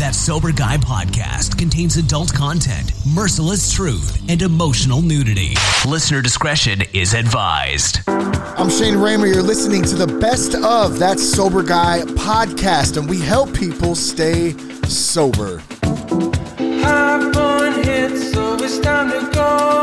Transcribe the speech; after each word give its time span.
That 0.00 0.14
Sober 0.14 0.50
Guy 0.50 0.78
podcast 0.78 1.58
contains 1.58 1.98
adult 1.98 2.32
content, 2.32 2.92
merciless 3.14 3.70
truth, 3.70 4.18
and 4.30 4.40
emotional 4.40 5.02
nudity. 5.02 5.52
Listener 5.86 6.22
discretion 6.22 6.80
is 6.94 7.12
advised. 7.12 8.00
I'm 8.08 8.70
Shane 8.70 8.94
Ramer. 8.94 9.26
You're 9.26 9.42
listening 9.42 9.82
to 9.82 9.94
the 9.96 10.06
best 10.06 10.54
of 10.54 10.98
That 11.00 11.20
Sober 11.20 11.62
Guy 11.62 12.00
podcast, 12.14 12.96
and 12.96 13.10
we 13.10 13.20
help 13.20 13.52
people 13.52 13.94
stay 13.94 14.56
sober. 14.88 15.62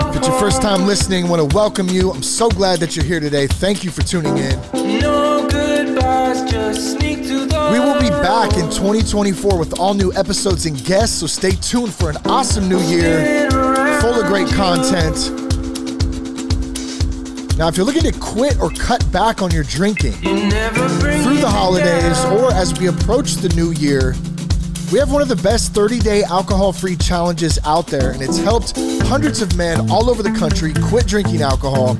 If 0.09 0.15
it's 0.15 0.27
your 0.27 0.39
first 0.39 0.63
time 0.63 0.87
listening, 0.87 1.25
I 1.25 1.29
want 1.29 1.47
to 1.47 1.55
welcome 1.55 1.89
you. 1.89 2.09
I'm 2.09 2.23
so 2.23 2.49
glad 2.49 2.79
that 2.79 2.95
you're 2.95 3.05
here 3.05 3.19
today. 3.19 3.45
Thank 3.45 3.83
you 3.83 3.91
for 3.91 4.01
tuning 4.01 4.35
in. 4.39 4.76
We 7.71 7.79
will 7.79 7.99
be 8.01 8.09
back 8.09 8.57
in 8.57 8.69
2024 8.69 9.57
with 9.57 9.79
all 9.79 9.93
new 9.93 10.11
episodes 10.13 10.65
and 10.65 10.83
guests, 10.83 11.19
so 11.19 11.27
stay 11.27 11.51
tuned 11.51 11.93
for 11.93 12.09
an 12.09 12.17
awesome 12.25 12.67
new 12.67 12.81
year 12.81 13.49
full 14.01 14.19
of 14.19 14.25
great 14.27 14.47
content. 14.49 15.15
Now, 17.57 17.69
if 17.69 17.77
you're 17.77 17.85
looking 17.85 18.03
to 18.03 18.19
quit 18.19 18.59
or 18.59 18.71
cut 18.71 19.09
back 19.11 19.41
on 19.41 19.51
your 19.51 19.63
drinking 19.63 20.11
through 20.13 21.37
the 21.39 21.49
holidays 21.49 22.23
or 22.25 22.53
as 22.53 22.77
we 22.77 22.87
approach 22.87 23.35
the 23.35 23.49
new 23.55 23.71
year, 23.71 24.13
we 24.91 24.99
have 24.99 25.11
one 25.11 25.21
of 25.21 25.29
the 25.29 25.35
best 25.37 25.73
30 25.73 25.99
day 25.99 26.23
alcohol 26.23 26.73
free 26.73 26.97
challenges 26.97 27.57
out 27.65 27.87
there, 27.87 28.11
and 28.11 28.21
it's 28.21 28.37
helped 28.37 28.77
hundreds 29.07 29.41
of 29.41 29.55
men 29.55 29.89
all 29.89 30.09
over 30.09 30.21
the 30.21 30.31
country 30.31 30.73
quit 30.89 31.07
drinking 31.07 31.41
alcohol. 31.41 31.97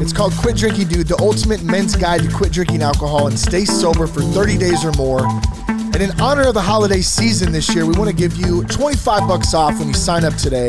It's 0.00 0.14
called 0.14 0.32
Quit 0.32 0.56
Drinking 0.56 0.88
Dude, 0.88 1.08
the 1.08 1.18
ultimate 1.20 1.62
men's 1.62 1.94
guide 1.94 2.22
to 2.22 2.34
quit 2.34 2.52
drinking 2.52 2.80
alcohol 2.80 3.26
and 3.26 3.38
stay 3.38 3.66
sober 3.66 4.06
for 4.06 4.22
30 4.22 4.56
days 4.56 4.82
or 4.82 4.92
more. 4.92 5.26
And 5.68 6.00
in 6.00 6.18
honor 6.18 6.48
of 6.48 6.54
the 6.54 6.62
holiday 6.62 7.02
season 7.02 7.52
this 7.52 7.74
year, 7.74 7.84
we 7.84 7.92
want 7.92 8.08
to 8.08 8.16
give 8.16 8.34
you 8.36 8.64
25 8.64 9.28
bucks 9.28 9.52
off 9.52 9.78
when 9.78 9.88
you 9.88 9.94
sign 9.94 10.24
up 10.24 10.34
today. 10.36 10.68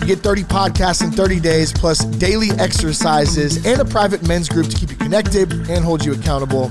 You 0.00 0.06
get 0.06 0.18
30 0.18 0.42
podcasts 0.42 1.02
in 1.02 1.10
30 1.10 1.40
days, 1.40 1.72
plus 1.72 2.04
daily 2.04 2.50
exercises 2.58 3.64
and 3.64 3.80
a 3.80 3.84
private 3.84 4.28
men's 4.28 4.50
group 4.50 4.68
to 4.68 4.76
keep 4.76 4.90
you 4.90 4.96
connected 4.96 5.52
and 5.70 5.82
hold 5.82 6.04
you 6.04 6.12
accountable. 6.12 6.70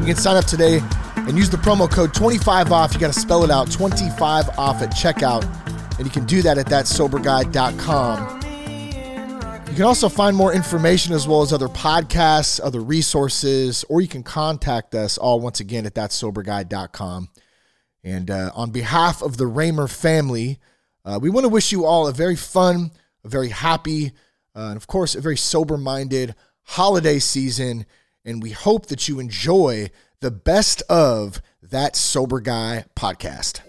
You 0.00 0.04
can 0.04 0.16
sign 0.16 0.36
up 0.36 0.44
today 0.44 0.82
and 1.16 1.38
use 1.38 1.48
the 1.48 1.56
promo 1.56 1.90
code 1.90 2.12
25 2.12 2.70
off. 2.70 2.92
You 2.92 3.00
got 3.00 3.14
to 3.14 3.18
spell 3.18 3.44
it 3.44 3.50
out 3.50 3.70
25 3.70 4.58
off 4.58 4.82
at 4.82 4.90
checkout. 4.90 5.46
And 5.96 6.06
you 6.06 6.12
can 6.12 6.26
do 6.26 6.42
that 6.42 6.58
at 6.58 6.66
thatsoberguy.com. 6.66 8.37
You 9.78 9.84
can 9.84 9.88
also 9.90 10.08
find 10.08 10.36
more 10.36 10.52
information 10.52 11.14
as 11.14 11.28
well 11.28 11.40
as 11.40 11.52
other 11.52 11.68
podcasts, 11.68 12.58
other 12.60 12.80
resources, 12.80 13.84
or 13.88 14.00
you 14.00 14.08
can 14.08 14.24
contact 14.24 14.92
us 14.92 15.16
all 15.16 15.38
once 15.38 15.60
again 15.60 15.86
at 15.86 15.94
thatsoberguy.com. 15.94 17.28
And 18.02 18.28
uh, 18.28 18.50
on 18.56 18.72
behalf 18.72 19.22
of 19.22 19.36
the 19.36 19.46
Ramer 19.46 19.86
family, 19.86 20.58
uh, 21.04 21.20
we 21.22 21.30
want 21.30 21.44
to 21.44 21.48
wish 21.48 21.70
you 21.70 21.84
all 21.84 22.08
a 22.08 22.12
very 22.12 22.34
fun, 22.34 22.90
a 23.22 23.28
very 23.28 23.50
happy, 23.50 24.10
uh, 24.56 24.70
and 24.70 24.76
of 24.76 24.88
course, 24.88 25.14
a 25.14 25.20
very 25.20 25.36
sober 25.36 25.76
minded 25.78 26.34
holiday 26.64 27.20
season. 27.20 27.86
And 28.24 28.42
we 28.42 28.50
hope 28.50 28.86
that 28.86 29.06
you 29.06 29.20
enjoy 29.20 29.90
the 30.18 30.32
best 30.32 30.82
of 30.90 31.40
that 31.62 31.94
Sober 31.94 32.40
Guy 32.40 32.84
podcast. 32.96 33.60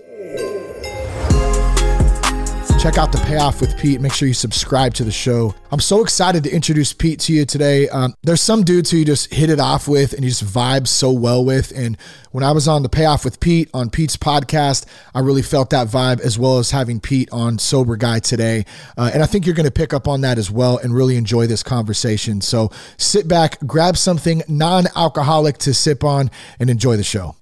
Check 2.80 2.98
out 2.98 3.12
the 3.12 3.22
payoff 3.28 3.60
with 3.60 3.78
Pete. 3.78 4.00
Make 4.00 4.14
sure 4.14 4.26
you 4.26 4.34
subscribe 4.34 4.94
to 4.94 5.04
the 5.04 5.12
show. 5.12 5.54
I'm 5.70 5.82
so 5.82 6.02
excited 6.02 6.46
to 6.46 6.50
introduce 6.50 6.94
Pete 6.94 7.20
to 7.20 7.34
you 7.34 7.44
today. 7.44 7.90
Um, 7.90 8.14
there's 8.24 8.40
some 8.40 8.64
dudes 8.64 8.90
who 8.90 9.00
you 9.00 9.06
just 9.06 9.34
hit 9.34 9.50
it 9.50 9.60
off 9.60 9.90
with 9.90 10.14
and 10.14 10.24
you 10.24 10.30
just 10.30 10.46
vibe 10.46 10.88
so 10.88 11.12
well 11.12 11.44
with. 11.44 11.74
And 11.76 11.98
when 12.32 12.42
I 12.42 12.54
was 12.54 12.70
on 12.70 12.82
the 12.82 12.88
payoff 12.88 13.26
with 13.26 13.42
Pete 13.42 13.70
on 13.74 13.90
Pete's 13.90 14.16
podcast, 14.16 14.86
I 15.14 15.20
really 15.20 15.42
felt 15.42 15.72
that 15.72 15.90
vibe 15.90 16.22
as 16.22 16.40
well 16.40 16.58
as 16.58 16.72
having 16.72 17.02
Pete 17.02 17.28
on 17.34 17.60
Sober 17.60 17.98
Guy 17.98 18.20
today. 18.20 18.64
Uh, 18.98 19.12
and 19.14 19.22
I 19.22 19.26
think 19.26 19.46
you're 19.46 19.56
going 19.56 19.66
to 19.66 19.72
pick 19.72 19.94
up 19.94 20.08
on 20.08 20.22
that 20.22 20.38
as 20.38 20.50
well 20.50 20.78
and 20.78 20.96
really 20.96 21.18
enjoy 21.18 21.48
this 21.48 21.64
conversation. 21.64 22.40
So 22.40 22.72
sit 22.96 23.28
back, 23.28 23.60
grab 23.68 23.98
something 23.98 24.42
non 24.48 24.86
alcoholic 24.96 25.58
to 25.60 25.74
sip 25.74 26.06
on, 26.06 26.32
and 26.62 26.70
enjoy 26.70 26.96
the 26.96 27.04
show. 27.04 27.36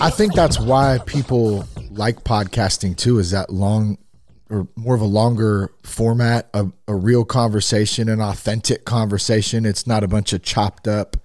I 0.00 0.10
think 0.10 0.34
that's 0.34 0.58
why 0.58 0.98
people 1.06 1.64
like 1.96 2.24
podcasting 2.24 2.96
too 2.96 3.18
is 3.18 3.30
that 3.30 3.50
long 3.50 3.98
or 4.50 4.68
more 4.76 4.94
of 4.94 5.00
a 5.00 5.06
longer 5.06 5.72
format, 5.82 6.50
a, 6.52 6.66
a 6.86 6.94
real 6.94 7.24
conversation, 7.24 8.08
an 8.10 8.20
authentic 8.20 8.84
conversation. 8.84 9.64
It's 9.64 9.86
not 9.86 10.04
a 10.04 10.08
bunch 10.08 10.34
of 10.34 10.42
chopped 10.42 10.86
up, 10.86 11.16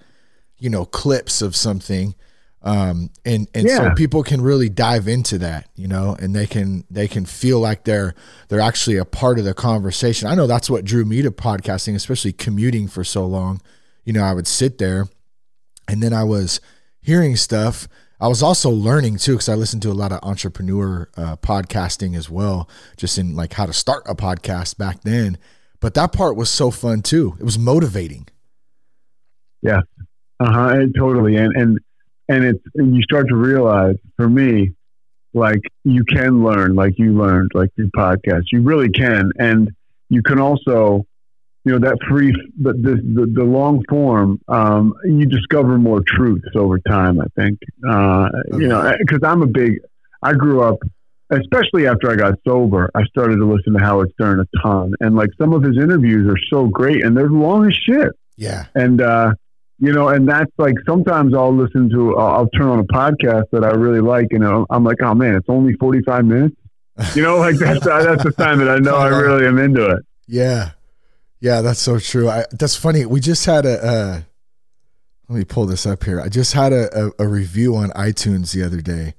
you 0.60 0.70
know, 0.70 0.86
clips 0.86 1.42
of 1.42 1.54
something. 1.56 2.16
Um, 2.62 3.10
and, 3.26 3.48
and 3.54 3.70
so 3.70 3.94
people 3.96 4.24
can 4.24 4.42
really 4.42 4.70
dive 4.70 5.08
into 5.08 5.38
that, 5.40 5.70
you 5.76 5.88
know, 5.88 6.16
and 6.20 6.36
they 6.36 6.48
can, 6.48 6.86
they 6.90 7.08
can 7.08 7.26
feel 7.26 7.60
like 7.60 7.84
they're, 7.84 8.16
they're 8.48 8.62
actually 8.62 8.98
a 8.98 9.06
part 9.06 9.40
of 9.40 9.46
the 9.46 9.54
conversation. 9.54 10.28
I 10.28 10.36
know 10.36 10.48
that's 10.48 10.70
what 10.70 10.86
drew 10.86 11.04
me 11.04 11.22
to 11.22 11.32
podcasting, 11.32 11.96
especially 11.96 12.34
commuting 12.34 12.88
for 12.88 13.04
so 13.04 13.26
long. 13.26 13.62
You 14.06 14.14
know, 14.14 14.24
I 14.24 14.34
would 14.34 14.48
sit 14.48 14.78
there 14.78 15.08
and 15.88 16.02
then 16.02 16.14
I 16.14 16.24
was 16.24 16.62
hearing 17.02 17.36
stuff. 17.36 17.88
I 18.20 18.28
was 18.28 18.42
also 18.42 18.70
learning 18.70 19.18
too 19.18 19.34
because 19.34 19.50
I 19.50 19.56
listened 19.56 19.84
to 19.84 19.92
a 19.92 19.94
lot 19.94 20.12
of 20.12 20.20
entrepreneur 20.24 21.10
uh, 21.16 21.36
podcasting 21.38 22.16
as 22.18 22.30
well, 22.30 22.68
just 22.98 23.18
in 23.18 23.36
like 23.36 23.54
how 23.54 23.66
to 23.66 23.74
start 23.74 24.04
a 24.08 24.16
podcast 24.16 24.78
back 24.78 25.02
then. 25.02 25.38
But 25.80 25.94
that 25.94 26.12
part 26.12 26.36
was 26.36 26.50
so 26.50 26.72
fun 26.72 27.02
too. 27.02 27.36
It 27.40 27.44
was 27.44 27.60
motivating. 27.60 28.28
Yeah. 29.62 29.82
Uh 30.40 30.52
huh. 30.52 30.80
Totally. 30.98 31.36
And 31.36 31.56
and 31.56 31.80
and 32.30 32.44
it's 32.44 32.64
and 32.76 32.96
you 32.96 33.02
start 33.04 33.28
to 33.30 33.36
realize 33.36 33.96
for 34.16 34.30
me, 34.30 34.74
like 35.34 35.62
you 35.84 36.04
can 36.04 36.44
learn, 36.44 36.76
like 36.76 36.98
you 36.98 37.14
learned, 37.18 37.52
like 37.54 37.74
through 37.76 37.92
podcasts. 37.92 38.52
You 38.52 38.62
really 38.62 38.90
can, 38.90 39.32
and 39.40 39.72
you 40.10 40.22
can 40.24 40.40
also, 40.40 41.06
you 41.68 41.78
know, 41.78 41.80
that 41.88 41.98
free, 42.10 42.32
the 42.62 42.74
the 42.74 42.96
the, 42.96 43.32
the 43.36 43.44
long 43.44 43.84
form. 43.90 44.40
Um, 44.48 44.94
you 45.06 45.26
discover 45.26 45.78
more 45.78 46.02
truths 46.06 46.48
over 46.56 46.80
time. 46.80 47.20
I 47.20 47.26
think. 47.36 47.60
Uh, 47.88 48.30
you 48.54 48.68
know, 48.68 48.94
because 49.00 49.20
I'm 49.24 49.42
a 49.42 49.48
big. 49.48 49.80
I 50.22 50.34
grew 50.34 50.62
up. 50.62 50.78
Especially 51.30 51.88
after 51.88 52.10
I 52.10 52.16
got 52.16 52.36
sober, 52.48 52.90
I 52.96 53.04
started 53.04 53.36
to 53.36 53.46
listen 53.46 53.74
to 53.74 53.80
Howard 53.80 54.12
Stern 54.14 54.40
a 54.40 54.46
ton, 54.64 54.94
and 55.02 55.18
like 55.18 55.30
some 55.38 55.52
of 55.52 55.62
his 55.62 55.76
interviews 55.78 56.26
are 56.32 56.40
so 56.50 56.68
great, 56.68 57.04
and 57.04 57.18
they're 57.18 57.30
long 57.30 57.68
as 57.68 57.76
shit 57.76 58.12
Yeah. 58.38 58.68
and 58.76 59.02
uh, 59.02 59.34
you 59.78 59.92
know, 59.92 60.08
and 60.08 60.26
that's 60.30 60.50
like 60.58 60.76
sometimes 60.88 61.36
I'll 61.36 61.54
listen 61.54 61.90
to, 61.90 62.16
I'll, 62.18 62.28
I'll 62.38 62.50
turn 62.52 62.68
on 62.70 62.80
a 62.80 62.86
podcast 62.86 63.44
that 63.52 63.66
I 63.66 63.72
really 63.72 64.00
like, 64.00 64.28
and 64.32 64.42
I'm 64.70 64.86
like, 64.86 65.02
oh 65.04 65.14
man, 65.16 65.36
it's 65.36 65.50
only 65.50 65.74
45 65.74 66.24
minutes. 66.24 66.56
You 67.14 67.24
know, 67.24 67.40
like 67.40 67.58
that's 67.58 67.84
that's 67.86 68.24
the 68.24 68.32
time 68.32 68.60
that 68.60 68.70
I 68.70 68.78
know 68.78 68.96
I 68.96 69.08
really 69.22 69.46
am 69.48 69.58
into 69.58 69.86
it. 69.86 70.06
Yeah. 70.30 70.72
Yeah, 71.40 71.62
that's 71.62 71.80
so 71.80 72.00
true. 72.00 72.30
I, 72.30 72.46
that's 72.52 72.76
funny. 72.76 73.06
We 73.06 73.20
just 73.20 73.46
had 73.46 73.66
a, 73.66 73.86
uh, 73.86 74.22
let 75.30 75.38
me 75.38 75.44
pull 75.44 75.66
this 75.66 75.86
up 75.86 76.04
here. 76.04 76.22
I 76.22 76.30
just 76.30 76.54
had 76.54 76.74
a, 76.74 77.08
a, 77.08 77.12
a 77.20 77.28
review 77.28 77.76
on 77.76 77.90
iTunes 77.92 78.54
the 78.54 78.64
other 78.64 78.82
day. 78.82 79.14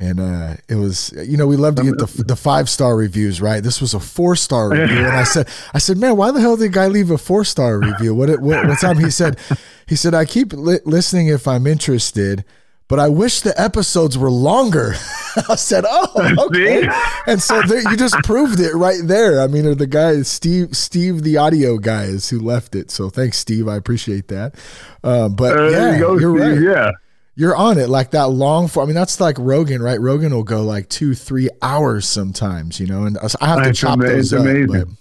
And 0.00 0.18
uh, 0.18 0.56
it 0.68 0.74
was, 0.74 1.12
you 1.24 1.36
know, 1.36 1.46
we 1.46 1.56
love 1.56 1.76
to 1.76 1.84
get 1.84 1.98
the, 1.98 2.24
the 2.24 2.36
five 2.36 2.68
star 2.68 2.96
reviews, 2.96 3.40
right? 3.40 3.62
This 3.62 3.80
was 3.80 3.94
a 3.94 4.00
four 4.00 4.34
star 4.34 4.68
review, 4.70 4.98
and 4.98 5.16
I 5.16 5.22
said, 5.24 5.48
I 5.72 5.78
said, 5.78 5.98
man, 5.98 6.16
why 6.16 6.32
the 6.32 6.40
hell 6.40 6.56
did 6.56 6.64
the 6.64 6.68
guy 6.74 6.88
leave 6.88 7.12
a 7.12 7.16
four 7.16 7.44
star 7.44 7.78
review? 7.78 8.12
What, 8.12 8.28
what 8.40 8.66
what's 8.66 8.82
up? 8.82 8.98
He 8.98 9.10
said, 9.10 9.38
he 9.86 9.94
said, 9.94 10.12
I 10.12 10.24
keep 10.24 10.52
li- 10.52 10.80
listening 10.84 11.28
if 11.28 11.46
I'm 11.46 11.66
interested, 11.66 12.44
but 12.88 12.98
I 13.00 13.08
wish 13.08 13.40
the 13.40 13.58
episodes 13.60 14.16
were 14.18 14.30
longer. 14.30 14.94
I 15.48 15.54
said, 15.56 15.84
oh, 15.88 16.34
okay. 16.46 16.88
And 17.26 17.40
so 17.42 17.60
there, 17.62 17.80
you 17.90 17.96
just 17.96 18.14
proved 18.24 18.60
it 18.60 18.74
right 18.74 19.00
there. 19.02 19.40
I 19.40 19.46
mean, 19.46 19.66
or 19.66 19.74
the 19.74 19.86
guy, 19.86 20.22
Steve, 20.22 20.76
Steve, 20.76 21.22
the 21.22 21.36
audio 21.38 21.78
guy 21.78 22.04
is 22.04 22.28
who 22.30 22.38
left 22.38 22.74
it. 22.76 22.90
So 22.90 23.08
thanks, 23.10 23.38
Steve. 23.38 23.66
I 23.68 23.76
appreciate 23.76 24.28
that. 24.28 24.54
Um, 25.02 25.34
but 25.34 25.56
Uh, 25.58 25.68
yeah, 25.70 25.92
you 25.94 25.98
go, 26.00 26.18
you're 26.18 26.32
right 26.32 26.60
Yeah. 26.60 26.90
you're 27.34 27.56
on 27.56 27.78
it 27.78 27.88
like 27.88 28.10
that 28.12 28.28
long 28.28 28.68
for. 28.68 28.82
I 28.82 28.86
mean, 28.86 28.94
that's 28.94 29.18
like 29.20 29.36
Rogan, 29.38 29.82
right? 29.82 30.00
Rogan 30.00 30.32
will 30.32 30.44
go 30.44 30.62
like 30.62 30.88
two, 30.88 31.14
three 31.14 31.48
hours 31.62 32.06
sometimes, 32.06 32.78
you 32.78 32.86
know, 32.86 33.04
and 33.04 33.18
I 33.40 33.46
have 33.46 33.62
to 33.64 33.70
It's 33.70 33.78
chop 33.80 33.94
ama- 33.98 34.08
those 34.08 34.32
up. 34.32 34.40
amazing. 34.42 34.96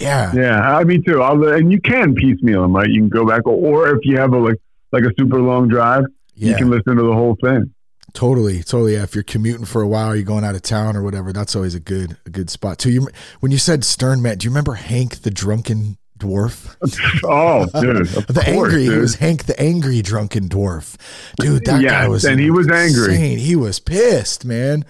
Yeah, 0.00 0.32
Yeah. 0.34 0.60
I 0.76 0.84
mean, 0.84 1.02
too. 1.02 1.20
I'll, 1.22 1.42
and 1.48 1.72
you 1.72 1.80
can 1.80 2.14
piecemeal 2.14 2.62
them, 2.62 2.76
right? 2.76 2.88
You 2.88 3.00
can 3.00 3.08
go 3.08 3.26
back, 3.26 3.44
or 3.46 3.88
if 3.96 4.00
you 4.04 4.16
have 4.18 4.32
a, 4.32 4.38
like, 4.38 4.56
like 4.92 5.02
a 5.02 5.10
super 5.18 5.40
long 5.40 5.66
drive, 5.66 6.04
you 6.38 6.54
can 6.56 6.70
listen 6.70 6.96
to 6.96 7.02
the 7.02 7.12
whole 7.12 7.36
thing. 7.42 7.72
totally, 8.14 8.62
totally. 8.62 8.94
Yeah, 8.94 9.02
if 9.02 9.14
you're 9.14 9.24
commuting 9.24 9.64
for 9.66 9.82
a 9.82 9.88
while, 9.88 10.14
you're 10.14 10.24
going 10.24 10.44
out 10.44 10.54
of 10.54 10.62
town 10.62 10.96
or 10.96 11.02
whatever, 11.02 11.32
that's 11.32 11.54
always 11.54 11.74
a 11.74 11.80
good, 11.80 12.16
a 12.26 12.30
good 12.30 12.50
spot 12.50 12.78
too. 12.78 12.90
You, 12.90 13.08
when 13.40 13.52
you 13.52 13.58
said 13.58 13.84
Stern, 13.84 14.22
Matt, 14.22 14.38
do 14.38 14.44
you 14.46 14.50
remember 14.50 14.74
Hank 14.74 15.22
the 15.22 15.30
drunken 15.30 15.98
dwarf? 16.18 16.74
Oh, 17.24 17.66
dude. 17.80 18.06
The 18.28 18.32
course, 18.32 18.46
angry, 18.72 18.86
dude. 18.86 19.00
was 19.00 19.14
Hank 19.16 19.44
the 19.44 19.60
angry 19.60 20.02
drunken 20.02 20.48
dwarf, 20.48 20.96
dude. 21.38 21.64
That 21.66 21.82
Yes, 21.82 21.90
guy 21.92 22.08
was, 22.08 22.24
and 22.24 22.40
he 22.40 22.50
was 22.50 22.68
angry. 22.70 23.16
He 23.36 23.54
was 23.56 23.78
pissed, 23.78 24.44
man. 24.44 24.84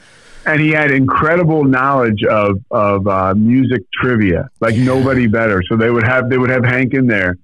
and 0.46 0.60
he 0.60 0.70
had 0.70 0.90
incredible 0.90 1.64
knowledge 1.64 2.22
of 2.24 2.58
of 2.70 3.06
uh, 3.06 3.34
music 3.34 3.82
trivia, 4.00 4.48
like 4.60 4.74
Yeah. 4.76 4.84
nobody 4.84 5.26
better. 5.26 5.62
So 5.68 5.76
they 5.76 5.90
would 5.90 6.04
have 6.04 6.30
they 6.30 6.38
would 6.38 6.50
have 6.50 6.64
Hank 6.64 6.94
in 6.94 7.06
there, 7.06 7.36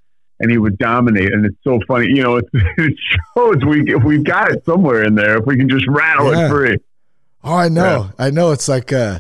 and 0.44 0.52
he 0.52 0.58
would 0.58 0.79
dominate. 0.79 1.32
And 1.32 1.44
it's 1.44 1.56
so 1.64 1.81
funny, 1.88 2.06
you 2.06 2.23
know. 2.23 2.37
It, 2.37 2.44
it 2.52 2.96
shows 3.37 3.56
we 3.67 3.93
we've 3.96 4.23
got 4.25 4.52
it 4.52 4.64
somewhere 4.64 5.02
in 5.02 5.17
there 5.17 5.38
if 5.38 5.44
we 5.46 5.56
can 5.56 5.69
just 5.69 5.87
rattle 5.88 6.32
Yeah. 6.32 6.46
it 6.46 6.50
free. 6.50 6.76
Oh, 7.43 7.55
I 7.55 7.69
know. 7.69 8.11
I 8.19 8.31
know. 8.31 8.52
It's 8.52 8.69
like 8.69 8.93
uh, 8.93 9.19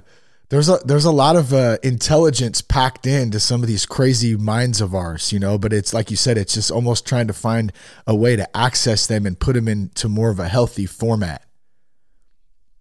there's 0.48 0.68
a 0.68 0.78
there's 0.84 1.04
a 1.04 1.10
lot 1.10 1.36
of 1.36 1.52
uh, 1.52 1.78
intelligence 1.82 2.62
packed 2.62 3.06
into 3.06 3.40
some 3.40 3.60
of 3.62 3.66
these 3.68 3.84
crazy 3.84 4.36
minds 4.36 4.80
of 4.80 4.94
ours, 4.94 5.32
you 5.32 5.38
know. 5.40 5.58
But 5.58 5.72
it's 5.72 5.92
like 5.92 6.10
you 6.10 6.16
said, 6.16 6.38
it's 6.38 6.54
just 6.54 6.70
almost 6.70 7.06
trying 7.06 7.26
to 7.26 7.32
find 7.34 7.72
a 8.06 8.14
way 8.14 8.36
to 8.36 8.56
access 8.56 9.06
them 9.06 9.26
and 9.26 9.38
put 9.38 9.54
them 9.54 9.66
into 9.68 10.08
more 10.08 10.30
of 10.30 10.38
a 10.38 10.48
healthy 10.48 10.86
format. 10.86 11.42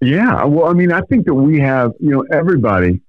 Yeah, 0.02 0.44
well, 0.46 0.70
I 0.70 0.74
mean, 0.74 0.92
I 0.92 1.02
think 1.02 1.26
that 1.28 1.34
we 1.34 1.60
have, 1.62 1.94
you 2.00 2.10
know, 2.12 2.26
everybody 2.32 3.00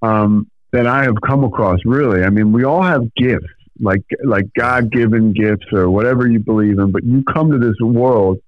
um, 0.00 0.50
that 0.72 0.86
I 0.86 1.04
have 1.04 1.16
come 1.26 1.44
across. 1.44 1.78
Really, 1.84 2.24
I 2.24 2.30
mean, 2.30 2.52
we 2.52 2.64
all 2.64 2.82
have 2.82 3.02
gifts, 3.14 3.46
like 3.82 4.02
like 4.24 4.46
God 4.58 4.90
given 4.90 5.32
gifts 5.32 5.66
or 5.72 5.90
whatever 5.90 6.26
you 6.28 6.38
believe 6.38 6.78
in. 6.78 6.90
But 6.92 7.04
you 7.04 7.22
come 7.24 7.50
to 7.50 7.58
this 7.58 7.74
world 7.82 8.38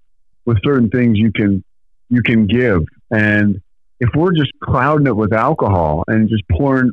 with 0.46 0.58
certain 0.64 0.88
things 0.90 1.19
you 1.19 1.32
can 1.32 1.62
you 2.08 2.22
can 2.22 2.46
give, 2.46 2.82
and 3.10 3.60
if 4.00 4.08
we're 4.14 4.32
just 4.32 4.52
clouding 4.62 5.06
it 5.06 5.16
with 5.16 5.32
alcohol 5.32 6.04
and 6.08 6.28
just 6.28 6.42
pouring 6.50 6.90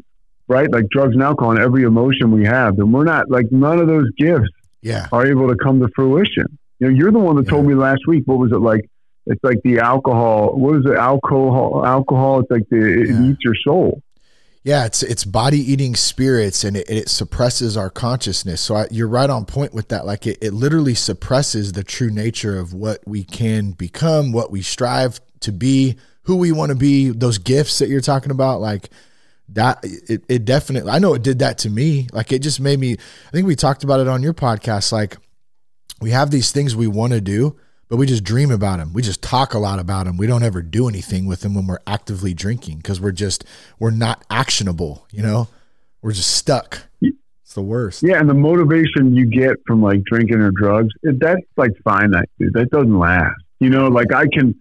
right 0.48 0.72
like 0.72 0.86
drugs 0.90 1.14
and 1.14 1.24
alcohol 1.24 1.52
on 1.52 1.62
every 1.62 1.84
emotion 1.84 2.32
we 2.32 2.46
have, 2.46 2.76
then 2.78 2.92
we're 2.92 3.04
not 3.04 3.30
like 3.30 3.46
none 3.52 3.80
of 3.80 3.88
those 3.88 4.10
gifts 4.18 4.50
Yeah. 4.82 5.08
are 5.12 5.26
able 5.26 5.48
to 5.50 5.56
come 5.56 5.80
to 5.82 5.88
fruition. 5.96 6.46
You 6.80 6.88
know, 6.90 6.94
you're 6.98 7.12
the 7.12 7.20
one 7.20 7.36
that 7.38 7.48
told 7.48 7.66
me 7.66 7.74
last 7.76 8.02
week. 8.08 8.24
What 8.26 8.40
was 8.40 8.52
it 8.52 8.58
like? 8.60 8.90
It's 9.28 9.44
like 9.44 9.60
the 9.64 9.80
alcohol. 9.80 10.58
What 10.58 10.78
is 10.80 10.86
it? 10.86 10.96
Alcohol. 10.96 11.86
Alcohol. 11.86 12.40
It's 12.42 12.52
like 12.52 12.68
the 12.70 13.02
it 13.02 13.10
Yeah. 13.10 13.24
eats 13.24 13.44
your 13.44 13.56
soul. 13.56 14.02
Yeah, 14.64 14.86
it's 14.86 15.02
it's 15.02 15.26
body 15.26 15.58
eating 15.58 15.96
spirits 15.96 16.64
and 16.64 16.78
it, 16.78 16.88
it 16.88 17.10
suppresses 17.10 17.76
our 17.76 17.90
consciousness. 17.90 18.62
So 18.62 18.76
I, 18.76 18.88
you're 18.92 19.08
right 19.08 19.30
on 19.30 19.46
point 19.46 19.74
with 19.74 19.88
that. 19.88 20.06
Like 20.06 20.28
it, 20.28 20.38
it 20.40 20.54
literally 20.54 20.94
suppresses 20.94 21.72
the 21.72 21.84
true 21.84 22.12
nature 22.12 22.60
of 22.60 22.72
what 22.72 23.00
we 23.08 23.24
can 23.24 23.72
become, 23.72 24.32
what 24.32 24.52
we 24.52 24.62
strive 24.62 25.20
to 25.40 25.52
be, 25.52 25.98
who 26.24 26.36
we 26.36 26.52
want 26.52 26.70
to 26.70 26.76
be. 26.76 27.10
Those 27.10 27.40
gifts 27.40 27.80
that 27.80 27.90
you're 27.90 28.02
talking 28.02 28.32
about, 28.32 28.62
like 28.62 28.90
that, 29.50 29.80
it, 29.84 30.24
it 30.30 30.46
definitely. 30.46 30.92
I 30.92 31.00
know 31.00 31.16
it 31.16 31.24
did 31.24 31.40
that 31.40 31.58
to 31.60 31.70
me. 31.70 32.08
Like 32.14 32.32
it 32.32 32.40
just 32.40 32.60
made 32.60 32.80
me. 32.80 32.94
I 32.94 33.32
think 33.32 33.48
we 33.48 33.56
talked 33.56 33.84
about 33.84 34.00
it 34.00 34.08
on 34.08 34.22
your 34.22 34.36
podcast. 34.36 34.92
Like 34.92 35.18
we 36.00 36.12
have 36.12 36.30
these 36.30 36.52
things 36.52 36.76
we 36.76 36.88
want 36.88 37.14
to 37.14 37.22
do, 37.22 37.58
but 37.92 37.98
we 37.98 38.06
just 38.06 38.24
dream 38.24 38.52
about 38.52 38.80
them. 38.80 38.94
We 38.94 39.02
just 39.02 39.22
talk 39.22 39.54
a 39.54 39.60
lot 39.60 39.78
about 39.78 40.06
them. 40.06 40.16
We 40.16 40.26
don't 40.26 40.44
ever 40.44 40.62
do 40.62 40.88
anything 40.88 41.26
with 41.26 41.42
them 41.42 41.56
when 41.56 41.68
we're 41.68 41.82
actively 41.86 42.34
drinking 42.34 42.78
because 42.78 43.02
we're 43.02 43.12
just 43.12 43.44
we're 43.80 43.92
not 43.92 44.24
actionable. 44.30 45.06
You 45.12 45.24
know, 45.24 45.50
we're 46.02 46.14
just 46.14 46.32
stuck. 46.34 46.84
It's 47.02 47.54
the 47.54 47.62
worst. 47.62 48.02
Yeah, 48.02 48.22
and 48.22 48.30
the 48.30 48.34
motivation 48.34 49.14
you 49.14 49.26
get 49.26 49.58
from 49.68 49.82
like 49.82 50.06
drinking 50.06 50.38
or 50.38 50.52
drugs, 50.52 50.88
it, 51.04 51.20
that's 51.20 51.42
like 51.58 51.72
finite, 51.84 52.30
dude. 52.40 52.54
That 52.54 52.70
doesn't 52.70 52.98
last. 52.98 53.36
You 53.60 53.70
know, 53.70 53.90
like 53.90 54.14
I 54.14 54.26
can, 54.28 54.58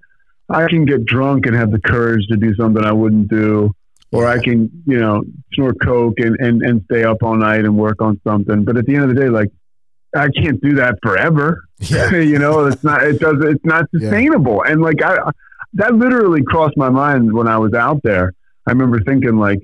I 0.49 0.67
can 0.67 0.85
get 0.85 1.05
drunk 1.05 1.47
and 1.47 1.55
have 1.55 1.71
the 1.71 1.81
courage 1.81 2.26
to 2.31 2.37
do 2.37 2.53
something 2.56 2.85
I 2.85 2.91
wouldn't 2.91 3.29
do, 3.29 3.73
or 4.11 4.26
I 4.26 4.43
can, 4.43 4.83
you 4.87 4.99
know, 4.99 5.23
snort 5.53 5.76
coke 5.81 6.19
and 6.19 6.35
and 6.41 6.62
and 6.62 6.83
stay 6.91 7.05
up 7.05 7.23
all 7.23 7.37
night 7.37 7.61
and 7.61 7.79
work 7.79 8.03
on 8.03 8.21
something. 8.26 8.65
But 8.65 8.76
at 8.76 8.87
the 8.87 8.97
end 8.97 9.05
of 9.05 9.15
the 9.15 9.21
day, 9.21 9.29
like 9.29 9.50
I 10.15 10.29
can't 10.29 10.61
do 10.61 10.75
that 10.77 10.99
forever. 11.03 11.65
Yeah. 11.79 12.11
you 12.17 12.39
know, 12.39 12.67
it's 12.67 12.83
not. 12.85 13.03
It 13.03 13.21
does. 13.21 13.37
It's 13.43 13.65
not 13.65 13.87
Yeah. 13.93 14.01
sustainable. 14.01 14.62
And 14.62 14.81
like 14.83 15.03
I, 15.03 15.17
that 15.75 15.95
literally 15.95 16.43
crossed 16.43 16.77
my 16.77 16.89
mind 16.91 17.33
when 17.33 17.47
I 17.49 17.59
was 17.59 17.75
out 17.75 18.03
there. 18.03 18.33
I 18.67 18.73
remember 18.73 19.01
thinking 19.01 19.37
like, 19.37 19.61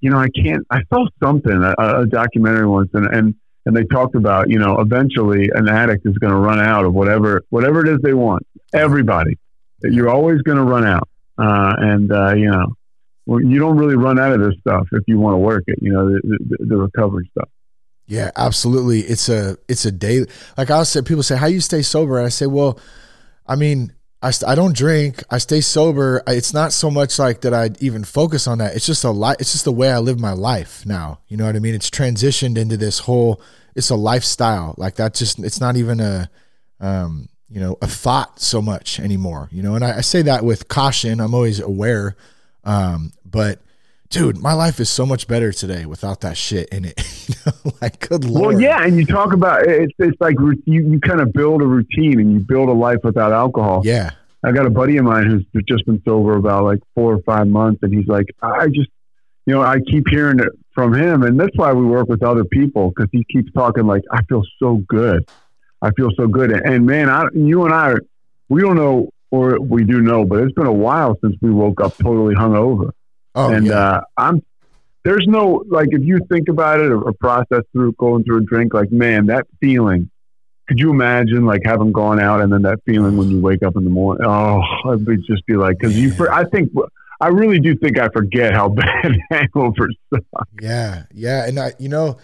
you 0.00 0.10
know, 0.10 0.18
I 0.18 0.28
can't. 0.30 0.66
I 0.70 0.80
saw 0.92 1.06
something 1.22 1.52
a, 1.62 1.74
a 1.78 2.06
documentary 2.06 2.66
once, 2.66 2.90
and 2.94 3.06
and 3.06 3.34
and 3.66 3.76
they 3.76 3.84
talked 3.84 4.14
about 4.14 4.48
you 4.50 4.58
know 4.58 4.80
eventually 4.80 5.50
an 5.54 5.68
addict 5.68 6.06
is 6.06 6.16
going 6.18 6.32
to 6.32 6.38
run 6.38 6.58
out 6.60 6.84
of 6.84 6.94
whatever 6.94 7.44
whatever 7.50 7.84
it 7.84 7.88
is 7.88 8.00
they 8.02 8.14
want. 8.14 8.46
Everybody, 8.74 9.38
you're 9.82 10.10
always 10.10 10.42
going 10.42 10.58
to 10.58 10.64
run 10.64 10.84
out, 10.86 11.08
uh, 11.38 11.74
and 11.78 12.12
uh, 12.12 12.34
you 12.34 12.50
know. 12.50 12.74
Well, 13.26 13.42
you 13.42 13.58
don't 13.58 13.76
really 13.76 13.94
run 13.94 14.18
out 14.18 14.32
of 14.32 14.40
this 14.40 14.54
stuff 14.60 14.88
if 14.92 15.02
you 15.06 15.18
want 15.18 15.34
to 15.34 15.38
work 15.38 15.64
it, 15.66 15.80
you 15.82 15.92
know, 15.92 16.08
the, 16.08 16.38
the, 16.48 16.64
the 16.64 16.76
recovery 16.78 17.28
stuff. 17.32 17.50
Yeah, 18.08 18.30
absolutely. 18.36 19.00
It's 19.00 19.28
a 19.28 19.58
it's 19.68 19.84
a 19.84 19.92
day. 19.92 20.24
Like 20.56 20.70
I 20.70 20.82
said, 20.84 21.04
people 21.04 21.22
say, 21.22 21.36
"How 21.36 21.46
you 21.46 21.60
stay 21.60 21.82
sober?" 21.82 22.16
And 22.16 22.26
I 22.26 22.30
say, 22.30 22.46
"Well, 22.46 22.80
I 23.46 23.54
mean, 23.54 23.92
I, 24.22 24.32
I 24.46 24.54
don't 24.54 24.74
drink. 24.74 25.22
I 25.30 25.36
stay 25.36 25.60
sober. 25.60 26.22
It's 26.26 26.54
not 26.54 26.72
so 26.72 26.90
much 26.90 27.18
like 27.18 27.42
that. 27.42 27.52
I 27.52 27.70
even 27.80 28.04
focus 28.04 28.46
on 28.46 28.58
that. 28.58 28.74
It's 28.74 28.86
just 28.86 29.04
a 29.04 29.10
life. 29.10 29.36
It's 29.40 29.52
just 29.52 29.66
the 29.66 29.72
way 29.72 29.92
I 29.92 29.98
live 29.98 30.18
my 30.18 30.32
life 30.32 30.86
now. 30.86 31.20
You 31.28 31.36
know 31.36 31.44
what 31.44 31.54
I 31.54 31.58
mean? 31.58 31.74
It's 31.74 31.90
transitioned 31.90 32.56
into 32.56 32.78
this 32.78 33.00
whole. 33.00 33.42
It's 33.76 33.90
a 33.90 33.94
lifestyle. 33.94 34.74
Like 34.78 34.94
that. 34.96 35.12
Just 35.14 35.38
it's 35.40 35.60
not 35.60 35.76
even 35.76 36.00
a, 36.00 36.30
um, 36.80 37.28
you 37.50 37.60
know, 37.60 37.76
a 37.82 37.86
thought 37.86 38.40
so 38.40 38.62
much 38.62 38.98
anymore. 38.98 39.50
You 39.52 39.62
know, 39.62 39.74
and 39.74 39.84
I, 39.84 39.98
I 39.98 40.00
say 40.00 40.22
that 40.22 40.44
with 40.44 40.68
caution. 40.68 41.20
I'm 41.20 41.34
always 41.34 41.60
aware, 41.60 42.16
um, 42.64 43.12
but. 43.26 43.60
Dude, 44.10 44.38
my 44.38 44.54
life 44.54 44.80
is 44.80 44.88
so 44.88 45.04
much 45.04 45.28
better 45.28 45.52
today 45.52 45.84
without 45.84 46.22
that 46.22 46.36
shit 46.36 46.68
in 46.70 46.84
it. 46.84 47.00
You 47.28 47.34
know, 47.44 47.72
like, 47.82 48.08
good 48.08 48.24
lord. 48.24 48.54
Well, 48.54 48.60
yeah, 48.62 48.82
and 48.82 48.96
you 48.96 49.04
talk 49.04 49.34
about 49.34 49.66
it's 49.66 49.92
it's 49.98 50.18
like 50.18 50.36
you 50.40 50.62
you 50.64 50.98
kind 50.98 51.20
of 51.20 51.30
build 51.34 51.60
a 51.60 51.66
routine 51.66 52.18
and 52.18 52.32
you 52.32 52.40
build 52.40 52.70
a 52.70 52.72
life 52.72 53.00
without 53.04 53.32
alcohol. 53.32 53.82
Yeah. 53.84 54.12
I 54.42 54.52
got 54.52 54.64
a 54.64 54.70
buddy 54.70 54.96
of 54.96 55.04
mine 55.04 55.26
who's 55.26 55.64
just 55.68 55.84
been 55.84 56.00
sober 56.06 56.36
about 56.36 56.64
like 56.64 56.78
four 56.94 57.12
or 57.12 57.22
five 57.22 57.48
months, 57.48 57.80
and 57.82 57.92
he's 57.92 58.06
like, 58.06 58.26
I 58.40 58.68
just, 58.68 58.88
you 59.44 59.52
know, 59.52 59.60
I 59.60 59.80
keep 59.90 60.08
hearing 60.08 60.38
it 60.40 60.48
from 60.72 60.94
him, 60.94 61.22
and 61.22 61.38
that's 61.38 61.56
why 61.56 61.72
we 61.72 61.84
work 61.84 62.08
with 62.08 62.22
other 62.22 62.44
people 62.44 62.90
because 62.90 63.10
he 63.12 63.24
keeps 63.24 63.52
talking 63.52 63.86
like, 63.86 64.04
I 64.10 64.22
feel 64.24 64.42
so 64.58 64.76
good, 64.88 65.28
I 65.82 65.90
feel 65.90 66.10
so 66.16 66.28
good, 66.28 66.50
and, 66.52 66.62
and 66.66 66.86
man, 66.86 67.10
I, 67.10 67.26
you 67.34 67.64
and 67.64 67.74
I, 67.74 67.94
we 68.48 68.62
don't 68.62 68.76
know, 68.76 69.10
or 69.30 69.60
we 69.60 69.84
do 69.84 70.00
know, 70.00 70.24
but 70.24 70.40
it's 70.40 70.54
been 70.54 70.66
a 70.66 70.72
while 70.72 71.18
since 71.20 71.36
we 71.42 71.50
woke 71.50 71.80
up 71.82 71.98
totally 71.98 72.34
hungover, 72.34 72.92
Oh, 73.34 73.52
and 73.52 73.66
yeah. 73.66 73.78
uh, 73.78 74.00
I'm. 74.16 74.42
There's 75.04 75.26
no 75.26 75.64
like 75.68 75.88
if 75.92 76.02
you 76.02 76.20
think 76.28 76.48
about 76.48 76.80
it 76.80 76.90
or, 76.90 77.12
process 77.14 77.62
through 77.72 77.92
going 77.92 78.24
through 78.24 78.38
a 78.38 78.42
drink, 78.42 78.74
like 78.74 78.90
man, 78.90 79.26
that 79.26 79.46
feeling 79.60 80.10
could 80.68 80.78
you 80.78 80.90
imagine 80.90 81.46
like 81.46 81.62
having 81.64 81.92
gone 81.92 82.20
out 82.20 82.42
and 82.42 82.52
then 82.52 82.62
that 82.62 82.78
feeling 82.84 83.16
when 83.16 83.30
you 83.30 83.40
wake 83.40 83.62
up 83.62 83.74
in 83.76 83.84
the 83.84 83.90
morning? 83.90 84.26
Oh, 84.26 84.60
it 84.92 85.00
would 85.00 85.24
just 85.26 85.44
be 85.46 85.56
like 85.56 85.78
because 85.78 85.98
you. 85.98 86.14
I 86.30 86.44
think 86.44 86.70
I 87.20 87.28
really 87.28 87.58
do 87.58 87.74
think 87.74 87.98
I 87.98 88.08
forget 88.10 88.52
how 88.52 88.68
bad 88.68 89.18
hangovers 89.32 89.94
suck. 90.12 90.48
Yeah, 90.60 91.04
yeah, 91.12 91.46
and 91.46 91.58
I, 91.58 91.72
you 91.78 91.88
know, 91.88 92.18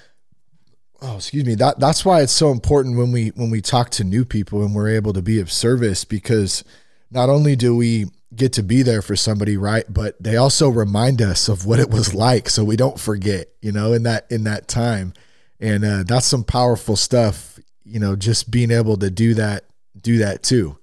oh, 1.01 1.17
excuse 1.17 1.47
me. 1.47 1.55
That 1.55 1.81
that's 1.81 2.05
why 2.05 2.21
it's 2.21 2.33
so 2.33 2.51
important 2.51 2.99
when 2.99 3.13
we 3.13 3.29
when 3.31 3.51
we 3.51 3.63
talk 3.63 3.89
to 3.91 4.05
new 4.05 4.27
people 4.27 4.63
and 4.63 4.75
we're 4.75 4.91
able 4.91 5.15
to 5.15 5.23
be 5.23 5.41
of 5.41 5.51
service 5.51 6.05
because 6.05 6.65
not 7.11 7.31
only 7.31 7.57
do 7.57 7.75
we 7.75 8.07
get 8.37 8.53
to 8.55 8.63
be 8.63 8.83
there 8.83 9.03
for 9.03 9.17
somebody, 9.17 9.57
right, 9.57 9.85
but 9.89 10.21
they 10.23 10.37
also 10.37 10.69
remind 10.69 11.21
us 11.23 11.49
of 11.49 11.67
what 11.67 11.79
it 11.79 11.91
was 11.91 12.15
like, 12.15 12.49
so 12.49 12.65
we 12.65 12.77
don't 12.77 12.99
forget, 12.99 13.49
you 13.61 13.73
know, 13.73 13.93
in 13.93 14.03
that 14.05 14.27
in 14.31 14.45
that 14.45 14.69
time, 14.69 15.13
and 15.61 15.85
uh, 15.85 16.03
that's 16.07 16.27
some 16.27 16.45
powerful 16.45 16.97
stuff. 16.97 17.59
You 17.85 18.01
know, 18.01 18.17
just 18.17 18.51
being 18.51 18.71
able 18.71 18.97
to 18.97 19.11
do 19.11 19.35
that, 19.35 19.65
do 20.01 20.19
that 20.19 20.43
too, 20.43 20.79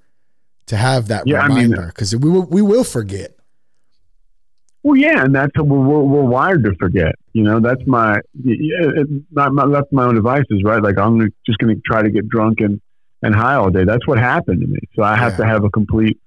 to 0.67 0.77
have 0.77 1.07
that 1.07 1.25
Yeah, 1.27 1.41
I 1.41 1.47
mean- 1.47 1.71
reminder 1.71 1.87
because 1.87 2.15
we 2.15 2.29
will 2.29 2.45
we 2.45 2.61
will 2.61 2.83
forget. 2.83 3.35
Well, 4.83 4.95
yeah, 4.97 5.23
and 5.23 5.35
that's 5.35 5.51
what 5.55 5.67
we're, 5.67 5.77
we're, 5.79 6.01
we're 6.01 6.23
wired 6.23 6.63
to 6.63 6.73
forget. 6.79 7.13
You 7.33 7.43
know, 7.43 7.59
that's 7.59 7.81
my, 7.85 8.15
yeah, 8.43 8.89
it, 8.95 9.07
not 9.31 9.53
my 9.53 9.63
left 9.63 9.93
my 9.93 10.05
own 10.05 10.15
devices, 10.15 10.63
right? 10.65 10.81
Like 10.81 10.97
I'm 10.97 11.19
just 11.45 11.59
going 11.59 11.75
to 11.75 11.81
try 11.85 12.01
to 12.01 12.09
get 12.09 12.27
drunk 12.27 12.61
and, 12.61 12.81
and 13.21 13.35
high 13.35 13.53
all 13.53 13.69
day. 13.69 13.83
That's 13.85 14.07
what 14.07 14.17
happened 14.17 14.59
to 14.61 14.65
me. 14.67 14.79
So 14.95 15.03
I 15.03 15.15
have 15.17 15.33
Yeah. 15.33 15.37
to 15.37 15.45
have 15.45 15.63
a 15.65 15.69
complete 15.69 16.19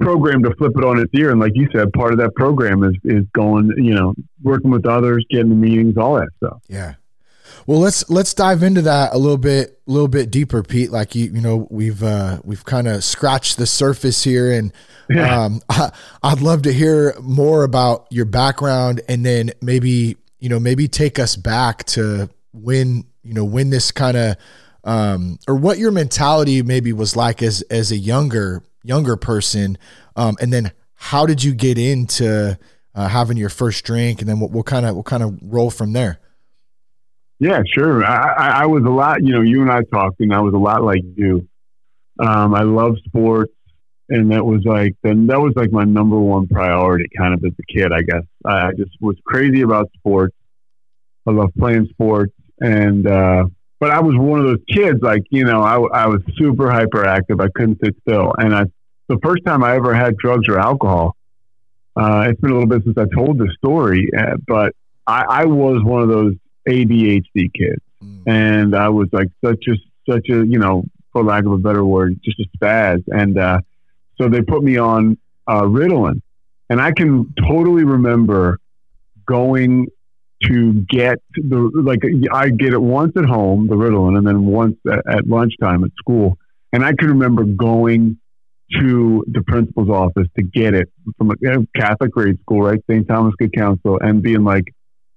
program 0.00 0.42
to 0.42 0.54
flip 0.56 0.72
it 0.76 0.84
on 0.84 0.98
its 0.98 1.10
ear. 1.14 1.30
And 1.30 1.40
like 1.40 1.52
you 1.54 1.68
said, 1.72 1.92
part 1.92 2.12
of 2.12 2.18
that 2.18 2.34
program 2.34 2.82
is 2.84 2.94
is 3.04 3.24
going, 3.32 3.72
you 3.76 3.94
know, 3.94 4.14
working 4.42 4.70
with 4.70 4.86
others, 4.86 5.24
getting 5.30 5.50
the 5.50 5.54
meetings, 5.54 5.96
all 5.96 6.14
that 6.16 6.28
stuff. 6.36 6.60
Yeah. 6.68 6.94
Well, 7.66 7.78
let's 7.78 8.08
let's 8.08 8.32
dive 8.34 8.62
into 8.62 8.82
that 8.82 9.12
a 9.12 9.18
little 9.18 9.38
bit, 9.38 9.80
a 9.86 9.90
little 9.90 10.08
bit 10.08 10.30
deeper, 10.30 10.62
Pete. 10.62 10.90
Like 10.90 11.14
you, 11.14 11.26
you 11.26 11.40
know, 11.40 11.66
we've 11.70 12.02
uh, 12.02 12.40
we've 12.42 12.64
kind 12.64 12.88
of 12.88 13.04
scratched 13.04 13.58
the 13.58 13.66
surface 13.66 14.24
here, 14.24 14.52
and 14.52 14.72
um, 15.18 15.60
I, 15.68 15.92
I'd 16.22 16.40
love 16.40 16.62
to 16.62 16.72
hear 16.72 17.14
more 17.20 17.64
about 17.64 18.06
your 18.10 18.24
background, 18.24 19.02
and 19.08 19.24
then 19.24 19.52
maybe 19.60 20.16
you 20.40 20.48
know, 20.48 20.58
maybe 20.58 20.88
take 20.88 21.18
us 21.18 21.36
back 21.36 21.84
to 21.84 22.28
when 22.52 23.04
you 23.22 23.34
know 23.34 23.44
when 23.44 23.70
this 23.70 23.92
kind 23.92 24.16
of 24.16 24.36
um, 24.82 25.38
or 25.46 25.54
what 25.54 25.78
your 25.78 25.92
mentality 25.92 26.62
maybe 26.62 26.92
was 26.92 27.14
like 27.14 27.42
as 27.42 27.62
as 27.70 27.92
a 27.92 27.96
younger 27.96 28.62
younger 28.82 29.16
person, 29.16 29.78
um, 30.16 30.36
and 30.40 30.52
then 30.52 30.72
how 30.94 31.26
did 31.26 31.42
you 31.42 31.54
get 31.54 31.78
into 31.78 32.58
uh, 32.94 33.08
having 33.08 33.36
your 33.36 33.48
first 33.48 33.84
drink, 33.84 34.20
and 34.20 34.28
then 34.28 34.40
we'll 34.40 34.62
kind 34.62 34.86
of 34.86 34.94
we'll 34.94 35.02
kind 35.02 35.22
of 35.22 35.38
roll 35.42 35.70
from 35.70 35.92
there. 35.92 36.20
Yeah, 37.38 37.62
sure. 37.74 38.04
I, 38.04 38.32
I, 38.32 38.48
I 38.62 38.66
was 38.66 38.84
a 38.84 38.90
lot, 38.90 39.22
you 39.22 39.32
know, 39.32 39.40
you 39.40 39.62
and 39.62 39.70
I 39.70 39.80
talked, 39.82 40.20
and 40.20 40.32
I 40.32 40.40
was 40.40 40.52
a 40.52 40.58
lot 40.58 40.82
like 40.82 41.00
you. 41.16 41.48
Um, 42.18 42.54
I 42.54 42.62
love 42.62 42.96
sports, 43.06 43.52
and 44.10 44.30
that 44.32 44.44
was 44.44 44.60
like, 44.64 44.94
then 45.02 45.26
that 45.28 45.40
was 45.40 45.54
like 45.56 45.72
my 45.72 45.84
number 45.84 46.18
one 46.18 46.46
priority, 46.48 47.08
kind 47.16 47.32
of 47.32 47.42
as 47.42 47.52
a 47.58 47.72
kid. 47.72 47.92
I 47.92 48.02
guess 48.02 48.24
I 48.44 48.72
just 48.72 48.90
was 49.00 49.16
crazy 49.24 49.62
about 49.62 49.90
sports. 49.96 50.36
I 51.26 51.30
love 51.30 51.50
playing 51.58 51.88
sports, 51.90 52.34
and 52.60 53.06
uh, 53.06 53.46
but 53.80 53.90
I 53.90 54.00
was 54.00 54.14
one 54.16 54.40
of 54.40 54.46
those 54.46 54.60
kids, 54.68 55.00
like, 55.02 55.24
you 55.30 55.44
know, 55.44 55.62
I, 55.62 56.02
I 56.02 56.06
was 56.06 56.20
super 56.36 56.66
hyperactive. 56.66 57.42
I 57.42 57.48
couldn't 57.48 57.80
sit 57.82 57.96
still. 58.02 58.32
And 58.38 58.54
I, 58.54 58.64
the 59.08 59.18
first 59.22 59.44
time 59.44 59.64
I 59.64 59.74
ever 59.74 59.94
had 59.94 60.16
drugs 60.18 60.46
or 60.48 60.58
alcohol, 60.58 61.16
uh, 61.96 62.26
it's 62.28 62.40
been 62.40 62.50
a 62.50 62.54
little 62.54 62.68
bit 62.68 62.84
since 62.84 62.98
I 62.98 63.06
told 63.14 63.38
this 63.38 63.52
story, 63.56 64.10
uh, 64.16 64.36
but 64.46 64.74
I, 65.06 65.24
I 65.28 65.44
was 65.46 65.82
one 65.82 66.02
of 66.02 66.08
those 66.08 66.34
ADHD 66.68 67.52
kids. 67.52 67.82
Mm. 68.04 68.22
And 68.26 68.76
I 68.76 68.90
was 68.90 69.08
like 69.12 69.28
such 69.44 69.64
a, 69.68 69.76
such 70.08 70.28
a, 70.28 70.46
you 70.46 70.58
know, 70.58 70.84
for 71.12 71.24
lack 71.24 71.46
of 71.46 71.52
a 71.52 71.58
better 71.58 71.84
word, 71.84 72.20
just 72.22 72.38
a 72.38 72.44
spaz. 72.56 73.02
And, 73.08 73.38
uh, 73.38 73.60
so 74.20 74.28
they 74.28 74.42
put 74.42 74.62
me 74.62 74.76
on, 74.76 75.16
uh, 75.46 75.62
Ritalin 75.62 76.20
and 76.70 76.80
I 76.80 76.92
can 76.92 77.34
totally 77.48 77.84
remember 77.84 78.60
going 79.26 79.88
to 80.44 80.72
get 80.88 81.18
the 81.34 81.70
like 81.74 82.00
I 82.32 82.48
get 82.50 82.72
it 82.72 82.80
once 82.80 83.12
at 83.16 83.24
home, 83.24 83.66
the 83.66 83.74
Ritalin, 83.74 84.16
and 84.16 84.26
then 84.26 84.46
once 84.46 84.76
at, 84.90 85.06
at 85.06 85.26
lunchtime 85.26 85.84
at 85.84 85.90
school. 85.98 86.38
And 86.72 86.84
I 86.84 86.92
can 86.92 87.08
remember 87.08 87.44
going 87.44 88.18
to 88.78 89.24
the 89.26 89.42
principal's 89.42 89.90
office 89.90 90.28
to 90.36 90.42
get 90.42 90.74
it 90.74 90.88
from 91.18 91.30
a 91.30 91.34
Catholic 91.76 92.12
grade 92.12 92.38
school, 92.40 92.62
right? 92.62 92.78
St. 92.88 93.06
Thomas 93.08 93.34
Good 93.38 93.52
Counsel, 93.52 93.98
and 94.00 94.22
being 94.22 94.44
like 94.44 94.64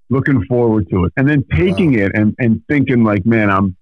looking 0.10 0.44
forward 0.46 0.90
to 0.90 1.06
it, 1.06 1.14
and 1.16 1.30
then 1.30 1.46
taking 1.56 1.94
wow. 1.94 2.06
it 2.06 2.12
and, 2.16 2.36
and 2.40 2.62
thinking 2.68 3.04
like, 3.04 3.26
man, 3.26 3.50
I'm 3.50 3.78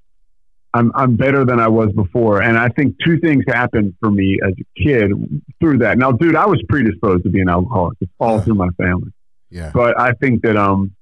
I'm 0.73 0.91
I'm 0.95 1.15
better 1.15 1.45
than 1.45 1.59
I 1.59 1.67
was 1.67 1.91
before. 1.93 2.41
And 2.41 2.57
I 2.57 2.69
think 2.69 2.95
two 3.05 3.19
things 3.19 3.43
happened 3.47 3.93
for 3.99 4.11
me 4.11 4.39
as 4.45 4.53
a 4.59 4.81
kid 4.81 5.11
through 5.59 5.79
that. 5.79 5.97
Now, 5.97 6.11
dude, 6.11 6.35
I 6.35 6.45
was 6.45 6.61
predisposed 6.69 7.23
to 7.23 7.29
be 7.29 7.41
an 7.41 7.49
alcoholic. 7.49 7.97
It's 8.01 8.11
all 8.19 8.39
through 8.41 8.55
my 8.55 8.69
family. 8.77 9.11
Yeah. 9.49 9.71
But 9.73 9.99
I 9.99 10.13
think 10.13 10.43
that 10.43 10.55
um 10.55 10.95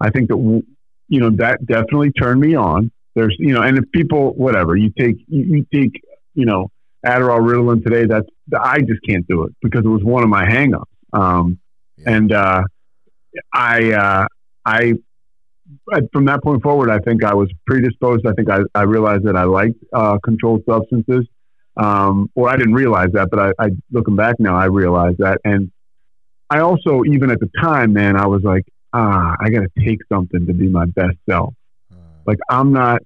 I 0.00 0.10
think 0.10 0.28
that 0.28 0.62
you 1.08 1.20
know 1.20 1.30
that 1.30 1.64
definitely 1.66 2.12
turned 2.12 2.40
me 2.40 2.54
on. 2.54 2.90
There's 3.14 3.36
you 3.38 3.54
know, 3.54 3.62
and 3.62 3.78
if 3.78 3.90
people 3.92 4.34
whatever 4.34 4.76
you 4.76 4.92
take 4.98 5.16
you, 5.28 5.44
you 5.44 5.66
take 5.72 6.02
you 6.34 6.44
know 6.44 6.70
Adderall, 7.04 7.40
Ritalin 7.40 7.82
today, 7.82 8.06
that's 8.06 8.26
I 8.58 8.78
just 8.80 9.00
can't 9.08 9.26
do 9.26 9.44
it 9.44 9.54
because 9.62 9.84
it 9.84 9.88
was 9.88 10.02
one 10.02 10.22
of 10.22 10.28
my 10.28 10.44
hangups. 10.44 10.84
Um, 11.12 11.58
yeah. 11.96 12.10
And 12.12 12.32
uh, 12.32 12.62
I 13.52 13.92
uh, 13.92 14.26
I 14.64 14.92
from 16.12 16.26
that 16.26 16.42
point 16.42 16.62
forward, 16.62 16.90
I 16.90 16.98
think 16.98 17.24
I 17.24 17.34
was 17.34 17.50
predisposed. 17.66 18.26
I 18.26 18.32
think 18.32 18.50
I, 18.50 18.60
I 18.74 18.82
realized 18.82 19.24
that 19.24 19.36
I 19.36 19.44
liked 19.44 19.76
uh, 19.92 20.18
controlled 20.24 20.62
substances. 20.68 21.26
Um, 21.78 22.30
or 22.34 22.48
I 22.48 22.56
didn't 22.56 22.72
realize 22.72 23.10
that, 23.12 23.28
but 23.30 23.38
I, 23.38 23.52
I 23.58 23.68
looking 23.92 24.16
back 24.16 24.36
now, 24.38 24.56
I 24.56 24.64
realized 24.64 25.18
that. 25.18 25.40
And 25.44 25.70
I 26.48 26.60
also, 26.60 27.02
even 27.04 27.30
at 27.30 27.38
the 27.38 27.50
time, 27.60 27.92
man, 27.92 28.16
I 28.16 28.26
was 28.26 28.42
like, 28.42 28.64
ah, 28.96 29.36
I 29.38 29.50
got 29.50 29.60
to 29.60 29.84
take 29.84 30.00
something 30.10 30.46
to 30.46 30.54
be 30.54 30.68
my 30.68 30.86
best 30.86 31.16
self. 31.28 31.54
Uh. 31.92 31.96
Like 32.26 32.38
I'm 32.48 32.72
not, 32.72 33.02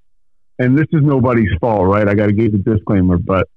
and 0.58 0.78
this 0.78 0.86
is 0.92 1.02
nobody's 1.02 1.50
fault, 1.60 1.86
right? 1.86 2.06
I 2.06 2.14
got 2.14 2.26
to 2.26 2.32
give 2.32 2.52
the 2.52 2.58
disclaimer, 2.58 3.18
but 3.18 3.48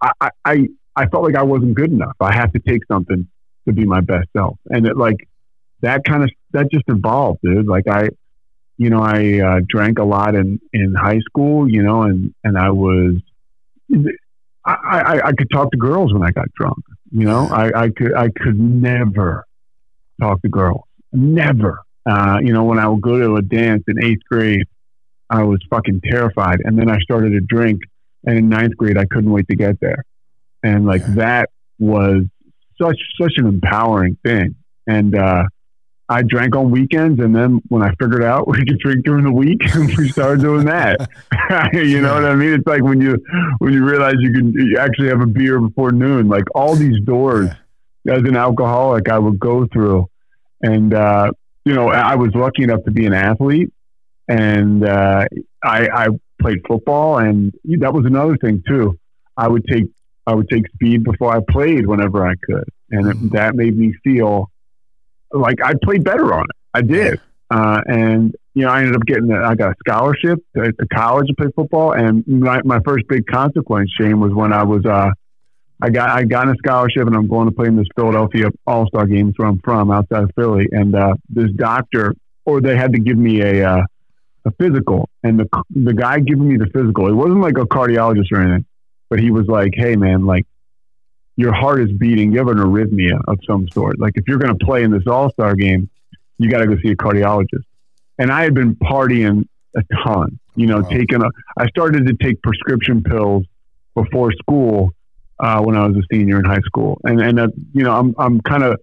I, 0.00 0.30
I, 0.44 0.68
I 0.96 1.06
felt 1.06 1.22
like 1.22 1.36
I 1.36 1.42
wasn't 1.42 1.74
good 1.74 1.92
enough. 1.92 2.16
I 2.20 2.34
have 2.34 2.52
to 2.52 2.60
take 2.60 2.82
something 2.86 3.28
to 3.66 3.72
be 3.72 3.84
my 3.84 4.00
best 4.00 4.28
self, 4.36 4.58
and 4.70 4.86
it 4.86 4.96
like 4.96 5.28
that 5.82 6.04
kind 6.04 6.24
of 6.24 6.30
that 6.52 6.70
just 6.70 6.84
evolved, 6.88 7.40
dude. 7.42 7.66
Like 7.66 7.86
I, 7.88 8.08
you 8.76 8.90
know, 8.90 9.00
I 9.00 9.40
uh, 9.40 9.60
drank 9.68 9.98
a 9.98 10.04
lot 10.04 10.34
in 10.34 10.60
in 10.72 10.94
high 10.94 11.20
school, 11.20 11.70
you 11.70 11.82
know, 11.82 12.02
and 12.02 12.34
and 12.42 12.58
I 12.58 12.70
was. 12.70 13.16
I, 14.64 14.74
I, 14.74 15.28
I 15.28 15.32
could 15.32 15.50
talk 15.52 15.72
to 15.72 15.76
girls 15.76 16.12
when 16.12 16.22
I 16.22 16.30
got 16.30 16.46
drunk. 16.54 16.78
You 17.10 17.26
know, 17.26 17.46
I, 17.46 17.82
I 17.82 17.88
could 17.90 18.14
I 18.14 18.28
could 18.28 18.58
never 18.58 19.44
talk 20.20 20.40
to 20.42 20.48
girls. 20.48 20.84
Never. 21.12 21.80
Uh, 22.04 22.38
you 22.42 22.52
know, 22.52 22.64
when 22.64 22.78
I 22.78 22.88
would 22.88 23.00
go 23.00 23.18
to 23.18 23.36
a 23.36 23.42
dance 23.42 23.84
in 23.86 24.02
eighth 24.02 24.22
grade, 24.30 24.66
I 25.30 25.44
was 25.44 25.60
fucking 25.70 26.00
terrified. 26.04 26.60
And 26.64 26.78
then 26.78 26.90
I 26.90 26.98
started 27.00 27.30
to 27.30 27.40
drink. 27.40 27.80
And 28.24 28.38
in 28.38 28.48
ninth 28.48 28.76
grade, 28.76 28.98
I 28.98 29.04
couldn't 29.04 29.30
wait 29.30 29.48
to 29.48 29.56
get 29.56 29.80
there. 29.80 30.04
And 30.62 30.86
like 30.86 31.02
yeah. 31.02 31.14
that 31.14 31.50
was 31.78 32.24
such, 32.80 32.98
such 33.20 33.32
an 33.36 33.46
empowering 33.46 34.16
thing. 34.24 34.54
And, 34.86 35.14
uh, 35.14 35.44
I 36.12 36.20
drank 36.20 36.54
on 36.54 36.70
weekends, 36.70 37.20
and 37.20 37.34
then 37.34 37.62
when 37.68 37.82
I 37.82 37.94
figured 37.94 38.22
out 38.22 38.46
we 38.48 38.58
could 38.58 38.78
drink 38.78 39.04
during 39.04 39.24
the 39.24 39.32
week, 39.32 39.62
we 39.96 40.10
started 40.10 40.42
doing 40.42 40.66
that. 40.66 41.08
you 41.72 42.00
know 42.00 42.14
what 42.14 42.24
I 42.24 42.34
mean? 42.34 42.52
It's 42.52 42.66
like 42.66 42.82
when 42.82 43.00
you 43.00 43.16
when 43.58 43.72
you 43.72 43.84
realize 43.84 44.16
you 44.18 44.32
can 44.32 44.52
you 44.52 44.78
actually 44.78 45.08
have 45.08 45.22
a 45.22 45.26
beer 45.26 45.58
before 45.58 45.90
noon. 45.90 46.28
Like 46.28 46.44
all 46.54 46.74
these 46.74 47.00
doors, 47.04 47.48
as 48.08 48.18
an 48.18 48.36
alcoholic, 48.36 49.08
I 49.08 49.18
would 49.18 49.38
go 49.40 49.66
through, 49.72 50.06
and 50.62 50.94
uh, 50.94 51.32
you 51.64 51.74
know, 51.74 51.88
I 51.88 52.16
was 52.16 52.34
lucky 52.34 52.62
enough 52.64 52.82
to 52.84 52.90
be 52.90 53.06
an 53.06 53.12
athlete, 53.12 53.72
and 54.28 54.86
uh, 54.86 55.26
I, 55.62 55.88
I 55.88 56.06
played 56.40 56.58
football, 56.66 57.18
and 57.18 57.52
that 57.64 57.92
was 57.92 58.04
another 58.06 58.36
thing 58.36 58.62
too. 58.66 58.98
I 59.36 59.48
would 59.48 59.64
take 59.66 59.84
I 60.26 60.34
would 60.34 60.48
take 60.48 60.68
speed 60.74 61.04
before 61.04 61.34
I 61.34 61.40
played 61.48 61.86
whenever 61.86 62.26
I 62.26 62.34
could, 62.42 62.68
and 62.90 63.30
that 63.32 63.54
made 63.54 63.76
me 63.76 63.94
feel 64.04 64.50
like 65.32 65.58
I 65.62 65.74
played 65.82 66.04
better 66.04 66.32
on 66.34 66.44
it. 66.44 66.56
I 66.74 66.82
did, 66.82 67.20
uh, 67.50 67.80
and 67.86 68.34
you 68.54 68.62
know, 68.64 68.70
I 68.70 68.80
ended 68.80 68.96
up 68.96 69.02
getting 69.06 69.32
I 69.32 69.54
got 69.54 69.72
a 69.72 69.74
scholarship 69.86 70.40
to, 70.56 70.72
to 70.72 70.86
college 70.92 71.28
to 71.28 71.34
play 71.34 71.48
football, 71.54 71.92
and 71.92 72.26
my, 72.26 72.60
my 72.64 72.80
first 72.84 73.06
big 73.08 73.26
consequence, 73.26 73.90
Shane, 73.98 74.20
was 74.20 74.32
when 74.32 74.52
I 74.52 74.64
was 74.64 74.84
uh, 74.84 75.10
I 75.82 75.90
got 75.90 76.10
I 76.10 76.22
got 76.22 76.48
a 76.48 76.54
scholarship 76.58 77.08
and 77.08 77.16
I'm 77.16 77.26
going 77.26 77.48
to 77.48 77.54
play 77.54 77.66
in 77.66 77.74
this 77.76 77.88
Philadelphia 77.96 78.50
All 78.68 78.86
Star 78.86 79.04
games 79.04 79.34
where 79.36 79.48
I'm 79.48 79.58
from, 79.58 79.90
outside 79.90 80.22
of 80.22 80.30
Philly. 80.36 80.68
And 80.70 80.94
uh, 80.94 81.14
this 81.28 81.50
doctor, 81.56 82.14
or 82.44 82.60
they 82.60 82.76
had 82.76 82.92
to 82.92 83.00
give 83.00 83.18
me 83.18 83.42
a 83.42 83.68
uh, 83.68 83.82
a 84.44 84.52
physical, 84.52 85.10
and 85.24 85.40
the 85.40 85.48
the 85.70 85.92
guy 85.92 86.20
giving 86.20 86.48
me 86.48 86.56
the 86.56 86.68
physical, 86.72 87.08
it 87.08 87.14
wasn't 87.14 87.40
like 87.40 87.58
a 87.58 87.66
cardiologist 87.66 88.30
or 88.30 88.42
anything, 88.42 88.64
but 89.10 89.18
he 89.18 89.32
was 89.32 89.48
like, 89.48 89.72
"Hey 89.74 89.96
man, 89.96 90.24
like 90.24 90.46
your 91.34 91.52
heart 91.52 91.80
is 91.80 91.90
beating, 91.90 92.30
you 92.30 92.38
have 92.38 92.48
an 92.48 92.58
arrhythmia 92.58 93.20
of 93.26 93.40
some 93.44 93.68
sort. 93.70 93.98
Like 93.98 94.12
if 94.14 94.28
you're 94.28 94.38
going 94.38 94.56
to 94.56 94.64
play 94.64 94.84
in 94.84 94.92
this 94.92 95.08
All 95.08 95.30
Star 95.32 95.56
game, 95.56 95.90
you 96.38 96.48
got 96.48 96.58
to 96.58 96.68
go 96.68 96.76
see 96.80 96.90
a 96.90 96.96
cardiologist." 96.96 97.64
And 98.20 98.30
I 98.30 98.44
had 98.44 98.54
been 98.54 98.76
partying 98.76 99.48
a 99.74 99.82
ton, 100.04 100.38
you 100.54 100.68
know, 100.68 100.82
wow. 100.82 100.88
taking 100.90 101.24
a. 101.24 101.28
I 101.58 101.66
started 101.66 102.06
to 102.06 102.14
take 102.14 102.40
prescription 102.40 103.02
pills 103.02 103.46
before 103.96 104.30
school 104.34 104.94
uh, 105.42 105.60
when 105.60 105.76
I 105.76 105.86
was 105.86 105.96
a 105.96 106.02
senior 106.14 106.38
in 106.38 106.44
high 106.44 106.60
school, 106.60 107.00
and 107.04 107.20
and 107.20 107.40
uh, 107.40 107.48
you 107.74 107.82
know 107.82 107.92
I'm 107.92 108.14
I'm 108.16 108.40
kind 108.40 108.62
of 108.62 108.80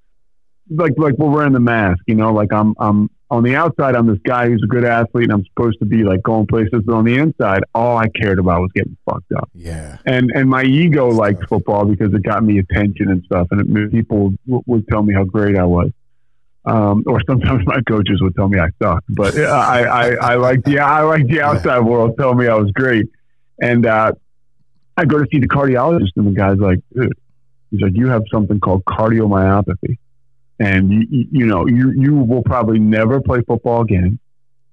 like 0.70 0.94
like 0.98 1.18
we're 1.18 1.30
wearing 1.30 1.54
the 1.54 1.60
mask, 1.60 2.02
you 2.06 2.16
know, 2.16 2.34
like 2.34 2.52
I'm 2.54 2.76
I'm 2.80 3.10
on 3.32 3.44
the 3.44 3.56
outside 3.56 3.96
I'm 3.96 4.08
this 4.08 4.20
guy 4.26 4.48
who's 4.48 4.62
a 4.64 4.68
good 4.68 4.84
athlete 4.84 5.26
and 5.26 5.34
I'm 5.34 5.46
supposed 5.46 5.80
to 5.80 5.86
be 5.86 6.04
like 6.04 6.22
going 6.24 6.48
places, 6.48 6.82
but 6.86 6.94
on 6.94 7.06
the 7.06 7.18
inside 7.18 7.64
all 7.74 7.98
I 7.98 8.08
cared 8.10 8.40
about 8.40 8.62
was 8.62 8.72
getting 8.74 8.98
fucked 9.10 9.32
up. 9.32 9.50
Yeah, 9.54 9.98
and 10.06 10.32
and 10.36 10.50
my 10.50 10.64
ego 10.64 11.08
liked 11.08 11.48
football 11.48 11.86
because 11.86 12.14
it 12.14 12.24
got 12.24 12.44
me 12.44 12.60
attention 12.60 13.10
and 13.10 13.24
stuff, 13.24 13.48
and 13.52 13.62
it, 13.62 13.92
people 13.92 14.34
w- 14.46 14.64
would 14.68 14.88
tell 14.90 15.02
me 15.02 15.14
how 15.14 15.24
great 15.24 15.58
I 15.58 15.64
was. 15.66 15.92
Um, 16.66 17.04
or 17.08 17.22
sometimes 17.26 17.66
my 17.66 17.80
coaches 17.88 18.22
would 18.22 18.36
tell 18.36 18.50
me 18.50 18.60
I 18.60 18.68
sucked, 18.84 19.06
but 19.10 19.36
I, 19.40 19.84
I, 19.84 20.16
I 20.34 20.36
like 20.36 20.64
the 20.66 20.80
I 20.80 21.02
like 21.04 21.26
the 21.28 21.42
outside 21.46 21.80
world 21.80 22.16
tell 22.20 22.36
me 22.36 22.48
I 22.48 22.56
was 22.56 22.70
great, 22.72 23.08
and 23.62 23.86
uh, 23.86 24.12
I 25.00 25.06
go 25.06 25.18
to 25.18 25.26
see 25.32 25.40
the 25.40 25.48
cardiologist, 25.48 26.12
and 26.18 26.28
the 26.28 26.32
guy's 26.32 26.58
like, 26.58 26.80
Dude. 26.94 27.14
he's 27.72 27.80
like, 27.80 27.94
you 27.96 28.08
have 28.08 28.24
something 28.30 28.60
called 28.60 28.84
cardiomyopathy, 28.84 29.98
and 30.60 30.92
you, 30.92 31.28
you 31.32 31.46
know, 31.46 31.66
you 31.68 31.94
you 31.96 32.16
will 32.16 32.44
probably 32.44 32.80
never 32.80 33.22
play 33.22 33.42
football 33.48 33.82
again. 33.82 34.20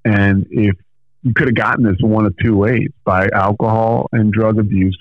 And 0.04 0.46
if 0.50 0.74
you 1.22 1.32
could 1.32 1.46
have 1.46 1.54
gotten 1.54 1.84
this 1.84 1.96
one 2.00 2.26
of 2.26 2.34
two 2.42 2.56
ways 2.56 2.88
by 3.04 3.28
alcohol 3.32 4.08
and 4.10 4.32
drug 4.32 4.58
abuse, 4.58 4.98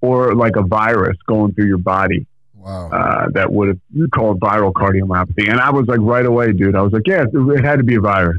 or 0.00 0.34
like 0.36 0.54
a 0.54 0.62
virus 0.62 1.16
going 1.26 1.54
through 1.54 1.66
your 1.66 1.78
body. 1.78 2.26
Wow. 2.54 2.90
Uh, 2.90 3.28
that 3.30 3.52
would 3.52 3.68
have 3.68 4.10
called 4.14 4.38
viral 4.38 4.72
cardiomyopathy. 4.72 5.50
And 5.50 5.58
I 5.58 5.70
was 5.70 5.86
like, 5.88 5.98
right 6.00 6.24
away, 6.24 6.52
dude, 6.52 6.76
I 6.76 6.82
was 6.82 6.92
like, 6.92 7.08
yeah, 7.08 7.24
it 7.32 7.64
had 7.64 7.78
to 7.78 7.82
be 7.82 7.96
a 7.96 8.00
virus. 8.00 8.38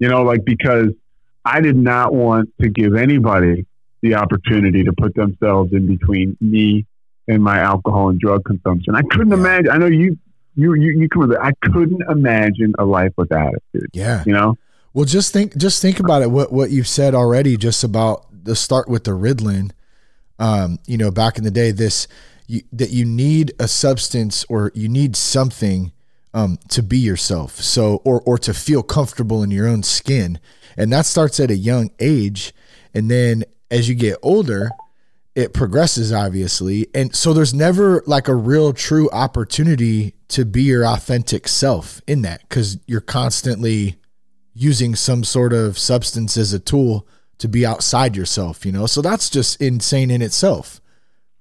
You 0.00 0.08
know, 0.08 0.22
like, 0.22 0.44
because 0.44 0.88
I 1.44 1.60
did 1.60 1.76
not 1.76 2.12
want 2.12 2.52
to 2.60 2.68
give 2.68 2.96
anybody 2.96 3.64
the 4.08 4.14
opportunity 4.14 4.84
to 4.84 4.92
put 4.92 5.14
themselves 5.14 5.72
in 5.72 5.86
between 5.86 6.36
me 6.40 6.86
and 7.28 7.42
my 7.42 7.58
alcohol 7.58 8.08
and 8.10 8.20
drug 8.20 8.44
consumption. 8.44 8.94
I 8.94 9.02
couldn't 9.02 9.30
yeah. 9.30 9.38
imagine. 9.38 9.70
I 9.70 9.78
know 9.78 9.86
you, 9.86 10.16
you, 10.54 10.74
you, 10.74 11.00
you 11.00 11.08
come 11.08 11.22
with 11.22 11.32
it. 11.32 11.38
I 11.42 11.52
couldn't 11.62 12.02
imagine 12.08 12.74
a 12.78 12.84
life 12.84 13.12
without 13.16 13.54
it, 13.54 13.62
dude. 13.72 13.90
Yeah. 13.92 14.22
You 14.24 14.32
know? 14.32 14.56
Well, 14.94 15.04
just 15.04 15.32
think, 15.32 15.56
just 15.56 15.82
think 15.82 16.00
about 16.00 16.22
it. 16.22 16.30
What, 16.30 16.52
what 16.52 16.70
you've 16.70 16.88
said 16.88 17.14
already, 17.14 17.56
just 17.56 17.84
about 17.84 18.26
the 18.30 18.54
start 18.54 18.88
with 18.88 19.04
the 19.04 19.10
Ritalin. 19.10 19.72
Um, 20.38 20.78
you 20.86 20.96
know, 20.96 21.10
back 21.10 21.36
in 21.38 21.44
the 21.44 21.50
day, 21.50 21.70
this, 21.70 22.06
you, 22.46 22.62
that 22.72 22.90
you 22.90 23.04
need 23.04 23.52
a 23.58 23.66
substance 23.66 24.44
or 24.48 24.70
you 24.74 24.88
need 24.88 25.16
something 25.16 25.92
um, 26.32 26.58
to 26.68 26.82
be 26.82 26.98
yourself. 26.98 27.56
So, 27.56 28.02
or, 28.04 28.20
or 28.22 28.38
to 28.38 28.54
feel 28.54 28.82
comfortable 28.82 29.42
in 29.42 29.50
your 29.50 29.66
own 29.66 29.82
skin. 29.82 30.38
And 30.76 30.92
that 30.92 31.06
starts 31.06 31.40
at 31.40 31.50
a 31.50 31.56
young 31.56 31.90
age. 31.98 32.54
And 32.94 33.10
then 33.10 33.44
as 33.70 33.88
you 33.88 33.94
get 33.94 34.18
older, 34.22 34.70
it 35.34 35.52
progresses 35.52 36.12
obviously. 36.12 36.86
And 36.94 37.14
so 37.14 37.32
there's 37.32 37.52
never 37.54 38.02
like 38.06 38.28
a 38.28 38.34
real 38.34 38.72
true 38.72 39.10
opportunity 39.10 40.14
to 40.28 40.44
be 40.44 40.62
your 40.62 40.84
authentic 40.86 41.46
self 41.48 42.00
in 42.06 42.22
that 42.22 42.40
because 42.48 42.78
you're 42.86 43.00
constantly 43.00 43.96
using 44.54 44.94
some 44.94 45.22
sort 45.24 45.52
of 45.52 45.78
substance 45.78 46.36
as 46.36 46.52
a 46.54 46.58
tool 46.58 47.06
to 47.38 47.48
be 47.48 47.66
outside 47.66 48.16
yourself, 48.16 48.64
you 48.64 48.72
know? 48.72 48.86
So 48.86 49.02
that's 49.02 49.28
just 49.28 49.60
insane 49.60 50.10
in 50.10 50.22
itself, 50.22 50.80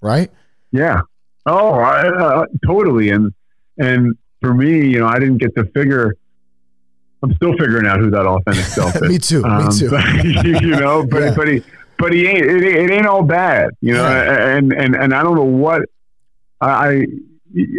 right? 0.01 0.29
Yeah. 0.73 1.01
Oh, 1.45 1.75
I, 1.75 2.07
uh, 2.09 2.45
totally. 2.67 3.11
And, 3.11 3.33
and 3.77 4.17
for 4.41 4.53
me, 4.53 4.89
you 4.89 4.99
know, 4.99 5.07
I 5.07 5.19
didn't 5.19 5.37
get 5.37 5.55
to 5.55 5.63
figure, 5.67 6.15
I'm 7.23 7.33
still 7.35 7.53
figuring 7.57 7.87
out 7.87 7.99
who 7.99 8.09
that 8.11 8.25
authentic 8.25 8.65
self 8.65 8.95
is. 8.97 9.01
me 9.03 9.17
too. 9.19 9.45
Um, 9.45 9.65
me 9.67 9.71
too. 9.79 9.89
But, 9.89 10.03
you 10.45 10.71
know, 10.71 11.05
but, 11.09 11.21
Yeah. 11.23 11.33
but 11.35 11.47
he, 11.47 11.63
but 11.97 12.13
he 12.13 12.27
ain't, 12.27 12.45
it, 12.45 12.63
it 12.63 12.91
ain't 12.91 13.05
all 13.05 13.23
bad, 13.23 13.71
you 13.81 13.93
know, 13.93 14.03
Yeah. 14.03 14.55
and, 14.57 14.73
and, 14.73 14.95
and 14.95 15.13
I 15.13 15.23
don't 15.23 15.35
know 15.35 15.43
what 15.43 15.83
I, 16.61 17.05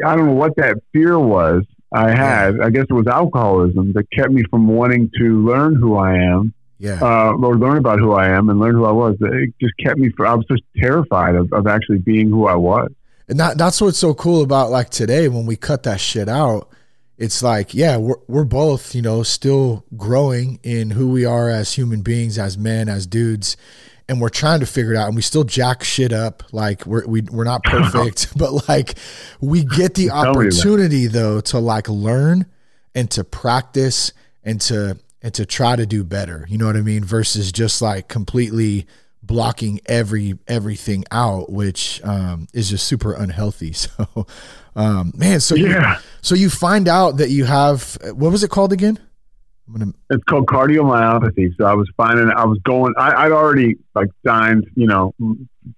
I 0.05 0.17
don't 0.17 0.27
know 0.27 0.33
what 0.33 0.57
that 0.57 0.77
fear 0.93 1.19
was 1.19 1.65
I 1.93 2.11
had. 2.11 2.61
I 2.61 2.71
guess 2.71 2.87
it 2.89 2.93
was 2.93 3.07
alcoholism 3.07 3.93
that 3.95 4.11
kept 4.11 4.31
me 4.31 4.43
from 4.51 4.69
wanting 4.69 5.11
to 5.19 5.45
learn 5.45 5.77
who 5.77 5.97
I 5.97 6.15
am 6.17 6.53
yeah. 6.79 6.99
uh, 7.01 7.33
or 7.33 7.57
learn 7.57 7.79
about 7.79 7.99
who 7.99 8.13
I 8.13 8.29
am 8.29 8.49
and 8.49 8.59
learn 8.59 8.75
who 8.75 8.85
I 8.85 8.93
was. 8.93 9.17
It 9.21 9.55
just 9.61 9.75
kept 9.79 9.99
me. 9.99 10.11
I 10.19 10.35
was 10.35 10.45
just 10.51 10.63
terrified 10.77 11.35
of, 11.35 11.53
of 11.53 11.67
actually 11.67 11.99
being 11.99 12.29
who 12.29 12.47
I 12.47 12.55
was. 12.55 12.91
And 13.29 13.41
that 13.41 13.59
that's 13.59 13.81
what's 13.81 13.99
so 13.99 14.15
cool 14.15 14.43
about 14.43 14.71
like 14.71 14.91
today 14.91 15.29
when 15.29 15.47
we 15.47 15.57
cut 15.57 15.83
that 15.85 16.01
shit 16.01 16.29
out. 16.29 16.69
It's 17.19 17.43
like, 17.43 17.73
yeah, 17.73 17.97
we're 17.97 18.19
we're 18.29 18.45
both, 18.45 18.95
you 18.95 19.03
know, 19.03 19.23
still 19.23 19.85
growing 19.97 20.61
in 20.63 20.91
who 20.91 21.09
we 21.09 21.25
are 21.25 21.49
as 21.49 21.73
human 21.73 22.03
beings, 22.03 22.39
as 22.39 22.59
men, 22.59 22.89
as 22.89 23.07
dudes, 23.07 23.57
and 24.09 24.21
we're 24.21 24.29
trying 24.29 24.61
to 24.61 24.67
figure 24.67 24.93
it 24.93 24.97
out. 24.97 25.07
And 25.09 25.17
we 25.17 25.23
still 25.23 25.45
jack 25.45 25.83
shit 25.85 26.13
up, 26.13 26.43
like 26.53 26.87
we're 26.87 27.07
we, 27.07 27.23
we're 27.23 27.45
not 27.45 27.63
perfect, 27.65 28.37
but 28.39 28.69
like 28.69 28.95
we 29.41 29.65
get 29.65 29.95
the 29.95 30.07
Tell 30.09 30.17
me 30.25 30.31
about 30.31 30.43
it. 30.45 30.47
opportunity 30.55 31.07
though 31.07 31.41
to 31.43 31.59
like 31.59 31.89
learn 31.89 32.47
and 32.95 33.11
to 33.13 33.25
practice 33.25 34.13
and 34.45 34.61
to 34.63 34.99
and 35.23 35.35
to 35.35 35.45
try 35.47 35.75
to 35.77 35.87
do 35.87 36.05
better. 36.05 36.47
You 36.49 36.59
know 36.59 36.67
what 36.67 36.77
I 36.77 36.83
mean? 36.83 37.03
Versus 37.05 37.51
just 37.51 37.83
like 37.83 38.09
completely 38.09 38.87
blocking 39.23 39.81
every 39.87 40.39
everything 40.47 41.05
out, 41.11 41.51
which 41.51 42.01
um, 42.05 42.47
is 42.55 42.71
just 42.71 42.87
super 42.87 43.13
unhealthy. 43.13 43.73
So, 43.97 44.27
um, 44.77 45.13
man, 45.17 45.41
so 45.41 45.55
you, 45.55 45.69
Yeah. 45.71 45.99
so 46.21 46.35
you 46.35 46.51
find 46.51 46.87
out 46.87 47.17
that 47.17 47.31
you 47.31 47.45
have 47.47 47.97
what 48.13 48.31
was 48.31 48.45
it 48.45 48.51
called 48.51 48.73
again? 48.75 48.99
Gonna 49.73 49.93
It's 50.11 50.23
called 50.25 50.47
cardiomyopathy. 50.47 51.57
So 51.59 51.65
I 51.65 51.75
was 51.75 51.91
finding, 51.97 52.31
I 52.31 52.45
was 52.45 52.59
going, 52.65 52.95
I, 52.97 53.25
I'd 53.25 53.33
already 53.33 53.75
like 53.95 54.09
signed, 54.27 54.65
you 54.75 54.87
know, 54.87 55.15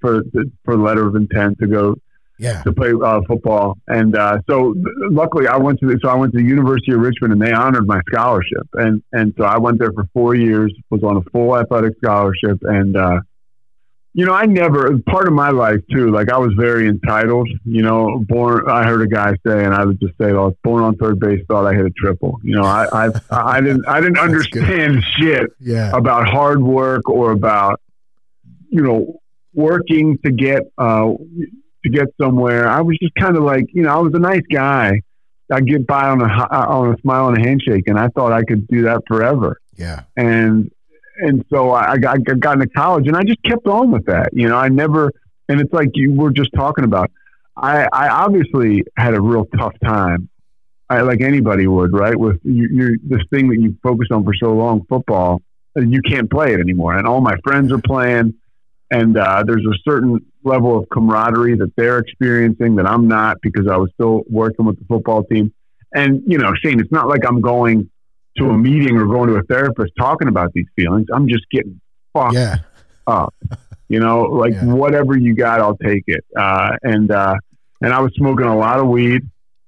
for 0.00 0.23
the, 0.33 0.50
for 0.64 0.76
letter 0.76 1.07
of 1.07 1.16
intent 1.16 1.59
to 1.61 1.66
go 1.66 1.95
yeah 2.38 2.62
to 2.62 2.73
play 2.73 2.92
uh, 3.04 3.21
football. 3.26 3.76
And 3.88 4.16
uh, 4.16 4.38
so 4.49 4.75
luckily 5.11 5.49
I 5.49 5.57
went 5.57 5.80
to 5.80 5.87
the, 5.87 5.99
so 6.02 6.09
I 6.09 6.14
went 6.14 6.33
to 6.33 6.38
the 6.38 6.45
University 6.45 6.92
of 6.92 7.00
Richmond 7.00 7.33
and 7.33 7.42
they 7.42 7.52
honored 7.52 7.87
my 7.87 8.00
scholarship. 8.11 8.68
And, 8.75 9.02
and 9.12 9.35
so 9.38 9.45
I 9.45 9.59
went 9.59 9.78
there 9.78 9.92
for 9.92 10.04
four 10.12 10.35
years, 10.35 10.73
was 10.90 11.02
on 11.02 11.16
a 11.16 11.23
full 11.30 11.57
athletic 11.57 11.95
scholarship. 12.04 12.59
And, 12.62 12.97
uh, 12.97 13.21
you 14.18 14.25
know, 14.26 14.32
I 14.32 14.46
never, 14.46 14.98
part 15.06 15.28
of 15.28 15.32
my 15.32 15.50
life 15.50 15.78
too, 15.92 16.10
like 16.10 16.28
I 16.28 16.38
was 16.38 16.52
very 16.56 16.88
entitled, 16.88 17.48
you 17.64 17.82
know, 17.82 18.25
born, 18.26 18.68
I 18.68 18.82
heard 18.84 19.00
a 19.00 19.06
guy 19.06 19.30
say, 19.46 19.64
and 19.64 19.72
I 19.72 19.84
would 19.84 20.00
just 20.00 20.14
say, 20.20 20.30
I 20.30 20.32
was 20.32 20.56
born 20.64 20.82
on 20.82 20.96
third 20.96 21.20
base, 21.20 21.40
thought 21.46 21.66
I 21.66 21.72
hit 21.72 21.87
a 21.87 21.90
triple. 21.90 22.40
You 22.42 22.56
know, 22.56 22.64
I, 22.64 23.06
I, 23.06 23.10
I 23.30 23.60
didn't, 23.60 23.87
I 23.87 24.00
didn't 24.00 24.14
That's 24.20 24.46
good. 24.48 24.62
understand 24.64 25.04
shit 25.16 25.46
yeah 25.60 25.96
about 25.96 26.26
hard 26.28 26.60
work 26.60 27.08
or 27.08 27.30
about 27.30 27.80
you 28.70 28.82
know 28.82 29.20
working 29.54 30.18
to 30.25 30.32
get 30.32 30.62
uh, 30.78 31.12
to 31.84 31.88
get 31.90 32.08
somewhere. 32.20 32.68
I 32.68 32.80
was 32.80 32.98
just 33.00 33.14
kind 33.14 33.37
of 33.37 33.44
like 33.44 33.66
you 33.72 33.82
know 33.84 33.90
I 33.94 33.98
was 33.98 34.14
a 34.14 34.18
nice 34.18 34.46
guy. 34.52 35.02
I 35.50 35.60
get 35.60 35.87
by 35.87 36.08
on 36.08 36.20
a 36.22 36.25
on 36.26 36.92
a 36.92 36.98
smile 37.02 37.28
and 37.28 37.38
a 37.38 37.40
handshake, 37.48 37.84
and 37.87 37.96
I 37.96 38.08
thought 38.08 38.32
I 38.32 38.42
could 38.42 38.66
do 38.66 38.82
that 38.82 39.02
forever. 39.06 39.58
yeah 39.76 40.02
And 40.16 40.72
and 41.18 41.44
so 41.52 41.72
I, 41.72 41.98
got, 41.98 42.18
I 42.28 42.34
got 42.34 42.54
into 42.54 42.68
college, 42.68 43.06
and 43.06 43.16
I 43.16 43.22
just 43.22 43.42
kept 43.42 43.66
on 43.66 43.90
with 43.90 44.06
that. 44.06 44.30
You 44.32 44.48
know, 44.48 44.56
I 44.56 44.68
never. 44.68 45.12
And 45.48 45.60
it's 45.60 45.72
like 45.72 45.90
you 45.94 46.12
were 46.12 46.30
just 46.30 46.50
talking 46.54 46.84
about. 46.84 47.10
I, 47.56 47.88
I 47.92 48.08
obviously 48.08 48.84
had 48.96 49.14
a 49.14 49.20
real 49.20 49.46
tough 49.57 49.72
time 49.85 50.28
I, 50.90 51.02
like 51.02 51.20
anybody 51.20 51.66
would, 51.66 51.92
right? 51.92 52.18
With 52.18 52.40
you, 52.44 52.68
you, 52.70 52.98
this 53.04 53.22
thing 53.31 53.48
that 53.48 53.61
you 53.61 53.76
focused 53.83 54.11
on 54.11 54.24
for 54.24 54.33
so 54.35 54.54
long, 54.54 54.85
football, 54.88 55.42
you 55.76 56.00
can't 56.02 56.31
play 56.31 56.54
it 56.54 56.61
anymore. 56.61 56.96
And 56.96 57.07
all 57.07 57.20
my 57.20 57.37
friends 57.44 57.72
are 57.72 57.81
playing, 57.81 58.35
and 58.90 59.16
uh, 59.16 59.44
there's 59.46 59.66
a 59.66 59.76
certain 59.88 60.24
level 60.44 60.78
of 60.78 60.88
camaraderie 60.88 61.57
that 61.57 61.72
they're 61.76 61.98
experiencing 61.98 62.76
that 62.76 62.87
I'm 62.87 63.07
not 63.07 63.37
because 63.42 63.68
I 63.68 63.76
was 63.76 63.90
still 63.94 64.22
working 64.31 64.64
with 64.64 64.78
the 64.78 64.85
football 64.87 65.24
team. 65.24 65.52
And 65.94 66.22
you 66.26 66.38
know, 66.38 66.52
Shane, 66.62 66.81
it's 66.81 66.92
not 66.92 67.09
like 67.09 67.26
I'm 67.26 67.40
going 67.40 67.90
to 68.38 68.51
a 68.51 68.57
meeting 68.59 68.96
or 68.96 69.07
going 69.07 69.29
to 69.29 69.37
a 69.37 69.42
therapist 69.42 69.92
talking 69.98 70.29
about 70.29 70.53
these 70.53 70.66
feelings. 70.77 71.07
I'm 71.12 71.29
just 71.29 71.44
getting 71.51 71.81
fucked 72.12 72.35
yeah 72.35 72.57
up. 73.07 73.35
You 73.88 74.01
know, 74.01 74.22
like 74.22 74.53
Yeah. 74.53 74.66
whatever 74.66 75.16
you 75.16 75.35
got, 75.35 75.61
I'll 75.61 75.77
take 75.79 76.05
it. 76.07 76.24
Uh, 76.37 76.77
and 76.83 77.11
uh, 77.11 77.37
and 77.81 77.92
I 77.92 78.01
was 78.01 78.12
smoking 78.16 78.46
a 78.46 78.57
lot 78.57 78.79
of 78.81 78.88
weed. 78.88 79.22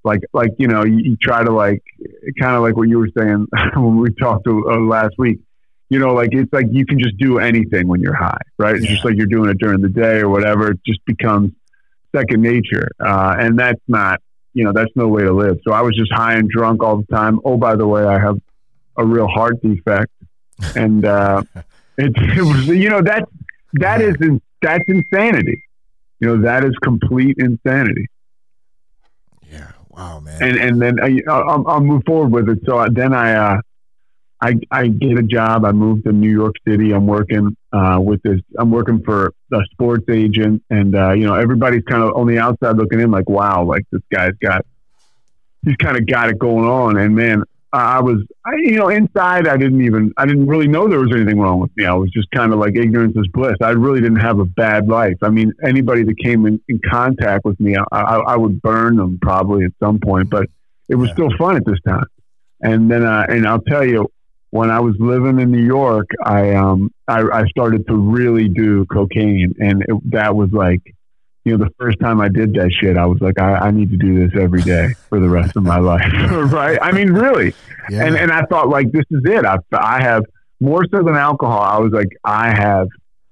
Like 0.04 0.20
like 0.32 0.50
you 0.58 0.68
know, 0.68 0.84
you, 0.84 0.98
you 0.98 1.16
try 1.20 1.42
to 1.42 1.50
like 1.52 1.82
kind 2.40 2.56
of 2.56 2.62
like 2.62 2.76
what 2.76 2.88
you 2.88 2.98
were 2.98 3.10
saying 3.16 3.46
when 3.74 3.98
we 3.98 4.12
talked 4.14 4.44
to, 4.44 4.70
uh, 4.70 4.78
last 4.80 5.14
week. 5.18 5.40
You 5.88 5.98
know, 5.98 6.14
like 6.14 6.28
it's 6.32 6.52
like 6.52 6.66
you 6.70 6.86
can 6.86 6.98
just 7.00 7.16
do 7.18 7.38
anything 7.38 7.88
when 7.88 8.00
you're 8.00 8.14
high, 8.14 8.40
right? 8.58 8.76
It's 8.76 8.86
just 8.86 9.04
like 9.04 9.16
you're 9.16 9.26
doing 9.26 9.50
it 9.50 9.58
during 9.58 9.80
the 9.80 9.88
day 9.88 10.18
or 10.20 10.28
whatever. 10.28 10.70
It 10.70 10.80
just 10.86 11.04
becomes 11.04 11.52
second 12.14 12.42
nature, 12.42 12.88
uh, 13.00 13.36
and 13.38 13.58
that's 13.58 13.80
not 13.88 14.20
you 14.54 14.64
know 14.64 14.72
that's 14.72 14.90
no 14.94 15.08
way 15.08 15.22
to 15.22 15.32
live. 15.32 15.58
So 15.66 15.72
I 15.72 15.80
was 15.80 15.96
just 15.96 16.12
high 16.12 16.34
and 16.34 16.48
drunk 16.48 16.82
all 16.82 16.98
the 16.98 17.06
time. 17.06 17.40
Oh, 17.44 17.56
by 17.56 17.74
the 17.74 17.86
way, 17.88 18.04
I 18.04 18.18
have 18.20 18.38
a 18.96 19.04
real 19.04 19.26
heart 19.28 19.60
defect, 19.62 20.12
and 20.76 21.04
uh, 21.04 21.42
it, 21.96 22.12
it 22.16 22.42
was 22.42 22.66
you 22.66 22.88
know 22.88 23.02
that 23.02 23.28
that 23.74 24.00
is 24.00 24.16
in, 24.20 24.40
that's 24.62 24.84
insanity. 24.88 25.64
You 26.18 26.28
know 26.28 26.42
that 26.42 26.64
is 26.64 26.74
complete 26.82 27.36
insanity. 27.38 28.06
yeah 29.50 29.72
wow 29.88 30.20
man 30.20 30.42
And 30.42 30.56
and 30.58 30.82
then 30.82 31.00
I, 31.00 31.20
I'll, 31.28 31.66
I'll 31.66 31.80
move 31.80 32.02
forward 32.06 32.32
with 32.32 32.48
it. 32.48 32.64
So 32.66 32.86
then 32.90 33.14
I 33.14 33.32
uh, 33.34 33.60
I 34.40 34.54
I 34.70 34.88
get 34.88 35.18
a 35.18 35.22
job. 35.22 35.64
I 35.64 35.72
moved 35.72 36.04
to 36.04 36.12
New 36.12 36.30
York 36.30 36.54
City. 36.66 36.92
I'm 36.92 37.06
working 37.06 37.56
uh, 37.72 37.98
with 38.02 38.22
this. 38.22 38.40
I'm 38.58 38.70
working 38.70 39.02
for 39.02 39.34
a 39.52 39.60
sports 39.72 40.04
agent, 40.08 40.62
and 40.70 40.94
uh, 40.94 41.12
you 41.12 41.26
know 41.26 41.34
everybody's 41.34 41.84
kind 41.84 42.02
of 42.02 42.16
on 42.16 42.26
the 42.26 42.38
outside 42.38 42.76
looking 42.76 43.00
in, 43.00 43.10
like, 43.10 43.28
wow, 43.28 43.62
like 43.64 43.84
this 43.92 44.02
guy's 44.12 44.34
got 44.40 44.64
he's 45.64 45.76
kind 45.76 45.96
of 45.96 46.06
got 46.06 46.30
it 46.30 46.38
going 46.38 46.66
on. 46.66 46.96
And 46.96 47.14
man, 47.14 47.44
I 47.72 47.98
I 47.98 48.00
was, 48.00 48.18
I, 48.44 48.50
you 48.56 48.76
know, 48.76 48.88
inside, 48.88 49.46
I 49.46 49.56
didn't 49.56 49.82
even, 49.84 50.12
I 50.16 50.26
didn't 50.26 50.46
really 50.46 50.66
know 50.68 50.88
there 50.88 51.00
was 51.00 51.12
anything 51.14 51.38
wrong 51.38 51.60
with 51.60 51.70
me. 51.76 51.84
I 51.84 51.94
was 51.94 52.10
just 52.10 52.28
kind 52.32 52.52
of 52.52 52.58
like 52.58 52.76
ignorance 52.76 53.16
is 53.16 53.28
bliss. 53.32 53.54
I 53.62 53.70
really 53.70 54.00
didn't 54.00 54.20
have 54.20 54.38
a 54.40 54.44
bad 54.44 54.88
life. 54.88 55.16
I 55.22 55.30
mean, 55.30 55.52
anybody 55.64 56.02
that 56.04 56.18
came 56.18 56.46
in, 56.46 56.60
in 56.68 56.80
contact 56.90 57.44
with 57.44 57.58
me, 57.60 57.76
I, 57.76 57.84
I, 57.92 58.16
I 58.32 58.36
would 58.36 58.60
burn 58.62 58.96
them 58.96 59.18
probably 59.22 59.64
at 59.64 59.72
some 59.80 59.98
point, 60.00 60.30
but 60.30 60.46
it 60.88 60.96
was 60.96 61.08
Yeah. 61.10 61.14
still 61.14 61.30
fun 61.38 61.56
at 61.56 61.64
this 61.64 61.78
time. 61.86 62.06
And 62.60 62.90
then, 62.90 63.04
uh, 63.04 63.24
and 63.28 63.46
I'll 63.46 63.62
tell 63.62 63.84
you, 63.84 64.08
when 64.50 64.68
I 64.70 64.80
was 64.80 64.96
living 64.98 65.38
in 65.38 65.52
New 65.52 65.64
York, 65.64 66.08
I, 66.24 66.54
um, 66.54 66.90
I, 67.06 67.22
I 67.22 67.46
started 67.46 67.86
to 67.86 67.94
really 67.94 68.48
do 68.48 68.84
cocaine, 68.86 69.54
and 69.60 69.82
it, 69.82 70.10
that 70.10 70.34
was 70.34 70.50
like, 70.52 70.80
you 71.50 71.58
know, 71.58 71.64
the 71.64 71.74
first 71.78 71.98
time 71.98 72.20
I 72.20 72.28
did 72.28 72.54
that 72.54 72.72
shit, 72.72 72.96
I 72.96 73.06
was 73.06 73.20
like, 73.20 73.40
I, 73.40 73.54
I 73.54 73.70
need 73.72 73.90
to 73.90 73.96
do 73.96 74.26
this 74.26 74.40
every 74.40 74.62
day 74.62 74.94
for 75.08 75.18
the 75.18 75.28
rest 75.28 75.56
of 75.56 75.64
my 75.64 75.78
life. 75.92 76.06
right? 76.52 76.78
I 76.80 76.92
mean, 76.92 77.10
really. 77.12 77.54
yeah 77.90 78.04
And 78.04 78.16
and 78.16 78.30
I 78.30 78.42
thought 78.42 78.68
like, 78.68 78.92
this 78.92 79.04
is 79.10 79.22
it. 79.24 79.44
I 79.44 79.56
I 79.72 80.00
have 80.02 80.24
more 80.60 80.84
so 80.94 81.02
than 81.02 81.16
alcohol. 81.16 81.60
I 81.60 81.78
was 81.78 81.92
like, 81.92 82.08
I 82.24 82.50
have 82.54 82.86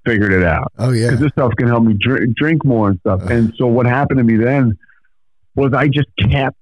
figured 0.05 0.31
it 0.31 0.43
out 0.43 0.71
oh 0.79 0.91
yeah 0.91 1.07
because 1.07 1.19
this 1.19 1.31
stuff 1.33 1.51
can 1.57 1.67
help 1.67 1.83
me 1.83 1.93
drink, 1.93 2.35
drink 2.35 2.65
more 2.65 2.89
and 2.89 2.99
stuff. 2.99 3.21
Uh. 3.23 3.33
And 3.33 3.53
so 3.57 3.67
what 3.67 3.85
happened 3.85 4.17
to 4.17 4.23
me 4.23 4.35
then 4.37 4.77
was 5.55 5.73
I 5.73 5.87
just 5.87 6.09
kept 6.29 6.57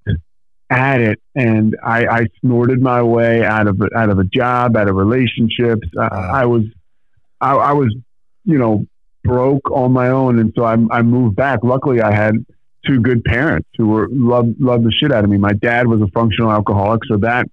at 0.70 1.00
it, 1.00 1.20
and 1.34 1.76
I, 1.82 2.06
I 2.06 2.26
snorted 2.40 2.80
my 2.80 3.02
way 3.02 3.44
out 3.44 3.66
of 3.66 3.80
out 3.96 4.10
of 4.10 4.18
a 4.18 4.24
job, 4.24 4.76
out 4.76 4.88
of 4.88 4.94
relationships. 4.94 5.88
I, 5.98 6.06
I 6.06 6.44
was, 6.44 6.64
I, 7.40 7.54
I 7.54 7.72
was, 7.72 7.94
you 8.44 8.58
know, 8.58 8.86
broke 9.28 9.70
on 9.70 9.92
my 9.92 10.08
own, 10.08 10.38
and 10.38 10.52
so 10.56 10.64
I, 10.64 10.76
I 10.90 11.02
moved 11.02 11.36
back. 11.36 11.60
Luckily, 11.62 12.00
I 12.00 12.12
had 12.12 12.34
two 12.86 13.00
good 13.00 13.22
parents 13.24 13.68
who 13.76 13.88
were 13.88 14.08
loved 14.10 14.60
loved 14.60 14.84
the 14.84 14.92
shit 14.92 15.12
out 15.12 15.22
of 15.24 15.30
me. 15.30 15.38
My 15.38 15.52
dad 15.52 15.86
was 15.86 16.00
a 16.00 16.06
functional 16.08 16.50
alcoholic, 16.50 17.02
so 17.06 17.16
that 17.18 17.46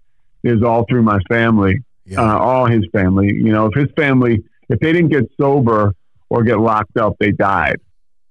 is 0.43 0.63
all 0.63 0.85
through 0.89 1.01
my 1.03 1.19
family 1.29 1.79
yeah 2.05 2.21
uh, 2.21 2.37
all 2.37 2.65
his 2.67 2.83
family. 2.93 3.27
You 3.33 3.51
know, 3.51 3.65
if 3.65 3.73
his 3.73 3.89
family, 3.97 4.43
if 4.69 4.79
they 4.79 4.93
didn't 4.93 5.09
get 5.09 5.23
sober 5.41 5.93
or 6.29 6.43
get 6.43 6.59
locked 6.59 6.97
up, 6.97 7.13
they 7.19 7.31
died 7.31 7.77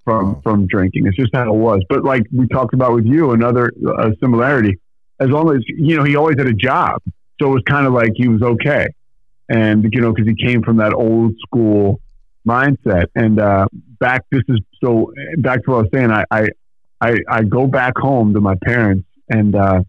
from 0.04 0.35
Wow. 0.35 0.40
from 0.42 0.66
drinking. 0.66 1.07
It's 1.07 1.16
just 1.16 1.35
how 1.35 1.42
it 1.52 1.54
was. 1.54 1.80
But 1.88 2.04
like 2.04 2.22
we 2.33 2.46
talked 2.48 2.74
about 2.74 2.92
with 2.94 3.04
you, 3.07 3.33
another 3.33 3.72
uh, 3.98 4.11
similarity. 4.20 4.78
As 5.20 5.28
long 5.28 5.54
as 5.54 5.62
you 5.66 5.96
know, 5.96 6.04
he 6.04 6.16
always 6.16 6.37
had 6.38 6.46
a 6.46 6.52
job, 6.54 7.00
so 7.40 7.48
it 7.50 7.54
was 7.54 7.62
kind 7.68 7.87
of 7.87 7.92
like 7.92 8.11
he 8.14 8.28
was 8.28 8.42
okay. 8.42 8.87
And 9.48 9.85
you 9.92 10.00
know, 10.00 10.12
because 10.12 10.28
he 10.28 10.37
came 10.46 10.62
from 10.62 10.76
that 10.78 10.92
old 10.94 11.35
school 11.46 12.00
mindset. 12.46 13.07
And 13.14 13.40
uh, 13.40 13.66
back, 14.00 14.24
this 14.30 14.42
is 14.48 14.59
so 14.83 15.12
back 15.38 15.64
to 15.64 15.70
what 15.70 15.76
I 15.76 15.80
was 15.83 15.88
saying. 15.94 16.11
I 16.11 16.24
I 16.30 16.48
I, 17.00 17.16
I 17.28 17.42
go 17.42 17.66
back 17.66 17.96
home 17.98 18.35
to 18.35 18.40
my 18.40 18.54
parents, 18.64 19.07
and 19.28 19.54
uh, 19.54 19.83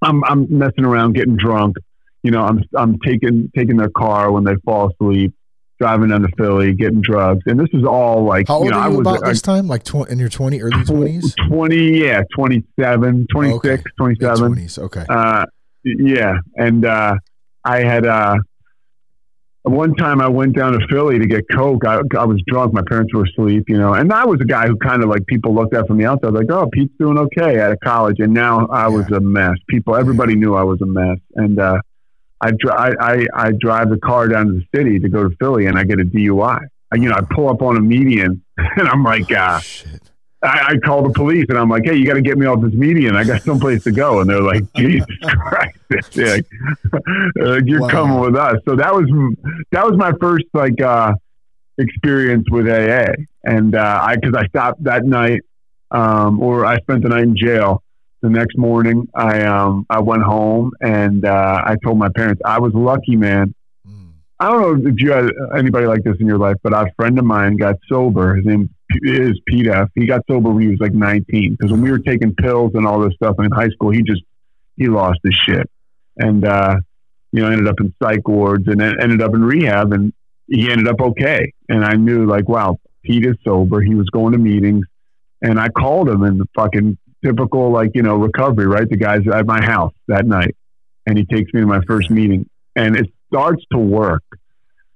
I'm 0.00 0.24
I'm 0.24 0.46
messing 0.58 0.84
around, 0.84 1.14
getting 1.14 1.36
drunk 1.36 1.76
you 2.22 2.30
know, 2.30 2.44
I'm 2.44 2.62
I'm 2.76 2.98
taking 3.00 3.50
taking 3.56 3.76
their 3.76 3.90
car 3.90 4.30
when 4.30 4.44
they 4.44 4.54
fall 4.64 4.90
asleep, 4.92 5.34
driving 5.80 6.10
down 6.10 6.22
to 6.22 6.28
Philly, 6.38 6.72
getting 6.72 7.00
drugs, 7.00 7.40
and 7.46 7.58
this 7.58 7.68
is 7.72 7.84
all 7.84 8.24
like 8.24 8.46
How 8.46 8.58
old 8.58 8.66
you 8.66 8.70
know 8.70 8.78
are 8.78 8.84
I 8.86 8.90
you 8.90 8.98
was 8.98 9.00
about 9.00 9.24
I- 9.24 9.30
this 9.30 9.42
time? 9.42 9.66
Like 9.66 9.82
tw- 9.82 10.08
in 10.08 10.20
your 10.20 10.28
20, 10.28 10.62
early 10.62 10.84
20s? 10.84 11.34
20, 11.48 11.98
yeah, 11.98 12.22
27, 12.36 13.26
26, 13.32 13.82
27. 13.98 14.54
20s. 14.54 14.78
Okay. 14.78 15.04
Uh, 15.08 15.46
yeah, 15.84 16.34
and 16.56 16.84
uh, 16.84 17.16
I 17.64 17.80
had 17.80 18.06
uh, 18.06 18.36
one 19.64 19.94
time 19.94 20.20
I 20.20 20.28
went 20.28 20.56
down 20.56 20.72
to 20.72 20.86
Philly 20.88 21.18
to 21.18 21.26
get 21.26 21.44
coke. 21.54 21.86
I, 21.86 22.00
I 22.18 22.24
was 22.24 22.42
drunk. 22.46 22.72
My 22.72 22.82
parents 22.88 23.14
were 23.14 23.24
asleep, 23.24 23.64
you 23.68 23.78
know, 23.78 23.94
and 23.94 24.12
I 24.12 24.24
was 24.24 24.40
a 24.40 24.44
guy 24.44 24.66
who 24.66 24.76
kind 24.76 25.02
of 25.02 25.08
like 25.08 25.24
people 25.26 25.54
looked 25.54 25.74
at 25.74 25.86
from 25.86 25.98
the 25.98 26.06
outside, 26.06 26.32
like, 26.32 26.50
oh, 26.50 26.68
Pete's 26.72 26.92
doing 26.98 27.16
okay 27.18 27.60
out 27.60 27.70
of 27.72 27.78
college, 27.80 28.16
and 28.18 28.34
now 28.34 28.66
I 28.66 28.88
was 28.88 29.08
a 29.12 29.20
mess. 29.20 29.56
People, 29.68 29.94
everybody 29.94 30.34
knew 30.34 30.54
I 30.54 30.64
was 30.64 30.80
a 30.82 30.86
mess, 30.86 31.18
and 31.36 31.60
uh, 31.60 31.78
I, 32.40 32.50
dri- 32.50 32.72
I, 32.72 32.92
I 33.00 33.26
I 33.34 33.52
drive 33.52 33.90
the 33.90 33.98
car 33.98 34.26
down 34.26 34.46
to 34.46 34.52
the 34.54 34.64
city 34.74 34.98
to 34.98 35.08
go 35.08 35.28
to 35.28 35.36
Philly, 35.36 35.66
and 35.66 35.78
I 35.78 35.84
get 35.84 36.00
a 36.00 36.04
DUI. 36.04 36.58
I, 36.92 36.96
you 36.96 37.08
know, 37.08 37.14
I 37.14 37.22
pull 37.30 37.48
up 37.48 37.62
on 37.62 37.76
a 37.76 37.80
median, 37.80 38.42
and 38.58 38.88
I'm 38.88 39.04
like, 39.04 39.30
uh, 39.30 39.60
Shit. 39.60 40.11
I, 40.44 40.72
I 40.72 40.76
call 40.84 41.02
the 41.02 41.10
police 41.12 41.46
and 41.48 41.56
I'm 41.58 41.68
like, 41.68 41.82
hey, 41.84 41.94
you 41.96 42.04
got 42.06 42.14
to 42.14 42.20
get 42.20 42.36
me 42.36 42.46
off 42.46 42.60
this 42.62 42.72
median. 42.72 43.14
I 43.16 43.22
got 43.24 43.42
someplace 43.44 43.84
to 43.84 43.92
go. 43.92 44.20
And 44.20 44.28
they're 44.30 44.40
like, 44.42 44.64
Jesus 44.76 45.06
Christ, 45.22 45.78
yeah, 46.12 46.36
uh, 47.40 47.60
you're 47.64 47.80
Wow. 47.82 47.88
coming 47.88 48.20
with 48.20 48.36
us. 48.36 48.56
So 48.66 48.76
that 48.76 48.92
was 48.94 49.06
that 49.70 49.84
was 49.84 49.96
my 49.96 50.12
first 50.20 50.46
like 50.54 50.80
uh, 50.80 51.12
experience 51.78 52.44
with 52.50 52.68
AA, 52.68 53.12
and 53.44 53.74
uh, 53.74 54.00
I 54.02 54.16
because 54.16 54.34
I 54.34 54.46
stopped 54.48 54.82
that 54.84 55.04
night, 55.04 55.40
um, 55.90 56.40
or 56.42 56.66
I 56.66 56.78
spent 56.80 57.02
the 57.02 57.08
night 57.08 57.24
in 57.24 57.36
jail. 57.36 57.82
The 58.20 58.30
next 58.30 58.56
morning, 58.56 59.08
I 59.14 59.42
um, 59.42 59.84
I 59.90 59.98
went 60.00 60.22
home 60.22 60.70
and 60.80 61.24
uh, 61.24 61.62
I 61.64 61.76
told 61.82 61.98
my 61.98 62.08
parents 62.08 62.40
I 62.44 62.60
was 62.60 62.72
lucky, 62.72 63.16
man. 63.16 63.52
Mm. 63.88 64.10
I 64.38 64.48
don't 64.48 64.84
know 64.84 64.90
if 64.90 65.00
you 65.00 65.10
had 65.10 65.28
anybody 65.56 65.86
like 65.86 66.04
this 66.04 66.14
in 66.20 66.28
your 66.28 66.38
life, 66.38 66.56
but 66.62 66.72
a 66.72 66.86
friend 66.94 67.18
of 67.18 67.24
mine 67.24 67.56
got 67.56 67.76
sober. 67.88 68.36
His 68.36 68.44
name 68.46 68.70
is 69.02 69.40
Pete 69.46 69.68
F. 69.68 69.88
He 69.94 70.06
got 70.06 70.22
sober 70.30 70.50
when 70.50 70.62
he 70.62 70.68
was 70.68 70.80
like 70.80 70.92
19. 70.92 71.52
Because 71.52 71.72
when 71.72 71.82
we 71.82 71.90
were 71.90 71.98
taking 71.98 72.34
pills 72.34 72.72
and 72.74 72.86
all 72.86 73.00
this 73.00 73.14
stuff 73.14 73.36
in 73.38 73.50
high 73.50 73.68
school, 73.68 73.90
he 73.90 74.02
just 74.02 74.22
he 74.76 74.88
lost 74.88 75.20
his 75.22 75.34
shit, 75.34 75.70
and 76.16 76.44
uh, 76.44 76.76
you 77.30 77.42
know 77.42 77.50
ended 77.50 77.68
up 77.68 77.80
in 77.80 77.94
psych 78.02 78.26
wards 78.26 78.66
and 78.66 78.80
ended 78.80 79.22
up 79.22 79.34
in 79.34 79.44
rehab, 79.44 79.92
and 79.92 80.12
he 80.46 80.70
ended 80.70 80.88
up 80.88 81.00
okay. 81.00 81.52
And 81.68 81.84
I 81.84 81.94
knew 81.94 82.26
like, 82.26 82.48
wow, 82.48 82.78
Pete 83.02 83.26
is 83.26 83.36
sober. 83.44 83.80
He 83.80 83.94
was 83.94 84.08
going 84.10 84.32
to 84.32 84.38
meetings, 84.38 84.86
and 85.40 85.60
I 85.60 85.68
called 85.68 86.08
him 86.08 86.24
in 86.24 86.38
the 86.38 86.46
fucking 86.54 86.98
typical 87.24 87.70
like 87.70 87.90
you 87.94 88.02
know 88.02 88.16
recovery, 88.16 88.66
right? 88.66 88.88
The 88.88 88.96
guy's 88.96 89.26
at 89.28 89.46
my 89.46 89.62
house 89.62 89.94
that 90.08 90.26
night, 90.26 90.56
and 91.06 91.18
he 91.18 91.24
takes 91.24 91.52
me 91.52 91.60
to 91.60 91.66
my 91.66 91.80
first 91.86 92.10
meeting, 92.10 92.48
and 92.76 92.96
it 92.96 93.06
starts 93.28 93.64
to 93.72 93.78
work. 93.78 94.22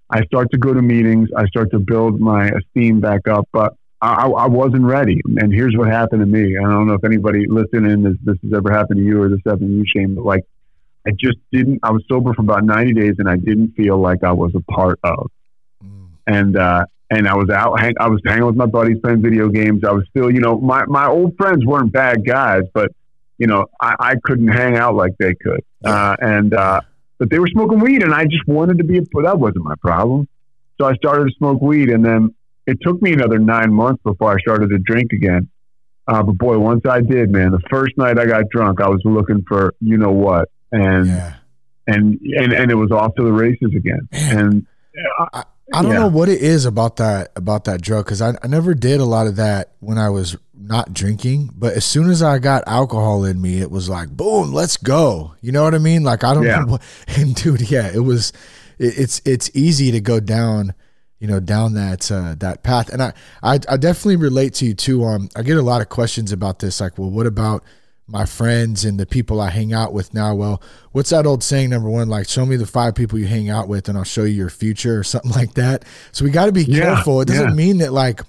I 0.09 0.23
start 0.25 0.53
to 0.53 0.59
go 0.59 0.73
to 0.73 0.81
meetings. 0.81 1.31
I 1.37 1.47
start 1.47 1.73
to 1.73 1.81
build 1.81 2.21
my 2.21 2.49
esteem 2.49 3.01
back 3.01 3.27
up, 3.27 3.49
but 3.53 3.75
I, 4.07 4.27
I 4.29 4.47
wasn't 4.47 4.85
ready. 4.85 5.21
And 5.25 5.53
here's 5.53 5.75
what 5.77 5.88
happened 5.88 6.21
to 6.21 6.27
me. 6.27 6.57
I 6.57 6.62
don't 6.62 6.87
know 6.87 6.95
if 6.95 7.05
anybody 7.05 7.47
listening 7.49 8.03
this 8.03 8.16
this 8.23 8.37
has 8.42 8.53
ever 8.57 8.73
happened 8.73 8.99
to 8.99 9.05
you 9.05 9.23
or 9.23 9.29
this 9.29 9.40
happened 9.45 9.69
to 9.71 9.77
you, 9.77 9.85
Shane. 9.87 10.14
But 10.14 10.25
like, 10.25 10.45
I 11.07 11.11
just 11.11 11.38
didn't. 11.53 11.81
I 11.83 11.90
was 11.90 12.03
sober 12.11 12.35
for 12.35 12.42
about 12.42 12.64
90 12.64 12.92
days, 12.95 13.14
and 13.19 13.29
I 13.29 13.37
didn't 13.37 13.73
feel 13.77 13.99
like 13.99 14.25
I 14.25 14.33
was 14.33 14.53
a 14.55 14.61
part 14.73 14.99
of. 15.03 15.31
Mm. 15.85 16.09
And 16.27 16.57
uh, 16.57 16.85
and 17.11 17.29
I 17.29 17.35
was 17.35 17.51
out. 17.51 17.81
Hang, 17.81 17.95
I 17.99 18.09
was 18.09 18.21
hanging 18.27 18.47
with 18.47 18.57
my 18.57 18.66
buddies, 18.66 18.99
playing 19.03 19.23
video 19.23 19.49
games. 19.49 19.85
I 19.85 19.92
was 19.92 20.05
still, 20.11 20.31
you 20.31 20.40
know, 20.40 20.59
my 20.59 20.85
my 20.87 21.07
old 21.07 21.37
friends 21.37 21.64
weren't 21.64 21.92
bad 21.92 22.27
guys, 22.27 22.62
but 22.75 22.90
you 23.38 23.47
know, 23.47 23.66
I, 23.81 23.97
I 23.99 24.14
couldn't 24.25 24.49
hang 24.49 24.77
out 24.77 24.95
like 24.95 25.12
they 25.19 25.35
could. 25.35 25.62
Uh, 25.85 26.16
and 26.21 26.55
uh, 26.55 26.81
but 27.19 27.31
they 27.31 27.38
were 27.38 27.49
smoking 27.49 27.81
weed, 27.81 28.03
and 28.03 28.14
I 28.14 28.25
just 28.25 28.47
wanted 28.47 28.79
to 28.79 28.85
be 28.85 28.99
a. 28.99 29.03
That 29.23 29.38
wasn't 29.38 29.64
my 29.64 29.75
problem. 29.81 30.29
So 30.79 30.87
I 30.87 30.95
started 30.97 31.29
to 31.29 31.35
smoke 31.37 31.62
weed, 31.62 31.88
and 31.88 32.05
then 32.05 32.35
it 32.66 32.79
took 32.83 33.00
me 33.02 33.12
another 33.12 33.38
nine 33.38 33.72
months 33.72 34.02
before 34.02 34.33
I 34.33 34.40
started 34.40 34.70
to 34.70 34.79
drink 34.79 35.12
again. 35.12 35.48
Uh, 36.09 36.22
but 36.22 36.38
boy, 36.38 36.59
once 36.59 36.83
I 36.88 37.00
did, 37.00 37.31
man, 37.31 37.50
the 37.50 37.61
first 37.70 37.96
night 37.98 38.18
I 38.18 38.26
got 38.26 38.48
drunk, 38.50 38.81
I 38.81 38.88
was 38.88 39.00
looking 39.05 39.44
for 39.48 39.74
you 39.81 39.96
know 39.96 40.12
what, 40.12 40.48
and 40.72 41.07
Yeah. 41.09 41.35
and 41.87 42.20
and 42.20 42.52
and 42.52 42.70
it 42.70 42.76
was 42.76 42.90
off 42.92 43.14
to 43.16 43.24
the 43.24 43.33
races 43.33 43.72
again. 43.76 44.09
And 44.12 44.66
uh, 45.33 45.42
I 45.74 45.83
don't 45.83 45.92
Yeah. 45.92 45.98
know 46.00 46.07
what 46.07 46.29
it 46.29 46.40
is 46.40 46.64
about 46.64 46.96
that 46.96 47.33
about 47.35 47.64
that 47.64 47.83
drug 47.83 48.05
because 48.05 48.22
I, 48.22 48.35
I 48.40 48.46
never 48.46 48.72
did 48.72 49.00
a 49.00 49.05
lot 49.05 49.26
of 49.26 49.35
that 49.37 49.72
when 49.81 49.98
I 49.98 50.11
was 50.11 50.37
not 50.55 50.92
drinking. 50.94 51.50
But 51.57 51.72
as 51.74 51.85
soon 51.85 52.09
as 52.09 52.22
I 52.22 52.38
got 52.38 52.62
alcohol 52.68 53.24
in 53.24 53.40
me, 53.42 53.61
it 53.61 53.70
was 53.72 53.88
like 53.88 54.09
boom, 54.11 54.52
let's 54.52 54.76
go. 54.76 55.35
You 55.40 55.50
know 55.50 55.64
what 55.64 55.74
I 55.74 55.79
mean? 55.79 56.05
Like 56.05 56.22
I 56.22 56.35
don't 56.35 56.44
Yeah. 56.44 56.61
know. 56.61 56.66
What, 56.72 56.83
and 57.18 57.35
dude, 57.35 57.68
yeah, 57.68 57.90
it 57.92 58.00
was. 58.05 58.33
It, 58.79 58.96
it's 58.98 59.20
it's 59.24 59.50
easy 59.55 59.90
to 59.90 60.00
go 60.00 60.20
down, 60.20 60.72
you 61.18 61.26
know, 61.26 61.40
down 61.40 61.74
that 61.74 62.11
uh, 62.11 62.35
that 62.38 62.62
path. 62.62 62.88
And 62.90 63.02
I, 63.02 63.12
I 63.42 63.59
I 63.68 63.76
definitely 63.76 64.16
relate 64.16 64.55
to 64.55 64.66
you 64.66 64.74
too. 64.74 65.05
Um, 65.05 65.29
I 65.37 65.42
get 65.42 65.57
a 65.57 65.62
lot 65.62 65.81
of 65.81 65.88
questions 65.88 66.33
about 66.33 66.59
this. 66.59 66.81
Like, 66.81 66.98
well, 66.98 67.11
what 67.11 67.26
about 67.26 67.64
my 68.09 68.24
friends 68.24 68.85
and 68.85 69.00
the 69.00 69.07
people 69.07 69.40
I 69.40 69.50
hang 69.50 69.72
out 69.72 69.92
with 69.92 70.14
now. 70.14 70.35
Well, 70.35 70.62
what's 70.92 71.11
that 71.11 71.26
old 71.26 71.42
saying? 71.42 71.70
Number 71.70 71.90
one, 71.90 72.09
like 72.09 72.29
show 72.29 72.46
me 72.46 72.57
the 72.57 72.66
five 72.66 72.94
people 72.94 73.18
you 73.18 73.26
hang 73.26 73.50
out 73.50 73.68
with, 73.68 73.88
and 73.88 73.98
I'll 73.98 74.05
show 74.05 74.22
you 74.22 74.35
your 74.35 74.50
future, 74.50 74.98
or 75.00 75.02
something 75.05 75.31
like 75.33 75.55
that. 75.55 75.85
So 76.12 76.24
we 76.24 76.31
got 76.31 76.46
to 76.46 76.52
be 76.52 76.64
Yeah, 76.64 76.83
careful. 76.83 77.20
It 77.20 77.29
doesn't 77.29 77.48
yeah. 77.48 77.55
mean 77.55 77.79
that 77.79 77.92
like 77.92 78.20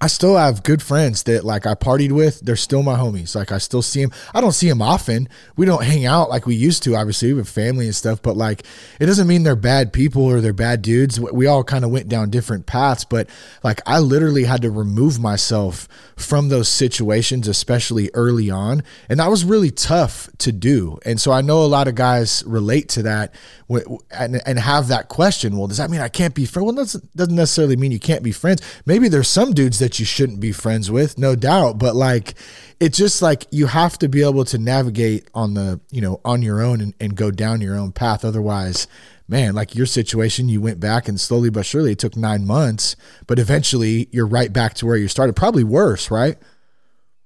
I 0.00 0.06
still 0.06 0.36
have 0.36 0.62
good 0.62 0.80
friends 0.80 1.24
that 1.24 1.44
like 1.44 1.66
I 1.66 1.74
partied 1.74 2.12
with. 2.12 2.40
They're 2.40 2.54
still 2.54 2.84
my 2.84 2.96
homies. 2.96 3.34
Like 3.34 3.50
I 3.50 3.58
still 3.58 3.82
see 3.82 4.02
them. 4.02 4.12
I 4.32 4.40
don't 4.40 4.52
see 4.52 4.68
them 4.68 4.80
often. 4.80 5.28
We 5.56 5.66
don't 5.66 5.82
hang 5.82 6.06
out 6.06 6.30
like 6.30 6.46
we 6.46 6.54
used 6.54 6.84
to. 6.84 6.94
Obviously, 6.94 7.34
have 7.34 7.48
family 7.48 7.86
and 7.86 7.94
stuff. 7.94 8.22
But 8.22 8.36
like, 8.36 8.64
it 9.00 9.06
doesn't 9.06 9.26
mean 9.26 9.42
they're 9.42 9.56
bad 9.56 9.92
people 9.92 10.22
or 10.22 10.40
they're 10.40 10.52
bad 10.52 10.82
dudes. 10.82 11.18
We 11.18 11.46
all 11.46 11.64
kind 11.64 11.84
of 11.84 11.90
went 11.90 12.08
down 12.08 12.30
different 12.30 12.66
paths. 12.66 13.04
But 13.04 13.28
like, 13.64 13.80
I 13.86 13.98
literally 13.98 14.44
had 14.44 14.62
to 14.62 14.70
remove 14.70 15.18
myself 15.18 15.88
from 16.16 16.48
those 16.48 16.68
situations, 16.68 17.48
especially 17.48 18.10
early 18.14 18.50
on, 18.50 18.82
and 19.08 19.20
that 19.20 19.30
was 19.30 19.44
really 19.44 19.70
tough 19.70 20.28
to 20.38 20.52
do. 20.52 20.98
And 21.04 21.20
so 21.20 21.32
I 21.32 21.40
know 21.40 21.62
a 21.62 21.66
lot 21.66 21.88
of 21.88 21.94
guys 21.94 22.44
relate 22.46 22.88
to 22.90 23.02
that 23.02 23.34
and, 23.68 24.40
and 24.46 24.58
have 24.58 24.88
that 24.88 25.08
question. 25.08 25.56
Well, 25.56 25.66
does 25.66 25.76
that 25.76 25.90
mean 25.90 26.00
I 26.00 26.08
can't 26.08 26.34
be 26.34 26.46
friends? 26.46 26.64
Well, 26.64 26.74
that 26.74 27.16
doesn't 27.16 27.34
necessarily 27.34 27.76
mean 27.76 27.92
you 27.92 27.98
can't 27.98 28.22
be 28.22 28.32
friends. 28.32 28.62
Maybe 28.86 29.08
there's 29.08 29.28
some 29.28 29.52
dudes 29.52 29.78
that 29.78 29.98
you 29.98 30.06
shouldn't 30.06 30.40
be 30.40 30.52
friends 30.52 30.90
with, 30.90 31.18
no 31.18 31.34
doubt. 31.34 31.78
But 31.78 31.94
like, 31.94 32.34
it's 32.80 32.96
just 32.96 33.20
like 33.20 33.46
you 33.50 33.66
have 33.66 33.98
to 33.98 34.08
be 34.08 34.22
able 34.22 34.44
to 34.46 34.58
navigate 34.58 35.28
on 35.34 35.54
the, 35.54 35.80
you 35.90 36.00
know, 36.00 36.20
on 36.24 36.42
your 36.42 36.62
own 36.62 36.80
and, 36.80 36.94
and 36.98 37.14
go 37.14 37.30
down 37.30 37.60
your 37.60 37.76
own 37.76 37.92
path. 37.92 38.24
Otherwise, 38.24 38.86
man, 39.28 39.54
like 39.54 39.74
your 39.74 39.86
situation, 39.86 40.48
you 40.48 40.60
went 40.60 40.80
back 40.80 41.06
and 41.06 41.20
slowly 41.20 41.50
but 41.50 41.66
surely 41.66 41.92
it 41.92 41.98
took 41.98 42.16
nine 42.16 42.46
months, 42.46 42.96
but 43.26 43.38
eventually 43.38 44.08
you're 44.12 44.26
right 44.26 44.52
back 44.52 44.74
to 44.74 44.86
where 44.86 44.96
you 44.96 45.08
started. 45.08 45.36
Probably 45.36 45.64
worse, 45.64 46.10
right? 46.10 46.38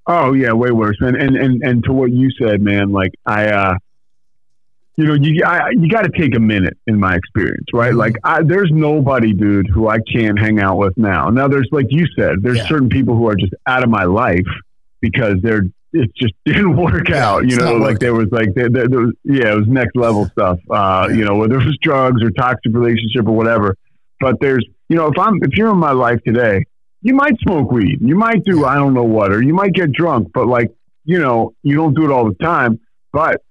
Oh 0.08 0.32
yeah, 0.32 0.52
way 0.52 0.72
worse. 0.72 0.96
And 1.00 1.14
and 1.14 1.36
and, 1.36 1.62
and 1.62 1.84
to 1.84 1.92
what 1.92 2.10
you 2.10 2.30
said, 2.32 2.60
man, 2.60 2.90
like 2.90 3.12
I, 3.24 3.46
uh, 3.46 3.74
you 5.02 5.08
know, 5.08 5.14
you 5.14 5.42
I, 5.44 5.70
you 5.70 5.88
got 5.88 6.02
to 6.02 6.10
take 6.16 6.34
a 6.36 6.40
minute 6.40 6.76
in 6.86 6.98
my 7.00 7.16
experience, 7.16 7.66
right? 7.72 7.94
Like 7.94 8.14
I, 8.24 8.42
there's 8.42 8.70
nobody, 8.72 9.32
dude, 9.32 9.66
who 9.68 9.88
I 9.88 9.98
can't 10.12 10.38
hang 10.38 10.60
out 10.60 10.78
with 10.78 10.96
now. 10.96 11.28
Now 11.30 11.48
there's 11.48 11.68
like 11.72 11.86
you 11.90 12.06
said, 12.16 12.36
there's 12.42 12.58
Yeah. 12.58 12.68
certain 12.68 12.88
people 12.88 13.16
who 13.16 13.28
are 13.28 13.36
just 13.36 13.52
out 13.66 13.82
of 13.82 13.88
my 13.90 14.04
life 14.04 14.46
because 15.00 15.36
they're 15.42 15.62
it 15.94 16.10
just 16.16 16.32
didn't 16.46 16.76
work 16.76 17.10
out. 17.10 17.48
You 17.48 17.56
know, 17.56 17.74
like 17.74 17.98
there 17.98 18.14
was 18.14 18.28
like 18.30 18.54
there, 18.54 18.70
there, 18.70 18.88
there 18.88 19.00
was 19.00 19.14
yeah, 19.24 19.52
it 19.52 19.56
was 19.56 19.66
next 19.68 19.96
level 19.96 20.28
stuff. 20.32 20.58
Uh, 20.70 21.08
you 21.10 21.24
know, 21.24 21.36
whether 21.36 21.58
it 21.60 21.64
was 21.64 21.76
drugs 21.82 22.22
or 22.22 22.30
toxic 22.30 22.72
relationship 22.72 23.26
or 23.26 23.32
whatever. 23.32 23.76
But 24.20 24.36
there's 24.40 24.64
you 24.88 24.96
know, 24.96 25.08
if 25.08 25.18
I'm 25.18 25.36
if 25.42 25.56
you're 25.56 25.70
in 25.70 25.78
my 25.78 25.92
life 25.92 26.20
today, 26.26 26.64
you 27.02 27.14
might 27.14 27.38
smoke 27.40 27.70
weed, 27.72 27.98
you 28.00 28.14
might 28.14 28.44
do 28.44 28.64
I 28.64 28.76
don't 28.76 28.94
know 28.94 29.04
what, 29.04 29.32
or 29.32 29.42
you 29.42 29.52
might 29.54 29.72
get 29.74 29.92
drunk, 29.92 30.28
but 30.32 30.46
like 30.46 30.70
you 31.04 31.18
know, 31.18 31.52
you 31.64 31.74
don't 31.74 31.94
do 31.94 32.04
it 32.04 32.10
all 32.12 32.24
the 32.26 32.36
time. 32.44 32.78
But 33.12 33.42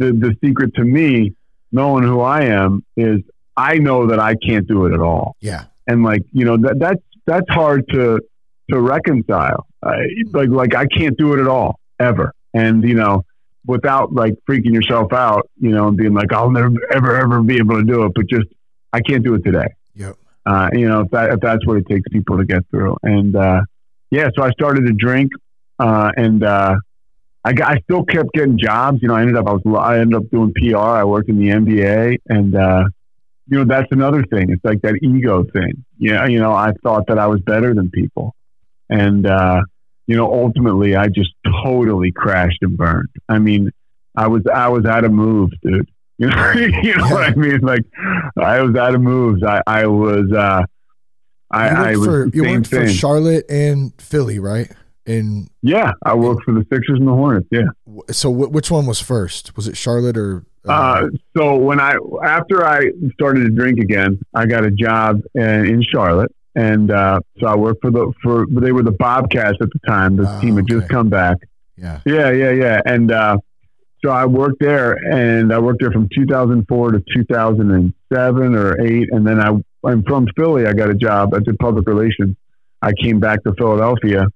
the 0.00 0.08
the 0.24 0.32
secret 0.44 0.74
to 0.74 0.84
me, 0.84 1.34
knowing 1.70 2.02
who 2.04 2.20
I 2.20 2.40
am, 2.60 2.84
is 2.96 3.20
I 3.56 3.72
know 3.86 4.06
that 4.08 4.18
I 4.18 4.34
can't 4.46 4.66
do 4.66 4.86
it 4.86 4.92
at 4.92 5.00
all 5.00 5.36
Yeah. 5.40 5.64
and 5.86 6.02
like 6.10 6.22
you 6.32 6.44
know 6.44 6.56
that 6.64 6.76
that's 6.84 7.02
that's 7.26 7.48
hard 7.50 7.80
to 7.94 8.20
to 8.70 8.80
reconcile. 8.80 9.66
I, 9.82 9.96
like 10.32 10.48
like 10.60 10.74
I 10.74 10.86
can't 10.86 11.16
do 11.16 11.32
it 11.34 11.40
at 11.40 11.48
all 11.48 11.78
ever, 11.98 12.32
and 12.54 12.82
you 12.90 12.94
know 12.94 13.24
without 13.66 14.12
like 14.12 14.34
freaking 14.48 14.72
yourself 14.78 15.12
out, 15.12 15.48
you 15.60 15.70
know, 15.70 15.88
and 15.88 15.96
being 15.96 16.14
like 16.14 16.32
I'll 16.32 16.50
never 16.50 16.70
ever 16.98 17.16
ever 17.16 17.42
be 17.42 17.56
able 17.58 17.76
to 17.76 17.84
do 17.84 18.04
it, 18.06 18.12
but 18.14 18.26
just 18.28 18.48
I 18.92 19.00
can't 19.00 19.22
do 19.24 19.34
it 19.34 19.44
today. 19.44 19.68
Yep. 19.94 20.16
Uh, 20.46 20.68
you 20.72 20.88
know 20.88 21.00
if 21.02 21.10
that 21.10 21.30
if 21.34 21.40
that's 21.40 21.64
what 21.66 21.76
it 21.76 21.86
takes 21.88 22.06
people 22.10 22.38
to 22.38 22.44
get 22.44 22.62
through, 22.70 22.96
and 23.02 23.36
uh, 23.36 23.60
yeah, 24.10 24.28
so 24.36 24.42
I 24.42 24.50
started 24.52 24.86
to 24.86 24.92
drink, 24.94 25.30
uh, 25.78 26.10
and 26.16 26.42
uh, 26.42 26.76
I 27.44 27.52
got, 27.54 27.70
I 27.72 27.80
still 27.80 28.04
kept 28.04 28.32
getting 28.34 28.58
jobs. 28.58 29.00
You 29.02 29.08
know, 29.08 29.14
I 29.14 29.22
ended 29.22 29.36
up 29.36 29.46
I 29.46 29.52
was 29.52 29.62
I 29.78 29.98
ended 29.98 30.16
up 30.16 30.30
doing 30.30 30.52
PR. 30.54 30.76
I 30.76 31.04
worked 31.04 31.28
in 31.28 31.38
the 31.38 31.48
NBA, 31.48 32.18
and 32.28 32.54
uh, 32.54 32.84
you 33.48 33.58
know 33.58 33.64
that's 33.64 33.90
another 33.92 34.22
thing. 34.24 34.50
It's 34.50 34.64
like 34.64 34.82
that 34.82 34.96
ego 35.02 35.44
thing. 35.52 35.84
Yeah, 35.98 36.26
you 36.26 36.38
know, 36.38 36.52
I 36.52 36.72
thought 36.82 37.06
that 37.08 37.18
I 37.18 37.26
was 37.26 37.40
better 37.40 37.72
than 37.74 37.90
people, 37.90 38.34
and 38.90 39.26
uh, 39.26 39.62
you 40.06 40.16
know, 40.16 40.32
ultimately, 40.32 40.96
I 40.96 41.08
just 41.08 41.30
totally 41.64 42.12
crashed 42.12 42.58
and 42.62 42.76
burned. 42.76 43.08
I 43.28 43.38
mean, 43.38 43.70
I 44.16 44.26
was 44.26 44.42
I 44.52 44.68
was 44.68 44.84
out 44.84 45.04
of 45.04 45.12
moves, 45.12 45.54
dude. 45.62 45.88
You 46.20 46.28
know, 46.28 46.52
you 46.52 46.68
know 46.96 47.06
Yeah. 47.06 47.12
what 47.14 47.22
I 47.24 47.34
mean? 47.34 47.60
Like 47.60 47.80
I 48.38 48.60
was 48.60 48.76
out 48.76 48.94
of 48.94 49.00
moves. 49.00 49.42
I, 49.42 49.62
I 49.66 49.86
was, 49.86 50.30
uh, 50.30 50.64
I, 51.50 51.70
you 51.70 51.76
I 51.76 51.96
worked 51.96 51.98
was 51.98 52.06
for 52.06 52.36
you 52.36 52.42
worked 52.42 52.66
for. 52.66 52.88
Charlotte 52.88 53.46
and 53.48 53.94
Philly, 53.98 54.38
right? 54.38 54.70
And 55.06 55.48
yeah, 55.62 55.92
I 56.04 56.14
worked 56.14 56.44
for 56.44 56.52
the 56.52 56.64
Sixers 56.72 56.98
and 56.98 57.08
the 57.08 57.12
Hornets. 57.12 57.48
Yeah. 57.50 57.62
so, 58.10 58.32
wh- 58.32 58.52
which 58.52 58.70
one 58.70 58.86
was 58.86 59.00
first? 59.00 59.56
Was 59.56 59.66
it 59.68 59.76
Charlotte 59.76 60.16
or? 60.16 60.44
Uh, 60.68 61.06
so 61.34 61.56
when 61.56 61.80
I 61.80 61.96
after 62.22 62.66
I 62.66 62.90
started 63.14 63.44
to 63.44 63.50
drink 63.50 63.78
again, 63.80 64.20
I 64.34 64.44
got 64.46 64.64
a 64.64 64.70
job 64.70 65.22
in, 65.34 65.42
in 65.66 65.82
Charlotte, 65.82 66.30
and 66.54 66.90
uh, 66.90 67.20
so 67.38 67.46
I 67.46 67.56
worked 67.56 67.80
for 67.80 67.90
the 67.90 68.12
for 68.22 68.44
they 68.50 68.70
were 68.72 68.82
the 68.82 68.90
Bobcats 68.92 69.56
at 69.62 69.68
the 69.70 69.78
time. 69.88 70.16
The 70.16 70.26
team 70.40 70.56
had 70.56 70.66
just 70.68 70.88
come 70.90 71.08
back. 71.08 71.38
yeah. 71.78 72.00
Yeah, 72.04 72.30
yeah, 72.30 72.50
yeah. 72.50 72.82
And 72.84 73.10
uh, 73.10 73.38
so 74.04 74.10
I 74.10 74.26
worked 74.26 74.60
there, 74.60 74.92
and 74.92 75.50
I 75.52 75.58
worked 75.58 75.80
there 75.80 75.92
from 75.92 76.08
2004 76.14 76.92
to 76.92 77.02
2007 77.16 78.54
or 78.54 78.80
eight, 78.82 79.08
and 79.12 79.26
then 79.26 79.40
I 79.40 79.50
I'm 79.88 80.02
from 80.04 80.26
Philly. 80.36 80.66
I 80.66 80.74
got 80.74 80.90
a 80.90 80.94
job. 80.94 81.32
I 81.34 81.38
did 81.40 81.58
public 81.58 81.88
relations. 81.88 82.36
I 82.82 82.92
came 83.02 83.18
back 83.18 83.42
to 83.44 83.54
Philadelphia, 83.56 84.26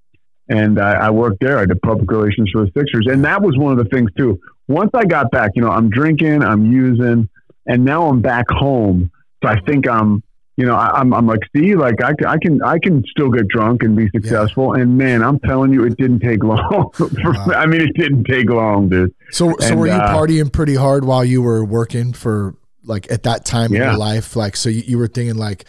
and 0.49 0.79
I, 0.81 1.07
I 1.07 1.11
worked 1.11 1.41
there. 1.41 1.59
I 1.59 1.67
did 1.67 1.81
public 1.83 2.11
relations 2.11 2.51
for 2.53 2.65
the 2.65 2.71
Sixers, 2.77 3.07
and 3.11 3.25
that 3.25 3.41
was 3.43 3.57
one 3.57 3.73
of 3.73 3.79
the 3.79 3.91
things 3.95 4.11
too. 4.19 4.41
Once 4.69 4.91
I 4.95 5.05
got 5.05 5.31
back, 5.31 5.51
you 5.55 5.63
know, 5.63 5.71
I'm 5.71 5.91
drinking, 5.91 6.43
I'm 6.43 6.71
using, 6.73 7.29
and 7.67 7.85
now 7.85 8.07
I'm 8.09 8.21
back 8.23 8.47
home. 8.51 9.11
So 9.43 9.51
I 9.51 9.61
think 9.61 9.89
I'm, 9.89 10.23
you 10.57 10.65
know, 10.65 10.75
I, 10.75 11.01
I'm, 11.01 11.13
I'm 11.13 11.27
like, 11.27 11.41
see, 11.55 11.75
like 11.75 12.03
I, 12.03 12.15
can- 12.15 12.27
I 12.27 12.37
can, 12.39 12.63
I 12.63 12.79
can 12.79 13.05
still 13.11 13.29
get 13.31 13.47
drunk 13.49 13.83
and 13.83 13.95
be 13.97 14.09
successful. 14.15 14.73
And 14.75 14.97
man, 14.97 15.23
I'm 15.23 15.39
telling 15.41 15.73
you, 15.73 15.85
it 15.85 15.97
didn't 15.99 16.21
take 16.21 16.43
long. 16.45 16.91
for, 16.95 17.09
Wow. 17.13 17.47
I 17.55 17.67
mean, 17.67 17.83
it 17.83 17.95
didn't 17.95 18.25
take 18.25 18.49
long, 18.49 18.89
dude. 18.89 19.15
So, 19.33 19.55
so 19.59 19.67
And, 19.67 19.81
were 19.81 19.87
you 19.87 19.93
uh, 19.93 20.15
partying 20.15 20.51
pretty 20.53 20.77
hard 20.77 21.05
while 21.05 21.25
you 21.25 21.43
were 21.43 21.65
working 21.65 22.13
for 22.13 22.55
like 22.85 23.11
at 23.11 23.25
that 23.25 23.45
time 23.45 23.75
in 23.75 23.83
your 23.83 23.97
life? 23.99 24.37
Like, 24.37 24.57
so 24.57 24.69
you, 24.71 24.83
you 24.87 24.99
were 24.99 25.09
thinking 25.09 25.37
like, 25.37 25.65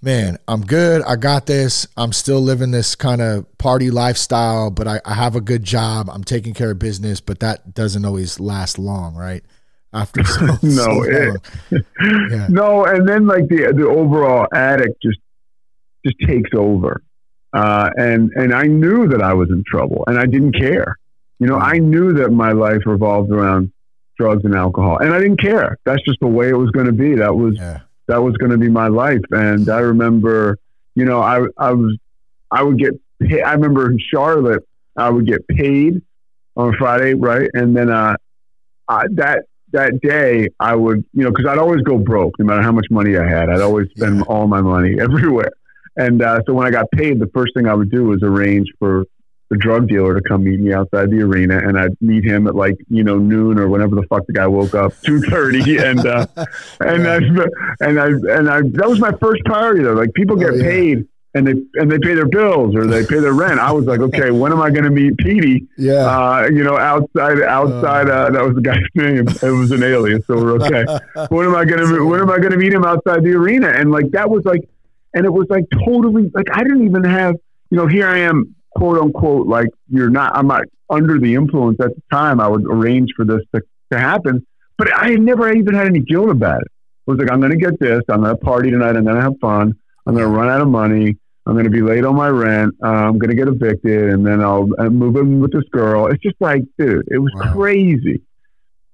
man, 0.00 0.38
I'm 0.46 0.62
good. 0.62 1.02
I 1.02 1.16
got 1.16 1.46
this. 1.46 1.86
I'm 1.96 2.12
still 2.12 2.40
living 2.40 2.70
this 2.70 2.94
kind 2.94 3.20
of 3.20 3.46
party 3.58 3.90
lifestyle, 3.90 4.70
but 4.70 4.86
I, 4.86 5.00
I 5.04 5.14
have 5.14 5.36
a 5.36 5.40
good 5.40 5.64
job. 5.64 6.08
I'm 6.10 6.24
taking 6.24 6.54
care 6.54 6.70
of 6.70 6.78
business, 6.78 7.20
but 7.20 7.40
that 7.40 7.74
doesn't 7.74 8.04
always 8.04 8.38
last 8.40 8.78
long, 8.78 9.14
right? 9.14 9.42
After 9.92 10.22
so, 10.24 10.46
No, 10.62 10.84
so 10.84 11.02
it- 11.04 11.40
Yeah. 12.30 12.46
No, 12.50 12.84
and 12.84 13.08
then 13.08 13.26
like 13.26 13.48
the 13.48 13.72
the 13.76 13.86
overall 13.88 14.46
addict 14.52 15.00
just 15.02 15.18
just 16.04 16.16
takes 16.26 16.50
over, 16.54 17.02
uh, 17.52 17.90
and 17.96 18.30
and 18.36 18.54
I 18.54 18.64
knew 18.64 19.08
that 19.08 19.20
I 19.22 19.34
was 19.34 19.48
in 19.50 19.64
trouble, 19.66 20.04
and 20.06 20.18
I 20.18 20.26
didn't 20.26 20.52
care. 20.52 20.96
You 21.40 21.46
know, 21.46 21.56
I 21.58 21.78
knew 21.78 22.12
that 22.14 22.30
my 22.30 22.52
life 22.52 22.82
revolved 22.86 23.30
around 23.32 23.72
drugs 24.18 24.44
and 24.44 24.54
alcohol, 24.54 24.98
and 24.98 25.12
I 25.12 25.20
didn't 25.20 25.40
care. 25.40 25.78
That's 25.84 26.02
just 26.04 26.18
the 26.20 26.26
way 26.26 26.48
it 26.50 26.56
was 26.56 26.70
going 26.70 26.86
to 26.86 26.92
be. 26.92 27.14
That 27.14 27.34
was 27.36 27.56
yeah. 27.56 27.80
That 28.08 28.22
was 28.22 28.36
going 28.38 28.50
to 28.50 28.58
be 28.58 28.68
my 28.68 28.88
life. 28.88 29.20
And 29.30 29.68
I 29.68 29.80
remember, 29.80 30.58
you 30.94 31.04
know, 31.04 31.20
I 31.20 31.44
I 31.56 31.72
was 31.72 31.96
I 32.50 32.62
would 32.62 32.78
get 32.78 32.94
pay, 33.22 33.42
I 33.42 33.52
remember 33.52 33.90
in 33.90 33.98
Charlotte, 33.98 34.66
I 34.96 35.10
would 35.10 35.26
get 35.26 35.46
paid 35.46 36.02
on 36.56 36.74
Friday, 36.76 37.14
right? 37.14 37.48
And 37.54 37.76
then 37.76 37.90
uh, 37.90 38.16
I, 38.88 39.04
that 39.12 39.44
that 39.72 40.00
day 40.00 40.48
I 40.58 40.74
would, 40.74 41.04
you 41.12 41.24
know, 41.24 41.30
because 41.30 41.46
I'd 41.46 41.58
always 41.58 41.82
go 41.82 41.98
broke 41.98 42.38
no 42.38 42.46
matter 42.46 42.62
how 42.62 42.72
much 42.72 42.86
money 42.90 43.16
I 43.16 43.28
had. 43.28 43.50
I'd 43.50 43.60
always 43.60 43.88
spend 43.96 44.22
all 44.22 44.46
my 44.46 44.62
money 44.62 44.98
everywhere. 45.00 45.52
And 45.96 46.22
uh, 46.22 46.40
so 46.46 46.54
when 46.54 46.66
I 46.66 46.70
got 46.70 46.90
paid, 46.92 47.18
the 47.18 47.30
first 47.34 47.54
thing 47.54 47.66
I 47.66 47.74
would 47.74 47.90
do 47.90 48.04
was 48.04 48.22
arrange 48.22 48.68
for 48.78 49.04
the 49.50 49.56
drug 49.56 49.88
dealer 49.88 50.14
to 50.14 50.20
come 50.28 50.44
meet 50.44 50.60
me 50.60 50.72
outside 50.72 51.10
the 51.10 51.20
arena, 51.22 51.58
and 51.58 51.78
I'd 51.78 51.96
meet 52.00 52.24
him 52.24 52.46
at 52.46 52.54
like 52.54 52.76
you 52.88 53.02
know 53.04 53.18
noon 53.18 53.58
or 53.58 53.68
whenever 53.68 53.94
the 53.94 54.02
fuck 54.08 54.26
the 54.26 54.32
guy 54.32 54.46
woke 54.46 54.74
up, 54.74 54.92
two 55.04 55.20
thirty, 55.22 55.78
and 55.78 56.00
uh, 56.06 56.26
and 56.80 57.06
I 57.08 57.16
and 57.80 58.00
I 58.00 58.06
and 58.08 58.50
I 58.50 58.60
that 58.62 58.86
was 58.88 59.00
my 59.00 59.12
first 59.20 59.42
priority 59.44 59.82
though. 59.84 59.94
Like 59.94 60.12
people 60.14 60.36
get 60.36 60.50
Oh, 60.50 60.54
yeah. 60.56 60.62
paid 60.68 61.06
and 61.34 61.46
they 61.46 61.52
and 61.80 61.90
they 61.92 61.98
pay 61.98 62.14
their 62.14 62.26
bills 62.28 62.74
or 62.74 62.86
they 62.86 63.04
pay 63.06 63.20
their 63.20 63.34
rent. 63.34 63.60
I 63.60 63.70
was 63.72 63.84
like, 63.84 64.00
okay, 64.00 64.30
when 64.30 64.50
am 64.50 64.60
I 64.62 64.70
going 64.70 64.84
to 64.84 64.90
meet 64.90 65.16
Petey? 65.18 65.66
Yeah. 65.76 65.92
Uh, 66.06 66.48
you 66.50 66.64
know, 66.64 66.78
outside 66.78 67.42
outside 67.42 68.08
uh, 68.08 68.30
that 68.30 68.42
was 68.42 68.54
the 68.54 68.62
guy's 68.62 68.78
name. 68.94 69.28
It 69.28 69.42
was 69.56 69.70
an 69.70 69.82
alias, 69.82 70.26
so 70.26 70.36
we're 70.36 70.52
okay. 70.62 70.84
when 71.28 71.46
am 71.46 71.54
I 71.54 71.64
going 71.66 71.86
to 71.86 72.04
when 72.06 72.20
am 72.20 72.30
I 72.30 72.38
going 72.38 72.52
to 72.52 72.56
meet 72.58 72.72
him 72.72 72.84
outside 72.84 73.22
the 73.22 73.32
arena? 73.34 73.68
And 73.68 73.90
like 73.90 74.10
that 74.12 74.28
was 74.30 74.44
like, 74.46 74.68
and 75.14 75.24
it 75.26 75.32
was 75.32 75.46
like 75.50 75.64
totally 75.86 76.30
like 76.34 76.46
I 76.52 76.62
didn't 76.62 76.84
even 76.86 77.04
have 77.04 77.34
you 77.70 77.76
know 77.76 77.86
here 77.86 78.06
I 78.08 78.18
am 78.20 78.54
quote 78.78 78.98
unquote 78.98 79.46
like 79.46 79.68
you're 79.88 80.10
not 80.10 80.36
I'm 80.36 80.46
not 80.46 80.62
under 80.90 81.18
the 81.18 81.34
influence 81.34 81.78
at 81.80 81.94
the 81.94 82.02
time. 82.10 82.40
I 82.40 82.48
would 82.48 82.64
arrange 82.64 83.10
for 83.16 83.24
this 83.24 83.42
to, 83.54 83.60
to 83.92 83.98
happen, 83.98 84.46
but 84.78 84.92
I 84.94 85.10
had 85.10 85.20
never 85.20 85.52
even 85.52 85.74
had 85.74 85.86
any 85.86 86.00
guilt 86.00 86.30
about 86.30 86.62
it. 86.62 86.68
I 87.06 87.10
was 87.10 87.18
like, 87.20 87.30
I'm 87.30 87.40
going 87.40 87.52
to 87.52 87.58
get 87.58 87.78
this. 87.80 88.02
I'm 88.10 88.22
going 88.22 88.36
to 88.36 88.42
party 88.44 88.70
tonight. 88.70 88.96
I'm 88.96 89.04
to 89.06 89.20
have 89.20 89.32
fun. 89.40 89.74
I'm 90.06 90.14
going 90.14 90.26
to 90.30 90.34
run 90.38 90.48
out 90.48 90.60
of 90.60 90.68
money. 90.68 91.16
I'm 91.46 91.54
going 91.54 91.64
to 91.64 91.70
be 91.70 91.80
late 91.80 92.04
on 92.04 92.14
my 92.14 92.28
rent. 92.28 92.74
Uh, 92.82 92.88
I'm 92.88 93.18
going 93.18 93.30
to 93.30 93.34
get 93.34 93.48
evicted, 93.48 94.10
and 94.12 94.26
then 94.26 94.42
I'll 94.42 94.66
move 94.90 95.16
in 95.16 95.40
with 95.40 95.52
this 95.52 95.64
girl. 95.70 96.06
It's 96.08 96.22
just 96.22 96.36
like, 96.40 96.62
dude, 96.78 97.08
it 97.10 97.18
was 97.18 97.32
Wow. 97.34 97.52
crazy. 97.52 98.22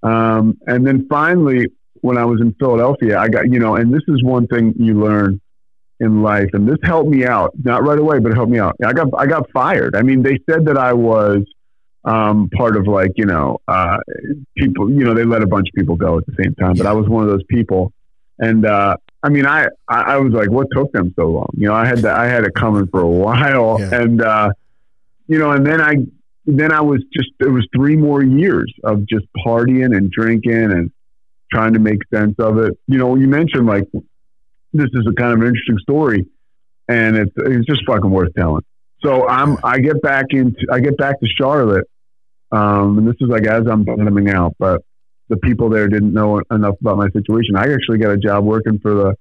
Um, 0.03 0.59
and 0.67 0.87
then 0.87 1.07
finally, 1.09 1.67
when 2.03 2.19
I 2.19 2.25
was 2.25 2.41
in 2.41 2.55
Philadelphia, 2.61 3.19
I 3.19 3.29
got, 3.29 3.51
you 3.51 3.59
know, 3.59 3.75
and 3.77 3.93
this 3.93 4.03
is 4.09 4.23
one 4.23 4.47
thing 4.47 4.75
you 4.79 4.95
learn 5.03 5.41
in 6.01 6.23
life, 6.23 6.49
and 6.53 6.69
this 6.69 6.79
helped 6.83 7.09
me 7.09 7.25
out. 7.25 7.53
Not 7.63 7.85
right 7.85 7.99
away, 7.99 8.19
but 8.19 8.33
it 8.33 8.35
helped 8.35 8.51
me 8.51 8.59
out. 8.59 8.77
I 8.85 8.93
got, 8.93 9.09
I 9.17 9.27
got 9.27 9.51
fired. 9.53 9.95
I 9.95 10.03
mean, 10.03 10.23
they 10.23 10.39
said 10.51 10.65
that 10.67 10.77
I 10.77 10.93
was 10.93 11.43
um, 12.05 12.51
part 12.51 12.77
of 12.77 12.87
like, 12.87 13.13
you 13.17 13.27
know, 13.27 13.61
uh, 13.69 13.97
people, 14.57 14.91
you 14.91 15.05
know, 15.05 15.15
they 15.15 15.25
let 15.25 15.43
a 15.43 15.47
bunch 15.47 15.69
of 15.69 15.75
people 15.75 15.97
go 15.97 16.19
at 16.19 16.27
the 16.27 16.35
same 16.43 16.55
time, 16.57 16.75
but 16.77 16.87
I 16.87 16.93
was 16.93 17.09
one 17.09 17.23
of 17.25 17.31
those 17.31 17.45
people. 17.49 17.93
And, 18.39 18.67
uh, 18.67 18.97
I 19.23 19.29
mean, 19.29 19.47
I, 19.47 19.67
I, 19.89 20.01
I 20.15 20.17
was 20.19 20.33
like, 20.33 20.51
what 20.51 20.67
took 20.73 20.93
them 20.93 21.15
so 21.17 21.29
long? 21.29 21.49
You 21.55 21.69
know, 21.69 21.75
I 21.75 21.87
had 21.87 22.01
that, 22.03 22.19
I 22.19 22.27
had 22.27 22.45
it 22.45 22.55
coming 22.55 22.87
for 22.89 23.01
a 23.01 23.09
while 23.09 23.79
Yeah. 23.81 24.01
and, 24.03 24.21
uh, 24.21 24.51
you 25.29 25.39
know, 25.39 25.53
and 25.53 25.65
then 25.65 25.81
I, 25.81 25.95
then 26.45 26.73
I 26.73 26.83
was 26.83 27.03
just, 27.15 27.31
it 27.41 27.49
was 27.49 27.67
three 27.75 27.97
more 27.97 28.23
years 28.23 28.71
of 28.83 29.07
just 29.07 29.25
partying 29.47 29.97
and 29.97 30.11
drinking 30.11 30.73
and 30.73 30.91
trying 31.51 31.73
to 31.73 31.79
make 31.79 32.01
sense 32.13 32.35
of 32.39 32.59
it. 32.59 32.77
You 32.87 32.99
know, 32.99 33.15
you 33.15 33.29
mentioned 33.29 33.67
like, 33.67 33.89
this 34.75 34.91
is 34.93 35.07
a 35.09 35.15
kind 35.15 35.33
of 35.33 35.41
an 35.41 35.47
interesting 35.47 35.79
story 35.79 36.27
and 36.89 37.17
it's, 37.17 37.33
it's 37.37 37.67
just 37.67 37.83
fucking 37.87 38.11
worth 38.11 38.35
telling. 38.35 38.63
So 39.03 39.29
I'm, 39.29 39.57
I 39.63 39.79
get 39.79 40.03
back 40.03 40.27
into, 40.31 40.67
I 40.71 40.81
get 40.81 40.97
back 40.97 41.21
to 41.21 41.27
Charlotte. 41.27 41.87
Um, 42.53 42.99
and 42.99 43.09
this 43.09 43.17
is 43.21 43.29
like 43.29 43.47
as 43.47 43.67
I'm 43.67 43.85
bottoming 43.85 44.31
out, 44.31 44.55
but 44.59 44.83
the 45.29 45.37
people 45.39 45.69
there 45.71 45.89
didn't 45.89 46.13
know 46.13 46.43
enough 46.51 46.77
about 46.81 46.99
my 46.99 47.09
situation. 47.11 47.57
I 47.57 47.73
actually 47.73 47.99
got 47.99 48.11
a 48.11 48.19
job 48.19 48.45
working 48.45 48.79
for 48.81 48.95
the, 48.95 49.15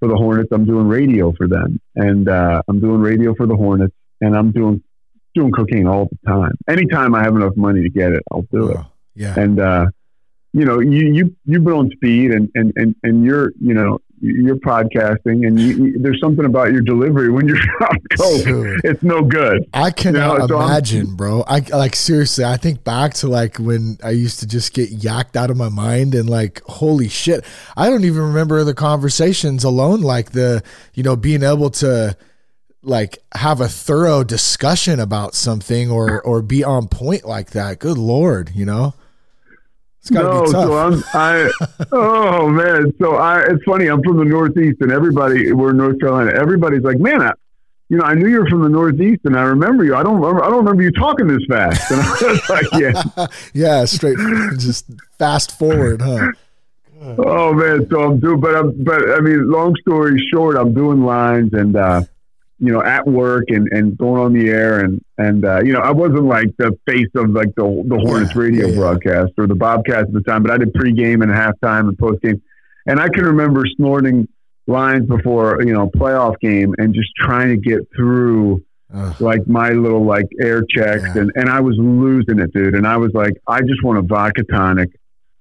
for 0.00 0.08
the 0.08 0.16
Hornets. 0.16 0.48
I'm 0.52 0.64
doing 0.64 0.86
radio 0.86 1.32
for 1.32 1.48
them 1.48 1.80
and, 1.96 2.28
uh, 2.28 2.62
I'm 2.68 2.80
doing 2.80 3.00
radio 3.00 3.34
for 3.34 3.46
the 3.46 3.56
Hornets 3.56 3.94
and 4.20 4.36
I'm 4.36 4.52
doing, 4.52 4.82
doing 5.34 5.52
cocaine 5.52 5.86
all 5.86 6.08
the 6.10 6.30
time. 6.30 6.52
Anytime 6.68 7.14
I 7.14 7.22
have 7.22 7.34
enough 7.34 7.56
money 7.56 7.82
to 7.82 7.90
get 7.90 8.12
it, 8.12 8.22
I'll 8.30 8.46
do 8.52 8.70
it. 8.70 8.78
Yeah. 9.14 9.38
and 9.38 9.60
uh, 9.60 9.86
you 10.52 10.64
know 10.64 10.80
you 10.80 11.12
you 11.12 11.36
you've 11.44 11.64
been 11.64 11.74
on 11.74 11.90
speed 11.90 12.30
and 12.30 12.50
and 12.54 12.72
and, 12.76 12.94
and 13.02 13.24
you're 13.24 13.52
you 13.60 13.74
know 13.74 13.98
you're 14.24 14.56
podcasting 14.56 15.44
and 15.46 15.58
you, 15.60 15.84
you, 15.86 15.98
there's 15.98 16.20
something 16.20 16.44
about 16.44 16.70
your 16.70 16.80
delivery 16.80 17.28
when 17.28 17.46
you're 17.48 17.58
on 17.90 17.98
coke 18.16 18.44
Dude. 18.44 18.80
it's 18.84 19.02
no 19.02 19.20
good 19.22 19.68
I 19.74 19.90
cannot 19.90 20.38
know, 20.38 20.46
so 20.46 20.58
I'm- 20.58 20.70
imagine, 20.70 21.16
bro. 21.16 21.42
I 21.46 21.58
like 21.58 21.96
seriously. 21.96 22.44
I 22.44 22.56
think 22.56 22.84
back 22.84 23.14
to 23.14 23.28
like 23.28 23.58
when 23.58 23.98
I 24.02 24.10
used 24.10 24.38
to 24.40 24.46
just 24.46 24.72
get 24.74 24.90
yacked 24.90 25.34
out 25.34 25.50
of 25.50 25.56
my 25.56 25.68
mind 25.68 26.14
and 26.14 26.30
like, 26.30 26.62
holy 26.66 27.08
shit, 27.08 27.44
I 27.76 27.90
don't 27.90 28.04
even 28.04 28.22
remember 28.22 28.62
the 28.64 28.74
conversations 28.74 29.64
alone. 29.64 30.02
Like 30.02 30.30
the, 30.30 30.62
you 30.94 31.02
know, 31.02 31.16
being 31.16 31.42
able 31.42 31.70
to 31.70 32.16
like 32.84 33.18
have 33.34 33.60
a 33.60 33.68
thorough 33.68 34.24
discussion 34.24 35.00
about 35.00 35.34
something 35.34 35.90
or 35.90 36.22
or 36.22 36.42
be 36.42 36.62
on 36.64 36.86
point 36.88 37.24
like 37.24 37.50
that. 37.50 37.78
Good 37.80 37.98
lord, 37.98 38.52
you 38.54 38.64
know, 38.64 38.94
it's 40.02 40.10
no 40.10 40.44
be 40.44 40.52
tough. 40.52 40.64
so 40.64 40.78
i'm 40.78 41.04
i 41.14 41.50
oh 41.92 42.48
man 42.48 42.92
so 43.00 43.16
i 43.16 43.40
it's 43.42 43.62
funny 43.64 43.86
i'm 43.86 44.02
from 44.02 44.18
the 44.18 44.24
northeast 44.24 44.80
and 44.80 44.90
everybody 44.90 45.52
we're 45.52 45.70
in 45.70 45.76
north 45.76 45.98
carolina 46.00 46.32
everybody's 46.34 46.82
like 46.82 46.98
man 46.98 47.22
I, 47.22 47.32
you 47.88 47.98
know, 47.98 48.04
I 48.04 48.14
knew 48.14 48.26
you 48.26 48.40
were 48.40 48.48
from 48.48 48.62
the 48.62 48.70
Northeast, 48.70 49.20
and 49.26 49.36
I 49.36 49.42
remember 49.42 49.84
you. 49.84 49.94
I 49.94 50.02
don't 50.02 50.18
remember. 50.18 50.42
I 50.42 50.48
don't 50.48 50.60
remember 50.64 50.82
you 50.82 50.92
talking 50.92 51.26
this 51.26 51.44
fast. 51.46 51.90
And 51.90 52.00
I 52.00 52.32
was 52.32 52.48
like, 52.48 52.66
"Yeah, 52.80 53.26
yeah, 53.52 53.84
straight, 53.84 54.16
just 54.58 54.86
fast 55.18 55.58
forward, 55.58 56.00
huh? 56.00 56.32
Oh 57.18 57.52
man, 57.52 57.86
so 57.90 58.00
I'm 58.00 58.18
doing, 58.18 58.40
but 58.40 58.54
I'm, 58.54 58.82
but 58.82 59.10
I 59.10 59.20
mean, 59.20 59.50
long 59.50 59.76
story 59.82 60.18
short, 60.32 60.56
I'm 60.56 60.72
doing 60.72 61.04
lines 61.04 61.52
and, 61.52 61.76
uh, 61.76 62.04
you 62.64 62.72
know, 62.72 62.82
at 62.82 63.04
work 63.06 63.44
and, 63.48 63.66
and 63.72 63.98
going 63.98 64.22
on 64.22 64.32
the 64.32 64.48
air 64.48 64.80
and, 64.84 65.00
and, 65.18 65.44
uh, 65.44 65.60
you 65.64 65.72
know, 65.72 65.80
I 65.80 65.90
wasn't 65.90 66.26
like 66.26 66.46
the 66.58 66.70
face 66.86 67.08
of 67.16 67.30
like 67.30 67.52
the, 67.56 67.64
the 67.88 67.98
Hornets 67.98 68.32
Yeah, 68.36 68.40
radio 68.40 68.66
yeah, 68.68 68.76
broadcast 68.76 69.32
or 69.36 69.48
the 69.48 69.56
Bobcats 69.56 70.06
at 70.06 70.12
the 70.12 70.20
time, 70.20 70.44
but 70.44 70.52
I 70.52 70.58
did 70.58 70.72
pregame 70.72 71.22
and 71.24 71.30
halftime 71.32 71.88
and 71.88 71.98
postgame. 71.98 72.40
And 72.86 73.00
I 73.00 73.08
can 73.08 73.24
remember 73.24 73.64
snorting 73.76 74.28
lines 74.68 75.06
before, 75.08 75.60
you 75.62 75.72
know, 75.72 75.90
playoff 75.90 76.38
game 76.40 76.72
and 76.78 76.94
just 76.94 77.10
trying 77.16 77.48
to 77.48 77.56
get 77.56 77.80
through 77.96 78.62
Ugh. 78.94 79.20
like 79.20 79.46
my 79.48 79.70
little 79.70 80.04
like 80.04 80.26
air 80.40 80.62
checks 80.70 81.02
Yeah. 81.02 81.22
and, 81.22 81.32
and 81.34 81.48
I 81.50 81.60
was 81.60 81.74
losing 81.78 82.38
it, 82.38 82.52
dude. 82.52 82.76
And 82.76 82.86
I 82.86 82.96
was 82.96 83.10
like, 83.12 83.34
I 83.48 83.60
just 83.62 83.82
want 83.82 83.98
a 83.98 84.02
vodka 84.02 84.44
tonic. 84.44 84.90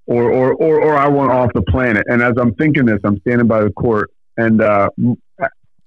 or, 0.07 0.23
or, 0.31 0.53
or, 0.55 0.81
or 0.81 0.97
I 0.97 1.07
want 1.07 1.31
off 1.31 1.51
the 1.53 1.61
planet. 1.61 2.03
And 2.09 2.23
as 2.23 2.33
I'm 2.39 2.55
thinking 2.55 2.85
this, 2.87 2.99
I'm 3.03 3.19
standing 3.19 3.45
by 3.47 3.63
the 3.63 3.69
court 3.71 4.09
and, 4.37 4.59
uh, 4.59 4.89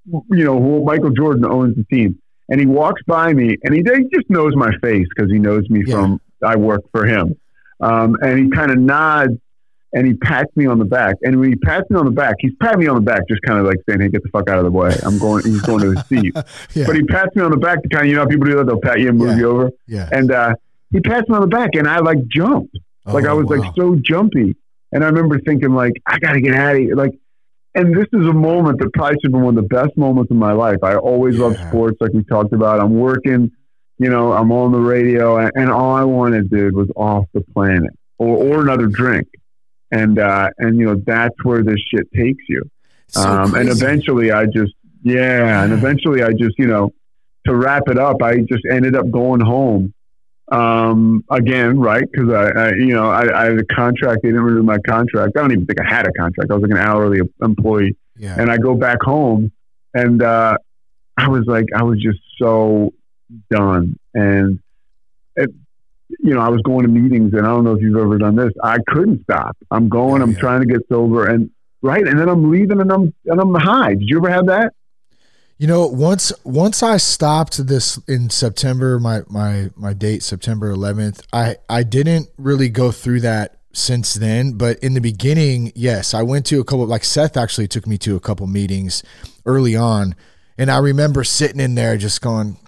you 0.06 0.44
know, 0.44 0.82
Michael 0.84 1.10
Jordan 1.10 1.44
owns 1.44 1.76
the 1.76 1.84
team 1.84 2.18
and 2.48 2.60
he 2.60 2.66
walks 2.66 3.02
by 3.06 3.32
me 3.32 3.56
and 3.62 3.74
he, 3.74 3.80
he 3.80 4.08
just 4.14 4.28
knows 4.28 4.54
my 4.54 4.70
face 4.82 5.06
because 5.14 5.30
he 5.30 5.38
knows 5.38 5.68
me 5.70 5.82
yeah. 5.86 5.94
from, 5.94 6.20
I 6.42 6.56
work 6.56 6.82
for 6.92 7.06
him. 7.06 7.36
Um, 7.80 8.16
and 8.22 8.38
he 8.38 8.50
kind 8.50 8.70
of 8.70 8.78
nods 8.78 9.34
and 9.94 10.06
he 10.06 10.14
pats 10.14 10.54
me 10.56 10.66
on 10.66 10.78
the 10.78 10.84
back. 10.84 11.14
And 11.22 11.38
when 11.38 11.50
he 11.50 11.56
pats 11.56 11.88
me 11.88 11.96
on 11.98 12.04
the 12.04 12.10
back, 12.10 12.34
he's 12.40 12.52
patting 12.60 12.80
me 12.80 12.88
on 12.88 12.96
the 12.96 13.00
back, 13.00 13.22
just 13.28 13.40
kind 13.42 13.60
of 13.60 13.64
like 13.64 13.78
saying, 13.88 14.00
"Hey, 14.00 14.08
get 14.08 14.22
the 14.24 14.28
fuck 14.30 14.50
out 14.50 14.58
of 14.58 14.64
the 14.64 14.70
way." 14.70 14.92
I'm 15.04 15.18
going. 15.18 15.44
He's 15.44 15.62
going 15.62 15.80
to 15.80 15.92
his 15.92 16.06
seat. 16.08 16.34
yeah. 16.74 16.84
But 16.86 16.96
he 16.96 17.04
pats 17.04 17.34
me 17.36 17.42
on 17.42 17.52
the 17.52 17.56
back 17.56 17.80
to 17.82 17.88
kind 17.88 18.04
of, 18.04 18.08
you 18.08 18.16
know, 18.16 18.22
how 18.22 18.28
people 18.28 18.44
do 18.44 18.56
that. 18.56 18.66
They'll 18.66 18.80
pat 18.80 18.98
you 18.98 19.08
and 19.08 19.18
move 19.18 19.30
yeah. 19.30 19.36
you 19.36 19.48
over. 19.48 19.70
Yeah. 19.86 20.08
And 20.10 20.32
uh, 20.32 20.54
he 20.90 21.00
pats 21.00 21.28
me 21.28 21.36
on 21.36 21.42
the 21.42 21.46
back, 21.46 21.70
and 21.74 21.88
I 21.88 22.00
like 22.00 22.18
jumped. 22.26 22.76
Oh, 23.06 23.14
like 23.14 23.24
I 23.24 23.32
was 23.32 23.46
wow. 23.46 23.58
like 23.58 23.72
so 23.76 23.96
jumpy. 24.02 24.56
And 24.92 25.02
I 25.04 25.08
remember 25.08 25.40
thinking, 25.40 25.74
like, 25.74 25.92
I 26.06 26.18
got 26.18 26.32
to 26.32 26.40
get 26.40 26.54
out 26.54 26.74
of 26.76 26.80
here. 26.80 26.94
Like, 26.94 27.12
and 27.74 27.96
this 27.96 28.06
is 28.12 28.26
a 28.26 28.32
moment 28.32 28.78
that 28.80 28.92
probably 28.92 29.16
should 29.16 29.24
have 29.24 29.32
been 29.32 29.42
one 29.42 29.58
of 29.58 29.68
the 29.68 29.74
best 29.74 29.96
moments 29.96 30.30
of 30.30 30.37
my 30.37 30.52
life. 30.52 30.78
I 30.82 30.96
always 30.96 31.37
yeah. 31.37 31.44
loved 31.44 31.58
sports, 31.68 31.96
like 32.00 32.12
we 32.12 32.24
talked 32.24 32.52
about. 32.52 32.80
I'm 32.80 32.94
working, 32.94 33.50
you 33.98 34.10
know, 34.10 34.32
I'm 34.32 34.52
on 34.52 34.72
the 34.72 34.78
radio, 34.78 35.38
and, 35.38 35.50
and 35.54 35.70
all 35.70 35.94
I 35.94 36.04
wanted, 36.04 36.50
dude, 36.50 36.74
was 36.74 36.88
off 36.96 37.26
the 37.34 37.40
planet 37.40 37.90
or, 38.18 38.37
or 38.37 38.62
another 38.62 38.87
drink 38.87 39.28
and 39.94 40.18
uh, 40.18 40.50
and 40.58 40.76
you 40.78 40.87
know 40.87 41.00
that's 41.06 41.34
where 41.44 41.62
this 41.62 41.78
shit 41.90 42.10
takes 42.12 42.44
you. 42.48 42.62
So 43.08 43.20
um, 43.20 43.54
and 43.54 43.68
eventually, 43.68 44.32
I 44.32 44.46
just 44.46 44.72
yeah, 45.02 45.62
and 45.62 45.72
eventually, 45.72 46.22
I 46.22 46.32
just 46.32 46.58
you 46.58 46.66
know 46.66 46.92
to 47.46 47.54
wrap 47.54 47.84
it 47.88 47.98
up, 47.98 48.22
I 48.22 48.38
just 48.38 48.64
ended 48.70 48.96
up 48.96 49.10
going 49.10 49.40
home 49.40 49.94
um, 50.48 51.24
again, 51.30 51.78
right? 51.78 52.04
Because 52.11 52.33
I, 52.33 52.50
I, 52.50 52.68
you 52.74 52.94
know, 52.94 53.11
I, 53.11 53.42
I, 53.42 53.44
had 53.46 53.59
a 53.59 53.64
contract. 53.64 54.22
They 54.22 54.28
didn't 54.28 54.42
renew 54.42 54.62
my 54.62 54.78
contract. 54.87 55.33
I 55.37 55.40
don't 55.40 55.52
even 55.52 55.66
think 55.66 55.80
I 55.80 55.88
had 55.88 56.07
a 56.07 56.12
contract. 56.12 56.50
I 56.50 56.54
was 56.54 56.62
like 56.62 56.70
an 56.70 56.78
hourly 56.78 57.20
employee, 57.42 57.96
yeah. 58.16 58.37
and 58.38 58.50
I 58.50 58.59
go 58.59 58.74
back 58.74 59.02
home, 59.02 59.52
and 59.94 60.22
uh, 60.22 60.59
I 61.16 61.28
was 61.28 61.44
like, 61.46 61.66
I 61.74 61.83
was 61.83 62.00
just 62.00 62.18
so 62.38 62.92
done, 63.50 63.98
and 64.12 64.61
it, 65.37 65.50
you 66.20 66.35
know, 66.35 66.40
I 66.40 66.48
was 66.48 66.61
going 66.62 66.83
to 66.83 66.88
meetings, 66.88 67.33
and 67.33 67.46
I 67.46 67.50
don't 67.50 67.64
know 67.64 67.74
if 67.74 67.83
you've 67.83 67.96
ever 67.96 68.18
done 68.18 68.37
this. 68.37 68.52
I 68.62 68.78
couldn't 68.87 69.22
stop. 69.22 69.57
I'm 69.70 69.88
going. 69.88 70.20
I'm 70.20 70.33
yeah. 70.33 70.38
trying 70.38 70.61
to 70.61 70.66
get 70.66 70.83
sober, 70.90 71.26
and 71.26 71.50
right, 71.80 72.07
and 72.07 72.18
then 72.18 72.28
I'm 72.28 72.50
leaving, 72.50 72.80
and 72.80 72.92
I'm 72.92 73.14
and 73.26 73.40
I'm 73.40 73.54
high. 73.54 73.94
Did 73.94 74.09
you 74.09 74.18
ever 74.18 74.30
have 74.30 74.46
that? 74.46 74.74
You 75.64 75.68
know, 75.68 75.87
once 75.87 76.31
once 76.44 76.83
I 76.83 76.98
stopped 76.98 77.66
this 77.66 77.96
in 78.07 78.29
September, 78.29 79.00
my 79.00 79.22
my 79.29 79.70
my 79.77 79.94
date 79.94 80.22
September 80.22 80.70
11th. 80.70 81.22
I 81.33 81.57
I 81.70 81.85
didn't 81.85 82.29
really 82.37 82.68
go 82.68 82.92
through 82.92 83.20
that 83.20 83.61
since 83.72 84.12
then, 84.12 84.59
but 84.59 84.79
in 84.81 84.92
the 84.92 85.00
beginning, 85.00 85.72
yes, 85.74 86.12
I 86.12 86.20
went 86.20 86.44
to 86.48 86.61
a 86.61 86.64
couple. 86.64 86.85
Like 86.85 87.03
Seth 87.03 87.38
actually 87.38 87.66
took 87.66 87.87
me 87.87 87.96
to 87.96 88.14
a 88.14 88.20
couple 88.20 88.46
meetings 88.46 89.03
early 89.46 89.74
on, 89.74 90.16
and 90.59 90.70
I 90.70 90.77
remember 90.81 91.24
sitting 91.24 91.61
in 91.61 91.77
there 91.77 91.96
just 91.96 92.20
going, 92.20 92.59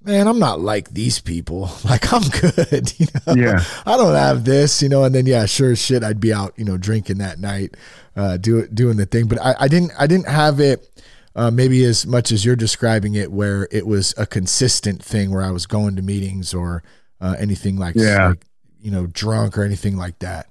man, 0.00 0.26
I'm 0.26 0.40
not 0.40 0.58
like 0.58 0.90
these 0.90 1.20
people. 1.20 1.70
Like 1.84 2.12
I'm 2.12 2.28
good, 2.28 2.92
you 2.98 3.06
know. 3.24 3.34
Yeah. 3.36 3.64
I 3.86 3.96
don't 3.96 4.16
have 4.16 4.44
this, 4.44 4.82
you 4.82 4.88
know. 4.88 5.04
And 5.04 5.14
then 5.14 5.26
yeah, 5.26 5.46
sure 5.46 5.70
as 5.70 5.80
shit, 5.80 6.02
I'd 6.02 6.18
be 6.18 6.32
out, 6.32 6.54
you 6.56 6.64
know, 6.64 6.76
drinking 6.76 7.18
that 7.18 7.38
night, 7.38 7.76
uh, 8.16 8.36
do, 8.36 8.66
doing 8.66 8.96
the 8.96 9.06
thing. 9.06 9.28
But 9.28 9.40
I, 9.40 9.54
I 9.60 9.68
didn't, 9.68 9.92
I 9.96 10.08
didn't 10.08 10.26
have 10.26 10.58
it. 10.58 10.88
Uh, 11.34 11.50
maybe 11.50 11.82
as 11.84 12.06
much 12.06 12.30
as 12.30 12.44
you're 12.44 12.56
describing 12.56 13.14
it, 13.14 13.32
where 13.32 13.66
it 13.70 13.86
was 13.86 14.14
a 14.18 14.26
consistent 14.26 15.02
thing, 15.02 15.30
where 15.30 15.42
I 15.42 15.50
was 15.50 15.66
going 15.66 15.96
to 15.96 16.02
meetings 16.02 16.52
or 16.52 16.82
uh, 17.20 17.36
anything 17.38 17.76
like, 17.76 17.94
yeah. 17.96 18.28
like, 18.28 18.44
you 18.80 18.90
know, 18.90 19.06
drunk 19.06 19.56
or 19.56 19.62
anything 19.62 19.96
like 19.96 20.18
that. 20.18 20.48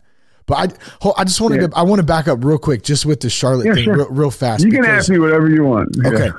But 0.48 0.76
I, 1.04 1.12
I 1.18 1.24
just 1.24 1.40
wanted 1.40 1.62
yeah. 1.62 1.68
to, 1.68 1.78
I 1.78 1.84
want 1.84 2.00
to 2.00 2.06
back 2.06 2.28
up 2.28 2.44
real 2.44 2.58
quick, 2.58 2.82
just 2.84 3.06
with 3.06 3.20
the 3.20 3.30
Charlotte 3.30 3.68
yeah, 3.68 3.74
thing, 3.76 3.84
sure. 3.86 3.96
real, 3.96 4.10
real, 4.10 4.32
fast. 4.32 4.64
You 4.64 4.72
can 4.72 4.84
ask 4.84 5.10
me 5.10 5.20
whatever 5.20 5.50
you 5.50 5.64
want. 5.64 5.96
Okay. 6.06 6.32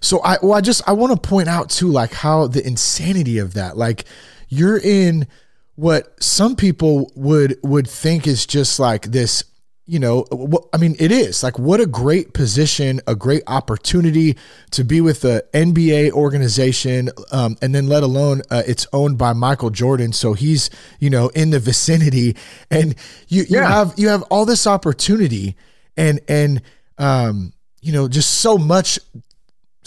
So 0.00 0.20
I 0.22 0.38
well 0.42 0.54
I 0.54 0.60
just 0.60 0.88
I 0.88 0.92
want 0.92 1.12
to 1.12 1.28
point 1.28 1.48
out 1.48 1.70
too 1.70 1.88
like 1.88 2.12
how 2.12 2.46
the 2.46 2.64
insanity 2.66 3.38
of 3.38 3.54
that. 3.54 3.76
Like 3.76 4.04
you're 4.48 4.78
in 4.78 5.26
what 5.74 6.22
some 6.22 6.56
people 6.56 7.12
would 7.14 7.58
would 7.62 7.88
think 7.88 8.26
is 8.26 8.46
just 8.46 8.78
like 8.78 9.06
this 9.06 9.44
you 9.88 9.98
know 9.98 10.24
i 10.72 10.76
mean 10.76 10.94
it 10.98 11.10
is 11.10 11.42
like 11.42 11.58
what 11.58 11.80
a 11.80 11.86
great 11.86 12.34
position 12.34 13.00
a 13.06 13.16
great 13.16 13.42
opportunity 13.46 14.36
to 14.70 14.84
be 14.84 15.00
with 15.00 15.22
the 15.22 15.44
nba 15.54 16.10
organization 16.12 17.08
um, 17.32 17.56
and 17.62 17.74
then 17.74 17.86
let 17.88 18.02
alone 18.02 18.42
uh, 18.50 18.62
it's 18.66 18.86
owned 18.92 19.16
by 19.16 19.32
michael 19.32 19.70
jordan 19.70 20.12
so 20.12 20.34
he's 20.34 20.70
you 21.00 21.10
know 21.10 21.28
in 21.28 21.50
the 21.50 21.58
vicinity 21.58 22.36
and 22.70 22.94
you 23.28 23.42
you 23.42 23.58
yeah. 23.58 23.68
have 23.68 23.94
you 23.96 24.08
have 24.08 24.22
all 24.24 24.44
this 24.44 24.66
opportunity 24.66 25.56
and 25.96 26.20
and 26.28 26.62
um 26.98 27.52
you 27.80 27.92
know 27.92 28.06
just 28.06 28.34
so 28.34 28.58
much 28.58 28.98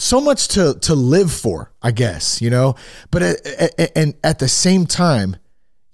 so 0.02 0.20
much 0.20 0.48
to 0.48 0.74
to 0.80 0.94
live 0.94 1.32
for, 1.32 1.72
I 1.80 1.92
guess, 1.92 2.42
you 2.42 2.50
know. 2.50 2.74
But 3.10 3.22
at, 3.22 3.46
at, 3.46 3.92
and 3.96 4.14
at 4.24 4.40
the 4.40 4.48
same 4.48 4.84
time, 4.84 5.36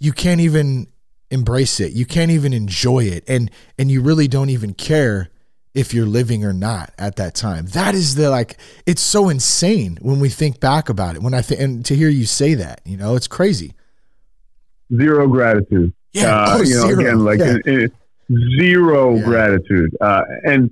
you 0.00 0.12
can't 0.12 0.40
even 0.40 0.86
embrace 1.30 1.80
it. 1.80 1.92
You 1.92 2.06
can't 2.06 2.30
even 2.30 2.52
enjoy 2.52 3.04
it, 3.04 3.24
and 3.28 3.50
and 3.78 3.90
you 3.90 4.00
really 4.00 4.28
don't 4.28 4.50
even 4.50 4.74
care 4.74 5.30
if 5.74 5.94
you're 5.94 6.06
living 6.06 6.44
or 6.44 6.52
not 6.52 6.92
at 6.98 7.16
that 7.16 7.34
time. 7.34 7.66
That 7.66 7.94
is 7.94 8.14
the 8.14 8.30
like. 8.30 8.58
It's 8.86 9.02
so 9.02 9.28
insane 9.28 9.98
when 10.00 10.20
we 10.20 10.28
think 10.28 10.60
back 10.60 10.88
about 10.88 11.16
it. 11.16 11.22
When 11.22 11.34
I 11.34 11.42
think 11.42 11.60
and 11.60 11.84
to 11.86 11.94
hear 11.94 12.08
you 12.08 12.26
say 12.26 12.54
that, 12.54 12.80
you 12.84 12.96
know, 12.96 13.14
it's 13.14 13.28
crazy. 13.28 13.74
Zero 14.96 15.28
gratitude. 15.28 15.92
Yeah, 16.12 16.34
uh, 16.34 16.46
oh, 16.58 16.62
you 16.62 16.74
know, 16.74 16.86
zero. 16.86 17.00
again, 17.00 17.24
like 17.24 17.38
yeah. 17.40 17.56
it, 17.64 17.66
it, 17.66 17.92
zero 18.58 19.16
yeah. 19.16 19.22
gratitude, 19.22 19.96
uh, 20.00 20.22
and 20.44 20.70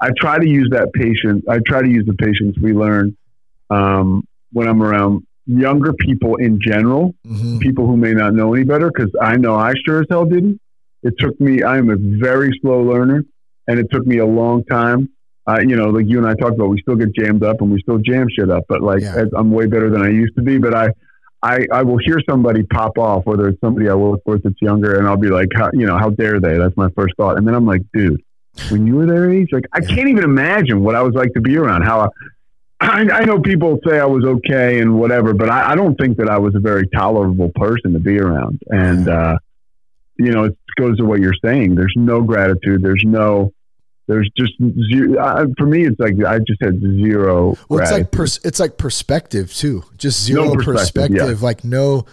I 0.00 0.10
try 0.16 0.38
to 0.38 0.48
use 0.48 0.70
that 0.70 0.92
patience. 0.92 1.44
I 1.48 1.58
try 1.66 1.82
to 1.82 1.88
use 1.88 2.06
the 2.06 2.14
patience 2.14 2.56
we 2.58 2.72
learn 2.72 3.16
um, 3.70 4.26
when 4.52 4.66
I'm 4.66 4.82
around 4.82 5.26
younger 5.48 5.92
people 5.94 6.36
in 6.36 6.60
general, 6.60 7.14
mm-hmm. 7.26 7.58
people 7.58 7.86
who 7.86 7.96
may 7.96 8.12
not 8.12 8.34
know 8.34 8.54
any 8.54 8.64
better, 8.64 8.90
because 8.94 9.10
I 9.20 9.36
know 9.36 9.56
I 9.56 9.72
sure 9.84 10.02
as 10.02 10.06
hell 10.10 10.26
didn't. 10.26 10.60
It 11.02 11.14
took 11.18 11.40
me, 11.40 11.62
I 11.62 11.78
am 11.78 11.90
a 11.90 11.96
very 11.98 12.56
slow 12.60 12.82
learner, 12.82 13.24
and 13.66 13.78
it 13.78 13.86
took 13.90 14.06
me 14.06 14.18
a 14.18 14.26
long 14.26 14.64
time. 14.64 15.08
Uh, 15.46 15.60
you 15.60 15.76
know, 15.76 15.88
like 15.88 16.06
you 16.06 16.18
and 16.18 16.26
I 16.26 16.34
talked 16.34 16.56
about, 16.56 16.68
we 16.68 16.80
still 16.82 16.96
get 16.96 17.14
jammed 17.14 17.42
up 17.42 17.62
and 17.62 17.72
we 17.72 17.80
still 17.80 17.98
jam 17.98 18.26
shit 18.30 18.50
up, 18.50 18.64
but 18.68 18.82
like 18.82 19.00
yeah. 19.00 19.24
I'm 19.34 19.50
way 19.50 19.66
better 19.66 19.88
than 19.88 20.02
I 20.02 20.10
used 20.10 20.36
to 20.36 20.42
be. 20.42 20.58
But 20.58 20.74
I, 20.74 20.90
I, 21.42 21.64
I 21.72 21.82
will 21.82 21.96
hear 21.96 22.18
somebody 22.28 22.64
pop 22.64 22.98
off, 22.98 23.24
whether 23.24 23.48
it's 23.48 23.60
somebody 23.60 23.88
I 23.88 23.94
work 23.94 24.20
with 24.26 24.42
that's 24.42 24.60
younger, 24.60 24.98
and 24.98 25.08
I'll 25.08 25.16
be 25.16 25.30
like, 25.30 25.48
how, 25.54 25.70
you 25.72 25.86
know, 25.86 25.96
how 25.96 26.10
dare 26.10 26.38
they? 26.38 26.58
That's 26.58 26.76
my 26.76 26.90
first 26.94 27.14
thought. 27.16 27.38
And 27.38 27.48
then 27.48 27.54
I'm 27.54 27.64
like, 27.64 27.80
dude, 27.94 28.20
when 28.70 28.86
you 28.86 28.96
were 28.96 29.06
their 29.06 29.30
age? 29.30 29.48
Like, 29.52 29.64
I 29.72 29.80
can't 29.80 30.08
even 30.08 30.24
imagine 30.24 30.82
what 30.82 30.94
I 30.94 31.02
was 31.02 31.14
like 31.14 31.32
to 31.34 31.40
be 31.40 31.56
around. 31.56 31.82
How 31.82 32.00
I, 32.00 32.08
I 32.80 33.24
know 33.24 33.40
people 33.40 33.80
say 33.86 33.98
I 33.98 34.04
was 34.04 34.24
okay 34.24 34.80
and 34.80 34.98
whatever, 34.98 35.34
but 35.34 35.48
I, 35.50 35.72
I, 35.72 35.74
don't 35.74 35.96
think 35.96 36.16
that 36.18 36.28
I 36.28 36.38
was 36.38 36.54
a 36.54 36.60
very 36.60 36.86
tolerable 36.88 37.50
person 37.56 37.92
to 37.92 37.98
be 37.98 38.20
around. 38.20 38.60
And, 38.68 39.08
uh, 39.08 39.38
you 40.16 40.30
know, 40.30 40.44
it 40.44 40.56
goes 40.76 40.96
to 40.98 41.04
what 41.04 41.20
you're 41.20 41.34
saying. 41.44 41.74
There's 41.74 41.94
no 41.96 42.22
gratitude. 42.22 42.82
There's 42.82 43.02
no, 43.04 43.52
there's 44.06 44.30
just 44.36 44.52
zero, 44.90 45.18
uh, 45.18 45.46
for 45.58 45.66
me, 45.66 45.86
it's 45.86 45.98
like 45.98 46.14
I 46.24 46.38
just 46.38 46.62
had 46.62 46.80
zero. 46.80 47.56
Well, 47.68 47.80
it's 47.80 47.90
like 47.90 48.10
pers- 48.10 48.40
it's 48.44 48.60
like 48.60 48.78
perspective 48.78 49.52
too. 49.52 49.84
Just 49.96 50.22
zero 50.22 50.44
no 50.44 50.54
perspective. 50.54 50.94
perspective 50.94 51.38
yeah. 51.40 51.44
Like 51.44 51.64
no, 51.64 52.06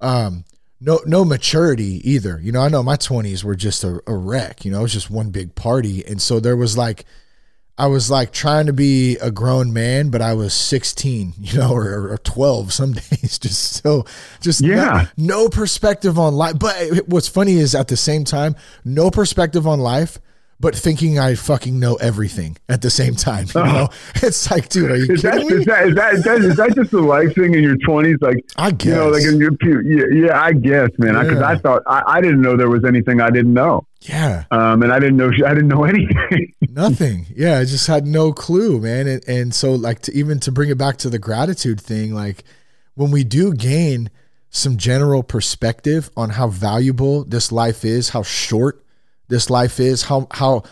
um, 0.00 0.44
no 0.80 1.00
no 1.06 1.24
maturity 1.24 2.00
either. 2.10 2.40
You 2.42 2.52
know, 2.52 2.62
I 2.62 2.68
know 2.68 2.82
my 2.82 2.96
20s 2.96 3.44
were 3.44 3.54
just 3.54 3.84
a, 3.84 4.00
a 4.06 4.14
wreck, 4.14 4.64
you 4.64 4.72
know, 4.72 4.80
it 4.80 4.82
was 4.82 4.92
just 4.92 5.10
one 5.10 5.30
big 5.30 5.54
party. 5.54 6.04
And 6.04 6.20
so 6.20 6.40
there 6.40 6.56
was 6.56 6.76
like 6.76 7.04
I 7.78 7.88
was 7.88 8.10
like 8.10 8.32
trying 8.32 8.66
to 8.66 8.72
be 8.72 9.16
a 9.18 9.30
grown 9.30 9.72
man, 9.72 10.08
but 10.08 10.22
I 10.22 10.32
was 10.32 10.54
16, 10.54 11.34
you 11.40 11.58
know, 11.58 11.72
or, 11.72 12.12
or 12.12 12.18
12 12.18 12.72
some 12.72 12.92
days. 13.10 13.38
Just 13.38 13.82
so, 13.82 14.04
just 14.40 14.60
yeah, 14.60 15.08
no, 15.16 15.42
no 15.42 15.48
perspective 15.48 16.18
on 16.18 16.34
life. 16.34 16.58
But 16.58 17.06
what's 17.06 17.28
funny 17.28 17.54
is 17.54 17.74
at 17.74 17.88
the 17.88 17.96
same 17.96 18.24
time, 18.24 18.56
no 18.84 19.10
perspective 19.10 19.66
on 19.66 19.80
life, 19.80 20.18
but 20.58 20.74
thinking 20.74 21.18
I 21.18 21.34
fucking 21.34 21.78
know 21.78 21.96
everything 21.96 22.56
at 22.68 22.80
the 22.80 22.88
same 22.88 23.14
time. 23.14 23.46
You 23.54 23.64
know, 23.64 23.88
it's 24.16 24.50
like, 24.50 24.68
dude, 24.70 24.90
are 24.90 24.96
you 24.96 25.12
is 25.12 25.22
kidding 25.22 25.46
that, 25.48 25.54
me? 25.54 25.60
Is 25.60 25.64
that, 25.66 25.86
is 25.88 25.94
that, 25.94 26.14
is 26.14 26.24
that, 26.24 26.40
is 26.40 26.56
that 26.56 26.74
just 26.74 26.92
a 26.94 27.00
life 27.00 27.34
thing 27.34 27.54
in 27.54 27.62
your 27.62 27.76
twenties? 27.76 28.16
Like, 28.20 28.42
I 28.56 28.70
guess, 28.70 28.86
you 28.86 28.94
know, 28.94 29.08
like 29.08 29.24
in 29.24 29.38
your, 29.38 29.52
yeah, 29.82 30.26
yeah 30.26 30.40
I 30.40 30.52
guess, 30.52 30.90
man. 30.98 31.14
Because 31.14 31.40
yeah. 31.40 31.46
I, 31.46 31.52
I, 31.52 31.58
thought 31.58 31.82
I, 31.86 32.02
I, 32.06 32.20
didn't 32.22 32.40
know 32.40 32.56
there 32.56 32.70
was 32.70 32.84
anything 32.84 33.20
I 33.20 33.30
didn't 33.30 33.52
know. 33.52 33.86
Yeah. 34.08 34.44
Um, 34.50 34.82
and 34.82 34.92
I 34.92 34.98
didn't 34.98 35.16
know 35.16 35.30
I 35.44 35.54
didn't 35.54 35.68
know 35.68 35.84
anything. 35.94 36.54
Nothing. 36.70 37.26
Yeah, 37.34 37.58
I 37.58 37.64
just 37.64 37.86
had 37.86 38.06
no 38.06 38.32
clue, 38.32 38.80
man. 38.80 39.06
And 39.06 39.28
and 39.28 39.54
so 39.54 39.72
like 39.72 40.00
to 40.02 40.14
even 40.14 40.40
to 40.40 40.52
bring 40.52 40.70
it 40.70 40.78
back 40.78 40.96
to 40.98 41.10
the 41.10 41.18
gratitude 41.18 41.80
thing, 41.80 42.14
like 42.14 42.44
when 42.94 43.10
we 43.10 43.24
do 43.24 43.52
gain 43.52 44.10
some 44.50 44.76
general 44.76 45.22
perspective 45.22 46.10
on 46.16 46.30
how 46.30 46.48
valuable 46.48 47.24
this 47.24 47.52
life 47.52 47.84
is, 47.84 48.10
how 48.10 48.22
short 48.22 48.84
this 49.28 49.50
life 49.50 49.80
is, 49.80 50.04
how 50.04 50.26
how 50.30 50.62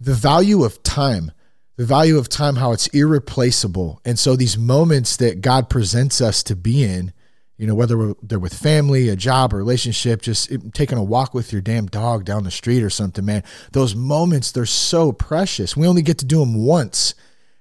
the 0.00 0.14
value 0.14 0.64
of 0.64 0.82
time, 0.82 1.30
the 1.76 1.84
value 1.84 2.18
of 2.18 2.28
time, 2.28 2.56
how 2.56 2.72
it's 2.72 2.86
irreplaceable. 2.88 4.00
And 4.04 4.18
so 4.18 4.34
these 4.34 4.56
moments 4.56 5.16
that 5.18 5.42
God 5.42 5.68
presents 5.68 6.20
us 6.20 6.42
to 6.44 6.56
be 6.56 6.82
in, 6.84 7.12
you 7.60 7.66
know, 7.66 7.74
whether 7.74 8.14
they're 8.22 8.38
with 8.38 8.54
family, 8.54 9.10
a 9.10 9.16
job, 9.16 9.52
a 9.52 9.56
relationship, 9.56 10.22
just 10.22 10.50
taking 10.72 10.96
a 10.96 11.02
walk 11.02 11.34
with 11.34 11.52
your 11.52 11.60
damn 11.60 11.84
dog 11.84 12.24
down 12.24 12.44
the 12.44 12.50
street 12.50 12.82
or 12.82 12.88
something, 12.88 13.22
man. 13.22 13.44
Those 13.72 13.94
moments, 13.94 14.50
they're 14.50 14.64
so 14.64 15.12
precious. 15.12 15.76
We 15.76 15.86
only 15.86 16.00
get 16.00 16.16
to 16.20 16.24
do 16.24 16.38
them 16.38 16.64
once. 16.64 17.14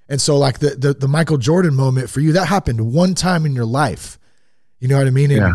And 0.07 0.21
so, 0.21 0.37
like 0.37 0.59
the, 0.59 0.69
the, 0.69 0.93
the 0.93 1.09
Michael 1.09 1.35
Jordan 1.35 1.75
moment 1.75 2.09
for 2.09 2.21
you, 2.21 2.31
that 2.31 2.45
happened 2.45 2.93
one 2.93 3.13
time 3.13 3.45
in 3.45 3.51
your 3.53 3.65
life. 3.65 4.17
You 4.79 4.87
know 4.87 4.97
what 4.97 5.05
I 5.05 5.09
mean? 5.09 5.31
And 5.31 5.41
Yeah. 5.41 5.53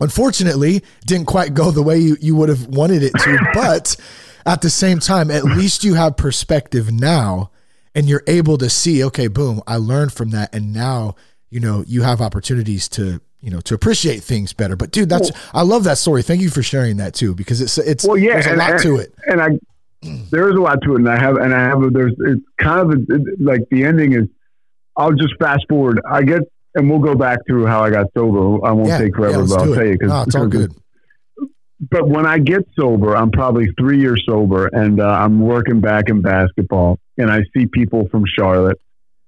unfortunately, 0.00 0.82
didn't 1.06 1.26
quite 1.26 1.54
go 1.54 1.70
the 1.70 1.82
way 1.82 1.98
you, 1.98 2.18
you 2.20 2.36
would 2.36 2.50
have 2.50 2.66
wanted 2.66 3.02
it 3.02 3.12
to. 3.20 3.38
but 3.54 3.96
at 4.44 4.60
the 4.60 4.68
same 4.68 4.98
time, 4.98 5.30
at 5.30 5.44
least 5.44 5.82
you 5.82 5.94
have 5.94 6.18
perspective 6.18 6.92
now 6.92 7.50
and 7.94 8.06
you're 8.06 8.24
able 8.26 8.58
to 8.58 8.68
see, 8.68 9.02
okay, 9.04 9.28
boom, 9.28 9.62
I 9.66 9.76
learned 9.76 10.12
from 10.12 10.28
that. 10.30 10.54
And 10.54 10.74
now, 10.74 11.14
you 11.48 11.58
know, 11.60 11.84
you 11.86 12.02
have 12.02 12.20
opportunities 12.20 12.86
to, 12.90 13.22
you 13.42 13.50
know, 13.50 13.60
to 13.60 13.74
appreciate 13.74 14.22
things 14.22 14.52
better. 14.52 14.76
But 14.76 14.90
dude, 14.92 15.08
that's, 15.08 15.30
I 15.52 15.62
love 15.62 15.84
that 15.84 15.98
story. 15.98 16.22
Thank 16.22 16.40
you 16.40 16.48
for 16.48 16.62
sharing 16.62 16.96
that 16.98 17.12
too, 17.12 17.34
because 17.34 17.60
it's, 17.60 17.76
it's, 17.76 18.04
Well, 18.06 18.16
yeah, 18.16 18.34
there's 18.40 18.46
a 18.46 18.56
lot 18.56 18.70
and- 18.72 18.82
to 18.82 18.96
it. 18.96 19.12
And 19.26 19.40
I, 19.42 19.48
there 20.30 20.48
is 20.48 20.56
a 20.56 20.60
lot 20.60 20.78
to 20.82 20.92
it, 20.94 20.96
and 20.98 21.08
I 21.08 21.16
have, 21.18 21.36
and 21.36 21.54
I 21.54 21.60
have, 21.60 21.82
a, 21.82 21.90
there's, 21.90 22.14
it's 22.18 22.42
kind 22.58 22.80
of 22.80 22.90
a, 22.98 23.18
like 23.40 23.60
the 23.70 23.84
ending 23.84 24.14
is, 24.14 24.24
I'll 24.96 25.12
just 25.12 25.34
fast 25.38 25.64
forward. 25.68 26.00
I 26.10 26.22
get, 26.22 26.42
and 26.74 26.88
we'll 26.90 26.98
go 27.00 27.14
back 27.14 27.38
through 27.46 27.66
how 27.66 27.84
I 27.84 27.90
got 27.90 28.06
sober. 28.16 28.64
I 28.66 28.72
won't 28.72 28.88
Yeah, 28.88 28.98
take 28.98 29.14
forever, 29.14 29.38
let's 29.38 29.52
but 29.54 29.62
I'll 29.62 29.72
it. 29.72 29.76
tell 29.76 29.86
you 29.86 29.96
No, 30.02 30.22
it's 30.22 30.34
all 30.34 30.46
good. 30.48 30.72
but 31.90 32.08
when 32.08 32.26
I 32.26 32.38
get 32.38 32.62
sober, 32.78 33.16
I'm 33.16 33.30
probably 33.30 33.72
three 33.78 34.00
years 34.00 34.22
sober, 34.26 34.66
and 34.68 35.00
uh, 35.00 35.06
I'm 35.06 35.40
working 35.40 35.80
back 35.80 36.08
in 36.08 36.20
basketball, 36.20 36.98
and 37.18 37.30
I 37.30 37.42
see 37.56 37.66
people 37.66 38.08
from 38.08 38.24
Charlotte 38.26 38.80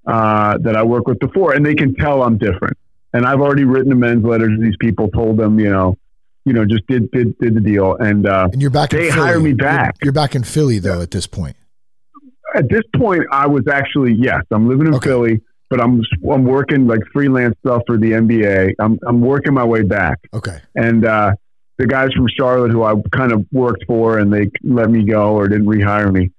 uh, 0.06 0.58
that 0.58 0.76
I 0.76 0.82
work 0.82 1.06
with 1.06 1.18
before, 1.18 1.52
and 1.52 1.64
they 1.64 1.74
can 1.74 1.94
tell 1.94 2.22
I'm 2.22 2.36
different. 2.38 2.76
And 3.14 3.24
I've 3.24 3.40
already 3.40 3.64
written 3.64 3.90
amends 3.92 4.24
letters 4.26 4.50
to 4.50 4.62
these 4.62 4.76
people, 4.80 5.08
told 5.08 5.38
them, 5.38 5.58
you 5.58 5.70
know, 5.70 5.96
you 6.44 6.52
know, 6.52 6.66
just 6.66 6.86
did 6.88 7.10
did 7.12 7.38
did 7.38 7.54
the 7.54 7.60
deal, 7.60 7.96
and 7.96 8.26
uh, 8.26 8.48
And 8.52 8.60
you're 8.60 8.70
back 8.70 8.90
they 8.90 9.08
hire 9.08 9.38
me 9.40 9.50
You're- 9.50 9.56
back. 9.56 9.96
You're, 10.02 10.12
back 10.12 10.34
in 10.34 10.42
Philly 10.44 10.78
though 10.80 11.00
at 11.00 11.10
this 11.12 11.26
point. 11.26 11.56
at 12.54 12.68
this 12.68 12.82
point, 12.96 13.22
I 13.32 13.46
was 13.46 13.66
actually 13.68 14.14
yes, 14.14 14.42
I'm 14.50 14.68
living 14.68 14.86
in 14.88 14.94
Okay. 14.96 15.08
Philly, 15.08 15.40
but 15.70 15.80
I'm 15.80 16.02
I'm 16.30 16.44
working 16.44 16.86
like 16.86 17.00
freelance 17.12 17.54
stuff 17.64 17.82
for 17.86 17.96
the 17.96 18.10
NBA. 18.12 18.74
I'm 18.78 18.98
I'm 19.06 19.20
working 19.22 19.54
my 19.54 19.64
way 19.64 19.82
back. 19.82 20.18
Okay. 20.34 20.58
and 20.74 21.06
uh, 21.06 21.32
the 21.78 21.86
guys 21.86 22.12
from 22.14 22.26
Charlotte 22.36 22.70
who 22.72 22.82
I 22.82 22.94
kind 23.12 23.32
of 23.32 23.46
worked 23.52 23.84
for 23.86 24.18
and 24.18 24.32
they 24.32 24.50
let 24.62 24.90
me 24.90 25.04
go 25.04 25.34
or 25.34 25.48
didn't 25.48 25.66
rehire 25.66 26.12
me. 26.12 26.30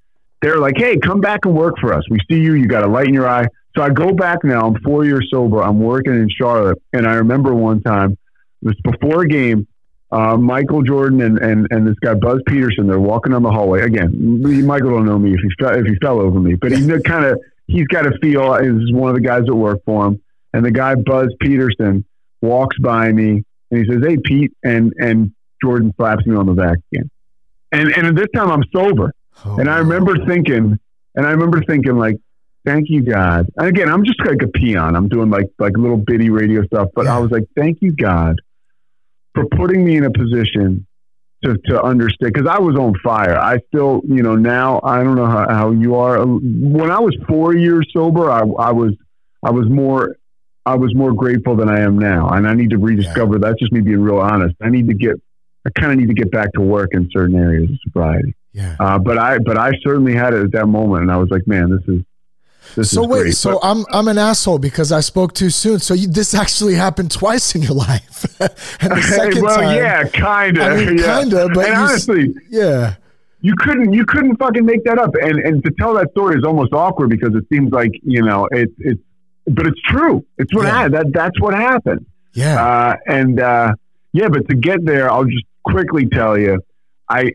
They're 0.41 0.59
like, 0.59 0.75
"Hey, 0.77 0.97
come 0.97 1.19
back 1.21 1.45
and 1.45 1.55
work 1.55 1.75
for 1.81 1.93
us. 1.93 2.03
We 2.09 2.19
see 2.29 2.39
you. 2.39 2.53
You 2.53 2.67
got 2.67 2.83
a 2.83 2.87
light 2.87 3.07
in 3.07 3.13
your 3.13 3.27
eye." 3.27 3.47
So 3.75 3.83
I 3.83 3.89
go 3.89 4.13
back 4.13 4.43
now. 4.43 4.67
I'm 4.67 4.79
four 4.81 5.05
years 5.05 5.27
sober. 5.31 5.61
I'm 5.61 5.79
working 5.79 6.13
in 6.13 6.29
Charlotte, 6.29 6.81
and 6.93 7.07
I 7.07 7.15
remember 7.15 7.53
one 7.53 7.81
time 7.81 8.17
it 8.61 8.67
was 8.67 8.75
before 8.83 9.23
a 9.23 9.27
game. 9.27 9.67
Uh, 10.11 10.37
Michael 10.37 10.81
Jordan 10.81 11.21
and, 11.21 11.37
and, 11.39 11.67
and 11.71 11.85
this 11.85 11.95
guy 11.99 12.13
Buzz 12.13 12.39
Peterson. 12.47 12.87
They're 12.87 12.99
walking 12.99 13.33
down 13.33 13.43
the 13.43 13.51
hallway 13.51 13.81
again. 13.81 14.41
Michael 14.65 14.91
don't 14.91 15.05
know 15.05 15.19
me 15.19 15.33
if 15.33 15.39
he 15.41 15.49
fell, 15.59 15.77
if 15.77 15.85
he 15.85 15.95
fell 15.95 16.21
over 16.21 16.39
me, 16.39 16.55
but 16.55 16.71
he 16.71 16.87
kind 17.05 17.25
of 17.25 17.39
he's 17.67 17.87
got 17.87 18.05
a 18.05 18.17
feel. 18.21 18.53
Is 18.55 18.93
one 18.93 19.09
of 19.09 19.15
the 19.15 19.21
guys 19.21 19.43
that 19.45 19.55
work 19.55 19.79
for 19.85 20.07
him, 20.07 20.21
and 20.53 20.63
the 20.63 20.71
guy 20.71 20.95
Buzz 20.95 21.33
Peterson 21.41 22.05
walks 22.41 22.77
by 22.79 23.11
me 23.11 23.43
and 23.71 23.85
he 23.85 23.91
says, 23.91 24.01
"Hey, 24.05 24.17
Pete," 24.23 24.53
and 24.63 24.93
and 24.99 25.33
Jordan 25.61 25.93
slaps 25.97 26.25
me 26.25 26.35
on 26.35 26.45
the 26.45 26.53
back 26.53 26.77
again. 26.93 27.09
And 27.71 27.89
and 27.91 28.07
at 28.07 28.15
this 28.15 28.27
time 28.33 28.49
I'm 28.51 28.63
sober, 28.73 29.13
Oh, 29.43 29.57
and 29.57 29.69
I 29.69 29.79
remember 29.79 30.25
thinking, 30.25 30.79
and 31.15 31.27
I 31.27 31.31
remember 31.31 31.61
thinking 31.63 31.97
like, 31.97 32.15
"Thank 32.65 32.89
you, 32.89 33.03
God." 33.03 33.47
And 33.57 33.67
again, 33.67 33.89
I'm 33.89 34.03
just 34.05 34.19
like 34.25 34.41
a 34.41 34.47
peon. 34.47 34.95
I'm 34.95 35.07
doing 35.07 35.29
like 35.29 35.47
like 35.59 35.77
little 35.77 35.97
bitty 35.97 36.29
radio 36.29 36.63
stuff, 36.65 36.89
but 36.95 37.07
I 37.07 37.19
was 37.19 37.31
like, 37.31 37.43
"Thank 37.55 37.81
you, 37.81 37.91
God, 37.91 38.41
for 39.33 39.45
putting 39.45 39.83
me 39.83 39.97
in 39.97 40.05
a 40.05 40.11
position." 40.11 40.85
To, 41.43 41.55
to 41.67 41.83
understand 41.83 42.33
because 42.33 42.47
I 42.47 42.57
was 42.57 42.75
on 42.75 42.95
fire. 43.03 43.37
I 43.37 43.59
still, 43.67 44.01
you 44.05 44.23
know, 44.23 44.35
now 44.35 44.79
I 44.83 45.03
don't 45.03 45.15
know 45.15 45.27
how, 45.27 45.47
how 45.47 45.71
you 45.71 45.93
are. 45.93 46.25
When 46.25 46.89
I 46.89 46.99
was 46.99 47.15
four 47.27 47.53
years 47.53 47.87
sober, 47.93 48.31
I, 48.31 48.39
I 48.39 48.71
was 48.71 48.93
I 49.43 49.51
was 49.51 49.69
more 49.69 50.15
I 50.65 50.75
was 50.75 50.95
more 50.95 51.13
grateful 51.13 51.55
than 51.55 51.69
I 51.69 51.81
am 51.81 51.99
now, 51.99 52.29
and 52.29 52.47
I 52.47 52.55
need 52.55 52.71
to 52.71 52.77
rediscover. 52.77 53.37
That's 53.37 53.59
just 53.59 53.71
me 53.71 53.81
being 53.81 54.01
real 54.01 54.17
honest. 54.17 54.55
I 54.61 54.69
need 54.69 54.87
to 54.87 54.95
get, 54.95 55.15
I 55.65 55.69
kind 55.79 55.91
of 55.91 55.99
need 55.99 56.07
to 56.07 56.15
get 56.15 56.31
back 56.31 56.51
to 56.53 56.61
work 56.61 56.89
in 56.93 57.07
certain 57.11 57.35
areas 57.35 57.69
of 57.69 57.77
sobriety. 57.83 58.33
Yeah. 58.51 58.75
Uh, 58.79 58.97
but 58.97 59.19
I, 59.19 59.37
but 59.37 59.57
I 59.57 59.73
certainly 59.83 60.15
had 60.15 60.33
it 60.33 60.43
at 60.43 60.51
that 60.53 60.65
moment, 60.65 61.03
and 61.03 61.11
I 61.11 61.17
was 61.17 61.29
like, 61.29 61.45
man, 61.45 61.69
this 61.69 61.95
is, 61.95 62.01
this 62.75 62.91
So 62.91 63.05
wait, 63.05 63.21
great. 63.21 63.35
so 63.35 63.59
But- 63.59 63.67
I'm 63.69 63.85
I'm 63.91 64.07
an 64.07 64.17
asshole 64.17 64.59
because 64.59 64.91
I 64.91 64.99
spoke 65.01 65.33
too 65.33 65.49
soon. 65.49 65.79
So 65.79 65.93
you, 65.93 66.07
this 66.07 66.33
actually 66.33 66.75
happened 66.75 67.11
twice 67.11 67.55
in 67.55 67.61
your 67.61 67.73
life, 67.89 68.25
and 68.81 68.91
the 68.91 69.01
second 69.01 69.41
well, 69.43 69.57
time, 69.57 69.77
yeah, 69.77 70.03
kind 70.09 70.57
of, 70.57 70.63
I 70.63 70.75
mean, 70.85 70.97
yeah. 70.97 71.19
kinda, 71.19 71.49
but 71.53 71.65
and 71.65 71.75
you 71.77 71.81
honestly, 71.83 72.35
yeah, 72.49 72.95
you 73.41 73.53
couldn't, 73.57 73.93
you 73.93 74.05
couldn't 74.05 74.37
fucking 74.37 74.65
make 74.65 74.83
that 74.85 74.97
up. 74.97 75.11
And 75.21 75.39
and 75.39 75.63
to 75.63 75.71
tell 75.79 75.93
that 75.95 76.11
story 76.11 76.37
is 76.37 76.43
almost 76.43 76.73
awkward 76.73 77.09
because 77.09 77.33
it 77.35 77.43
seems 77.51 77.71
like 77.71 77.91
you 78.03 78.21
know 78.23 78.47
it's 78.51 78.73
it's, 78.79 79.01
but 79.47 79.67
it's 79.67 79.79
true. 79.87 80.25
It's 80.37 80.53
what 80.53 80.63
Yeah. 80.65 80.71
happened. 80.71 80.93
That 80.95 81.05
that's 81.13 81.39
what 81.39 81.53
happened. 81.53 82.05
yeah, 82.33 82.65
Uh, 82.65 82.95
and 83.07 83.39
uh, 83.39 83.73
yeah, 84.13 84.27
but 84.29 84.47
to 84.49 84.55
get 84.55 84.83
there, 84.85 85.11
I'll 85.11 85.25
just 85.25 85.45
quickly 85.63 86.05
tell 86.07 86.37
you, 86.37 86.59
I 87.09 87.31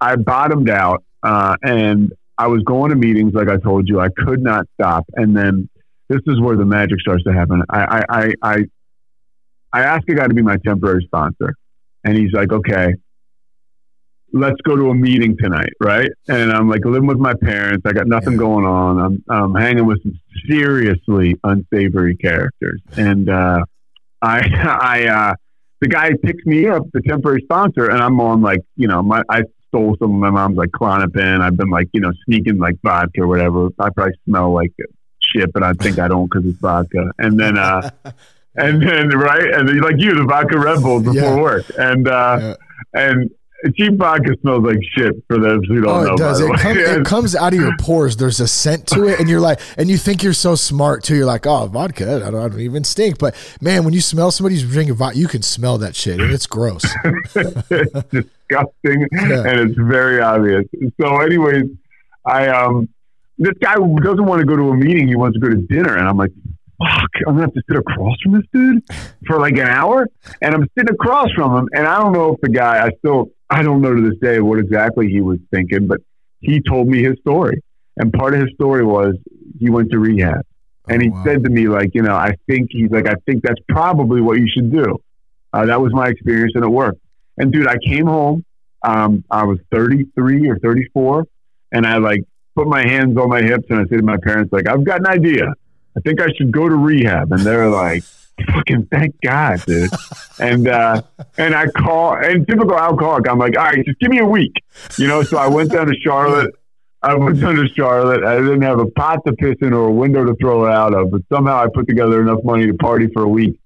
I 0.00 0.16
bottomed 0.16 0.68
out, 0.70 1.04
uh, 1.22 1.56
and 1.62 2.12
I 2.42 2.48
was 2.48 2.64
going 2.64 2.90
to 2.90 2.96
meetings 2.96 3.34
like 3.34 3.48
I 3.48 3.56
told 3.56 3.88
you. 3.88 4.00
I 4.00 4.08
could 4.08 4.42
not 4.42 4.66
stop, 4.74 5.04
and 5.14 5.36
then 5.36 5.68
this 6.08 6.20
is 6.26 6.40
where 6.40 6.56
the 6.56 6.64
magic 6.64 7.00
starts 7.00 7.22
to 7.22 7.32
happen. 7.32 7.62
I 7.70 7.84
I 7.84 8.02
I 8.08 8.32
I, 8.42 8.56
I 9.72 9.80
asked 9.82 10.08
a 10.08 10.14
guy 10.14 10.26
to 10.26 10.34
be 10.34 10.42
my 10.42 10.56
temporary 10.66 11.04
sponsor, 11.04 11.54
and 12.02 12.16
he's 12.16 12.32
like, 12.32 12.52
okay. 12.52 12.94
Let's 14.34 14.58
go 14.62 14.74
to 14.76 14.88
a 14.88 14.94
meeting 14.94 15.36
tonight, 15.36 15.74
right? 15.78 16.08
And 16.26 16.50
I'm 16.50 16.66
like 16.66 16.86
living 16.86 17.06
with 17.06 17.18
my 17.18 17.34
parents. 17.34 17.82
I 17.84 17.92
got 17.92 18.06
nothing 18.06 18.38
going 18.38 18.64
on. 18.64 18.98
I'm, 18.98 19.22
I'm 19.28 19.54
hanging 19.54 19.84
with 19.84 20.02
some 20.02 20.18
seriously 20.48 21.36
unsavory 21.44 22.16
characters, 22.16 22.80
and 22.96 23.28
uh, 23.28 23.62
I, 24.22 24.38
I, 24.80 25.06
uh, 25.06 25.34
the 25.80 25.88
guy 25.88 26.12
picks 26.22 26.46
me 26.46 26.66
up, 26.66 26.84
the 26.94 27.02
temporary 27.02 27.42
sponsor, 27.42 27.90
and 27.90 28.02
I'm 28.02 28.18
on 28.20 28.40
like, 28.40 28.60
you 28.74 28.88
know, 28.88 29.02
my, 29.02 29.22
I 29.28 29.42
stole 29.72 29.96
some 29.98 30.14
of 30.14 30.20
my 30.20 30.30
mom's 30.30 30.56
like 30.58 30.70
Klonopin. 30.70 31.40
I've 31.40 31.56
been 31.56 31.70
like, 31.70 31.88
you 31.92 32.00
know, 32.00 32.12
sneaking 32.26 32.58
like 32.58 32.76
vodka 32.82 33.22
or 33.22 33.26
whatever. 33.26 33.68
I 33.78 33.88
probably 33.90 34.12
smell 34.28 34.52
like 34.52 34.72
shit, 35.20 35.50
but 35.52 35.62
I 35.62 35.72
think 35.74 35.98
I 35.98 36.08
don't 36.08 36.30
because 36.30 36.46
it's 36.46 36.58
vodka. 36.60 37.10
And 37.18 37.40
then, 37.40 37.56
uh, 37.58 37.88
and 38.56 38.82
then, 38.82 39.08
right. 39.10 39.52
And 39.54 39.66
then 39.68 39.80
like 39.80 39.96
you, 39.98 40.14
the 40.14 40.24
vodka 40.24 40.58
Red 40.58 40.82
Bull 40.82 41.00
before 41.00 41.14
Yeah. 41.14 41.40
work. 41.40 41.64
And, 41.78 42.06
uh, 42.06 42.38
Yeah. 42.40 42.54
and 42.94 43.30
cheap 43.70 43.94
vodka 43.96 44.34
smells 44.40 44.64
like 44.64 44.78
shit 44.96 45.14
for 45.28 45.38
those 45.38 45.60
who 45.68 45.80
don't 45.80 45.88
Oh, 45.90 46.04
know. 46.04 46.14
it 46.14 46.18
does. 46.18 46.40
It, 46.40 46.52
come, 46.58 46.76
it 46.78 47.04
comes 47.06 47.34
out 47.36 47.52
of 47.54 47.60
your 47.60 47.76
pores. 47.78 48.16
There's 48.16 48.40
a 48.40 48.48
scent 48.48 48.86
to 48.88 49.04
it, 49.08 49.20
and 49.20 49.28
you're 49.28 49.40
like, 49.40 49.60
and 49.78 49.88
you 49.88 49.96
think 49.96 50.22
you're 50.22 50.32
so 50.32 50.54
smart 50.54 51.04
too. 51.04 51.14
You're 51.16 51.26
like, 51.26 51.46
oh, 51.46 51.66
vodka, 51.66 52.04
I 52.16 52.30
don't, 52.30 52.34
I 52.34 52.48
don't 52.48 52.60
even 52.60 52.84
stink. 52.84 53.18
But 53.18 53.34
man, 53.60 53.84
when 53.84 53.92
you 53.94 54.00
smell 54.00 54.30
somebody's 54.30 54.62
drinking 54.62 54.94
vodka, 54.96 55.18
you 55.18 55.28
can 55.28 55.42
smell 55.42 55.78
that 55.78 55.94
shit, 55.94 56.20
and 56.20 56.30
it's 56.32 56.46
gross. 56.46 56.84
it's 57.34 57.92
disgusting 58.10 59.06
Yeah. 59.12 59.44
and 59.46 59.60
it's 59.70 59.78
very 59.78 60.20
obvious. 60.20 60.64
So, 61.00 61.20
anyways, 61.20 61.64
I 62.26 62.48
um, 62.48 62.88
this 63.38 63.54
guy 63.60 63.74
doesn't 63.74 64.24
want 64.26 64.40
to 64.40 64.46
go 64.46 64.56
to 64.56 64.70
a 64.70 64.76
meeting. 64.76 65.08
He 65.08 65.16
wants 65.16 65.34
to 65.34 65.40
go 65.40 65.48
to 65.48 65.56
dinner, 65.62 65.96
and 65.96 66.08
I'm 66.08 66.16
like, 66.16 66.30
fuck, 66.82 67.10
I'm 67.26 67.34
gonna 67.34 67.42
have 67.42 67.54
to 67.54 67.62
sit 67.68 67.76
across 67.78 68.16
from 68.22 68.32
this 68.32 68.42
dude 68.52 68.82
for 69.26 69.38
like 69.38 69.54
an 69.54 69.66
hour, 69.68 70.08
and 70.40 70.54
I'm 70.54 70.68
sitting 70.76 70.94
across 70.94 71.30
from 71.32 71.56
him, 71.56 71.68
and 71.74 71.86
I 71.86 71.98
don't 72.00 72.12
know 72.12 72.34
if 72.34 72.40
the 72.40 72.48
guy, 72.50 72.84
I 72.86 72.90
still, 72.98 73.30
I 73.50 73.62
don't 73.62 73.80
know 73.82 73.94
to 73.94 74.00
this 74.10 74.18
day 74.20 74.40
what 74.40 74.58
exactly 74.58 75.08
he 75.08 75.20
was 75.20 75.38
thinking, 75.52 75.86
but 75.86 76.00
he 76.40 76.60
told 76.60 76.88
me 76.88 77.02
his 77.02 77.18
story, 77.20 77.62
and 77.96 78.12
part 78.12 78.34
of 78.34 78.40
his 78.40 78.50
story 78.54 78.84
was 78.84 79.14
he 79.58 79.70
went 79.70 79.90
to 79.92 79.98
rehab. 79.98 80.44
And 80.88 81.00
Oh, 81.00 81.04
he 81.04 81.10
wow. 81.10 81.24
said 81.24 81.44
to 81.44 81.50
me, 81.50 81.68
like, 81.68 81.90
you 81.94 82.02
know, 82.02 82.14
I 82.16 82.34
think 82.48 82.68
he's 82.72 82.90
like, 82.90 83.06
I 83.06 83.14
think 83.26 83.44
that's 83.44 83.60
probably 83.68 84.20
what 84.20 84.38
you 84.38 84.48
should 84.52 84.72
do. 84.72 84.98
Uh, 85.52 85.66
that 85.66 85.80
was 85.80 85.92
my 85.92 86.08
experience, 86.08 86.52
and 86.56 86.64
it 86.64 86.68
worked. 86.68 87.00
And 87.38 87.52
dude, 87.52 87.68
I 87.68 87.76
came 87.86 88.06
home. 88.06 88.44
Um, 88.82 89.22
I 89.30 89.44
was 89.44 89.58
33 89.70 90.48
or 90.50 90.58
34, 90.58 91.24
and 91.70 91.86
I 91.86 91.98
like 91.98 92.24
put 92.56 92.66
my 92.66 92.82
hands 92.86 93.16
on 93.16 93.28
my 93.28 93.40
hips, 93.42 93.64
and 93.70 93.78
I 93.78 93.82
said 93.84 93.98
to 93.98 94.02
my 94.02 94.16
parents, 94.16 94.52
like, 94.52 94.66
I've 94.66 94.84
got 94.84 95.00
an 95.00 95.06
idea. 95.06 95.54
I 95.96 96.00
think 96.00 96.20
I 96.20 96.28
should 96.36 96.52
go 96.52 96.68
to 96.68 96.74
rehab. 96.74 97.32
And 97.32 97.42
they're 97.42 97.68
like, 97.68 98.04
fucking 98.52 98.86
thank 98.86 99.20
God, 99.20 99.64
dude. 99.66 99.90
and 100.38 100.68
uh, 100.68 101.02
and 101.38 101.54
I 101.54 101.66
call, 101.66 102.14
and 102.16 102.46
typical 102.46 102.78
alcoholic, 102.78 103.28
I'm 103.28 103.38
like, 103.38 103.56
all 103.56 103.64
right, 103.64 103.84
just 103.84 103.98
give 103.98 104.10
me 104.10 104.18
a 104.18 104.26
week, 104.26 104.52
you 104.98 105.06
know. 105.06 105.22
So 105.22 105.38
I 105.38 105.48
went 105.48 105.70
down 105.70 105.86
to 105.86 105.94
Charlotte. 105.94 106.54
I 107.02 107.14
went 107.14 107.40
down 107.40 107.56
to 107.56 107.68
Charlotte. 107.68 108.22
I 108.22 108.36
didn't 108.36 108.62
have 108.62 108.78
a 108.78 108.86
pot 108.86 109.20
to 109.26 109.32
piss 109.32 109.56
in 109.60 109.72
or 109.72 109.88
a 109.88 109.92
window 109.92 110.24
to 110.24 110.34
throw 110.36 110.66
it 110.66 110.72
out 110.72 110.94
of, 110.94 111.10
but 111.10 111.22
somehow 111.32 111.56
I 111.56 111.66
put 111.72 111.88
together 111.88 112.22
enough 112.22 112.44
money 112.44 112.66
to 112.66 112.74
party 112.74 113.08
for 113.12 113.22
a 113.22 113.28
week. 113.28 113.58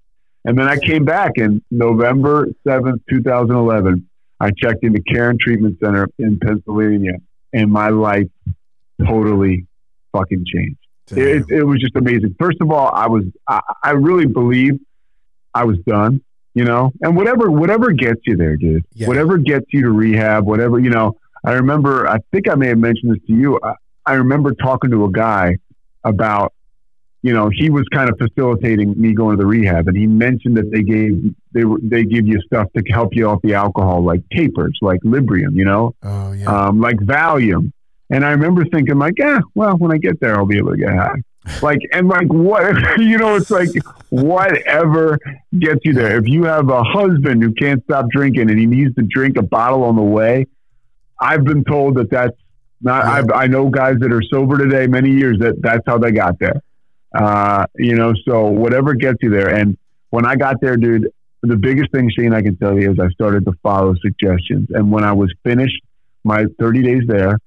And 0.43 0.57
then 0.57 0.67
I 0.67 0.77
came 0.77 1.05
back 1.05 1.33
in 1.35 1.61
November 1.69 2.47
7th, 2.65 3.01
2011. 3.09 4.07
I 4.39 4.51
checked 4.57 4.83
into 4.83 5.01
Caron 5.01 5.37
Treatment 5.39 5.77
Center 5.83 6.07
in 6.17 6.39
Pennsylvania, 6.39 7.17
and 7.53 7.71
my 7.71 7.89
life 7.89 8.27
totally 9.05 9.67
fucking 10.13 10.45
changed. 10.51 10.86
It, 11.11 11.45
it 11.49 11.63
was 11.63 11.79
just 11.79 11.95
amazing. 11.95 12.35
First 12.39 12.57
of 12.61 12.71
all, 12.71 12.89
I 12.93 13.07
was, 13.07 13.23
I, 13.47 13.61
I 13.83 13.91
really 13.91 14.25
believe 14.25 14.73
I 15.53 15.63
was 15.63 15.77
done. 15.87 16.21
you 16.53 16.63
know, 16.65 16.91
and 17.01 17.15
whatever 17.15 17.51
whatever 17.51 17.91
gets 17.91 18.21
you 18.25 18.35
there, 18.35 18.57
dude. 18.57 18.83
Yeah. 18.93 19.07
Whatever 19.07 19.37
gets 19.37 19.65
you 19.69 19.83
to 19.83 19.91
rehab, 19.91 20.45
whatever 20.45 20.79
you 20.79 20.89
know. 20.89 21.15
I 21.45 21.53
remember. 21.53 22.07
I 22.07 22.17
think 22.31 22.49
I 22.49 22.55
may 22.55 22.67
have 22.69 22.79
mentioned 22.79 23.11
this 23.13 23.21
to 23.27 23.33
you. 23.33 23.59
I, 23.63 23.73
I 24.05 24.13
remember 24.15 24.53
talking 24.55 24.89
to 24.91 25.05
a 25.05 25.11
guy 25.11 25.57
about, 26.03 26.53
you 27.21 27.31
know, 27.33 27.49
he 27.53 27.69
was 27.69 27.85
kind 27.93 28.09
of 28.09 28.17
facilitating 28.17 28.99
me 28.99 29.13
going 29.13 29.37
to 29.37 29.41
the 29.41 29.45
rehab, 29.45 29.87
and 29.87 29.95
he 29.95 30.07
mentioned 30.07 30.57
that 30.57 30.71
they 30.71 30.81
gave 30.81 31.35
they 31.51 31.63
were- 31.63 31.79
they 31.83 32.03
give 32.05 32.25
you 32.27 32.41
stuff 32.41 32.67
to 32.75 32.83
help 32.91 33.15
you 33.15 33.27
off 33.29 33.39
the 33.43 33.53
alcohol, 33.53 34.03
like 34.03 34.21
tapers, 34.33 34.77
like 34.81 34.99
Librium, 35.01 35.53
you 35.53 35.65
know, 35.65 35.93
Oh 36.03 36.31
yeah. 36.31 36.45
um, 36.67 36.79
like 36.81 36.97
Valium. 36.97 37.71
And 38.09 38.25
I 38.25 38.31
remember 38.31 38.65
thinking, 38.65 38.97
like, 38.97 39.15
yeah, 39.17 39.39
well, 39.53 39.77
when 39.77 39.91
I 39.91 39.97
get 39.97 40.19
there, 40.19 40.35
I'll 40.37 40.45
be 40.45 40.57
able 40.57 40.71
to 40.71 40.77
get 40.77 40.93
high. 40.93 41.15
Like, 41.61 41.79
and 41.93 42.09
like, 42.09 42.27
what, 42.27 42.75
you 42.99 43.17
know, 43.17 43.35
it's 43.35 43.49
like, 43.49 43.69
whatever 44.09 45.17
gets 45.57 45.79
you 45.85 45.93
there. 45.93 46.17
If 46.17 46.27
you 46.27 46.43
have 46.43 46.67
a 46.69 46.83
husband 46.83 47.41
who 47.41 47.53
can't 47.53 47.81
stop 47.85 48.09
drinking 48.11 48.49
and 48.49 48.59
he 48.59 48.65
needs 48.65 48.93
to 48.95 49.03
drink 49.03 49.37
a 49.37 49.43
bottle 49.43 49.83
on 49.85 49.95
the 49.95 50.01
way, 50.01 50.45
I've 51.17 51.45
been 51.45 51.63
told 51.63 51.95
that 51.95 52.09
that's 52.09 52.35
not, 52.81 53.05
Yeah. 53.05 53.11
I've, 53.11 53.31
I 53.33 53.47
know 53.47 53.69
guys 53.69 53.95
that 53.99 54.11
are 54.11 54.21
sober 54.23 54.57
today, 54.57 54.87
many 54.87 55.11
years, 55.11 55.39
that 55.39 55.61
that's 55.61 55.83
how 55.87 55.97
they 55.97 56.11
got 56.11 56.37
there. 56.37 56.61
Uh, 57.15 57.65
you 57.75 57.95
know, 57.95 58.13
so 58.27 58.47
whatever 58.47 58.93
gets 58.93 59.17
you 59.21 59.29
there. 59.29 59.47
And 59.47 59.77
when 60.09 60.25
I 60.25 60.35
got 60.35 60.59
there, 60.61 60.75
dude, 60.75 61.09
the 61.43 61.55
biggest 61.55 61.91
thing, 61.91 62.09
Shane, 62.09 62.33
I 62.33 62.41
can 62.41 62.57
tell 62.57 62.77
you 62.77 62.91
is 62.91 62.99
I 62.99 63.09
started 63.09 63.45
to 63.45 63.53
follow 63.63 63.95
suggestions. 64.01 64.67
And 64.71 64.91
when 64.91 65.03
I 65.03 65.13
was 65.13 65.33
finished 65.43 65.81
my 66.23 66.45
30 66.59 66.83
days 66.83 67.03
there, 67.07 67.39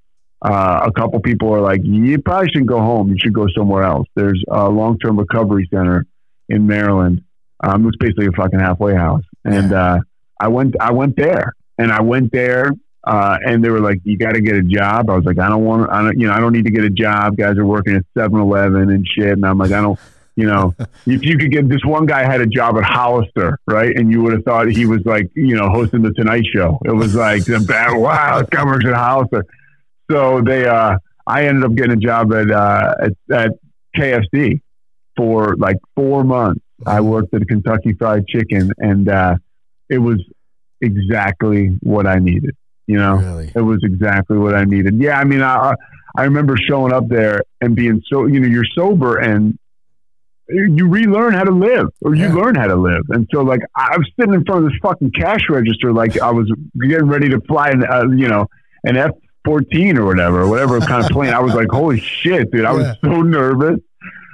uh, 0.43 0.81
a 0.87 0.93
couple 0.93 1.21
people 1.21 1.53
are 1.53 1.61
like, 1.61 1.81
you 1.85 2.19
probably 2.21 2.49
shouldn't 2.49 2.69
go 2.69 2.79
home. 2.79 3.11
You 3.11 3.17
should 3.19 3.35
go 3.35 3.47
somewhere 3.57 3.83
else. 3.83 4.07
There's 4.15 4.43
a 4.49 4.69
long 4.69 4.99
term 4.99 5.19
recovery 5.19 5.69
center 5.73 6.07
in 6.49 6.67
Maryland. 6.67 7.23
Um, 7.63 7.87
it's 7.87 7.97
basically 7.99 8.27
a 8.27 8.33
fucking 8.33 8.59
halfway 8.59 8.95
house. 8.95 9.25
And 9.45 9.73
uh, 9.73 10.01
I 10.41 10.49
went, 10.49 10.77
I 10.81 10.93
went 10.93 11.17
there, 11.17 11.55
and 11.79 11.93
I 11.93 12.01
went 12.01 12.33
there, 12.33 12.71
uh, 13.05 13.39
and 13.45 13.63
they 13.63 13.71
were 13.71 13.81
like, 13.81 14.01
"You 14.05 14.17
got 14.17 14.33
to 14.33 14.41
get 14.41 14.57
a 14.57 14.63
job." 14.63 15.11
I 15.11 15.17
was 15.17 15.25
like, 15.25 15.39
"I 15.39 15.49
don't 15.49 15.65
want, 15.65 15.87
to 15.87 15.95
I 15.95 16.03
don't, 16.03 16.19
you 16.19 16.27
know, 16.27 16.33
I 16.33 16.41
don't 16.41 16.53
need 16.53 16.65
to 16.65 16.71
get 16.71 16.85
a 16.85 16.91
job." 16.91 17.37
Guys 17.37 17.57
are 17.59 17.67
working 17.67 17.97
at 17.97 18.05
7-Eleven 18.17 18.91
and 18.91 19.07
shit, 19.07 19.33
and 19.33 19.45
I'm 19.45 19.59
like, 19.59 19.73
"I 19.73 19.81
don't." 19.81 19.99
You 20.37 20.47
know, 20.47 20.75
if 21.07 21.23
you 21.23 21.37
could 21.37 21.51
get 21.51 21.69
this 21.69 21.85
one 21.85 22.07
guy 22.07 22.25
had 22.25 22.41
a 22.41 22.47
job 22.47 22.79
at 22.79 22.85
Hollister, 22.85 23.59
right? 23.67 23.95
And 23.95 24.11
you 24.11 24.23
would 24.23 24.33
have 24.33 24.45
thought 24.45 24.69
he 24.69 24.87
was 24.87 25.01
like, 25.05 25.29
you 25.35 25.55
know, 25.55 25.69
hosting 25.69 26.01
the 26.01 26.13
Tonight 26.13 26.45
Show. 26.55 26.79
It 26.87 26.93
was 26.93 27.15
like, 27.15 27.43
wow, 27.49 28.39
this 28.39 28.49
guy 28.49 28.65
works 28.65 28.87
at 28.87 28.95
Hollister. 28.95 29.45
So 30.11 30.41
they, 30.41 30.67
uh, 30.67 30.97
I 31.27 31.47
ended 31.47 31.65
up 31.65 31.75
getting 31.75 31.93
a 31.93 31.97
job 31.97 32.33
at, 32.35 32.51
uh, 32.51 32.95
at, 33.03 33.13
at 33.33 33.51
KFC 33.97 34.61
for 35.17 35.55
like 35.57 35.77
four 35.95 36.25
months. 36.25 36.61
I 36.87 37.01
worked 37.01 37.35
at 37.35 37.47
Kentucky 37.47 37.93
Fried 37.93 38.27
Chicken, 38.27 38.73
and 38.79 39.09
uh, 39.09 39.37
it 39.89 39.99
was 39.99 40.19
exactly 40.81 41.77
what 41.83 42.07
I 42.07 42.17
needed. 42.17 42.57
You 42.87 42.97
know, 42.99 43.17
really. 43.17 43.53
it 43.55 43.61
was 43.61 43.79
exactly 43.85 44.37
what 44.39 44.55
I 44.55 44.65
needed. 44.65 45.01
Yeah, 45.01 45.19
I 45.19 45.25
mean, 45.25 45.43
I 45.43 45.75
I 46.17 46.25
remember 46.25 46.57
showing 46.57 46.93
up 46.93 47.07
there 47.09 47.43
and 47.61 47.77
being 47.77 48.03
so 48.11 48.27
you 48.27 48.41
know 48.41 48.49
you're 48.49 48.65
sober 48.75 49.19
and 49.19 49.57
you 50.49 50.89
relearn 50.89 51.33
how 51.33 51.45
to 51.45 51.53
live 51.53 51.87
or 52.03 52.17
you 52.17 52.25
Yeah. 52.25 52.35
learn 52.35 52.57
how 52.57 52.67
to 52.67 52.75
live. 52.75 53.03
And 53.11 53.29
so 53.33 53.43
like 53.43 53.61
I 53.77 53.97
was 53.97 54.11
sitting 54.19 54.35
in 54.35 54.45
front 54.45 54.65
of 54.65 54.71
this 54.73 54.79
fucking 54.83 55.13
cash 55.13 55.43
register 55.49 55.93
like 55.93 56.19
I 56.21 56.33
was 56.33 56.51
getting 56.89 57.07
ready 57.07 57.29
to 57.29 57.41
fly 57.43 57.69
an 57.71 57.85
uh, 57.85 58.09
you 58.17 58.27
know 58.29 58.47
an 58.83 58.97
F 58.97 59.11
fourteen 59.45 59.97
or 59.99 60.05
whatever 60.07 60.47
whatever 60.49 60.81
kind 60.81 61.05
of 61.05 61.11
plane. 61.13 61.33
I 61.33 61.41
was 61.41 61.55
like 61.55 61.69
holy 61.71 62.01
shit, 62.01 62.51
dude! 62.51 62.65
I 62.65 62.73
was 62.73 62.85
Yeah. 62.87 62.95
so 63.03 63.23
nervous. 63.23 63.81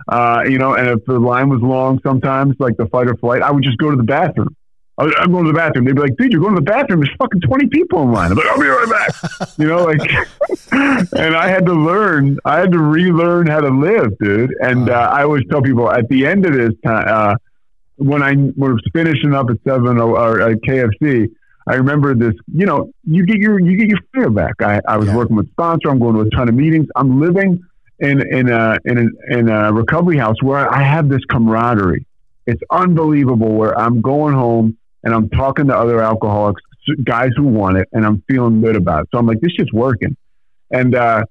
Uh, 0.08 0.44
you 0.48 0.56
know, 0.58 0.74
and 0.74 0.88
if 0.88 1.04
the 1.06 1.18
line 1.18 1.48
was 1.48 1.60
long, 1.60 1.98
sometimes 2.04 2.54
like 2.60 2.76
the 2.76 2.86
fight 2.86 3.08
or 3.08 3.16
flight, 3.16 3.42
I 3.42 3.50
would 3.50 3.64
just 3.64 3.78
go 3.78 3.90
to 3.90 3.96
the 3.96 4.04
bathroom. 4.04 4.54
I 4.98 5.04
was- 5.04 5.14
I'm 5.18 5.32
going 5.32 5.44
to 5.46 5.52
the 5.52 5.56
bathroom. 5.58 5.84
They'd 5.84 5.96
be 5.96 6.00
like, 6.00 6.16
dude, 6.16 6.30
you're 6.32 6.40
going 6.40 6.54
to 6.54 6.60
the 6.60 6.64
bathroom. 6.70 7.00
There's 7.00 7.14
fucking 7.18 7.40
20 7.40 7.66
people 7.66 8.02
in 8.04 8.12
line. 8.12 8.30
I'm 8.30 8.36
like, 8.38 8.46
I'll 8.46 8.58
be 8.60 8.66
right 8.66 8.88
back. 8.88 9.48
You 9.58 9.66
know, 9.66 9.84
like, 9.84 9.98
and 10.72 11.34
I 11.34 11.48
had 11.48 11.66
to 11.66 11.72
learn, 11.74 12.38
I 12.44 12.60
had 12.60 12.70
to 12.72 12.78
relearn 12.78 13.46
how 13.48 13.60
to 13.60 13.68
live, 13.68 14.16
dude. 14.18 14.54
And 14.60 14.88
uh, 14.90 15.10
I 15.12 15.22
always 15.24 15.42
tell 15.50 15.60
people 15.60 15.90
at 15.90 16.08
the 16.08 16.24
end 16.26 16.46
of 16.46 16.52
this 16.54 16.72
time, 16.84 17.04
uh, 17.08 17.34
when 17.96 18.22
I 18.22 18.34
was 18.56 18.80
finishing 18.94 19.34
up 19.34 19.50
at 19.50 19.56
seven 19.66 19.98
or, 19.98 20.18
or 20.18 20.40
at 20.40 20.58
KFC, 20.62 21.28
I 21.68 21.74
remember 21.74 22.14
this. 22.14 22.34
You 22.52 22.66
know, 22.66 22.90
you 23.04 23.26
get 23.26 23.38
your 23.38 23.60
you 23.60 23.76
get 23.76 23.88
your 23.88 23.98
fear 24.14 24.30
back. 24.30 24.54
I, 24.60 24.80
I 24.88 24.96
was 24.96 25.08
Yeah. 25.08 25.16
working 25.16 25.36
with 25.36 25.50
sponsor. 25.50 25.88
I'm 25.90 25.98
going 25.98 26.14
to 26.14 26.20
a 26.20 26.30
ton 26.30 26.48
of 26.48 26.54
meetings. 26.54 26.86
I'm 26.96 27.20
living 27.20 27.60
in 27.98 28.20
in 28.32 28.50
a 28.50 28.78
in 28.84 28.98
a, 28.98 29.36
in 29.38 29.48
a 29.48 29.72
recovery 29.72 30.16
house 30.18 30.36
where 30.42 30.72
I 30.72 30.82
have 30.82 31.08
this 31.08 31.24
camaraderie. 31.30 32.06
It's 32.46 32.62
unbelievable. 32.70 33.52
Where 33.54 33.76
I'm 33.78 34.00
going 34.00 34.34
home 34.34 34.76
and 35.02 35.14
I'm 35.14 35.28
talking 35.30 35.66
to 35.68 35.76
other 35.76 36.00
alcoholics, 36.02 36.62
guys 37.04 37.30
who 37.36 37.44
want 37.44 37.78
it, 37.78 37.88
and 37.92 38.04
I'm 38.06 38.22
feeling 38.28 38.60
good 38.60 38.76
about 38.76 39.02
it. 39.04 39.08
So 39.12 39.18
I'm 39.18 39.26
like, 39.26 39.40
this 39.40 39.52
shit's 39.52 39.72
working. 39.72 40.16
And 40.70 40.94
uh, 40.94 41.24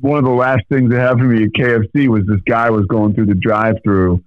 one 0.00 0.18
of 0.18 0.24
the 0.24 0.30
last 0.30 0.62
things 0.68 0.90
that 0.90 1.00
happened 1.00 1.30
to 1.30 1.36
me 1.36 1.44
at 1.44 1.52
KFC 1.52 2.08
was 2.08 2.22
this 2.26 2.40
guy 2.48 2.70
was 2.70 2.86
going 2.86 3.14
through 3.14 3.26
the 3.26 3.34
drive-through, 3.34 4.22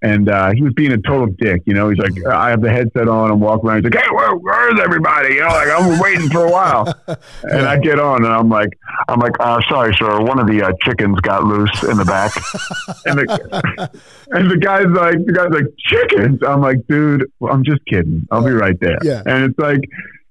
and 0.00 0.28
uh, 0.28 0.52
he 0.52 0.62
was 0.62 0.72
being 0.74 0.92
a 0.92 0.98
total 0.98 1.26
dick. 1.38 1.62
You 1.66 1.74
know, 1.74 1.88
he's 1.90 1.98
like, 1.98 2.12
I 2.26 2.50
have 2.50 2.60
the 2.60 2.70
headset 2.70 3.08
on, 3.08 3.30
I'm 3.30 3.40
walking 3.40 3.68
around. 3.68 3.84
He's 3.84 3.92
like, 3.92 4.02
Hey, 4.02 4.10
where, 4.14 4.34
where's 4.36 4.78
everybody? 4.80 5.34
You 5.34 5.40
know, 5.40 5.48
like 5.48 5.68
I'm 5.68 5.98
waiting 6.00 6.28
for 6.30 6.44
a 6.46 6.50
while, 6.50 6.92
and 7.42 7.66
I 7.66 7.78
get 7.78 7.98
on, 7.98 8.24
and 8.24 8.32
I'm 8.32 8.48
like, 8.48 8.70
I'm 9.08 9.18
like, 9.18 9.34
uh, 9.40 9.60
sorry, 9.68 9.94
sir, 9.98 10.20
one 10.20 10.38
of 10.38 10.46
the 10.46 10.62
uh, 10.62 10.72
chickens 10.82 11.18
got 11.20 11.44
loose 11.44 11.82
in 11.82 11.96
the 11.96 12.04
back, 12.04 12.32
and 13.06 13.18
the 13.18 13.90
and 14.30 14.50
the 14.50 14.56
guy's 14.56 14.86
like, 14.86 15.16
the 15.26 15.32
guy's 15.32 15.50
like, 15.50 15.66
chickens. 15.78 16.40
I'm 16.46 16.60
like, 16.60 16.86
dude, 16.88 17.30
I'm 17.48 17.64
just 17.64 17.84
kidding. 17.86 18.26
I'll 18.30 18.44
be 18.44 18.52
right 18.52 18.78
there. 18.80 18.98
Yeah. 19.02 19.22
And 19.26 19.44
it's 19.44 19.58
like, 19.58 19.80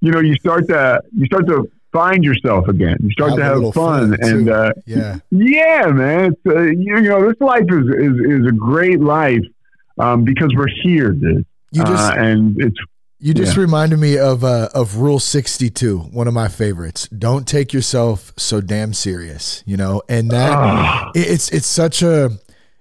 you 0.02 0.12
know, 0.12 0.20
you 0.20 0.36
start 0.36 0.68
to 0.70 1.02
you 1.16 1.26
start 1.26 1.48
to 1.48 1.70
find 1.94 2.24
yourself 2.24 2.68
again. 2.68 2.98
You 3.02 3.10
start 3.12 3.32
Have 3.32 3.38
to 3.40 3.44
have 3.66 3.74
fun, 3.74 4.12
fun, 4.12 4.18
and 4.22 4.50
uh, 4.50 4.72
Yeah. 4.86 5.18
yeah, 5.32 5.88
man. 5.88 6.34
It's, 6.34 6.42
uh, 6.46 6.62
you, 6.62 6.98
you 6.98 7.10
know, 7.10 7.28
this 7.28 7.40
life 7.40 7.64
is, 7.70 7.86
is, 7.88 8.42
is 8.42 8.46
a 8.48 8.52
great 8.52 9.00
life 9.00 9.40
um, 10.00 10.24
because 10.24 10.54
we're 10.56 10.68
here, 10.84 11.12
dude. 11.12 11.46
You 11.72 11.84
just 11.84 12.12
uh, 12.12 12.16
and 12.18 12.56
it's 12.62 12.78
You 13.20 13.34
just 13.34 13.56
Yeah. 13.56 13.62
reminded 13.62 14.00
me 14.00 14.18
of 14.18 14.44
uh, 14.44 14.70
of 14.74 14.98
Rule 14.98 15.20
sixty 15.20 15.70
two, 15.70 16.00
one 16.00 16.28
of 16.28 16.34
my 16.34 16.48
favorites. 16.48 17.08
Don't 17.10 17.48
take 17.48 17.74
yourself 17.74 18.32
so 18.38 18.62
damn 18.62 18.94
serious, 18.94 19.64
you 19.66 19.76
know. 19.78 20.02
And 20.08 20.30
that 20.32 20.52
Ah. 20.54 21.12
it's 21.16 21.50
it's 21.50 21.68
such 21.68 22.02
a 22.02 22.32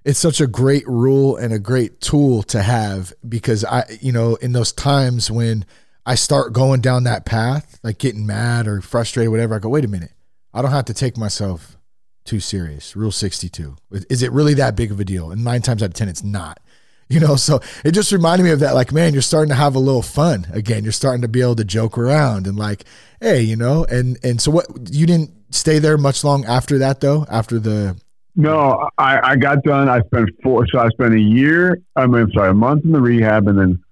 it's 0.05 0.19
such 0.21 0.41
a 0.41 0.47
great 0.47 0.87
rule 0.87 1.37
and 1.37 1.53
a 1.53 1.59
great 1.59 2.01
tool 2.01 2.43
to 2.45 2.63
have 2.63 3.13
because 3.29 3.65
I 3.65 3.85
you 4.01 4.13
know 4.13 4.37
in 4.37 4.53
those 4.53 4.73
times 4.73 5.31
when 5.31 5.65
I 6.05 6.15
start 6.15 6.53
going 6.53 6.81
down 6.81 7.03
that 7.05 7.25
path, 7.25 7.81
like 7.83 7.99
getting 7.99 8.25
mad 8.27 8.69
or 8.69 8.81
frustrated, 8.81 9.33
whatever, 9.33 9.57
I 9.57 9.59
go, 9.59 9.69
wait 9.71 9.85
a 9.85 9.89
minute, 9.89 10.13
I 10.55 10.63
don't 10.63 10.71
have 10.71 10.85
to 10.85 10.95
take 10.95 11.17
myself 11.17 11.77
too 12.25 12.39
serious. 12.39 12.95
Rule 12.95 13.11
sixty 13.11 13.49
two. 13.49 13.77
Is 13.91 14.23
it 14.23 14.31
really 14.31 14.55
that 14.55 14.77
big 14.77 14.93
of 14.93 15.01
a 15.01 15.05
deal? 15.05 15.33
And 15.33 15.43
nine 15.43 15.63
times 15.63 15.83
out 15.83 15.87
of 15.87 15.95
ten, 15.95 16.09
it's 16.09 16.23
not 16.23 16.61
you 17.09 17.21
know 17.21 17.37
so 17.37 17.61
it 17.85 17.93
just 17.93 18.13
reminded 18.13 18.45
me 18.45 18.51
of 18.51 18.61
that 18.61 18.75
like 18.75 18.93
man 18.93 19.13
you're 19.13 19.23
starting 19.23 19.49
to 19.49 19.55
have 19.55 19.75
a 19.75 19.79
little 19.79 20.03
fun 20.03 20.47
again 20.53 20.83
you're 20.83 20.93
starting 20.93 21.23
to 21.23 21.29
be 21.29 21.41
able 21.41 21.57
to 21.57 21.65
joke 21.65 21.97
around 21.97 22.47
and 22.47 22.59
like 22.59 22.85
hey 23.21 23.41
you 23.41 23.57
know 23.57 23.85
and 23.85 24.19
and 24.23 24.41
so 24.41 24.51
what 24.51 24.67
you 24.91 25.07
didn't 25.07 25.31
stay 25.51 25.79
there 25.79 25.97
much 25.97 26.25
long 26.25 26.45
after 26.45 26.79
that 26.79 27.01
though 27.01 27.27
after 27.31 27.59
the 27.59 27.97
no. 28.37 28.91
I, 28.99 29.31
I 29.31 29.37
got 29.37 29.63
done. 29.63 29.89
I 29.89 30.03
spent 30.03 30.29
four. 30.43 30.67
So 30.69 30.79
I 30.79 30.89
spent 30.91 31.15
a 31.15 31.21
year. 31.21 31.81
I 31.97 32.07
mean, 32.07 32.23
I'm 32.23 32.33
sorry, 32.33 32.51
a 32.51 32.55
month 32.55 32.85
in 32.85 32.93
the 32.93 33.01
rehab, 33.01 33.49
and 33.49 33.59
then 33.59 33.83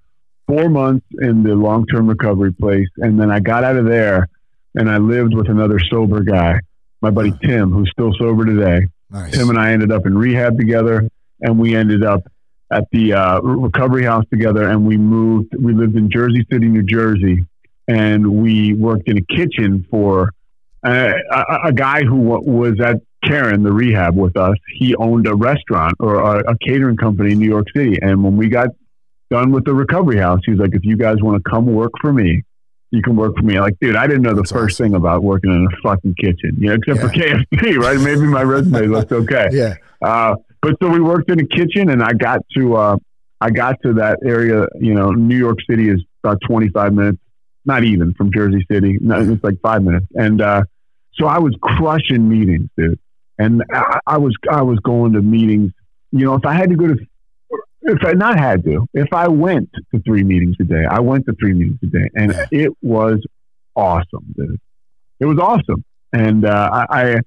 four 0.47 0.69
months 0.69 1.07
in 1.21 1.43
the 1.43 1.55
long 1.55 1.87
term 1.87 2.07
recovery 2.07 2.53
place, 2.53 2.89
and 2.99 3.19
then 3.19 3.31
I 3.31 3.41
got 3.41 3.65
out 3.65 3.77
of 3.77 3.87
there, 3.87 4.29
and 4.75 4.91
I 4.91 4.99
lived 4.99 5.35
with 5.35 5.49
another 5.49 5.81
sober 5.91 6.21
guy, 6.21 6.61
my 7.01 7.11
buddy 7.11 7.33
Tim, 7.43 7.73
who's 7.73 7.91
still 7.91 8.13
sober 8.19 8.45
today. 8.45 8.87
nice 9.11 9.33
Tim 9.33 9.49
and 9.49 9.59
I 9.59 9.73
ended 9.73 9.91
up 9.91 10.07
in 10.07 10.17
rehab 10.17 10.59
together, 10.59 11.09
and 11.41 11.59
we 11.59 11.75
ended 11.75 12.05
up 12.05 12.23
at 12.71 12.85
the 12.93 13.13
uh, 13.13 13.41
recovery 13.41 14.05
house 14.05 14.25
together, 14.31 14.69
and 14.69 14.87
we 14.87 14.97
moved. 14.97 15.55
We 15.59 15.73
lived 15.75 15.97
in 15.97 16.11
Jersey 16.11 16.47
City, 16.51 16.67
New 16.67 16.83
Jersey, 16.83 17.45
and 17.89 18.43
we 18.43 18.73
worked 18.75 19.09
in 19.09 19.19
a 19.19 19.23
kitchen 19.23 19.87
for 19.91 20.33
uh, 20.87 21.13
a, 21.31 21.59
a 21.67 21.73
guy 21.73 22.03
who 22.03 22.17
wa- 22.17 22.41
was 22.41 22.81
at 22.81 22.97
Caron, 23.25 23.63
the 23.63 23.73
rehab, 23.73 24.17
with 24.17 24.37
us. 24.37 24.57
He 24.77 24.95
owned 24.97 25.27
a 25.27 25.35
restaurant 25.35 25.95
or 26.01 26.17
a, 26.17 26.53
a 26.53 26.59
catering 26.59 26.97
company 26.97 27.33
in 27.33 27.39
New 27.39 27.49
York 27.49 27.67
City, 27.77 27.99
and 28.03 28.23
when 28.25 28.37
we 28.37 28.49
got 28.49 28.69
done 29.31 29.51
with 29.53 29.65
the 29.65 29.75
recovery 29.75 30.19
house, 30.19 30.41
he 30.45 30.53
was 30.53 30.61
like, 30.61 30.75
"If 30.75 30.85
you 30.85 30.97
guys 30.97 31.17
want 31.21 31.43
to 31.43 31.51
come 31.51 31.67
work 31.67 31.93
for 32.01 32.13
me." 32.13 32.43
You 32.91 33.03
can 33.03 33.17
work 33.17 33.35
for 33.37 33.43
me. 33.43 33.59
Like, 33.59 33.75
dude, 33.81 33.97
I 33.97 34.07
didn't 34.07 34.23
know 34.23 34.35
the 34.35 34.43
That's 34.43 34.53
first 34.53 34.79
thing 34.79 34.95
about 34.95 35.25
working 35.25 35.51
in 35.51 35.67
a 35.67 35.77
fucking 35.83 36.15
kitchen, 36.15 36.55
you 36.61 36.69
know, 36.69 36.75
except 36.75 37.01
for 37.01 37.09
KFC, 37.09 37.77
right? 37.77 37.99
Maybe 37.99 38.21
my 38.21 38.43
resume 38.45 38.87
looks 38.87 39.11
okay. 39.11 39.49
yeah 39.53 39.75
Uh, 40.01 40.37
but 40.65 40.77
so 40.83 40.89
we 40.89 41.01
worked 41.01 41.31
in 41.31 41.39
a 41.41 41.47
kitchen, 41.47 41.91
and 41.91 42.03
I 42.03 42.13
got 42.13 42.41
to 42.57 42.77
uh, 42.77 42.97
I 43.41 43.51
got 43.51 43.77
to 43.83 43.93
that 43.95 44.21
area. 44.25 44.67
You 44.81 44.95
know, 44.95 45.11
New 45.11 45.37
York 45.37 45.59
City 45.69 45.91
is 45.91 46.03
about 46.23 46.39
25 46.47 46.95
minutes, 46.95 47.19
not 47.67 47.85
even 47.85 48.15
from 48.15 48.33
Jersey 48.33 48.65
City. 48.71 48.99
No, 49.01 49.21
it's 49.21 49.45
like 49.45 49.61
five 49.61 49.83
minutes. 49.83 50.07
And 50.15 50.41
uh, 50.41 50.63
so 51.15 51.27
I 51.27 51.39
was 51.39 51.55
crushing 51.61 52.29
meetings, 52.29 52.71
dude. 52.79 52.99
And 53.39 53.63
I, 53.71 53.99
I 54.07 54.19
was 54.19 54.35
I 54.51 54.63
was 54.63 54.79
going 54.79 55.13
to 55.13 55.21
meetings. 55.21 55.73
You 56.13 56.25
know, 56.25 56.35
if 56.35 56.47
I 56.47 56.55
had 56.55 56.71
to 56.71 56.77
go 56.77 56.87
to 56.87 56.97
if 57.83 57.99
I 58.03 58.13
not 58.13 58.39
had 58.39 58.65
to, 58.65 58.89
if 58.95 59.13
I 59.13 59.29
went 59.29 59.69
to 59.93 60.01
three 60.01 60.23
meetings 60.23 60.57
a 60.61 60.65
day, 60.65 60.85
I 60.89 61.01
went 61.01 61.27
to 61.27 61.35
three 61.39 61.53
meetings 61.53 61.79
a 61.83 61.87
day, 61.87 62.09
and 62.15 62.35
it 62.51 62.73
was 62.81 63.21
awesome, 63.77 64.35
dude. 64.35 64.59
It 65.21 65.27
was 65.27 65.39
awesome, 65.39 65.85
and 66.13 66.47
uh, 66.47 66.87
I, 66.89 67.21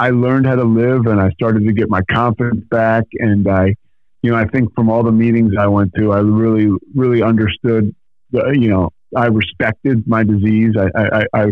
I 0.00 0.10
learned 0.10 0.46
how 0.46 0.56
to 0.56 0.64
live, 0.64 1.02
and 1.06 1.20
I 1.20 1.28
started 1.30 1.66
to 1.66 1.72
get 1.72 1.90
my 1.90 2.00
confidence 2.10 2.64
back, 2.70 3.04
and 3.18 3.46
I, 3.46 3.74
you 4.22 4.30
know, 4.30 4.36
I 4.36 4.46
think 4.46 4.74
from 4.74 4.88
all 4.90 5.02
the 5.02 5.12
meetings 5.12 5.52
I 5.58 5.66
went 5.66 5.92
to, 5.98 6.12
I 6.12 6.20
really 6.20 6.68
really 6.94 7.22
understood, 7.22 7.94
the, 8.30 8.42
you 8.58 8.68
know, 8.68 8.90
I 9.14 9.26
respected 9.26 10.08
my 10.08 10.22
disease. 10.24 10.72
I, 10.84 10.88
I 11.20 11.24
I 11.42 11.44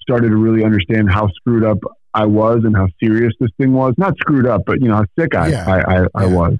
started 0.00 0.28
to 0.30 0.36
really 0.36 0.64
understand 0.64 1.10
how 1.10 1.28
screwed 1.28 1.64
up 1.64 1.78
I 2.14 2.24
was 2.26 2.60
and 2.64 2.76
how 2.76 2.86
serious 3.02 3.32
this 3.40 3.50
thing 3.58 3.72
was. 3.72 3.94
Not 3.98 4.14
screwed 4.18 4.46
up, 4.46 4.62
but 4.64 4.80
you 4.80 4.88
know 4.88 4.96
how 4.96 5.04
sick 5.18 5.34
I 5.34 5.48
Yeah. 5.50 5.64
I, 5.66 5.78
I, 5.78 5.98
I 6.14 6.22
Yeah. 6.22 6.26
was. 6.26 6.56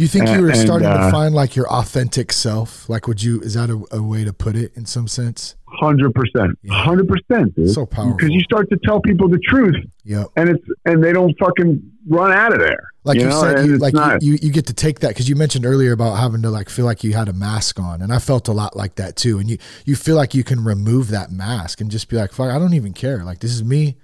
Do 0.00 0.04
you 0.04 0.08
think 0.08 0.30
you 0.30 0.40
were 0.40 0.48
And, 0.48 0.56
starting 0.56 0.88
to 0.88 0.94
uh, 0.94 1.10
find 1.10 1.34
like 1.34 1.54
your 1.54 1.68
authentic 1.70 2.32
self? 2.32 2.88
Like, 2.88 3.06
would 3.06 3.22
you? 3.22 3.38
Is 3.42 3.52
that 3.52 3.68
a, 3.68 3.84
a 3.94 4.02
way 4.02 4.24
to 4.24 4.32
put 4.32 4.56
it 4.56 4.74
in 4.74 4.86
some 4.86 5.06
sense? 5.06 5.56
Hundred 5.68 6.14
percent, 6.14 6.58
Yeah. 6.62 6.72
hundred 6.72 7.06
percent, 7.06 7.54
dude. 7.54 7.68
So 7.70 7.84
powerful. 7.84 8.16
Because 8.16 8.30
you 8.30 8.40
start 8.40 8.70
to 8.70 8.78
tell 8.82 9.02
people 9.02 9.28
the 9.28 9.38
truth, 9.40 9.76
Yep. 10.04 10.28
and 10.36 10.48
it's 10.48 10.64
and 10.86 11.04
they 11.04 11.12
don't 11.12 11.38
fucking 11.38 11.82
run 12.08 12.32
out 12.32 12.54
of 12.54 12.60
there. 12.60 12.80
Like 13.04 13.18
you, 13.18 13.26
know? 13.26 13.42
said, 13.42 13.66
you, 13.66 13.76
like 13.76 13.92
not- 13.92 14.22
you, 14.22 14.38
you 14.40 14.50
get 14.50 14.68
to 14.68 14.72
take 14.72 15.00
that 15.00 15.08
because 15.08 15.28
you 15.28 15.36
mentioned 15.36 15.66
earlier 15.66 15.92
about 15.92 16.14
having 16.14 16.40
to 16.42 16.50
like 16.50 16.70
feel 16.70 16.86
like 16.86 17.04
you 17.04 17.12
had 17.12 17.28
a 17.28 17.34
mask 17.34 17.78
on, 17.78 18.00
and 18.00 18.10
I 18.10 18.20
felt 18.20 18.48
a 18.48 18.52
lot 18.52 18.74
like 18.74 18.94
that 18.94 19.16
too. 19.16 19.38
And 19.38 19.50
you, 19.50 19.58
you 19.84 19.96
feel 19.96 20.16
like 20.16 20.34
you 20.34 20.44
can 20.44 20.64
remove 20.64 21.08
that 21.08 21.30
mask 21.30 21.82
and 21.82 21.90
just 21.90 22.08
be 22.08 22.16
like, 22.16 22.32
"Fuck, 22.32 22.50
I 22.50 22.58
don't 22.58 22.72
even 22.72 22.94
care. 22.94 23.22
Like 23.22 23.40
this 23.40 23.52
is 23.52 23.62
me. 23.62 23.96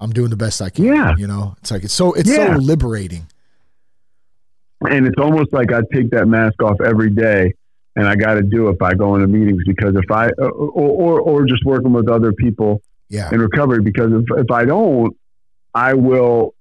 I'm 0.00 0.12
doing 0.14 0.30
the 0.30 0.36
best 0.36 0.62
I 0.62 0.70
can." 0.70 0.86
Yeah. 0.86 1.14
You 1.18 1.26
know, 1.26 1.56
it's 1.60 1.70
like 1.70 1.84
it's 1.84 1.92
so 1.92 2.14
it's 2.14 2.30
Yeah. 2.30 2.54
so 2.54 2.58
liberating. 2.58 3.26
And 4.90 5.06
it's 5.06 5.18
almost 5.18 5.52
like 5.52 5.72
I 5.72 5.80
take 5.92 6.10
that 6.10 6.26
mask 6.26 6.62
off 6.62 6.80
every 6.84 7.10
day, 7.10 7.54
and 7.96 8.06
I 8.06 8.14
got 8.16 8.34
to 8.34 8.42
do 8.42 8.68
it 8.68 8.78
by 8.78 8.94
going 8.94 9.20
to 9.22 9.26
meetings 9.26 9.62
because 9.66 9.94
if 9.96 10.10
I 10.10 10.28
or 10.38 10.50
or, 10.50 11.20
or 11.20 11.44
just 11.46 11.64
working 11.64 11.92
with 11.92 12.08
other 12.08 12.32
people 12.32 12.82
Yeah. 13.08 13.28
in 13.32 13.40
recovery 13.40 13.80
because 13.82 14.12
if 14.12 14.24
if 14.38 14.50
I 14.50 14.64
don't, 14.64 15.16
I 15.74 15.94
will. 15.94 16.54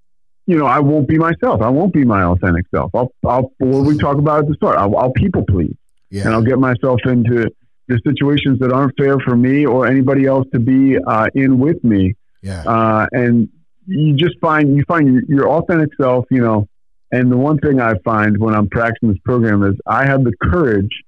You 0.47 0.57
know, 0.57 0.65
I 0.65 0.80
won't 0.80 1.07
be 1.07 1.17
myself. 1.19 1.61
I 1.61 1.69
won't 1.69 1.93
be 1.93 2.03
my 2.03 2.24
authentic 2.24 2.65
self. 2.74 2.91
I'll, 2.95 3.13
I'll, 3.26 3.51
what 3.59 3.86
we 3.86 3.95
talk 3.95 4.17
about 4.17 4.39
at 4.39 4.47
the 4.49 4.55
start, 4.55 4.76
I'll, 4.78 4.97
I'll 4.97 5.11
people 5.13 5.45
please. 5.47 5.76
and 6.09 6.19
Yeah. 6.19 6.30
I'll 6.32 6.41
get 6.41 6.57
myself 6.57 6.99
into 7.05 7.49
the 7.88 8.01
situations 8.05 8.57
that 8.59 8.74
aren't 8.74 8.97
fair 8.97 9.17
for 9.19 9.36
me 9.38 9.65
or 9.67 9.86
anybody 9.86 10.26
else 10.26 10.47
to 10.51 10.59
be 10.59 10.97
uh, 10.97 11.28
in 11.36 11.59
with 11.59 11.82
me. 11.84 12.15
Yeah. 12.41 12.63
Uh, 12.65 13.05
and 13.11 13.49
you 13.86 14.15
just 14.15 14.39
find 14.39 14.76
you 14.76 14.84
find 14.88 15.13
your, 15.13 15.22
your 15.30 15.49
authentic 15.49 15.89
self, 15.95 16.26
you 16.32 16.41
know. 16.41 16.67
And 17.12 17.32
the 17.32 17.38
one 17.38 17.57
thing 17.59 17.80
I 17.82 17.95
find 17.99 18.38
when 18.38 18.55
I'm 18.55 18.70
practicing 18.70 19.09
this 19.09 19.18
program 19.26 19.64
is 19.64 19.76
I 19.86 20.05
have 20.05 20.24
the 20.24 20.34
courage 20.41 21.03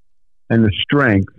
and 0.49 0.63
the 0.65 0.71
strength 0.83 1.33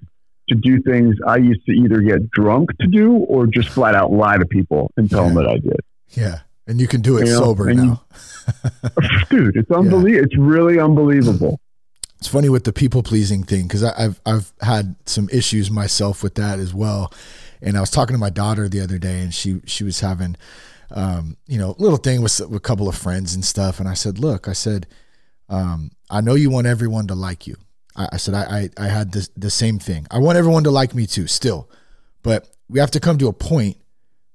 to 0.48 0.54
do 0.54 0.80
things 0.82 1.16
I 1.26 1.36
used 1.36 1.64
to 1.66 1.72
either 1.72 2.00
get 2.00 2.30
drunk 2.30 2.70
to 2.80 2.86
do 2.86 3.12
or 3.12 3.46
just 3.46 3.68
flat 3.70 3.94
out 3.94 4.12
lie 4.12 4.38
to 4.38 4.46
people 4.46 4.90
and 4.96 5.08
tell 5.10 5.24
them 5.24 5.34
that 5.34 5.46
I 5.48 5.58
did. 5.58 5.80
Yeah. 6.10 6.40
And 6.66 6.80
you 6.80 6.86
can 6.88 7.02
do 7.02 7.18
it 7.18 7.26
You 7.26 7.32
know, 7.32 7.38
sober 7.40 7.68
you- 7.70 7.74
now. 7.76 8.04
Dude, 9.30 9.56
it's 9.56 9.70
unbelievable. 9.70 10.24
It's 10.24 10.36
really 10.36 10.78
unbelievable. 10.78 11.60
It's 12.18 12.28
funny 12.32 12.48
with 12.48 12.64
the 12.64 12.72
people 12.72 13.02
pleasing 13.02 13.42
thing 13.42 13.64
because 13.64 13.84
I've 13.84 14.18
I've 14.24 14.50
had 14.62 14.94
some 15.04 15.28
issues 15.30 15.70
myself 15.70 16.22
with 16.22 16.36
that 16.36 16.58
as 16.58 16.72
well. 16.72 17.12
And 17.60 17.76
I 17.76 17.80
was 17.80 17.90
talking 17.90 18.14
to 18.14 18.18
my 18.18 18.30
daughter 18.30 18.66
the 18.66 18.80
other 18.80 18.96
day, 18.96 19.20
and 19.20 19.34
she 19.34 19.60
she 19.66 19.84
was 19.84 20.00
having, 20.00 20.34
um, 20.91 21.37
you 21.47 21.59
know, 21.59 21.74
little 21.78 21.99
thing 21.99 22.22
with, 22.22 22.39
with 22.41 22.57
a 22.57 22.61
couple 22.61 22.89
of 22.89 22.97
friends 22.97 23.35
and 23.35 23.45
stuff. 23.45 23.80
And 23.80 23.89
I 23.89 23.95
said, 23.95 24.18
look, 24.18 24.49
I 24.49 24.53
said, 24.53 24.87
um, 25.49 25.91
I 26.11 26.20
know 26.20 26.35
you 26.35 26.51
want 26.51 26.66
everyone 26.66 27.07
to 27.09 27.14
like 27.14 27.47
you. 27.47 27.57
I, 27.97 28.09
I 28.12 28.16
said 28.16 28.35
I, 28.35 28.43
I 28.78 28.85
I 28.85 28.89
had 28.89 29.12
this 29.12 29.28
the 29.37 29.51
same 29.51 29.78
thing. 29.78 30.07
I 30.11 30.18
want 30.18 30.39
everyone 30.39 30.64
to 30.64 30.70
like 30.70 30.95
me 30.95 31.07
too, 31.07 31.26
still, 31.26 31.70
but 32.22 32.49
we 32.68 32.80
have 32.80 32.91
to 32.93 33.01
come 33.01 33.18
to 33.18 33.28
a 33.28 33.32
point 33.32 33.76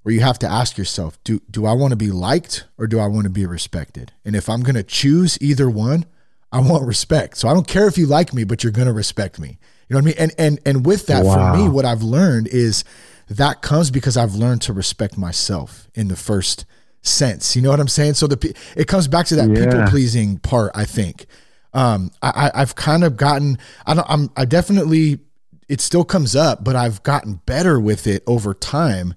where 0.04 0.14
you 0.14 0.22
have 0.22 0.39
to 0.39 0.47
ask 0.47 0.78
yourself, 0.78 1.22
do 1.24 1.41
do 1.52 1.66
I 1.66 1.74
want 1.74 1.91
to 1.91 1.97
be 1.97 2.12
liked 2.12 2.66
or 2.78 2.88
do 2.88 3.00
I 3.00 3.08
want 3.08 3.26
to 3.26 3.30
be 3.30 3.45
respected? 3.45 4.14
And 4.24 4.36
if 4.36 4.50
I'm 4.50 4.62
gonna 4.62 4.84
choose 4.84 5.38
either 5.41 5.70
one, 5.70 6.06
I 6.52 6.62
want 6.62 6.86
respect. 6.86 7.38
So 7.38 7.47
I 7.47 7.54
don't 7.54 7.68
care 7.68 7.88
if 7.88 7.97
you 7.97 8.06
like 8.06 8.34
me, 8.34 8.43
but 8.43 8.64
you're 8.64 8.72
gonna 8.72 8.93
respect 8.93 9.39
me. 9.39 9.60
You 9.88 9.95
know 9.95 9.97
what 9.97 10.04
I 10.04 10.06
mean? 10.06 10.16
And 10.18 10.32
and 10.38 10.60
and 10.66 10.86
with 10.86 11.08
that, 11.08 11.24
for 11.24 11.58
me, 11.58 11.68
what 11.70 11.86
I've 11.86 12.04
learned 12.04 12.47
is 12.47 12.84
that 13.30 13.61
comes 13.61 13.91
because 13.91 14.17
I've 14.17 14.36
learned 14.36 14.61
to 14.63 14.73
respect 14.73 15.17
myself 15.17 15.88
in 15.95 16.07
the 16.07 16.15
first 16.15 16.65
sense. 17.01 17.55
You 17.55 17.61
know 17.61 17.69
what 17.69 17.80
I'm 17.80 17.88
saying? 17.88 18.15
So 18.15 18.27
the 18.27 18.55
it 18.75 18.88
comes 18.88 19.07
back 19.07 19.27
to 19.27 19.36
that 19.36 19.49
Yeah. 19.49 19.65
people 19.65 19.88
pleasing 19.88 20.38
part. 20.39 20.71
I 20.75 20.86
think 20.86 21.25
um, 21.73 22.11
I, 22.21 22.49
I, 22.53 22.61
I've 22.61 22.75
kind 22.75 23.03
of 23.03 23.15
gotten. 23.15 23.57
I 23.86 23.93
don't. 23.93 24.07
I'm. 24.09 24.30
I 24.36 24.45
definitely. 24.45 25.19
It 25.67 25.82
still 25.82 26.03
comes 26.03 26.36
up, 26.36 26.63
but 26.63 26.75
I've 26.75 27.03
gotten 27.03 27.36
better 27.45 27.80
with 27.80 28.07
it 28.07 28.23
over 28.25 28.55
time 28.55 29.13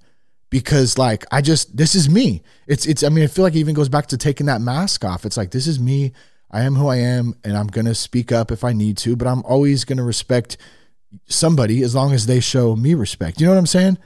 because 0.50 0.98
like 0.98 1.24
I 1.32 1.40
just 1.40 1.74
this 1.74 1.94
is 1.94 2.10
me. 2.10 2.42
It's 2.66 2.84
it's 2.84 3.02
I 3.02 3.08
mean 3.08 3.24
I 3.24 3.28
feel 3.28 3.42
like 3.42 3.54
it 3.54 3.60
even 3.60 3.74
goes 3.74 3.88
back 3.88 4.08
to 4.08 4.18
taking 4.18 4.46
that 4.46 4.60
mask 4.60 5.02
off. 5.02 5.24
It's 5.24 5.38
like 5.38 5.50
this 5.50 5.66
is 5.66 5.80
me. 5.80 6.12
I 6.50 6.60
am 6.64 6.74
who 6.74 6.88
I 6.88 6.96
am 6.96 7.34
and 7.42 7.56
I'm 7.56 7.68
going 7.68 7.86
to 7.86 7.94
speak 7.94 8.30
up 8.30 8.50
if 8.52 8.62
I 8.62 8.74
need 8.74 8.98
to, 8.98 9.16
but 9.16 9.26
I'm 9.26 9.42
always 9.46 9.86
going 9.86 9.96
to 9.96 10.02
respect 10.04 10.58
somebody 11.26 11.82
as 11.82 11.94
long 11.94 12.12
as 12.12 12.26
they 12.26 12.40
show 12.40 12.74
me 12.76 12.94
respect. 12.94 13.40
You 13.40 13.46
know 13.46 13.52
what 13.52 13.58
I'm 13.58 13.66
saying? 13.66 13.98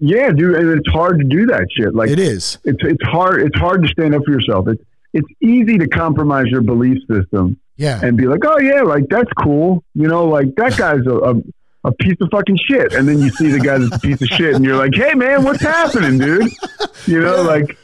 Yeah, 0.00 0.30
dude, 0.32 0.56
and 0.56 0.78
it's 0.78 0.88
hard 0.90 1.18
to 1.18 1.24
do 1.24 1.46
that 1.46 1.66
shit. 1.70 1.94
Like 1.94 2.10
It 2.10 2.18
is. 2.18 2.58
it's 2.64 2.78
it's 2.82 3.02
hard 3.04 3.42
it's 3.42 3.56
hard 3.58 3.82
to 3.82 3.88
stand 3.88 4.14
up 4.14 4.22
for 4.24 4.32
yourself. 4.32 4.68
It's 4.68 4.82
it's 5.12 5.28
easy 5.40 5.78
to 5.78 5.86
compromise 5.88 6.46
your 6.48 6.60
belief 6.62 6.98
system 7.08 7.58
Yeah. 7.76 8.00
and 8.02 8.16
be 8.16 8.26
like, 8.26 8.40
oh 8.44 8.58
yeah, 8.58 8.82
like 8.82 9.04
that's 9.08 9.30
cool. 9.42 9.84
You 9.94 10.08
know, 10.08 10.26
like 10.26 10.54
that 10.56 10.76
guy's 10.76 11.06
a, 11.06 11.16
a, 11.16 11.34
a 11.84 11.92
piece 11.92 12.16
of 12.20 12.28
fucking 12.32 12.58
shit. 12.66 12.92
And 12.94 13.06
then 13.08 13.20
you 13.20 13.30
see 13.30 13.50
the 13.50 13.60
guy 13.60 13.78
that's 13.78 13.94
a 13.96 13.98
piece 14.00 14.20
of 14.20 14.28
shit, 14.28 14.54
and 14.56 14.64
you're 14.64 14.76
like, 14.76 14.94
hey 14.94 15.14
man, 15.14 15.44
what's 15.44 15.62
happening, 15.62 16.18
dude? 16.18 16.50
You 17.06 17.20
know, 17.20 17.42
like. 17.42 17.76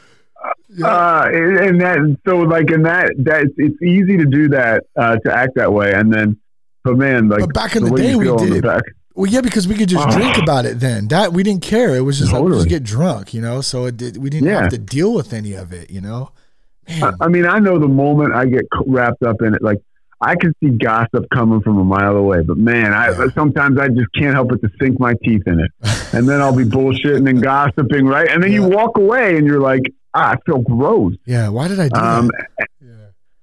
Uh, 0.83 1.27
and 1.33 1.57
and 1.57 1.81
that 1.81 2.17
so 2.25 2.37
like 2.37 2.71
in 2.71 2.83
that 2.83 3.11
that 3.17 3.45
it's 3.57 3.81
easy 3.83 4.15
to 4.17 4.25
do 4.25 4.47
that 4.47 4.85
uh, 4.95 5.17
to 5.17 5.31
act 5.35 5.51
that 5.55 5.71
way 5.73 5.91
and 5.93 6.11
then 6.13 6.39
but 6.83 6.97
man 6.97 7.29
like 7.29 7.41
But 7.41 7.53
back 7.53 7.75
in 7.75 7.83
the 7.85 7.91
way 7.91 8.01
day, 8.01 8.15
we 8.15 8.25
did 8.37 8.63
it. 8.65 8.83
Well, 9.13 9.29
yeah, 9.29 9.41
because 9.41 9.67
we 9.67 9.75
could 9.75 9.89
just 9.89 10.07
Oh. 10.07 10.11
drink 10.11 10.37
about 10.37 10.65
it 10.65 10.79
then. 10.79 11.09
That 11.09 11.33
we 11.33 11.43
didn't 11.43 11.61
care. 11.63 11.95
It 11.95 12.01
was 12.01 12.17
just 12.17 12.31
like 12.31 12.41
we 12.43 12.51
just 12.53 12.69
get 12.69 12.83
drunk, 12.83 13.33
you 13.33 13.41
know. 13.41 13.59
So 13.61 13.85
it 13.85 13.97
did, 13.97 14.17
we 14.17 14.29
didn't 14.29 14.47
Yeah. 14.47 14.61
have 14.61 14.71
to 14.71 14.77
deal 14.77 15.13
with 15.13 15.33
any 15.33 15.53
of 15.53 15.73
it, 15.73 15.91
you 15.91 15.99
know. 15.99 16.31
I, 16.87 17.11
I 17.21 17.27
mean, 17.27 17.45
I 17.45 17.59
know 17.59 17.77
the 17.77 17.87
moment 17.89 18.33
I 18.33 18.45
get 18.45 18.65
wrapped 18.87 19.21
up 19.23 19.41
in 19.41 19.53
it, 19.53 19.61
like 19.61 19.79
I 20.21 20.35
can 20.35 20.53
see 20.63 20.69
gossip 20.69 21.25
coming 21.33 21.61
from 21.61 21.77
a 21.77 21.83
mile 21.83 22.15
away. 22.15 22.41
But 22.41 22.57
man, 22.57 22.93
I 22.93 23.09
Yeah. 23.09 23.25
sometimes 23.35 23.77
I 23.79 23.89
just 23.89 24.07
can't 24.15 24.33
help 24.33 24.47
but 24.49 24.61
to 24.61 24.69
sink 24.81 24.97
my 24.99 25.13
teeth 25.25 25.43
in 25.45 25.59
it, 25.59 25.71
and 26.13 26.27
then 26.27 26.39
I'll 26.41 26.55
be 26.55 26.63
bullshitting 26.77 27.29
and 27.29 27.41
gossiping, 27.43 28.05
right? 28.05 28.29
And 28.29 28.41
then 28.41 28.51
you 28.53 28.63
walk 28.63 28.97
away 28.97 29.35
and 29.37 29.45
you're 29.45 29.59
like, 29.59 29.81
ah, 30.13 30.31
I 30.31 30.35
feel 30.45 30.59
gross. 30.59 31.15
yeah. 31.25 31.49
Why 31.49 31.67
did 31.67 31.79
I 31.81 31.89
do 31.89 31.99
Um, 31.99 32.27
that? 32.57 32.67
Yeah. 32.79 32.91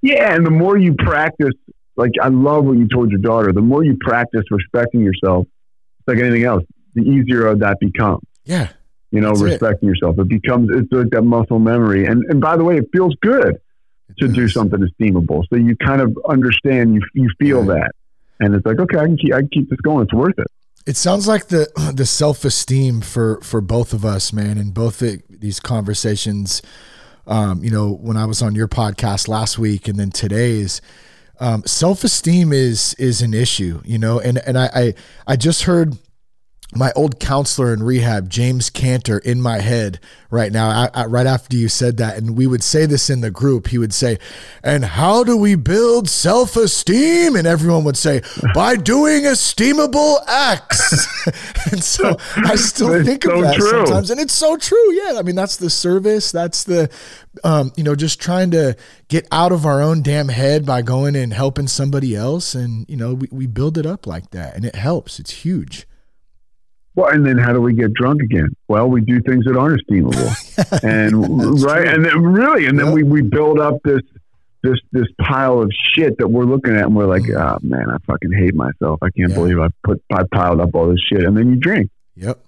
yeah, 0.02 0.34
and 0.34 0.46
the 0.46 0.50
more 0.50 0.78
you 0.78 0.94
practice, 0.94 1.54
like 1.98 2.12
I 2.22 2.28
love 2.28 2.64
what 2.64 2.78
you 2.78 2.88
told 2.88 3.10
your 3.10 3.20
daughter. 3.20 3.52
The 3.52 3.60
more 3.60 3.84
you 3.84 3.96
practice 4.00 4.44
respecting 4.50 5.00
yourself, 5.02 5.46
it's 5.98 6.08
like 6.08 6.18
anything 6.18 6.44
else, 6.44 6.62
the 6.94 7.02
easier 7.02 7.54
that 7.54 7.78
becomes. 7.80 8.22
Yeah. 8.44 8.68
You 9.10 9.20
know, 9.20 9.28
That's 9.30 9.40
it. 9.42 9.44
respecting 9.44 9.88
yourself. 9.88 10.18
It 10.18 10.28
becomes 10.28 10.70
it's 10.72 10.90
like 10.92 11.10
that 11.10 11.22
muscle 11.22 11.58
memory, 11.58 12.06
and 12.06 12.24
and 12.30 12.40
by 12.40 12.56
the 12.56 12.64
way, 12.64 12.76
it 12.78 12.88
feels 12.92 13.14
good 13.20 13.58
to 14.18 14.24
It 14.24 14.32
do 14.32 14.48
something 14.48 14.80
esteemable. 14.80 15.42
So 15.50 15.56
you 15.56 15.76
kind 15.76 16.00
of 16.00 16.16
understand, 16.28 16.94
you 16.94 17.02
you 17.14 17.28
feel 17.38 17.62
Right. 17.62 17.80
that, 17.80 17.92
and 18.40 18.54
it's 18.54 18.64
like, 18.66 18.78
okay, 18.78 18.98
I 18.98 19.04
can 19.06 19.16
keep 19.16 19.34
I 19.34 19.40
can 19.40 19.48
keep 19.52 19.70
this 19.70 19.80
going. 19.80 20.04
It's 20.04 20.14
worth 20.14 20.38
it. 20.38 20.46
It 20.86 20.96
sounds 20.96 21.26
like 21.26 21.48
the 21.48 21.68
the 21.94 22.06
self 22.06 22.44
esteem 22.44 23.00
for 23.00 23.40
for 23.42 23.60
both 23.60 23.92
of 23.92 24.04
us, 24.04 24.32
man, 24.32 24.58
in 24.58 24.70
both 24.72 24.98
the, 25.00 25.22
these 25.30 25.58
conversations. 25.58 26.62
Um, 27.26 27.62
you 27.62 27.70
know, 27.70 27.90
when 27.92 28.16
I 28.16 28.24
was 28.24 28.40
on 28.40 28.54
your 28.54 28.68
podcast 28.68 29.28
last 29.28 29.58
week, 29.58 29.86
and 29.88 29.98
then 29.98 30.10
today's 30.10 30.80
um, 31.40 31.62
self 31.66 32.04
esteem 32.04 32.52
is 32.52 32.94
is 32.94 33.22
an 33.22 33.34
issue. 33.34 33.80
You 33.84 33.98
know, 33.98 34.20
and 34.20 34.38
and 34.38 34.58
I, 34.58 34.70
I 34.74 34.94
I 35.26 35.36
just 35.36 35.62
heard 35.62 35.96
my 36.74 36.92
old 36.94 37.18
counselor 37.18 37.72
in 37.72 37.82
rehab, 37.82 38.28
James 38.28 38.68
Cantor, 38.68 39.18
in 39.18 39.40
my 39.40 39.60
head 39.60 39.98
right 40.30 40.52
now, 40.52 40.68
I, 40.68 40.90
I, 40.92 41.06
right 41.06 41.26
after 41.26 41.56
you 41.56 41.66
said 41.66 41.96
that. 41.96 42.18
And 42.18 42.36
we 42.36 42.46
would 42.46 42.62
say 42.62 42.84
this 42.84 43.08
in 43.08 43.22
the 43.22 43.30
group. 43.30 43.68
He 43.68 43.78
would 43.78 43.94
say, 43.94 44.18
And 44.62 44.84
how 44.84 45.24
do 45.24 45.34
we 45.34 45.54
build 45.54 46.10
self 46.10 46.56
esteem? 46.56 47.36
And 47.36 47.46
everyone 47.46 47.84
would 47.84 47.96
say, 47.96 48.20
By 48.54 48.76
doing 48.76 49.22
esteemable 49.22 50.18
acts. 50.26 51.06
and 51.72 51.82
so 51.82 52.18
I 52.36 52.56
still 52.56 53.02
think 53.02 53.24
of 53.24 53.40
that 53.40 53.56
true. 53.56 53.70
sometimes. 53.86 54.10
And 54.10 54.20
it's 54.20 54.34
so 54.34 54.58
true. 54.58 54.92
Yeah. 54.92 55.18
I 55.18 55.22
mean, 55.22 55.36
that's 55.36 55.56
the 55.56 55.70
service. 55.70 56.30
That's 56.32 56.64
the, 56.64 56.90
um, 57.44 57.72
you 57.76 57.82
know, 57.84 57.94
just 57.94 58.20
trying 58.20 58.50
to 58.50 58.76
get 59.08 59.26
out 59.32 59.52
of 59.52 59.64
our 59.64 59.80
own 59.80 60.02
damn 60.02 60.28
head 60.28 60.66
by 60.66 60.82
going 60.82 61.16
and 61.16 61.32
helping 61.32 61.66
somebody 61.66 62.14
else. 62.14 62.54
And, 62.54 62.84
you 62.90 62.96
know, 62.98 63.14
we, 63.14 63.28
we 63.30 63.46
build 63.46 63.78
it 63.78 63.86
up 63.86 64.06
like 64.06 64.32
that 64.32 64.54
and 64.54 64.66
it 64.66 64.74
helps. 64.74 65.18
It's 65.18 65.30
huge. 65.30 65.86
Well, 66.98 67.12
and 67.14 67.24
then 67.24 67.38
how 67.38 67.52
do 67.52 67.60
we 67.60 67.74
get 67.74 67.92
drunk 67.94 68.22
again? 68.22 68.48
Well, 68.66 68.88
we 68.90 69.00
do 69.00 69.20
things 69.22 69.44
that 69.44 69.56
aren't 69.56 69.80
esteemable, 69.80 70.82
and 70.82 71.62
right, 71.62 71.84
true. 71.84 71.94
and 71.94 72.04
then 72.04 72.22
really, 72.24 72.66
and 72.66 72.76
then 72.76 72.86
Yep. 72.86 72.94
we 72.96 73.02
we 73.04 73.22
build 73.22 73.60
up 73.60 73.76
this 73.84 74.00
this 74.64 74.80
this 74.90 75.06
pile 75.20 75.62
of 75.62 75.70
shit 75.94 76.18
that 76.18 76.26
we're 76.26 76.42
looking 76.44 76.74
at 76.74 76.86
and 76.86 76.96
we're 76.96 77.06
like, 77.06 77.22
mm-hmm. 77.22 77.40
oh 77.40 77.58
man, 77.62 77.88
I 77.88 77.98
fucking 78.04 78.32
hate 78.32 78.56
myself. 78.56 78.98
I 79.00 79.10
can't 79.16 79.30
Yeah. 79.30 79.36
believe 79.36 79.60
I 79.60 79.68
put 79.84 80.02
I 80.12 80.24
piled 80.32 80.60
up 80.60 80.70
all 80.74 80.88
this 80.88 81.00
shit. 81.08 81.22
And 81.22 81.36
then 81.36 81.50
you 81.50 81.56
drink. 81.56 81.88
Yep. 82.16 82.40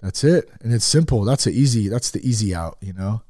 That's 0.00 0.24
it. 0.24 0.48
And 0.62 0.72
it's 0.72 0.86
simple. 0.86 1.24
That's 1.24 1.44
the 1.44 1.52
easy 1.52 1.90
that's 1.90 2.10
the 2.10 2.26
easy 2.26 2.54
out, 2.54 2.78
you 2.80 2.94
know? 2.94 3.20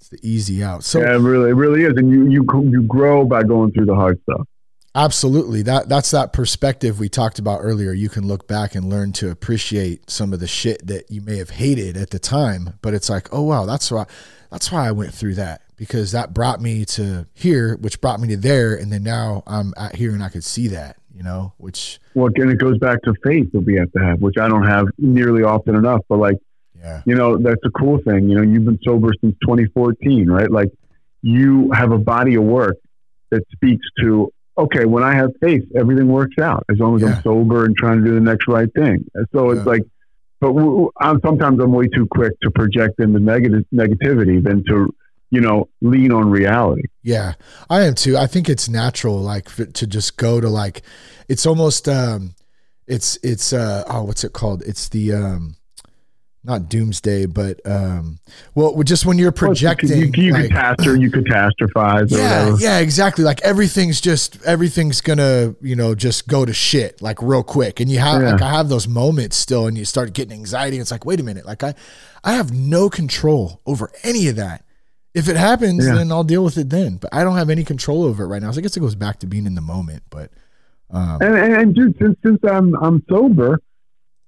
It's 0.00 0.08
the 0.08 0.18
easy 0.22 0.64
out. 0.64 0.82
So 0.82 1.00
yeah, 1.00 1.14
it 1.14 1.18
really, 1.18 1.50
it 1.50 1.54
really 1.54 1.82
is. 1.84 1.92
And 1.98 2.08
you 2.10 2.26
you 2.30 2.46
you 2.70 2.82
grow 2.84 3.26
by 3.26 3.42
going 3.42 3.72
through 3.72 3.84
the 3.86 3.94
hard 3.94 4.18
stuff. 4.22 4.48
Absolutely. 4.94 5.62
That 5.62 5.88
that's 5.88 6.10
that 6.10 6.32
perspective 6.32 6.98
we 6.98 7.08
talked 7.08 7.38
about 7.38 7.60
earlier. 7.62 7.92
You 7.92 8.10
can 8.10 8.26
look 8.26 8.46
back 8.46 8.74
and 8.74 8.90
learn 8.90 9.12
to 9.12 9.30
appreciate 9.30 10.10
some 10.10 10.34
of 10.34 10.40
the 10.40 10.46
shit 10.46 10.86
that 10.86 11.10
you 11.10 11.22
may 11.22 11.38
have 11.38 11.50
hated 11.50 11.96
at 11.96 12.10
the 12.10 12.18
time, 12.18 12.74
but 12.82 12.92
it's 12.92 13.08
like, 13.08 13.32
"Oh 13.32 13.42
wow, 13.42 13.64
that's 13.64 13.90
why 13.90 14.04
that's 14.50 14.70
why 14.70 14.86
I 14.86 14.92
went 14.92 15.14
through 15.14 15.36
that 15.36 15.62
because 15.82 16.12
that 16.12 16.32
brought 16.32 16.60
me 16.60 16.84
to 16.84 17.26
here, 17.34 17.76
which 17.80 18.00
brought 18.00 18.20
me 18.20 18.28
to 18.28 18.36
there, 18.36 18.76
and 18.76 18.92
then 18.92 19.02
now 19.02 19.42
I'm 19.48 19.74
at 19.76 19.96
here 19.96 20.12
and 20.12 20.22
I 20.22 20.28
could 20.28 20.44
see 20.44 20.68
that, 20.68 20.96
you 21.12 21.24
know, 21.24 21.54
which 21.56 21.98
Well, 22.14 22.26
again, 22.26 22.50
it 22.50 22.58
goes 22.58 22.78
back 22.78 23.02
to 23.02 23.14
faith 23.24 23.50
that 23.52 23.60
we 23.60 23.74
have 23.74 23.90
to 23.90 23.98
have, 23.98 24.20
which 24.20 24.36
I 24.38 24.46
don't 24.46 24.64
have 24.64 24.86
nearly 24.98 25.42
often 25.42 25.74
enough. 25.74 26.02
But 26.08 26.18
like, 26.18 26.36
yeah. 26.78 27.02
you 27.04 27.16
know, 27.16 27.36
that's 27.36 27.60
a 27.64 27.70
cool 27.70 27.98
thing. 28.06 28.28
You 28.28 28.36
know, 28.36 28.42
you've 28.42 28.64
been 28.64 28.78
sober 28.84 29.10
since 29.20 29.34
2014, 29.42 30.30
right? 30.30 30.48
Like, 30.48 30.70
you 31.22 31.72
have 31.72 31.90
a 31.90 31.98
body 31.98 32.36
of 32.36 32.44
work 32.44 32.76
that 33.30 33.42
speaks 33.50 33.84
to, 34.02 34.32
okay, 34.62 34.84
when 34.84 35.02
I 35.02 35.14
have 35.14 35.30
faith, 35.40 35.64
everything 35.76 36.08
works 36.08 36.38
out 36.38 36.64
as 36.70 36.78
long 36.78 36.96
as 36.96 37.02
Yeah. 37.02 37.16
I'm 37.16 37.22
sober 37.22 37.64
and 37.64 37.76
trying 37.76 37.98
to 38.00 38.04
do 38.04 38.14
the 38.14 38.20
next 38.20 38.46
right 38.48 38.70
thing. 38.74 39.04
So 39.32 39.50
it's 39.50 39.58
Yeah. 39.66 39.72
like, 39.72 39.82
but 40.40 40.52
I'm, 41.00 41.20
sometimes 41.24 41.60
I'm 41.62 41.72
way 41.72 41.86
too 41.88 42.06
quick 42.10 42.32
to 42.42 42.50
project 42.50 42.98
into 43.00 43.20
negative 43.20 43.64
negativity 43.72 44.42
than 44.42 44.64
to, 44.68 44.92
you 45.30 45.40
know, 45.40 45.68
lean 45.80 46.10
on 46.12 46.30
reality. 46.30 46.82
Yeah, 47.02 47.34
I 47.70 47.82
am 47.82 47.94
too. 47.94 48.16
I 48.16 48.26
think 48.26 48.48
it's 48.48 48.68
natural, 48.68 49.18
like 49.20 49.48
for, 49.48 49.64
to 49.66 49.86
just 49.86 50.16
go 50.16 50.40
to 50.40 50.48
like, 50.48 50.82
it's 51.28 51.46
almost, 51.46 51.88
um, 51.88 52.34
it's 52.88 53.16
it's 53.22 53.52
uh 53.52 53.84
oh 53.86 54.02
what's 54.02 54.24
it 54.24 54.32
called? 54.32 54.62
It's 54.66 54.88
the 54.88 55.12
um, 55.12 55.54
not 56.44 56.68
doomsday, 56.68 57.26
but 57.26 57.60
um, 57.64 58.18
well, 58.54 58.82
just 58.82 59.06
when 59.06 59.16
you're 59.16 59.30
projecting, 59.32 60.12
you, 60.14 60.24
you 60.24 60.32
like- 60.32 60.48
catastrophe, 60.48 61.00
you 61.00 61.10
catastrophize 61.10 62.10
or 62.12 62.18
yeah, 62.18 62.40
whatever. 62.44 62.56
yeah, 62.58 62.78
exactly. 62.80 63.22
Like 63.24 63.40
everything's 63.42 64.00
just 64.00 64.42
everything's 64.44 65.00
gonna 65.00 65.54
you 65.60 65.76
know 65.76 65.94
just 65.94 66.26
go 66.26 66.44
to 66.44 66.52
shit 66.52 67.00
like 67.00 67.22
real 67.22 67.42
quick, 67.44 67.78
and 67.80 67.88
you 67.90 67.98
have 68.00 68.20
Yeah. 68.22 68.32
like 68.32 68.42
I 68.42 68.50
have 68.50 68.68
those 68.68 68.88
moments 68.88 69.36
still, 69.36 69.66
and 69.66 69.78
you 69.78 69.84
start 69.84 70.12
getting 70.14 70.32
anxiety. 70.32 70.76
And 70.76 70.82
it's 70.82 70.90
like, 70.90 71.04
wait 71.04 71.20
a 71.20 71.22
minute, 71.22 71.46
like 71.46 71.62
I 71.62 71.74
I 72.24 72.32
have 72.32 72.52
no 72.52 72.90
control 72.90 73.60
over 73.66 73.90
any 74.02 74.26
of 74.28 74.36
that. 74.36 74.64
If 75.14 75.28
it 75.28 75.36
happens, 75.36 75.86
Yeah. 75.86 75.94
then 75.94 76.10
I'll 76.10 76.24
deal 76.24 76.42
with 76.42 76.56
it 76.58 76.70
then. 76.70 76.96
But 76.96 77.10
I 77.14 77.22
don't 77.22 77.36
have 77.36 77.50
any 77.50 77.62
control 77.64 78.02
over 78.02 78.24
it 78.24 78.28
right 78.28 78.40
now. 78.42 78.50
So 78.50 78.58
I 78.58 78.62
guess 78.62 78.76
it 78.76 78.80
goes 78.80 78.94
back 78.94 79.18
to 79.20 79.26
being 79.26 79.46
in 79.46 79.54
the 79.54 79.60
moment. 79.60 80.02
But 80.10 80.30
um, 80.90 81.18
And, 81.20 81.36
and, 81.36 81.54
and 81.54 81.74
dude, 81.74 81.96
since 82.00 82.16
since 82.24 82.38
I'm 82.50 82.74
I'm 82.82 83.02
sober, 83.08 83.60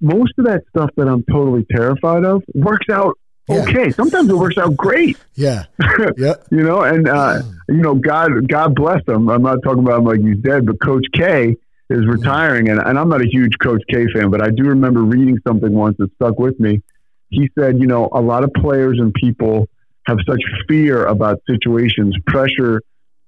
most 0.01 0.33
of 0.39 0.47
that 0.47 0.63
stuff 0.69 0.91
that 0.97 1.09
I'm 1.09 1.25
totally 1.25 1.65
terrified 1.71 2.25
of 2.25 2.43
works 2.55 2.87
out 2.91 3.19
Yeah. 3.49 3.63
okay. 3.63 3.91
Sometimes 3.91 4.29
it 4.31 4.37
works 4.37 4.59
out 4.59 4.77
great, 4.77 5.19
yeah, 5.35 5.65
yeah, 6.17 6.35
you 6.51 6.63
know. 6.63 6.83
And 6.83 7.09
uh, 7.09 7.43
you 7.69 7.83
know, 7.83 7.95
God 7.95 8.49
God 8.49 8.75
bless 8.75 9.07
him. 9.07 9.29
I'm 9.29 9.43
not 9.43 9.59
talking 9.63 9.83
about 9.83 10.01
him 10.01 10.05
like 10.05 10.21
he's 10.21 10.39
dead, 10.39 10.67
but 10.67 10.81
Coach 10.81 11.05
K 11.15 11.57
is 11.91 12.07
retiring, 12.07 12.71
and, 12.71 12.81
and 12.81 12.99
I'm 12.99 13.09
not 13.11 13.21
a 13.21 13.29
huge 13.29 13.59
Coach 13.59 13.83
K 13.91 14.07
fan, 14.15 14.31
but 14.31 14.41
I 14.41 14.49
do 14.51 14.65
remember 14.65 15.03
reading 15.03 15.39
something 15.47 15.73
once 15.73 15.97
that 15.99 16.13
stuck 16.15 16.39
with 16.39 16.59
me. 16.59 16.83
He 17.29 17.51
said, 17.59 17.79
you 17.79 17.87
know, 17.87 18.09
a 18.13 18.21
lot 18.21 18.45
of 18.45 18.53
players 18.55 18.99
and 18.99 19.13
people 19.13 19.69
have 20.07 20.19
such 20.27 20.41
fear 20.69 21.07
about 21.07 21.43
situations, 21.49 22.17
pressure 22.27 22.81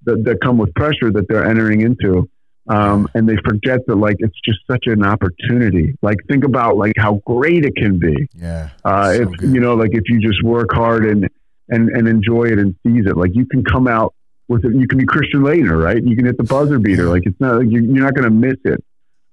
that, 0.04 0.24
that 0.24 0.40
come 0.40 0.58
with 0.58 0.72
pressure 0.74 1.10
that 1.10 1.26
they're 1.28 1.44
entering 1.44 1.80
into. 1.82 2.28
Um, 2.68 3.08
and 3.14 3.28
they 3.28 3.36
forget 3.44 3.86
that 3.86 3.94
like 3.96 4.16
it's 4.18 4.38
just 4.44 4.58
such 4.66 4.86
an 4.86 5.04
opportunity. 5.04 5.94
Like 6.02 6.18
think 6.28 6.44
about 6.44 6.76
like 6.76 6.94
how 6.96 7.20
great 7.26 7.64
it 7.64 7.76
can 7.76 7.98
be. 7.98 8.28
yeah. 8.34 8.70
Uh, 8.84 9.12
So 9.14 9.22
if 9.22 9.28
good. 9.38 9.50
you 9.54 9.60
know, 9.60 9.74
like 9.74 9.90
if 9.92 10.08
you 10.08 10.20
just 10.20 10.42
work 10.42 10.70
hard 10.72 11.04
and 11.06 11.28
and 11.68 11.88
and 11.90 12.08
enjoy 12.08 12.44
it 12.44 12.58
and 12.58 12.74
seize 12.84 13.06
it, 13.06 13.16
like 13.16 13.32
you 13.34 13.46
can 13.46 13.64
come 13.64 13.86
out 13.86 14.14
with 14.48 14.64
it. 14.64 14.74
You 14.74 14.86
can 14.88 14.98
be 14.98 15.06
Christian 15.06 15.40
Laettner, 15.40 15.80
right? 15.82 16.02
You 16.02 16.16
can 16.16 16.24
hit 16.26 16.36
the 16.38 16.44
buzzer 16.44 16.78
beater. 16.78 17.08
Like 17.08 17.22
it's 17.26 17.40
not 17.40 17.58
like 17.58 17.68
you, 17.70 17.82
you're 17.82 18.04
not 18.04 18.14
going 18.14 18.24
to 18.24 18.30
miss 18.30 18.56
it 18.64 18.82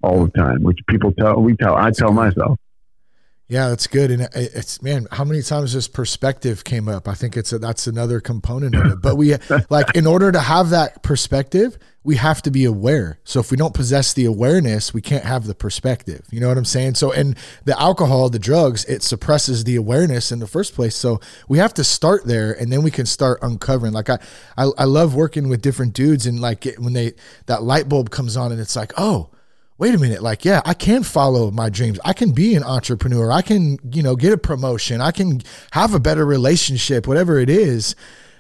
all 0.01 0.25
the 0.25 0.31
time, 0.31 0.63
which 0.63 0.79
people 0.87 1.11
tell. 1.13 1.41
We 1.41 1.55
tell. 1.55 1.75
I 1.75 1.91
tell 1.91 2.11
myself. 2.11 2.59
Yeah, 3.53 3.69
that's 3.69 3.85
good. 3.85 4.09
And 4.09 4.27
it's 4.33 4.81
man, 4.81 5.07
how 5.11 5.23
many 5.23 5.43
times 5.43 5.73
this 5.73 5.87
perspective 5.87 6.63
came 6.63 6.89
up? 6.89 7.07
I 7.07 7.13
think 7.13 7.37
it's 7.37 7.53
a, 7.53 7.59
that's 7.59 7.85
another 7.85 8.19
component 8.19 8.73
of 8.73 8.93
it. 8.93 8.99
But 8.99 9.15
we 9.15 9.35
like 9.69 9.95
in 9.95 10.07
order 10.07 10.31
to 10.31 10.39
have 10.39 10.71
that 10.71 11.03
perspective, 11.03 11.77
we 12.03 12.15
have 12.15 12.41
to 12.41 12.49
be 12.49 12.65
aware. 12.65 13.19
So 13.25 13.39
if 13.39 13.51
we 13.51 13.57
don't 13.57 13.75
possess 13.75 14.11
the 14.11 14.25
awareness, 14.25 14.91
we 14.91 15.03
can't 15.03 15.23
have 15.23 15.45
the 15.45 15.53
perspective. 15.53 16.25
You 16.31 16.39
know 16.39 16.47
what 16.47 16.57
I'm 16.57 16.65
saying? 16.65 16.95
So 16.95 17.11
and 17.11 17.37
the 17.63 17.79
alcohol, 17.79 18.27
the 18.31 18.39
drugs, 18.39 18.85
it 18.85 19.03
suppresses 19.03 19.65
the 19.65 19.75
awareness 19.75 20.31
in 20.31 20.39
the 20.39 20.47
first 20.47 20.73
place. 20.73 20.95
So 20.95 21.21
we 21.47 21.59
have 21.59 21.75
to 21.75 21.83
start 21.83 22.25
there, 22.25 22.53
and 22.53 22.73
then 22.73 22.81
we 22.81 22.89
can 22.89 23.05
start 23.05 23.37
uncovering. 23.43 23.93
Like 23.93 24.09
I, 24.09 24.17
I, 24.57 24.71
I 24.79 24.85
love 24.85 25.13
working 25.13 25.47
with 25.47 25.61
different 25.61 25.93
dudes, 25.93 26.25
and 26.25 26.39
like 26.39 26.65
it, 26.65 26.79
when 26.79 26.93
they 26.93 27.13
that 27.45 27.61
light 27.61 27.87
bulb 27.87 28.09
comes 28.09 28.35
on, 28.35 28.51
and 28.51 28.59
it's 28.59 28.75
like, 28.75 28.93
oh 28.97 29.29
wait 29.83 29.93
a 29.93 29.97
minute 29.97 30.23
like 30.23 30.45
yeah 30.45 30.61
i 30.65 30.73
can 30.73 31.03
follow 31.03 31.51
my 31.51 31.69
dreams 31.69 31.99
i 32.05 32.13
can 32.13 32.31
be 32.31 32.55
an 32.55 32.63
entrepreneur 32.63 33.29
i 33.33 33.41
can 33.41 33.77
you 33.91 34.01
know 34.01 34.15
get 34.15 34.31
a 34.31 34.37
promotion 34.37 35.01
i 35.01 35.11
can 35.11 35.41
have 35.71 35.93
a 35.93 35.99
better 35.99 36.25
relationship 36.25 37.05
whatever 37.05 37.37
it 37.37 37.49
is 37.49 37.93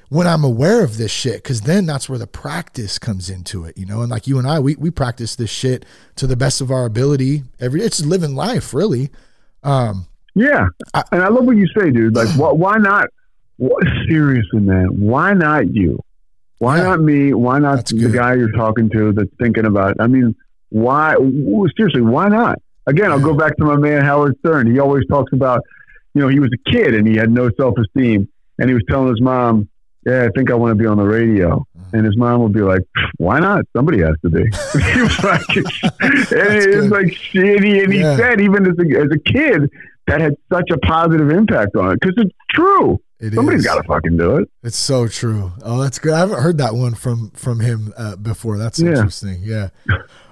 when 0.07 0.25
i'm 0.25 0.45
aware 0.45 0.85
of 0.85 0.95
this 0.95 1.11
shit 1.11 1.43
because 1.43 1.59
then 1.63 1.85
that's 1.85 2.07
where 2.07 2.17
the 2.17 2.25
practice 2.27 2.97
comes 2.97 3.29
into 3.29 3.65
it 3.65 3.77
you 3.77 3.85
know 3.85 3.99
and 4.03 4.09
like 4.09 4.25
you 4.25 4.39
and 4.39 4.47
i 4.47 4.57
we, 4.57 4.77
we 4.77 4.89
practice 4.89 5.35
this 5.35 5.49
shit 5.49 5.85
to 6.15 6.25
the 6.27 6.37
best 6.37 6.61
of 6.61 6.71
our 6.71 6.85
ability 6.85 7.43
every 7.59 7.81
it's 7.81 7.99
living 8.05 8.35
life 8.35 8.73
really 8.73 9.09
um 9.63 10.05
Yeah, 10.35 10.67
I- 10.93 11.03
and 11.11 11.21
I 11.21 11.27
love 11.27 11.43
what 11.45 11.57
you 11.57 11.67
say, 11.77 11.91
dude. 11.91 12.15
Like, 12.15 12.29
why, 12.39 12.51
why 12.53 12.77
not? 12.77 13.05
What, 13.57 13.83
seriously, 14.07 14.61
man, 14.61 14.87
why 15.11 15.33
not 15.33 15.73
you? 15.75 15.99
Why 16.59 16.77
Yeah. 16.77 16.83
not 16.89 17.01
me? 17.01 17.33
Why 17.33 17.59
not 17.59 17.75
That's 17.75 17.91
the 17.91 17.99
good. 17.99 18.13
guy 18.13 18.33
you're 18.35 18.51
talking 18.63 18.89
to 18.91 19.11
that's 19.11 19.29
thinking 19.41 19.65
about? 19.65 19.91
It? 19.91 19.97
I 19.99 20.07
mean, 20.07 20.33
why? 20.73 21.15
Seriously, 21.77 22.01
why 22.01 22.27
not? 22.27 22.59
Again, 22.87 23.11
I'll 23.11 23.19
go 23.21 23.33
back 23.33 23.55
to 23.57 23.63
my 23.63 23.77
man 23.77 24.03
Howard 24.03 24.35
Stern. 24.39 24.69
He 24.71 24.79
always 24.79 25.05
talks 25.07 25.31
about, 25.31 25.61
you 26.13 26.21
know, 26.21 26.27
he 26.27 26.39
was 26.39 26.49
a 26.53 26.71
kid 26.71 26.93
and 26.93 27.07
he 27.07 27.15
had 27.15 27.31
no 27.31 27.49
self 27.57 27.75
esteem, 27.77 28.27
and 28.59 28.69
he 28.69 28.73
was 28.73 28.83
telling 28.89 29.07
his 29.09 29.21
mom, 29.21 29.69
"Yeah, 30.05 30.23
I 30.25 30.29
think 30.35 30.51
I 30.51 30.55
want 30.55 30.71
to 30.71 30.75
be 30.75 30.85
on 30.85 30.97
the 30.97 31.03
radio." 31.05 31.65
Mm-hmm. 31.77 31.95
And 31.95 32.05
his 32.05 32.17
mom 32.17 32.41
would 32.41 32.53
be 32.53 32.61
like, 32.61 32.81
"Why 33.17 33.39
not? 33.39 33.63
Somebody 33.75 33.99
has 33.99 34.15
to 34.23 34.29
be." 34.29 34.41
he 34.93 35.01
was 35.01 35.23
like, 35.23 35.41
it's 36.01 36.91
like 36.91 37.07
shitty. 37.07 37.83
And 37.83 37.93
he 37.93 37.99
Yeah. 37.99 38.17
said, 38.17 38.41
even 38.41 38.65
as 38.65 38.73
a, 38.79 38.99
as 38.99 39.07
a 39.11 39.19
kid, 39.31 39.69
that 40.07 40.19
had 40.19 40.35
such 40.51 40.69
a 40.71 40.77
positive 40.79 41.29
impact 41.29 41.75
on 41.77 41.93
it 41.93 41.99
because 42.01 42.15
it's 42.17 42.35
true. 42.51 42.99
it 43.19 43.33
Somebody's 43.33 43.63
got 43.65 43.75
to 43.75 43.83
fucking 43.83 44.17
do 44.17 44.35
it. 44.37 44.49
It's 44.63 44.75
so 44.77 45.07
true. 45.07 45.53
Oh, 45.63 45.81
that's 45.81 45.99
good. 45.99 46.11
I 46.13 46.19
haven't 46.19 46.41
heard 46.41 46.57
that 46.57 46.75
one 46.75 46.93
from 46.95 47.29
from 47.31 47.61
him 47.61 47.93
uh, 47.95 48.17
before. 48.17 48.57
That's 48.57 48.79
Yeah. 48.79 48.89
interesting. 48.89 49.39
Yeah. 49.43 49.69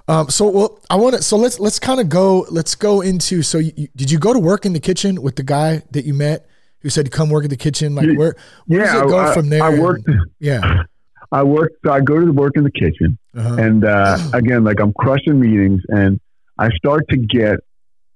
Um, 0.07 0.29
so 0.29 0.47
well, 0.49 0.79
I 0.89 0.95
want 0.95 1.15
to. 1.15 1.21
So 1.23 1.37
let's 1.37 1.59
let's 1.59 1.79
kind 1.79 1.99
of 1.99 2.09
go. 2.09 2.45
Let's 2.49 2.75
go 2.75 3.01
into. 3.01 3.41
So 3.43 3.59
you, 3.59 3.87
did 3.95 4.11
you 4.11 4.19
go 4.19 4.33
to 4.33 4.39
work 4.39 4.65
in 4.65 4.73
the 4.73 4.79
kitchen 4.79 5.21
with 5.21 5.35
the 5.35 5.43
guy 5.43 5.83
that 5.91 6.05
you 6.05 6.13
met 6.13 6.47
who 6.79 6.89
said 6.89 7.09
come 7.11 7.29
work 7.29 7.43
in 7.43 7.49
the 7.49 7.57
kitchen? 7.57 7.95
Like 7.95 8.07
where 8.17 8.35
where 8.67 8.79
Yeah, 8.81 8.93
does 8.93 9.01
it 9.03 9.07
go 9.07 9.19
I- 9.19 9.33
from 9.33 9.49
there? 9.49 9.63
I 9.63 9.71
and- 9.73 9.81
worked. 9.81 10.09
yeah. 10.39 10.83
I 11.33 11.43
worked. 11.43 11.75
So 11.85 11.91
I 11.93 12.01
go 12.01 12.19
to 12.19 12.25
the 12.25 12.33
work 12.33 12.53
in 12.57 12.63
the 12.65 12.71
kitchen, 12.71 13.17
Uh-huh. 13.37 13.55
and 13.55 13.85
uh, 13.85 14.17
again, 14.33 14.63
like 14.65 14.81
I'm 14.81 14.91
crushing 14.93 15.39
meetings, 15.39 15.81
and 15.87 16.19
I 16.57 16.69
start 16.71 17.05
to 17.09 17.17
get 17.17 17.59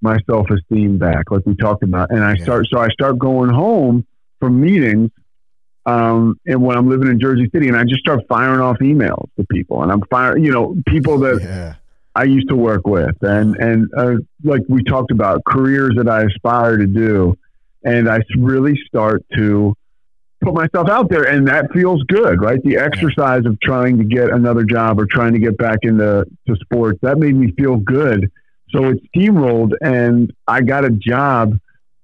my 0.02 0.18
self 0.30 0.50
esteem 0.50 0.98
back, 0.98 1.32
like 1.32 1.46
we 1.46 1.56
talked 1.56 1.82
about, 1.84 2.12
and 2.12 2.24
I 2.24 2.34
Yeah. 2.34 2.44
start. 2.44 2.68
So 2.70 2.78
I 2.80 2.90
start 2.90 3.18
going 3.18 3.50
home 3.52 4.06
from 4.42 4.60
meetings, 4.60 5.12
um, 5.86 6.40
and 6.46 6.62
when 6.62 6.78
I'm 6.78 6.90
living 6.90 7.08
in 7.10 7.20
Jersey 7.20 7.50
City, 7.54 7.68
and 7.68 7.78
I 7.78 7.84
just 7.84 8.00
start 8.00 8.22
firing 8.28 8.60
off 8.60 8.78
emails 8.80 9.30
to 9.38 9.46
people, 9.52 9.84
and 9.84 9.92
I'm 9.92 10.02
firing, 10.10 10.44
you 10.44 10.52
know, 10.52 10.76
people 10.88 11.20
that 11.20 11.42
yeah. 11.42 11.76
I 12.16 12.24
used 12.24 12.50
to 12.50 12.56
work 12.56 12.88
with, 12.88 13.16
and 13.22 13.56
and 13.58 13.88
uh, 13.96 14.16
like 14.44 14.62
we 14.68 14.84
talked 14.84 15.12
about 15.12 15.44
careers 15.46 15.94
that 15.98 16.10
I 16.10 16.24
aspire 16.24 16.78
to 16.78 16.88
do, 16.88 17.38
and 17.84 18.10
I 18.10 18.22
really 18.38 18.80
start 18.88 19.24
to 19.36 19.76
put 20.42 20.56
myself 20.56 20.90
out 20.90 21.10
there, 21.10 21.24
and 21.24 21.48
that 21.48 21.72
feels 21.72 22.02
good, 22.04 22.42
right? 22.42 22.62
The 22.64 22.78
exercise 22.78 23.46
of 23.46 23.60
trying 23.62 24.00
to 24.00 24.04
get 24.04 24.30
another 24.30 24.64
job 24.64 25.00
or 25.00 25.06
trying 25.06 25.34
to 25.34 25.40
get 25.40 25.56
back 25.58 25.80
into 25.84 26.26
to 26.48 26.56
sports 26.62 27.00
that 27.04 27.20
made 27.20 27.36
me 27.36 27.52
feel 27.52 27.78
good. 27.78 28.32
So 28.70 28.86
it 28.86 29.00
steamrolled, 29.16 29.74
and 29.82 30.34
I 30.48 30.62
got 30.62 30.84
a 30.84 30.90
job 30.90 31.60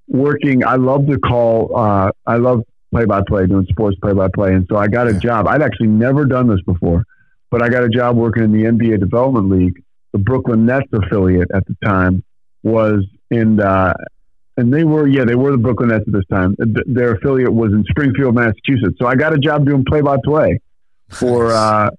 working. 0.08 0.64
I 0.64 0.76
love 0.76 1.08
to 1.08 1.18
call. 1.18 1.76
Uh, 1.76 2.12
I 2.28 2.38
love 2.38 2.64
play 2.92 3.06
by 3.06 3.22
play, 3.28 3.48
doing 3.48 3.66
sports 3.70 3.98
play 4.02 4.14
by 4.14 4.28
play, 4.34 4.54
and 4.54 4.66
so 4.70 4.78
I 4.78 4.88
got 4.88 5.08
a 5.08 5.14
job. 5.14 5.48
I'd 5.48 5.62
actually 5.62 5.88
never 5.88 6.26
done 6.26 6.48
this 6.48 6.62
before, 6.66 7.04
but 7.50 7.62
I 7.62 7.70
got 7.70 7.84
a 7.84 7.90
job 7.90 8.18
working 8.18 8.44
in 8.44 8.52
the 8.52 8.64
NBA 8.64 9.00
Development 9.00 9.50
League 9.50 9.84
the 10.12 10.20
Brooklyn 10.20 10.66
Nets 10.66 10.88
affiliate 10.94 11.50
at 11.54 11.66
the 11.68 11.76
time 11.84 12.24
was 12.64 13.06
in, 13.30 13.60
uh, 13.60 13.94
and 14.58 14.74
they 14.74 14.84
were, 14.84 15.08
yeah, 15.08 15.26
they 15.26 15.36
were 15.36 15.52
the 15.52 15.58
Brooklyn 15.58 15.90
Nets 15.90 16.04
at 16.08 16.14
this 16.14 16.26
time. 16.30 16.56
Their 16.60 17.14
affiliate 17.16 17.54
was 17.54 17.72
in 17.72 17.84
Springfield, 17.90 18.36
Massachusetts. 18.36 18.98
So 19.00 19.08
I 19.08 19.16
got 19.16 19.34
a 19.34 19.38
job 19.38 19.66
doing 19.66 19.86
play 19.86 20.02
by 20.02 20.18
play 20.24 20.60
for, 21.10 21.52
uh, 21.52 21.90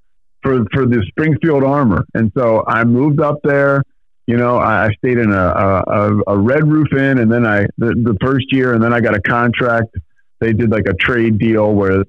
for 0.42 0.64
for 0.72 0.86
the 0.86 1.04
Springfield 1.08 1.62
Armor, 1.62 2.04
and 2.14 2.32
so 2.36 2.64
I 2.66 2.82
moved 2.82 3.20
up 3.20 3.38
there. 3.44 3.82
You 4.26 4.36
know, 4.36 4.56
I, 4.56 4.86
I 4.86 4.90
stayed 4.94 5.18
in 5.18 5.32
a, 5.32 5.36
a 5.36 6.20
a 6.26 6.36
Red 6.38 6.66
Roof 6.66 6.88
Inn, 6.92 7.18
and 7.18 7.30
then 7.30 7.46
I 7.46 7.66
the, 7.78 7.94
the 7.94 8.16
first 8.20 8.46
year, 8.52 8.74
and 8.74 8.82
then 8.82 8.92
I 8.92 9.00
got 9.00 9.14
a 9.14 9.20
contract. 9.20 9.96
They 10.42 10.52
did 10.52 10.70
like 10.70 10.86
a 10.88 10.94
trade 10.94 11.38
deal 11.38 11.72
where 11.72 12.04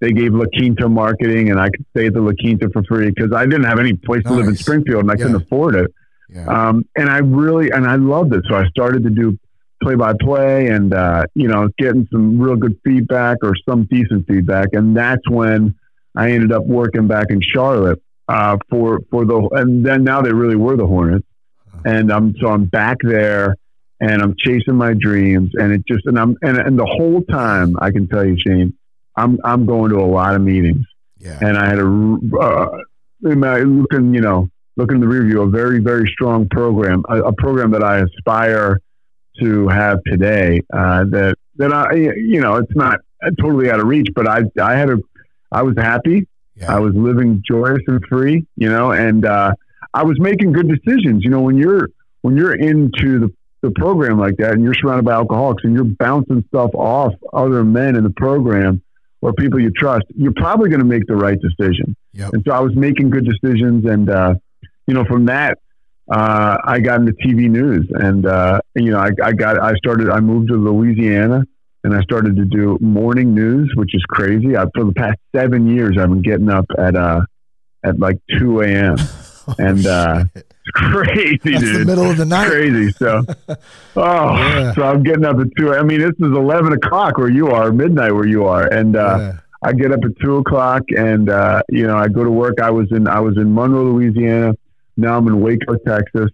they 0.00 0.12
gave 0.12 0.32
La 0.32 0.46
Quinta 0.46 0.88
marketing, 0.88 1.50
and 1.50 1.60
I 1.60 1.68
could 1.68 1.84
stay 1.90 2.06
at 2.06 2.14
the 2.14 2.22
La 2.22 2.32
Quinta 2.40 2.70
for 2.72 2.82
free 2.84 3.10
because 3.10 3.32
I 3.32 3.44
didn't 3.44 3.64
have 3.64 3.78
any 3.78 3.92
place 3.92 4.22
to 4.24 4.32
live 4.32 4.48
in 4.48 4.56
Springfield, 4.56 5.02
and 5.02 5.10
I 5.10 5.14
Yeah. 5.14 5.24
couldn't 5.26 5.42
afford 5.42 5.74
it. 5.76 5.92
Yeah. 6.34 6.46
Um, 6.46 6.86
and 6.96 7.10
I 7.10 7.18
really 7.18 7.70
and 7.70 7.86
I 7.86 7.96
loved 7.96 8.34
it, 8.34 8.42
so 8.48 8.54
I 8.56 8.66
started 8.68 9.02
to 9.04 9.10
do 9.10 9.38
play 9.82 9.96
by 9.96 10.14
play, 10.18 10.68
and 10.68 10.94
uh, 10.94 11.24
you 11.34 11.46
know, 11.46 11.68
getting 11.78 12.08
some 12.10 12.38
real 12.38 12.56
good 12.56 12.76
feedback 12.84 13.38
or 13.42 13.52
some 13.68 13.84
decent 13.84 14.26
feedback, 14.26 14.68
and 14.72 14.96
that's 14.96 15.28
when 15.28 15.74
I 16.16 16.30
ended 16.30 16.52
up 16.52 16.64
working 16.64 17.06
back 17.06 17.26
in 17.28 17.40
Charlotte 17.42 18.00
uh, 18.28 18.56
for 18.70 19.00
for 19.10 19.26
the, 19.26 19.36
and 19.52 19.84
then 19.84 20.04
now 20.04 20.22
they 20.22 20.32
really 20.32 20.56
were 20.56 20.76
the 20.76 20.86
Hornets, 20.86 21.26
and 21.84 22.10
I'm 22.10 22.34
so 22.40 22.48
I'm 22.48 22.64
back 22.64 22.96
there, 23.02 23.56
and 24.00 24.22
I'm 24.22 24.34
chasing 24.38 24.74
my 24.74 24.94
dreams, 24.94 25.50
and 25.54 25.72
it 25.72 25.86
just 25.86 26.06
and 26.06 26.18
I'm 26.18 26.36
and 26.42 26.58
and 26.58 26.78
the 26.78 26.86
whole 26.86 27.22
time 27.22 27.76
I 27.80 27.90
can 27.90 28.08
tell 28.08 28.24
you, 28.24 28.36
Shane, 28.38 28.76
I'm 29.16 29.38
I'm 29.44 29.66
going 29.66 29.90
to 29.90 29.98
a 29.98 30.06
lot 30.06 30.34
of 30.34 30.42
meetings 30.42 30.84
yeah. 31.24 31.38
and 31.40 31.56
I 31.56 31.66
had 31.66 31.78
a 31.78 32.18
uh, 32.40 32.78
in 33.24 33.40
my 33.40 33.60
looking, 33.60 34.14
you 34.14 34.20
know, 34.20 34.48
looking 34.76 34.96
in 34.96 35.00
the 35.00 35.08
rear 35.08 35.24
view, 35.24 35.42
a 35.42 35.48
very, 35.48 35.80
very 35.80 36.08
strong 36.12 36.48
program, 36.48 37.02
a, 37.08 37.22
a 37.22 37.32
program 37.32 37.70
that 37.72 37.82
I 37.82 37.98
aspire 38.00 38.80
to 39.40 39.68
have 39.68 39.98
today. 40.06 40.60
Uh, 40.72 41.04
that 41.10 41.36
that 41.56 41.72
I, 41.72 41.94
you 41.94 42.40
know, 42.40 42.56
it's 42.56 42.74
not 42.74 43.00
totally 43.40 43.70
out 43.70 43.80
of 43.80 43.86
reach, 43.86 44.08
but 44.14 44.28
I, 44.28 44.42
I 44.60 44.76
had 44.76 44.90
a, 44.90 44.98
I 45.50 45.62
was 45.62 45.74
happy. 45.76 46.28
yeah. 46.56 46.74
I 46.74 46.80
was 46.80 46.94
living 46.94 47.42
joyous 47.48 47.80
and 47.86 48.04
free, 48.08 48.46
you 48.56 48.68
know, 48.68 48.92
and 48.92 49.24
uh, 49.24 49.54
I 49.94 50.04
was 50.04 50.18
making 50.20 50.52
good 50.52 50.68
decisions. 50.68 51.24
You 51.24 51.30
know, 51.30 51.40
when 51.40 51.56
you're 51.56 51.88
when 52.20 52.36
you're 52.36 52.54
into 52.54 53.18
the 53.18 53.32
the 53.64 53.72
program 53.72 54.18
like 54.18 54.36
that, 54.36 54.52
and 54.52 54.62
you're 54.62 54.74
surrounded 54.74 55.04
by 55.04 55.12
alcoholics, 55.12 55.64
and 55.64 55.74
you're 55.74 55.84
bouncing 55.84 56.44
stuff 56.48 56.70
off 56.74 57.12
other 57.32 57.64
men 57.64 57.96
in 57.96 58.04
the 58.04 58.10
program 58.10 58.82
or 59.24 59.32
people 59.32 59.58
you 59.58 59.70
trust, 59.70 60.04
you're 60.14 60.34
probably 60.36 60.68
going 60.68 60.80
to 60.80 60.86
make 60.86 61.06
the 61.06 61.16
right 61.16 61.38
decision. 61.40 61.96
Yep. 62.12 62.34
And 62.34 62.44
so 62.46 62.52
I 62.52 62.60
was 62.60 62.76
making 62.76 63.08
good 63.08 63.24
decisions, 63.26 63.86
and 63.86 64.10
uh, 64.10 64.34
you 64.86 64.92
know, 64.92 65.04
from 65.06 65.24
that, 65.26 65.58
uh, 66.12 66.58
I 66.62 66.80
got 66.80 67.00
into 67.00 67.12
TV 67.12 67.48
news, 67.48 67.90
and 67.94 68.26
uh, 68.26 68.60
you 68.76 68.90
know, 68.90 68.98
I, 68.98 69.10
I 69.22 69.32
got, 69.32 69.58
I 69.58 69.74
started, 69.76 70.10
I 70.10 70.20
moved 70.20 70.48
to 70.48 70.56
Louisiana, 70.56 71.44
and 71.84 71.94
I 71.94 72.02
started 72.02 72.36
to 72.36 72.44
do 72.44 72.76
morning 72.82 73.34
news, 73.34 73.72
which 73.76 73.94
is 73.94 74.02
crazy. 74.08 74.58
I, 74.58 74.66
for 74.74 74.84
the 74.84 74.92
past 74.92 75.18
seven 75.34 75.74
years, 75.74 75.96
I've 75.98 76.10
been 76.10 76.22
getting 76.22 76.50
up 76.50 76.66
at 76.78 76.94
uh, 76.94 77.22
at 77.82 77.98
like 77.98 78.18
two 78.38 78.60
a.m. 78.60 78.96
and 79.58 79.86
uh, 79.86 80.24
crazy, 80.74 81.38
That's 81.44 81.60
dude. 81.64 81.80
the 81.80 81.84
middle 81.84 82.10
of 82.10 82.16
the 82.16 82.24
night. 82.24 82.48
Crazy. 82.48 82.92
So, 82.92 83.22
oh, 83.96 84.36
Yeah. 84.36 84.72
so 84.74 84.82
I'm 84.82 85.02
getting 85.02 85.24
up 85.24 85.38
at 85.38 85.48
two. 85.58 85.72
I 85.74 85.82
mean, 85.82 86.00
this 86.00 86.12
is 86.18 86.32
eleven 86.36 86.72
o'clock 86.72 87.18
where 87.18 87.30
you 87.30 87.48
are, 87.48 87.72
midnight 87.72 88.12
where 88.12 88.26
you 88.26 88.44
are, 88.46 88.66
and 88.66 88.96
uh, 88.96 89.16
Yeah. 89.18 89.32
I 89.62 89.72
get 89.72 89.92
up 89.92 90.00
at 90.04 90.10
two 90.22 90.36
o'clock, 90.36 90.82
and 90.96 91.30
uh, 91.30 91.62
you 91.68 91.86
know, 91.86 91.96
I 91.96 92.08
go 92.08 92.22
to 92.24 92.30
work. 92.30 92.60
I 92.60 92.70
was 92.70 92.86
in 92.92 93.06
I 93.08 93.20
was 93.20 93.36
in 93.36 93.52
Monroe, 93.54 93.84
Louisiana. 93.92 94.54
Now 94.96 95.16
I'm 95.18 95.26
in 95.28 95.40
Waco, 95.40 95.74
Texas, 95.86 96.30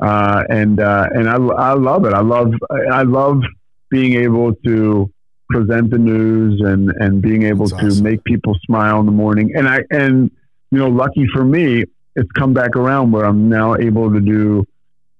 uh, 0.00 0.42
and 0.48 0.80
uh, 0.80 1.08
and 1.14 1.28
I, 1.28 1.34
I 1.36 1.72
love 1.74 2.04
it. 2.06 2.12
I 2.14 2.20
love 2.20 2.52
I 2.90 3.02
love 3.02 3.42
being 3.90 4.14
able 4.14 4.54
to 4.66 5.10
present 5.50 5.90
the 5.90 5.98
news 5.98 6.60
and 6.62 6.90
and 6.98 7.20
being 7.20 7.42
able 7.42 7.66
That's 7.66 7.80
to 7.80 7.86
awesome. 7.88 8.04
make 8.04 8.24
people 8.24 8.56
smile 8.66 9.00
in 9.00 9.06
the 9.06 9.12
morning. 9.12 9.52
And 9.54 9.68
I 9.68 9.80
and 9.90 10.30
you 10.70 10.78
know, 10.78 10.88
lucky 10.88 11.26
for 11.32 11.44
me, 11.44 11.84
it's 12.16 12.30
come 12.32 12.52
back 12.52 12.76
around 12.76 13.12
where 13.12 13.24
I'm 13.24 13.48
now 13.48 13.74
able 13.76 14.12
to 14.12 14.20
do 14.20 14.66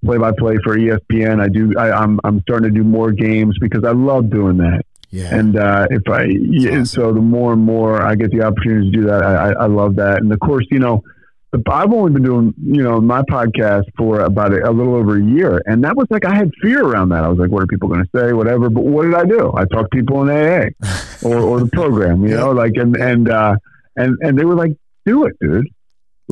play 0.05 0.19
by 0.19 0.33
play 0.33 0.57
for 0.65 0.77
ESPN. 0.77 1.41
I 1.41 1.49
do. 1.49 1.73
I, 1.79 1.93
I'm 1.93 2.19
I'm 2.25 2.41
starting 2.43 2.73
to 2.73 2.75
do 2.75 2.85
more 2.85 3.13
games 3.13 3.57
because 3.61 3.85
I 3.85 3.93
love 3.93 4.31
doing 4.31 4.57
that. 4.59 4.85
Yeah. 5.11 5.35
And 5.35 5.57
uh, 5.59 5.87
if 5.91 6.03
I, 6.09 6.25
yeah, 6.25 6.71
awesome. 6.71 6.85
so 6.87 7.13
the 7.13 7.21
more 7.21 7.53
and 7.53 7.61
more 7.63 8.01
I 8.01 8.15
get 8.15 8.31
the 8.31 8.43
opportunity 8.43 8.91
to 8.91 8.97
do 8.97 9.05
that, 9.09 9.23
I, 9.23 9.51
I, 9.51 9.53
I 9.53 9.67
love 9.67 9.97
that. 9.97 10.23
And 10.23 10.33
of 10.33 10.41
course, 10.41 10.67
you 10.71 10.79
know, 10.79 11.05
the, 11.51 11.63
I've 11.71 11.93
only 11.93 12.13
been 12.13 12.23
doing, 12.23 12.55
you 12.65 12.83
know, 12.83 12.99
my 12.99 13.21
podcast 13.21 13.83
for 13.99 14.21
about 14.21 14.55
a, 14.55 14.67
a 14.67 14.73
little 14.73 14.95
over 14.95 15.19
a 15.19 15.23
year. 15.23 15.61
And 15.67 15.85
that 15.85 15.95
was 15.99 16.07
like, 16.09 16.25
I 16.25 16.35
had 16.35 16.51
fear 16.63 16.83
around 16.83 17.11
that. 17.11 17.25
I 17.25 17.29
was 17.29 17.39
like, 17.39 17.51
what 17.51 17.63
are 17.63 17.67
people 17.67 17.91
going 17.91 18.03
to 18.03 18.09
say? 18.19 18.33
Whatever. 18.33 18.71
But 18.71 18.85
what 18.85 19.03
did 19.03 19.15
I 19.15 19.27
do? 19.27 19.53
I 19.55 19.67
talked 19.67 19.93
to 19.93 19.99
people 19.99 20.27
in 20.27 20.31
AA 20.31 20.71
or, 21.23 21.37
or 21.39 21.61
the 21.61 21.69
program, 21.71 22.23
you 22.25 22.31
Yeah. 22.31 22.37
know, 22.37 22.53
like, 22.53 22.73
and, 22.77 22.97
and, 22.97 23.29
uh, 23.29 23.57
and, 23.97 24.17
and 24.23 24.39
they 24.39 24.47
were 24.47 24.55
like, 24.55 24.73
do 25.05 25.27
it, 25.27 25.37
dude. 25.43 25.69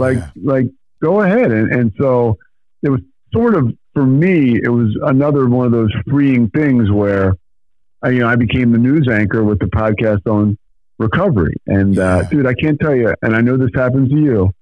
Like, 0.00 0.16
Yeah. 0.18 0.30
like, 0.42 0.66
go 1.02 1.20
ahead. 1.22 1.50
And, 1.52 1.72
and 1.72 1.92
so 1.98 2.36
it 2.82 2.88
was 2.90 3.00
sort 3.32 3.54
of, 3.54 3.72
for 3.94 4.04
me, 4.06 4.60
it 4.62 4.68
was 4.70 4.96
another 5.02 5.48
one 5.48 5.66
of 5.66 5.72
those 5.72 5.92
freeing 6.08 6.48
things 6.50 6.90
where, 6.90 7.34
I, 8.02 8.10
you 8.10 8.20
know, 8.20 8.28
I 8.28 8.36
became 8.36 8.72
the 8.72 8.78
news 8.78 9.08
anchor 9.10 9.44
with 9.44 9.58
the 9.58 9.66
podcast 9.66 10.26
on 10.30 10.56
recovery. 10.98 11.54
And 11.66 11.98
uh, 11.98 12.22
Yeah. 12.22 12.28
dude, 12.30 12.46
I 12.46 12.54
can't 12.54 12.78
tell 12.80 12.94
you, 12.94 13.14
and 13.22 13.34
I 13.36 13.40
know 13.40 13.56
this 13.56 13.70
happens 13.74 14.10
to 14.10 14.16
you. 14.16 14.52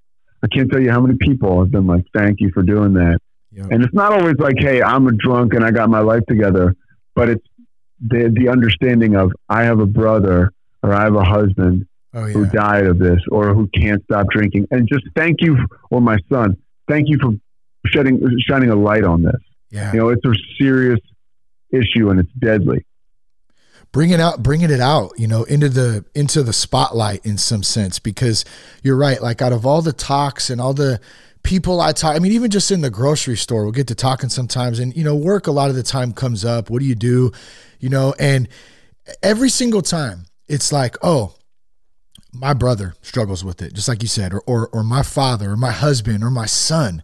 I 0.43 0.47
can't 0.49 0.71
tell 0.71 0.81
you 0.81 0.91
how 0.91 1.01
many 1.01 1.17
people 1.19 1.59
have 1.61 1.73
been 1.73 1.87
like, 1.89 2.05
"Thank 2.15 2.41
you 2.41 2.51
for 2.53 2.63
doing 2.63 2.93
that." 2.95 3.19
Yep. 3.53 3.67
And 3.73 3.83
it's 3.83 3.93
not 3.93 4.13
always 4.13 4.37
like, 4.39 4.55
"Hey, 4.59 4.81
I'm 4.81 5.09
a 5.09 5.13
drunk 5.13 5.53
and 5.55 5.65
I 5.65 5.73
got 5.73 5.91
my 5.91 5.99
life 5.99 6.23
together," 6.29 6.77
but 7.17 7.29
it's 7.29 7.45
the 8.07 8.33
the 8.39 8.49
understanding 8.49 9.17
of 9.17 9.33
I 9.49 9.65
have 9.65 9.81
a 9.81 9.87
brother 9.87 10.53
or 10.85 10.93
I 10.95 11.03
have 11.03 11.17
a 11.17 11.25
husband 11.25 11.87
oh 12.19 12.27
who 12.27 12.47
died 12.47 12.87
of 12.87 12.99
this 12.99 13.21
or 13.31 13.55
who 13.55 13.69
can't 13.69 14.03
stop 14.05 14.27
drinking, 14.31 14.67
and 14.71 14.89
just 14.89 15.05
thank 15.15 15.41
you, 15.41 15.57
or 15.91 16.01
my 16.01 16.19
son, 16.31 16.57
thank 16.89 17.09
you 17.09 17.19
for 17.21 17.33
shedding 17.87 18.21
shining 18.41 18.71
a 18.71 18.77
light 18.77 19.05
on 19.05 19.23
this. 19.23 19.41
Yeah. 19.71 19.93
You 19.93 19.99
know, 19.99 20.09
it's 20.09 20.25
a 20.25 20.33
serious 20.59 21.01
issue 21.71 22.11
and 22.11 22.21
it's 22.21 22.33
deadly. 22.39 22.85
bringing 23.93 24.21
out 24.21 24.43
bringing 24.43 24.71
it 24.71 24.81
out 24.81 25.13
you 25.19 25.27
know 25.27 25.45
into 25.45 25.69
the 25.69 26.05
into 26.15 26.43
the 26.43 26.53
spotlight 26.53 27.25
in 27.25 27.39
some 27.39 27.63
sense 27.63 27.99
because 27.99 28.45
you're 28.83 28.97
right 28.97 29.23
like 29.23 29.43
out 29.43 29.53
of 29.53 29.67
all 29.67 29.83
the 29.83 29.93
talks 29.93 30.51
and 30.51 30.61
all 30.61 30.75
the 30.75 31.01
people 31.43 31.81
i 31.81 31.93
talk 31.93 32.17
i 32.17 32.19
mean 32.19 32.33
even 32.33 32.51
just 32.51 32.71
in 32.71 32.81
the 32.81 32.91
grocery 32.91 33.37
store 33.37 33.63
we'll 33.63 33.73
get 33.73 33.87
to 33.87 33.95
talking 33.95 34.29
sometimes 34.29 34.79
and 34.79 34.97
you 34.97 35.05
know 35.05 35.15
work 35.15 35.47
a 35.47 35.51
lot 35.51 35.71
of 35.71 35.77
the 35.77 35.83
time 35.83 36.13
comes 36.13 36.45
up 36.45 36.69
what 36.71 36.81
do 36.81 36.87
you 36.87 36.95
do 36.95 37.31
you 37.81 37.89
know 37.89 38.15
and 38.19 38.49
every 39.23 39.49
single 39.49 39.83
time 39.83 40.25
it's 40.49 40.73
like 40.73 40.97
oh 41.03 41.35
my 42.33 42.53
brother 42.53 42.95
struggles 43.03 43.43
with 43.45 43.63
it 43.63 43.73
just 43.73 43.89
like 43.89 44.03
you 44.03 44.09
said 44.09 44.33
or 44.35 44.43
or, 44.47 44.69
or 44.69 44.85
my 44.85 45.03
father 45.03 45.53
or 45.53 45.57
my 45.57 45.71
husband 45.73 46.23
or 46.23 46.31
my 46.31 46.47
son. 46.47 47.03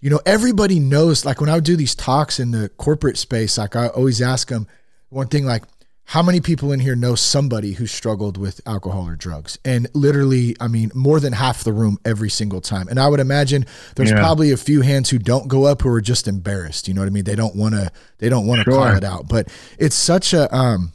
You 0.00 0.10
know 0.10 0.20
everybody 0.26 0.78
knows 0.78 1.24
like 1.24 1.40
when 1.40 1.48
i 1.50 1.54
would 1.54 1.64
do 1.64 1.74
these 1.76 1.94
talks 1.94 2.38
in 2.38 2.50
the 2.52 2.68
corporate 2.76 3.16
space 3.16 3.58
like 3.58 3.74
i 3.74 3.88
always 3.88 4.20
ask 4.22 4.48
them 4.48 4.68
one 5.08 5.26
thing 5.28 5.46
like 5.46 5.64
how 6.10 6.22
many 6.22 6.40
people 6.40 6.70
in 6.70 6.78
here 6.78 6.94
know 6.94 7.16
somebody 7.16 7.72
who 7.72 7.86
struggled 7.88 8.36
with 8.36 8.60
alcohol 8.64 9.08
or 9.08 9.16
drugs? 9.16 9.58
And 9.64 9.88
literally 9.94 10.54
i 10.60 10.68
mean 10.68 10.92
more 10.94 11.18
than 11.18 11.32
half 11.32 11.64
the 11.64 11.72
room 11.72 11.98
every 12.04 12.30
single 12.30 12.60
time. 12.60 12.86
And 12.88 13.00
i 13.00 13.08
would 13.08 13.18
imagine 13.18 13.64
there's 13.96 14.10
Yeah. 14.10 14.18
probably 14.18 14.52
a 14.52 14.56
few 14.56 14.82
hands 14.82 15.10
who 15.10 15.18
don't 15.18 15.48
go 15.48 15.64
up 15.64 15.82
who 15.82 15.88
are 15.88 16.00
just 16.02 16.28
embarrassed 16.28 16.86
you 16.86 16.94
know 16.94 17.00
what 17.00 17.08
i 17.08 17.10
mean? 17.10 17.24
They 17.24 17.34
don't 17.34 17.56
want 17.56 17.74
to 17.74 17.90
they 18.18 18.28
don't 18.28 18.46
want 18.46 18.62
to 18.64 18.70
call 18.70 18.86
it 18.94 19.02
out. 19.02 19.26
But 19.28 19.48
it's 19.78 19.96
such 19.96 20.32
a 20.34 20.54
um 20.54 20.92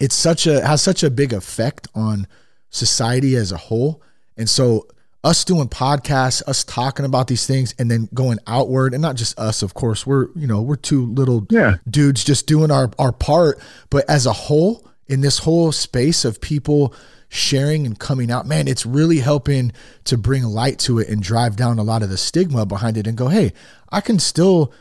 it's 0.00 0.14
such 0.14 0.46
a 0.46 0.64
has 0.66 0.80
such 0.80 1.02
a 1.02 1.10
big 1.10 1.34
effect 1.34 1.88
on 1.94 2.26
society 2.70 3.36
as 3.36 3.52
a 3.52 3.56
whole 3.56 4.02
and 4.36 4.48
so 4.48 4.86
us 5.22 5.44
doing 5.44 5.68
podcasts 5.68 6.42
us 6.48 6.64
talking 6.64 7.04
about 7.04 7.26
these 7.26 7.46
things 7.46 7.74
and 7.78 7.90
then 7.90 8.08
going 8.14 8.38
outward 8.46 8.94
and 8.94 9.02
not 9.02 9.16
just 9.16 9.38
us 9.38 9.62
of 9.62 9.74
course 9.74 10.06
we're 10.06 10.28
you 10.34 10.46
know 10.46 10.62
we're 10.62 10.76
two 10.76 11.06
little 11.12 11.46
Yeah. 11.50 11.76
dudes 11.88 12.24
just 12.24 12.46
doing 12.46 12.70
our 12.70 12.90
our 12.98 13.12
part 13.12 13.58
but 13.90 14.08
as 14.08 14.24
a 14.26 14.32
whole 14.32 14.88
in 15.06 15.20
this 15.20 15.38
whole 15.38 15.72
space 15.72 16.24
of 16.24 16.40
people 16.40 16.94
sharing 17.28 17.86
and 17.86 17.98
coming 17.98 18.30
out 18.30 18.46
man 18.46 18.66
it's 18.68 18.86
really 18.86 19.18
helping 19.18 19.72
to 20.04 20.16
bring 20.16 20.44
light 20.44 20.78
to 20.80 20.98
it 20.98 21.08
and 21.08 21.22
drive 21.22 21.56
down 21.56 21.78
a 21.78 21.82
lot 21.82 22.02
of 22.02 22.08
the 22.08 22.16
stigma 22.16 22.64
behind 22.64 22.96
it 22.96 23.06
and 23.06 23.16
go 23.18 23.28
hey 23.28 23.52
i 23.90 24.00
can 24.00 24.18
still 24.18 24.72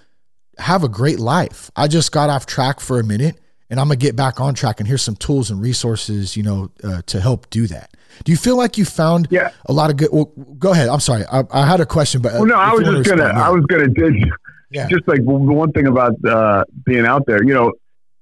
have 0.58 0.84
a 0.84 0.90
great 0.90 1.20
life. 1.20 1.72
I 1.78 1.88
just 1.88 2.12
got 2.12 2.30
off 2.30 2.46
track 2.46 2.82
for 2.82 3.00
a 3.00 3.04
minute 3.04 3.40
and 3.70 3.80
I'm 3.80 3.88
gonna 3.88 3.95
get 3.97 4.15
back 4.15 4.39
on 4.39 4.53
track. 4.53 4.80
And 4.80 4.88
here's 4.88 5.01
some 5.01 5.15
tools 5.15 5.51
and 5.51 5.61
resources, 5.61 6.36
you 6.38 6.43
know, 6.43 6.72
uh, 6.84 7.01
to 7.07 7.20
help 7.20 7.49
do 7.49 7.67
that. 7.67 7.91
Do 8.26 8.32
you 8.32 8.38
feel 8.38 8.57
like 8.57 8.78
you 8.78 8.86
found 8.86 9.28
Yeah. 9.32 9.51
a 9.67 9.74
lot 9.74 9.89
of 9.89 9.97
good? 9.97 10.09
Well, 10.11 10.26
go 10.57 10.72
ahead. 10.72 10.89
I'm 10.89 10.99
sorry. 10.99 11.24
I, 11.32 11.43
I 11.51 11.65
had 11.65 11.80
a 11.80 11.86
question, 11.86 12.22
but 12.22 12.34
uh, 12.34 12.38
Well, 12.39 12.45
no, 12.47 12.55
I 12.55 12.74
was 12.74 12.84
just 12.84 13.07
gonna. 13.09 13.24
I 13.26 13.49
was 13.49 13.63
gonna 13.67 13.88
dig. 13.88 14.30
Yeah. 14.72 14.88
Just 14.88 15.07
like 15.07 15.24
the 15.24 15.32
one 15.32 15.72
thing 15.72 15.88
about 15.88 16.13
uh, 16.26 16.63
being 16.86 17.05
out 17.05 17.24
there, 17.26 17.43
you 17.43 17.53
know, 17.53 17.72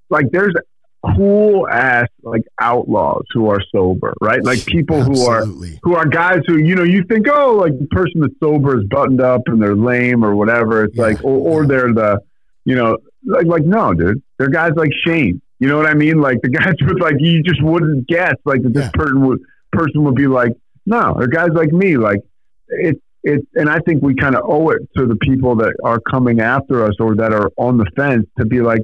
like 0.09 0.27
there's 0.31 0.53
cool 1.15 1.67
ass 1.69 2.07
like 2.23 2.41
outlaws 2.59 3.23
who 3.33 3.49
are 3.49 3.61
sober, 3.71 4.13
right? 4.21 4.43
Like 4.43 4.65
people 4.65 5.01
who 5.03 5.25
are 5.27 5.45
who 5.45 5.95
are 5.95 6.05
guys 6.05 6.41
who 6.47 6.57
you 6.57 6.75
know 6.75 6.83
you 6.83 7.03
think 7.03 7.27
oh 7.31 7.55
like 7.55 7.77
the 7.79 7.87
person 7.87 8.21
that's 8.21 8.33
sober 8.41 8.79
is 8.79 8.85
buttoned 8.89 9.21
up 9.21 9.41
and 9.45 9.61
they're 9.61 9.75
lame 9.75 10.23
or 10.25 10.35
whatever. 10.35 10.83
It's 10.85 10.95
Yeah. 10.95 11.03
like 11.03 11.23
or, 11.23 11.37
or 11.37 11.61
Yeah. 11.63 11.67
they're 11.67 11.93
the 11.93 12.19
you 12.65 12.75
know 12.75 12.97
like 13.25 13.45
like 13.45 13.63
no 13.63 13.93
dude, 13.93 14.21
they're 14.37 14.49
guys 14.49 14.71
like 14.75 14.91
Shane. 15.05 15.41
You 15.59 15.67
know 15.67 15.77
what 15.77 15.87
I 15.87 15.93
mean? 15.95 16.19
Like 16.21 16.41
the 16.41 16.49
guys 16.49 16.75
with 16.81 16.99
like 17.01 17.15
you 17.19 17.41
just 17.43 17.61
wouldn't 17.63 18.07
guess 18.07 18.35
like 18.45 18.61
that 18.63 18.73
this 18.73 18.85
Yeah. 18.85 18.91
person 18.93 19.25
would 19.27 19.39
person 19.71 20.03
would 20.03 20.15
be 20.15 20.27
like 20.27 20.51
no, 20.85 21.15
they're 21.17 21.27
guys 21.27 21.49
like 21.53 21.71
me 21.71 21.97
like 21.97 22.19
it's 22.69 22.99
it 23.23 23.45
and 23.55 23.69
I 23.69 23.79
think 23.79 24.01
we 24.01 24.15
kind 24.15 24.35
of 24.35 24.43
owe 24.45 24.69
it 24.69 24.87
to 24.95 25.05
the 25.05 25.15
people 25.17 25.55
that 25.57 25.73
are 25.83 25.99
coming 25.99 26.39
after 26.39 26.83
us 26.85 26.93
or 26.99 27.15
that 27.15 27.33
are 27.33 27.51
on 27.57 27.77
the 27.77 27.85
fence 27.95 28.25
to 28.37 28.45
be 28.45 28.61
like, 28.61 28.81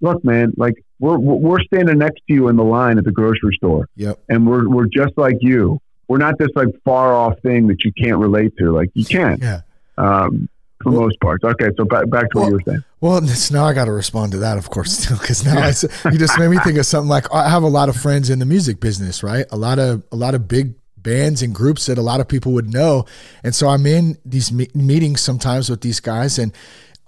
look, 0.00 0.22
man, 0.24 0.52
like 0.56 0.74
we're 1.00 1.18
we're 1.18 1.60
standing 1.62 1.98
next 1.98 2.20
to 2.28 2.34
you 2.34 2.48
in 2.48 2.56
the 2.56 2.62
line 2.64 2.98
at 2.98 3.04
the 3.04 3.10
grocery 3.10 3.56
store, 3.56 3.88
Yep. 3.96 4.20
and 4.28 4.46
we're 4.46 4.68
we're 4.68 4.86
just 4.86 5.16
like 5.16 5.36
you. 5.40 5.80
We're 6.06 6.18
not 6.18 6.36
this 6.38 6.50
like 6.54 6.68
far 6.84 7.12
off 7.14 7.38
thing 7.40 7.66
that 7.68 7.82
you 7.84 7.92
can't 7.92 8.18
relate 8.18 8.52
to. 8.58 8.70
Like 8.70 8.90
you 8.94 9.04
can, 9.04 9.38
Yeah. 9.40 9.60
um, 9.98 10.48
for 10.82 10.92
Well- 10.92 11.00
most 11.02 11.18
parts. 11.20 11.42
Okay, 11.42 11.70
so 11.76 11.84
back 11.84 12.08
back 12.10 12.30
to 12.32 12.38
what 12.38 12.46
you 12.48 12.52
were 12.54 12.60
saying. 12.66 12.84
Well, 13.02 13.20
now 13.50 13.64
I 13.64 13.72
got 13.72 13.86
to 13.86 13.92
respond 13.92 14.30
to 14.30 14.38
that, 14.38 14.58
of 14.58 14.70
course, 14.70 15.04
too, 15.04 15.14
because 15.14 15.44
now 15.44 15.58
I 15.58 15.70
s 15.70 15.84
you 16.04 16.18
just 16.18 16.38
made 16.38 16.48
me 16.48 16.58
think 16.58 16.78
of 16.78 16.86
something 16.86 17.08
like 17.08 17.26
I 17.34 17.48
have 17.48 17.64
a 17.64 17.68
lot 17.68 17.88
of 17.88 17.96
friends 17.96 18.30
in 18.30 18.38
the 18.38 18.46
music 18.46 18.78
business, 18.78 19.24
right? 19.24 19.44
A 19.50 19.56
lot 19.56 19.80
of 19.80 20.04
a 20.12 20.16
lot 20.16 20.36
of 20.36 20.46
big 20.46 20.76
bands 20.96 21.42
and 21.42 21.52
groups 21.52 21.86
that 21.86 21.98
a 21.98 22.02
lot 22.02 22.20
of 22.20 22.28
people 22.28 22.52
would 22.52 22.72
know, 22.72 23.04
and 23.42 23.56
so 23.56 23.66
I'm 23.66 23.86
in 23.86 24.18
these 24.24 24.52
me- 24.52 24.70
meetings 24.72 25.20
sometimes 25.20 25.68
with 25.68 25.80
these 25.80 25.98
guys, 25.98 26.38
and 26.38 26.52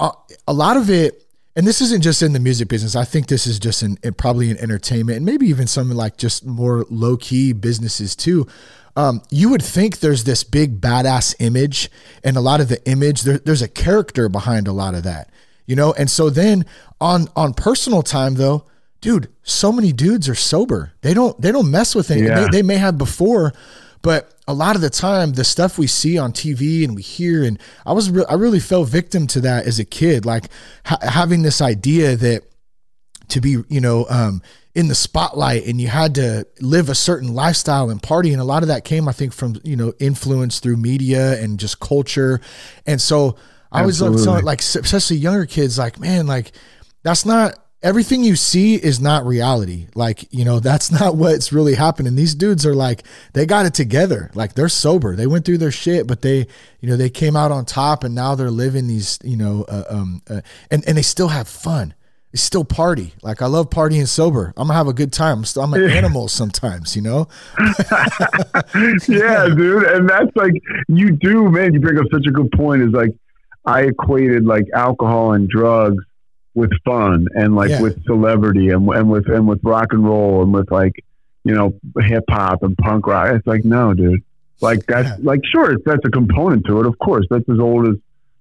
uh, 0.00 0.10
a 0.48 0.52
lot 0.52 0.76
of 0.76 0.90
it. 0.90 1.20
And 1.56 1.64
this 1.64 1.80
isn't 1.80 2.02
just 2.02 2.20
in 2.20 2.32
the 2.32 2.40
music 2.40 2.66
business. 2.66 2.96
I 2.96 3.04
think 3.04 3.28
this 3.28 3.46
is 3.46 3.60
just 3.60 3.84
in, 3.84 3.96
in 4.02 4.14
probably 4.14 4.50
in 4.50 4.58
entertainment 4.58 5.18
and 5.18 5.24
maybe 5.24 5.46
even 5.46 5.68
some 5.68 5.88
like 5.92 6.16
just 6.16 6.44
more 6.44 6.84
low 6.90 7.16
key 7.16 7.52
businesses 7.52 8.16
too. 8.16 8.48
Um, 8.96 9.22
you 9.30 9.48
would 9.50 9.62
think 9.62 10.00
there's 10.00 10.24
this 10.24 10.42
big 10.42 10.80
badass 10.80 11.36
image, 11.38 11.88
and 12.24 12.36
a 12.36 12.40
lot 12.40 12.60
of 12.60 12.66
the 12.68 12.84
image 12.90 13.22
there, 13.22 13.38
there's 13.38 13.62
a 13.62 13.68
character 13.68 14.28
behind 14.28 14.66
a 14.66 14.72
lot 14.72 14.96
of 14.96 15.04
that 15.04 15.30
you 15.66 15.76
know? 15.76 15.92
And 15.92 16.10
so 16.10 16.30
then 16.30 16.64
on 17.00 17.28
on 17.36 17.54
personal 17.54 18.02
time 18.02 18.34
though 18.34 18.64
dude 19.00 19.28
so 19.42 19.70
many 19.72 19.92
dudes 19.92 20.28
are 20.28 20.34
sober. 20.34 20.92
They 21.02 21.14
don't 21.14 21.38
they 21.40 21.52
don't 21.52 21.70
mess 21.70 21.94
with 21.94 22.10
anything. 22.10 22.30
Yeah. 22.30 22.44
they, 22.44 22.58
they 22.58 22.62
may 22.62 22.76
have 22.76 22.98
before 22.98 23.52
but 24.02 24.34
a 24.46 24.52
lot 24.52 24.76
of 24.76 24.82
the 24.82 24.90
time 24.90 25.32
the 25.32 25.44
stuff 25.44 25.78
we 25.78 25.86
see 25.86 26.18
on 26.18 26.30
tv 26.30 26.84
and 26.84 26.94
we 26.94 27.00
hear 27.00 27.42
and 27.42 27.58
i 27.86 27.92
was 27.92 28.10
re- 28.10 28.26
i 28.28 28.34
really 28.34 28.60
fell 28.60 28.84
victim 28.84 29.26
to 29.26 29.40
that 29.40 29.64
as 29.64 29.78
a 29.78 29.84
kid 29.84 30.26
like 30.26 30.50
ha- 30.84 30.98
having 31.00 31.40
this 31.40 31.62
idea 31.62 32.14
that 32.14 32.42
to 33.28 33.40
be 33.40 33.56
you 33.68 33.80
know 33.80 34.04
um 34.10 34.42
in 34.74 34.88
the 34.88 34.94
spotlight 34.94 35.64
and 35.66 35.80
you 35.80 35.88
had 35.88 36.16
to 36.16 36.46
live 36.60 36.88
a 36.88 36.94
certain 36.94 37.32
lifestyle 37.32 37.90
and 37.90 38.02
party. 38.02 38.32
And 38.32 38.40
a 38.40 38.44
lot 38.44 38.62
of 38.62 38.68
that 38.68 38.84
came 38.84 39.08
i 39.08 39.12
think 39.12 39.32
from 39.32 39.60
you 39.62 39.76
know 39.76 39.92
influence 40.00 40.58
through 40.60 40.76
media 40.76 41.40
and 41.40 41.58
just 41.58 41.80
culture. 41.80 42.40
And 42.86 43.00
so 43.00 43.36
i 43.74 43.80
always 43.80 44.00
love 44.00 44.12
Absolutely. 44.12 44.24
telling 44.24 44.44
like 44.44 44.60
especially 44.60 45.16
younger 45.16 45.46
kids 45.46 45.78
like 45.78 45.98
man 46.00 46.26
like 46.26 46.52
that's 47.02 47.26
not 47.26 47.58
everything 47.84 48.24
you 48.24 48.34
see 48.34 48.74
is 48.74 48.98
not 48.98 49.24
reality. 49.26 49.86
Like 49.94 50.26
you 50.32 50.44
know 50.44 50.58
that's 50.68 50.90
not 50.90 51.14
what's 51.14 51.52
really 51.52 51.74
happening. 51.74 52.16
These 52.16 52.34
dudes 52.34 52.66
are 52.66 52.74
like 52.74 53.04
they 53.34 53.46
got 53.46 53.66
it 53.66 53.74
together. 53.74 54.30
Like 54.34 54.54
they're 54.54 54.68
sober. 54.68 55.14
They 55.14 55.28
went 55.28 55.44
through 55.44 55.58
their 55.58 55.70
shit 55.70 56.08
but 56.08 56.22
they 56.22 56.46
you 56.80 56.88
know 56.88 56.96
they 56.96 57.10
came 57.10 57.36
out 57.36 57.52
on 57.52 57.64
top 57.64 58.02
and 58.02 58.14
now 58.14 58.34
they're 58.34 58.50
living 58.50 58.88
these 58.88 59.20
you 59.22 59.36
know 59.36 59.64
uh, 59.68 59.84
um 59.88 60.22
uh, 60.28 60.40
and 60.70 60.82
and 60.88 60.96
they 60.96 61.02
still 61.02 61.28
have 61.28 61.46
fun. 61.46 61.94
They 62.32 62.38
still 62.38 62.64
party. 62.64 63.14
Like 63.22 63.42
i 63.42 63.46
love 63.46 63.70
partying 63.70 64.08
sober. 64.08 64.52
I'm 64.56 64.66
gonna 64.66 64.78
have 64.78 64.88
a 64.88 64.92
good 64.92 65.12
time. 65.12 65.38
I'm, 65.38 65.44
still, 65.44 65.62
I'm 65.62 65.74
an 65.74 65.88
animal 65.88 66.26
sometimes 66.26 66.96
you 66.96 67.02
know? 67.02 67.28
Yeah, 69.08 69.46
dude. 69.54 69.84
And 69.84 70.08
that's 70.08 70.34
like 70.34 70.54
you 70.88 71.12
do, 71.12 71.48
man. 71.50 71.74
You 71.74 71.80
bring 71.80 71.98
up 71.98 72.06
such 72.10 72.26
a 72.26 72.30
good 72.30 72.50
point. 72.52 72.82
Is 72.82 72.90
like 72.90 73.10
I 73.66 73.82
equated 73.82 74.44
like 74.44 74.66
alcohol 74.74 75.32
and 75.32 75.48
drugs 75.48 76.04
with 76.54 76.70
fun 76.84 77.26
and 77.34 77.56
like 77.56 77.70
Yeah. 77.70 77.82
with 77.82 78.04
celebrity 78.04 78.68
and 78.70 78.88
and 78.90 79.10
with 79.10 79.28
and 79.28 79.46
with 79.48 79.60
rock 79.64 79.92
and 79.92 80.04
roll 80.04 80.42
and 80.42 80.52
with 80.52 80.70
like 80.70 80.92
you 81.44 81.54
know 81.54 81.74
hip 82.00 82.24
hop 82.28 82.62
and 82.62 82.76
punk 82.78 83.06
rock. 83.06 83.34
It's 83.34 83.46
like 83.46 83.64
no, 83.64 83.94
dude. 83.94 84.22
Like 84.60 84.84
that's 84.86 85.08
Yeah. 85.08 85.16
like 85.30 85.40
sure, 85.50 85.76
that's 85.84 86.04
a 86.04 86.10
component 86.10 86.64
to 86.66 86.80
it. 86.80 86.86
Of 86.86 86.98
course, 86.98 87.26
that's 87.30 87.48
as 87.48 87.58
old 87.58 87.88
as 87.88 87.94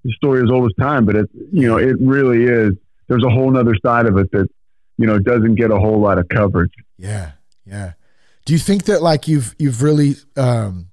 the 0.04 0.12
story 0.14 0.44
as 0.44 0.50
old 0.52 0.66
as 0.70 0.76
time. 0.84 1.06
But 1.06 1.16
it 1.16 1.30
you 1.52 1.68
know 1.68 1.78
it 1.78 1.96
really 2.02 2.44
is. 2.44 2.74
There's 3.08 3.24
a 3.24 3.30
whole 3.30 3.50
nother 3.52 3.76
side 3.84 4.06
of 4.06 4.18
it 4.18 4.32
that 4.32 4.48
you 4.98 5.08
know 5.08 5.18
doesn't 5.20 5.56
get 5.56 5.72
a 5.72 5.78
whole 5.80 6.00
lot 6.00 6.18
of 6.20 6.28
coverage. 6.30 6.74
Yeah, 6.98 7.32
yeah. 7.66 7.94
Do 8.46 8.54
you 8.54 8.60
think 8.60 8.84
that 8.86 9.02
like 9.02 9.28
you've 9.28 9.56
you've 9.58 9.82
really 9.82 10.16
um 10.38 10.88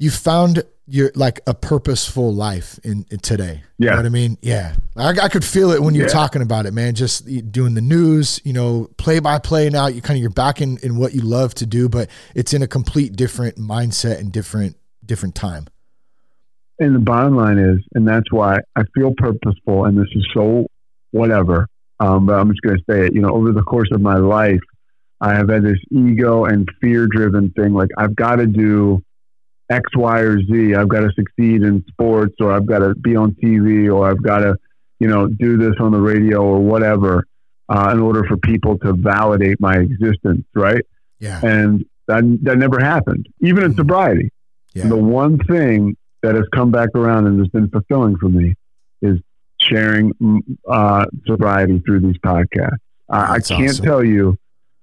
you 0.00 0.10
found 0.10 0.64
your 0.88 1.12
like 1.14 1.38
a 1.46 1.54
purposeful 1.54 2.34
life 2.34 2.80
in, 2.82 3.06
in 3.10 3.18
today? 3.20 3.62
You 3.78 3.86
Yeah. 3.86 3.90
know 3.92 3.96
what 3.98 4.06
I 4.06 4.08
mean? 4.08 4.38
Yeah. 4.42 4.74
I, 4.96 5.10
I 5.10 5.28
could 5.28 5.44
feel 5.44 5.70
it 5.70 5.80
when 5.82 5.94
you're 5.94 6.06
Yeah. 6.06 6.12
talking 6.12 6.42
about 6.42 6.66
it, 6.66 6.72
man. 6.74 6.94
Just 6.94 7.26
doing 7.52 7.74
the 7.74 7.80
news, 7.80 8.40
you 8.42 8.52
know, 8.52 8.88
play 8.96 9.20
by 9.20 9.38
play 9.38 9.68
now. 9.70 9.86
You 9.86 10.00
kind 10.02 10.16
of 10.16 10.22
you're 10.22 10.30
back 10.30 10.60
in, 10.60 10.78
in 10.82 10.96
what 10.96 11.14
you 11.14 11.20
love 11.20 11.54
to 11.56 11.66
do, 11.66 11.88
but 11.88 12.08
it's 12.34 12.52
in 12.52 12.62
a 12.62 12.66
complete 12.66 13.14
different 13.14 13.56
mindset 13.58 14.18
and 14.18 14.32
different 14.32 14.74
different 15.06 15.34
time. 15.36 15.66
And 16.78 16.94
the 16.94 16.98
bottom 17.00 17.36
line 17.36 17.58
is, 17.58 17.78
and 17.94 18.08
that's 18.08 18.32
why 18.32 18.58
I 18.74 18.82
feel 18.94 19.12
purposeful, 19.18 19.84
and 19.84 19.98
this 19.98 20.08
is 20.14 20.26
so 20.32 20.66
whatever, 21.10 21.66
um, 22.00 22.24
but 22.24 22.36
I'm 22.36 22.48
just 22.48 22.62
going 22.62 22.78
to 22.78 22.84
say 22.90 23.06
it. 23.06 23.14
You 23.14 23.20
know, 23.20 23.30
over 23.34 23.52
the 23.52 23.62
course 23.62 23.90
of 23.92 24.00
my 24.00 24.16
life, 24.16 24.60
I 25.20 25.34
have 25.34 25.50
had 25.50 25.62
this 25.62 25.78
ego 25.90 26.46
and 26.46 26.66
fear 26.80 27.06
driven 27.06 27.50
thing. 27.50 27.74
Like, 27.74 27.90
I've 27.98 28.16
got 28.16 28.36
to 28.36 28.46
do 28.46 29.02
X, 29.70 29.88
Y, 29.96 30.20
or 30.20 30.42
Z. 30.42 30.74
I've 30.74 30.88
got 30.88 31.00
to 31.00 31.10
succeed 31.14 31.62
in 31.62 31.84
sports, 31.88 32.34
or 32.40 32.52
I've 32.52 32.66
got 32.66 32.80
to 32.80 32.94
be 32.96 33.16
on 33.16 33.32
TV, 33.42 33.92
or 33.92 34.10
I've 34.10 34.22
got 34.22 34.40
to, 34.40 34.56
you 34.98 35.08
know, 35.08 35.28
do 35.28 35.56
this 35.56 35.74
on 35.80 35.92
the 35.92 36.00
radio 36.00 36.42
or 36.42 36.58
whatever 36.60 37.24
uh, 37.68 37.90
in 37.92 38.00
order 38.00 38.24
for 38.24 38.36
people 38.36 38.76
to 38.78 38.92
validate 38.94 39.60
my 39.60 39.76
existence, 39.76 40.44
right? 40.54 40.84
Yeah. 41.20 41.40
And 41.44 41.84
that, 42.08 42.24
that 42.42 42.58
never 42.58 42.80
happened, 42.80 43.28
even 43.40 43.62
in 43.62 43.72
Mhm. 43.72 43.76
sobriety. 43.76 44.32
Yeah. 44.74 44.88
The 44.88 44.96
one 44.96 45.38
thing 45.38 45.96
that 46.22 46.34
has 46.34 46.44
come 46.52 46.70
back 46.72 46.88
around 46.94 47.26
and 47.28 47.38
has 47.38 47.48
been 47.48 47.68
fulfilling 47.68 48.16
for 48.16 48.28
me 48.28 48.54
is 49.02 49.18
sharing 49.60 50.12
uh, 50.68 51.06
sobriety 51.26 51.78
through 51.86 52.00
these 52.00 52.18
podcasts. 52.18 52.76
I, 53.08 53.34
I 53.34 53.40
can't 53.40 53.70
awesome. 53.70 53.84
tell 53.84 54.04
you 54.04 54.36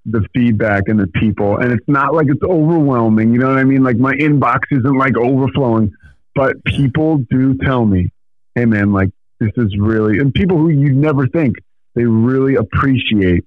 the 0.09 0.25
feedback 0.33 0.83
and 0.87 0.99
the 0.99 1.07
people, 1.07 1.57
and 1.57 1.71
it's 1.71 1.87
not 1.87 2.13
like 2.13 2.27
it's 2.29 2.43
overwhelming. 2.43 3.33
You 3.33 3.39
know 3.39 3.49
what 3.49 3.57
I 3.57 3.63
mean? 3.63 3.83
Like 3.83 3.97
my 3.97 4.13
inbox 4.13 4.59
isn't 4.71 4.97
like 4.97 5.17
overflowing, 5.17 5.91
but 6.33 6.63
people 6.65 7.17
do 7.29 7.55
tell 7.57 7.85
me, 7.85 8.11
"Hey, 8.55 8.65
man, 8.65 8.93
like 8.93 9.09
this 9.39 9.51
is 9.57 9.75
really," 9.77 10.19
and 10.19 10.33
people 10.33 10.57
who 10.57 10.69
you'd 10.69 10.95
never 10.95 11.27
think 11.27 11.55
they 11.95 12.05
really 12.05 12.55
appreciate 12.55 13.43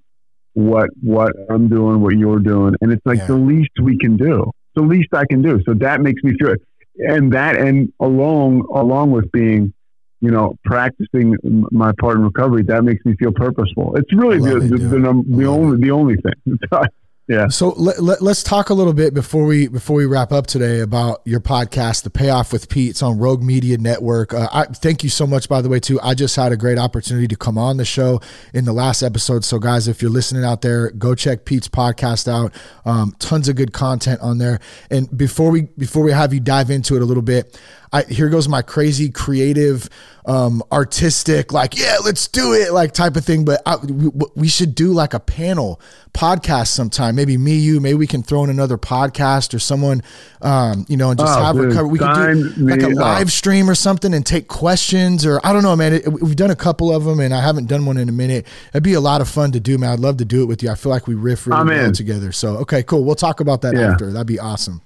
what 0.53 0.89
what 1.01 1.33
I'm 1.49 1.67
doing, 1.67 2.01
what 2.01 2.15
you're 2.17 2.39
doing, 2.39 2.75
and 2.81 2.91
it's 2.91 3.05
like 3.05 3.19
Yeah. 3.19 3.27
the 3.27 3.35
least 3.35 3.71
we 3.81 3.97
can 3.97 4.17
do. 4.17 4.51
The 4.75 4.81
least 4.81 5.09
I 5.13 5.25
can 5.25 5.41
do. 5.41 5.61
So 5.63 5.73
that 5.75 6.01
makes 6.01 6.23
me 6.23 6.33
feel, 6.37 6.55
and 6.99 7.31
that, 7.33 7.55
and 7.57 7.91
along 7.99 8.67
along 8.73 9.11
with 9.11 9.31
being, 9.31 9.73
you 10.21 10.29
know, 10.29 10.57
practicing 10.63 11.35
my 11.71 11.91
part 11.99 12.17
in 12.17 12.23
recovery, 12.23 12.63
that 12.63 12.83
makes 12.83 13.03
me 13.05 13.15
feel 13.15 13.31
purposeful. 13.31 13.95
It's 13.95 14.13
really 14.13 14.39
the 14.39 14.57
it, 14.57 14.69
the, 14.69 14.77
the, 14.77 14.99
num- 14.99 15.25
the 15.27 15.45
only 15.45 15.81
the 15.81 15.91
only 15.91 16.15
thing. 16.17 16.59
yeah. 17.27 17.47
So 17.47 17.69
let, 17.69 17.99
let, 18.03 18.21
us 18.21 18.43
talk 18.43 18.69
a 18.69 18.75
little 18.75 18.93
bit 18.93 19.15
before 19.15 19.45
we 19.45 19.67
before 19.67 19.95
we 19.95 20.05
wrap 20.05 20.31
up 20.31 20.45
today 20.45 20.81
about 20.81 21.21
your 21.25 21.39
podcast, 21.39 22.03
The 22.03 22.11
Payoff 22.11 22.53
with 22.53 22.69
Pete. 22.69 22.91
It's 22.91 23.01
on 23.01 23.17
Rogue 23.17 23.41
Media 23.41 23.79
Network. 23.79 24.31
Uh, 24.31 24.47
I 24.53 24.65
thank 24.65 25.03
you 25.03 25.09
so 25.09 25.25
much, 25.25 25.49
by 25.49 25.59
the 25.63 25.69
way, 25.69 25.79
too. 25.79 25.99
I 26.01 26.13
just 26.13 26.35
had 26.35 26.51
a 26.51 26.57
great 26.57 26.77
opportunity 26.77 27.27
to 27.27 27.35
come 27.35 27.57
on 27.57 27.77
the 27.77 27.85
show 27.85 28.21
in 28.53 28.65
the 28.65 28.73
last 28.73 29.01
episode. 29.01 29.43
So, 29.43 29.57
guys, 29.57 29.87
if 29.87 30.03
you're 30.03 30.11
listening 30.11 30.45
out 30.45 30.61
there, 30.61 30.91
go 30.91 31.15
check 31.15 31.45
Pete's 31.45 31.67
podcast 31.67 32.27
out. 32.27 32.53
Um, 32.85 33.15
tons 33.17 33.49
of 33.49 33.55
good 33.55 33.73
content 33.73 34.21
on 34.21 34.37
there. 34.37 34.59
And 34.91 35.09
before 35.17 35.49
we 35.49 35.63
before 35.79 36.03
we 36.03 36.11
have 36.11 36.31
you 36.31 36.39
dive 36.39 36.69
into 36.69 36.95
it 36.95 37.01
a 37.01 37.05
little 37.05 37.23
bit, 37.23 37.59
I, 37.93 38.03
here 38.03 38.29
goes 38.29 38.47
my 38.47 38.61
crazy 38.61 39.09
creative, 39.09 39.89
um, 40.25 40.63
artistic, 40.71 41.51
like 41.51 41.77
yeah, 41.77 41.97
let's 42.05 42.27
do 42.29 42.53
it, 42.53 42.71
like 42.71 42.93
type 42.93 43.17
of 43.17 43.25
thing. 43.25 43.43
But 43.43 43.61
I, 43.65 43.75
we, 43.77 44.09
we 44.35 44.47
should 44.47 44.75
do 44.75 44.93
like 44.93 45.13
a 45.13 45.19
panel 45.19 45.81
podcast 46.13 46.67
sometime. 46.67 47.15
Maybe 47.15 47.37
me, 47.37 47.55
you, 47.57 47.79
maybe 47.81 47.95
we 47.95 48.07
can 48.07 48.23
throw 48.23 48.43
in 48.45 48.49
another 48.49 48.77
podcast 48.77 49.53
or 49.53 49.59
someone, 49.59 50.03
um, 50.41 50.85
you 50.87 50.95
know, 50.95 51.09
and 51.09 51.19
just 51.19 51.37
Oh, 51.37 51.43
have 51.43 51.55
dude. 51.55 51.81
We 51.91 51.99
could 51.99 52.55
do 52.55 52.65
like 52.65 52.81
a 52.81 52.87
up. 52.87 52.93
live 52.93 53.31
stream 53.31 53.69
or 53.69 53.75
something 53.75 54.13
and 54.13 54.25
take 54.25 54.47
questions 54.47 55.25
or 55.25 55.41
I 55.43 55.51
don't 55.51 55.63
know, 55.63 55.75
man. 55.75 55.93
It, 55.95 56.07
we've 56.21 56.35
done 56.37 56.51
a 56.51 56.55
couple 56.55 56.93
of 56.95 57.03
them 57.03 57.19
and 57.19 57.33
I 57.33 57.41
haven't 57.41 57.65
done 57.65 57.85
one 57.85 57.97
in 57.97 58.07
a 58.07 58.13
minute. 58.13 58.45
It'd 58.73 58.83
be 58.83 58.93
a 58.93 59.01
lot 59.01 59.19
of 59.21 59.27
fun 59.27 59.51
to 59.53 59.59
do, 59.59 59.77
man. 59.77 59.89
I'd 59.91 59.99
love 59.99 60.17
to 60.17 60.25
do 60.25 60.43
it 60.43 60.45
with 60.45 60.63
you. 60.63 60.69
I 60.69 60.75
feel 60.75 60.91
like 60.91 61.07
we 61.07 61.15
riff 61.15 61.45
really 61.45 61.59
I'm 61.59 61.67
well 61.67 61.85
in. 61.87 61.93
together. 61.93 62.31
So 62.31 62.57
okay, 62.59 62.83
cool. 62.83 63.03
We'll 63.03 63.15
talk 63.15 63.39
about 63.41 63.61
that 63.63 63.75
Yeah. 63.75 63.91
after. 63.91 64.11
That'd 64.13 64.27
be 64.27 64.39
awesome. 64.39 64.81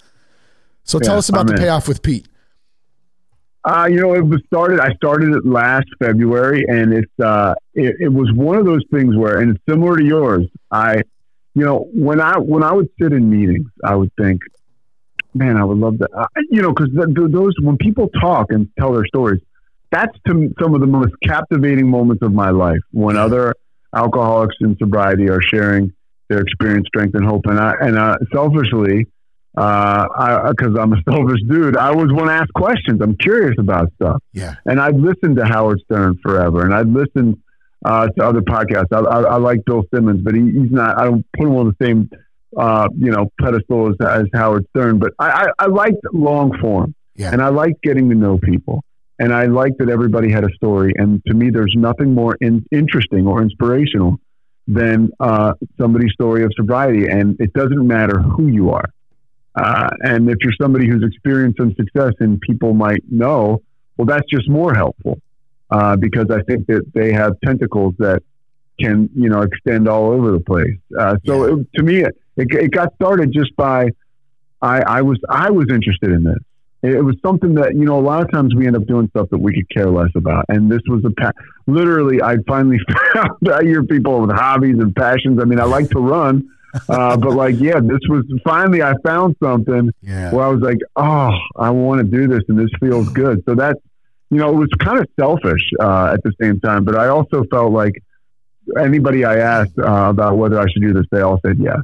So 0.86 0.98
tell 0.98 1.16
Yeah, 1.16 1.20
us 1.20 1.30
about 1.30 1.42
I'm 1.42 1.48
the 1.48 1.54
in. 1.54 1.60
payoff 1.60 1.88
with 1.88 2.02
Pete. 2.02 2.28
Uh, 3.66 3.88
you 3.90 4.00
know, 4.00 4.14
it 4.14 4.24
was 4.24 4.42
started. 4.46 4.80
I 4.80 4.94
started 4.94 5.36
it 5.36 5.44
last 5.44 5.88
February, 5.98 6.66
and 6.68 6.94
it's 6.94 7.12
uh, 7.20 7.56
it, 7.74 7.96
it 8.00 8.14
was 8.14 8.32
one 8.36 8.58
of 8.58 8.66
those 8.66 8.84
things 8.94 9.16
where, 9.16 9.40
and 9.40 9.56
it's 9.56 9.64
similar 9.68 9.98
to 9.98 10.06
yours. 10.06 10.48
I, 10.70 10.98
you 11.56 11.66
know, 11.66 11.90
when 11.92 12.22
I 12.22 12.38
when 12.38 12.62
I 12.62 12.72
would 12.72 12.90
sit 13.02 13.12
in 13.12 13.28
meetings, 13.28 13.68
I 13.84 13.96
would 13.96 14.12
think, 14.22 14.42
man, 15.34 15.58
I 15.58 15.64
would 15.66 15.80
love 15.80 15.98
that. 15.98 16.10
Uh, 16.16 16.28
you 16.52 16.62
know, 16.62 16.72
because 16.74 16.92
those 16.94 17.54
when 17.60 17.78
people 17.78 18.08
talk 18.22 18.52
and 18.52 18.70
tell 18.78 18.94
their 18.94 19.08
stories, 19.08 19.42
that's 19.92 20.16
to 20.28 20.54
some 20.62 20.76
of 20.76 20.82
the 20.82 20.88
most 20.88 21.14
captivating 21.24 21.90
moments 21.90 22.22
of 22.22 22.34
my 22.34 22.52
life. 22.52 22.82
When 22.92 23.18
other 23.18 23.56
alcoholics 23.96 24.58
in 24.62 24.78
sobriety 24.78 25.28
are 25.28 25.42
sharing 25.42 25.92
their 26.30 26.42
experience, 26.42 26.86
strength, 26.88 27.16
and 27.16 27.26
hope, 27.26 27.48
and 27.48 27.60
I 27.60 27.74
and 27.82 27.98
uh, 27.98 28.18
selfishly, 28.32 29.08
uh, 29.58 30.50
because 30.52 30.76
I'm 30.80 30.94
a 30.94 31.02
selfish 31.10 31.42
dude. 31.48 31.78
I 31.78 31.88
always 31.88 32.12
want 32.12 32.28
to 32.28 32.34
ask 32.34 32.52
questions. 32.54 33.00
I'm 33.02 33.16
curious 33.18 33.56
about 33.58 33.92
stuff. 33.96 34.22
Yeah. 34.34 34.56
And 34.66 34.80
I've 34.80 34.96
listened 34.96 35.38
to 35.38 35.46
Howard 35.46 35.80
Stern 35.86 36.18
forever, 36.24 36.64
and 36.66 36.74
I've 36.74 36.88
listened 36.90 37.38
uh, 37.84 38.08
to 38.18 38.24
other 38.26 38.42
podcasts. 38.42 38.88
I, 38.92 39.00
I, 39.00 39.22
I 39.22 39.38
like 39.38 39.60
Bill 39.66 39.84
Simmons, 39.94 40.22
but 40.22 40.36
he, 40.36 40.42
he's 40.42 40.72
not. 40.72 40.98
I 41.00 41.06
don't 41.06 41.26
put 41.38 41.48
him 41.48 41.56
on 41.56 41.68
the 41.78 41.86
same, 41.86 42.10
uh, 42.58 42.88
you 42.98 43.12
know, 43.12 43.32
pedestal 43.42 43.90
as, 43.90 43.96
as 44.06 44.24
Howard 44.34 44.66
Stern. 44.76 45.00
But 45.00 45.14
I, 45.20 45.30
I, 45.30 45.46
I 45.60 45.68
liked 45.68 45.98
long 46.14 46.58
form, 46.60 46.96
Yeah. 47.16 47.32
and 47.32 47.42
I 47.42 47.50
liked 47.50 47.82
getting 47.84 48.10
to 48.10 48.16
know 48.16 48.38
people, 48.40 48.84
and 49.20 49.34
I 49.34 49.46
liked 49.46 49.78
that 49.80 49.90
everybody 49.90 50.32
had 50.32 50.44
a 50.44 50.50
story. 50.56 50.94
And 50.98 51.22
to 51.28 51.34
me, 51.34 51.50
there's 51.50 51.74
nothing 51.78 52.14
more 52.14 52.36
in, 52.42 52.66
interesting 52.72 53.28
or 53.28 53.42
inspirational 53.42 54.18
than 54.68 55.12
uh, 55.20 55.54
somebody's 55.80 56.12
story 56.14 56.44
of 56.44 56.52
sobriety, 56.56 57.08
and 57.08 57.40
it 57.40 57.54
doesn't 57.54 57.86
matter 57.88 58.20
who 58.20 58.48
you 58.48 58.72
are. 58.72 58.90
Uh, 59.56 59.90
and 60.02 60.30
if 60.30 60.38
you're 60.42 60.54
somebody 60.60 60.88
who's 60.88 61.04
experienced 61.04 61.58
some 61.58 61.74
success 61.76 62.14
and 62.20 62.40
people 62.42 62.74
might 62.74 63.02
know, 63.10 63.62
well, 63.98 64.06
that's 64.06 64.30
just 64.30 64.50
more 64.50 64.74
helpful 64.74 65.20
uh, 65.70 65.96
because 65.96 66.26
I 66.30 66.42
think 66.44 66.68
that 66.68 66.84
they 66.94 67.14
have 67.14 67.34
tentacles 67.44 67.96
that 68.00 68.22
can, 68.80 69.10
you 69.16 69.30
know, 69.30 69.42
extend 69.42 69.88
all 69.88 70.12
over 70.12 70.32
the 70.32 70.42
place. 70.42 70.78
Uh, 71.00 71.16
so 71.26 71.44
it, 71.44 71.68
to 71.76 71.84
me, 71.84 72.02
it, 72.02 72.14
it 72.36 72.72
got 72.72 72.94
started 72.96 73.32
just 73.32 73.56
by 73.56 73.88
I, 74.62 74.82
I 74.82 75.02
was 75.02 75.20
I 75.30 75.52
was 75.52 75.68
interested 75.70 76.12
in 76.12 76.24
this. 76.24 76.38
It 76.82 77.04
was 77.04 77.16
something 77.26 77.56
that 77.56 77.74
you 77.76 77.86
know 77.86 78.00
a 78.00 78.02
lot 78.02 78.22
of 78.22 78.32
times 78.32 78.54
we 78.54 78.68
end 78.68 78.76
up 78.76 78.86
doing 78.86 79.08
stuff 79.10 79.30
that 79.32 79.40
we 79.40 79.54
could 79.54 79.70
care 79.70 79.90
less 79.90 80.12
about, 80.16 80.46
and 80.50 80.72
this 80.72 80.82
was 80.88 81.04
a 81.06 81.12
pa- 81.12 81.32
literally 81.68 82.22
I 82.22 82.38
finally 82.48 82.80
found 83.14 83.54
I 83.54 83.64
hear 83.64 83.84
people 83.84 84.22
with 84.22 84.32
hobbies 84.32 84.78
and 84.80 84.96
passions. 84.96 85.40
I 85.42 85.46
mean, 85.46 85.60
I 85.60 85.66
like 85.66 85.90
to 85.92 86.00
run. 86.00 86.50
Uh, 86.90 87.18
but 87.18 87.32
like, 87.34 87.56
yeah, 87.60 87.80
this 87.80 88.00
was 88.10 88.24
finally 88.44 88.82
I 88.82 88.94
found 89.06 89.36
something 89.42 89.92
Yeah. 90.02 90.32
where 90.34 90.46
I 90.46 90.50
was 90.50 90.62
like, 90.62 90.80
oh, 90.96 91.32
I 91.58 91.70
want 91.72 92.00
to 92.02 92.04
do 92.06 92.28
this 92.28 92.44
and 92.50 92.58
this 92.60 92.70
feels 92.80 93.10
good. 93.10 93.44
So 93.48 93.56
that's, 93.56 93.80
you 94.30 94.38
know, 94.38 94.50
it 94.52 94.56
was 94.58 94.70
kind 94.80 95.00
of 95.00 95.08
selfish 95.20 95.62
uh, 95.80 96.14
at 96.14 96.24
the 96.24 96.32
same 96.42 96.60
time, 96.60 96.84
but 96.84 96.96
I 96.96 97.08
also 97.08 97.44
felt 97.52 97.72
like 97.72 97.94
anybody 98.80 99.24
I 99.26 99.38
asked 99.38 99.78
uh, 99.78 100.08
about 100.10 100.38
whether 100.38 100.60
I 100.60 100.66
should 100.72 100.82
do 100.82 100.94
this, 100.94 101.06
they 101.12 101.22
all 101.22 101.40
said 101.46 101.58
yes. 101.60 101.78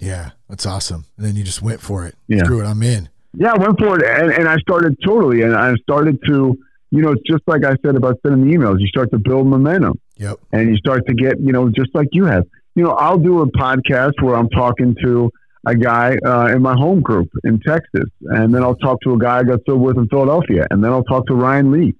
Yeah. 0.00 0.30
That's 0.48 0.66
awesome. 0.66 1.04
And 1.16 1.26
then 1.26 1.36
you 1.36 1.44
just 1.44 1.62
went 1.62 1.80
for 1.80 2.06
it. 2.06 2.14
Yeah. 2.28 2.44
Screw 2.44 2.60
it. 2.60 2.64
I'm 2.64 2.82
in. 2.82 3.08
Yeah, 3.34 3.52
I 3.52 3.58
went 3.58 3.78
for 3.78 3.98
it 3.98 4.04
and, 4.22 4.32
and 4.32 4.48
I 4.48 4.56
started 4.58 4.96
totally. 5.04 5.42
And 5.42 5.54
I 5.54 5.74
started 5.76 6.18
to, 6.26 6.58
you 6.90 7.02
know, 7.02 7.12
it's 7.12 7.22
just 7.26 7.42
like 7.46 7.64
I 7.64 7.76
said 7.84 7.96
about 7.96 8.18
sending 8.26 8.52
emails, 8.52 8.80
you 8.80 8.86
start 8.88 9.10
to 9.12 9.18
build 9.18 9.46
momentum 9.46 9.98
Yep. 10.16 10.38
and 10.52 10.68
you 10.68 10.76
start 10.76 11.06
to 11.06 11.14
get, 11.14 11.40
you 11.40 11.52
know, 11.52 11.68
just 11.70 11.94
like 11.94 12.08
you 12.12 12.24
have. 12.26 12.44
You 12.74 12.84
know, 12.84 12.92
I'll 12.92 13.18
do 13.18 13.40
a 13.42 13.46
podcast 13.52 14.20
where 14.22 14.34
I'm 14.36 14.48
talking 14.50 14.96
to 15.02 15.30
a 15.66 15.74
guy 15.74 16.16
uh, 16.24 16.46
in 16.46 16.62
my 16.62 16.74
home 16.74 17.00
group 17.00 17.30
in 17.44 17.60
Texas, 17.60 18.08
and 18.22 18.52
then 18.54 18.62
I'll 18.62 18.74
talk 18.76 19.00
to 19.02 19.12
a 19.14 19.18
guy 19.18 19.38
I 19.38 19.42
got 19.44 19.60
sober 19.66 19.82
with 19.84 19.96
in 19.98 20.08
Philadelphia, 20.08 20.66
and 20.70 20.82
then 20.82 20.90
I'll 20.90 21.04
talk 21.04 21.26
to 21.26 21.34
Ryan 21.34 21.70
Lee, 21.70 21.94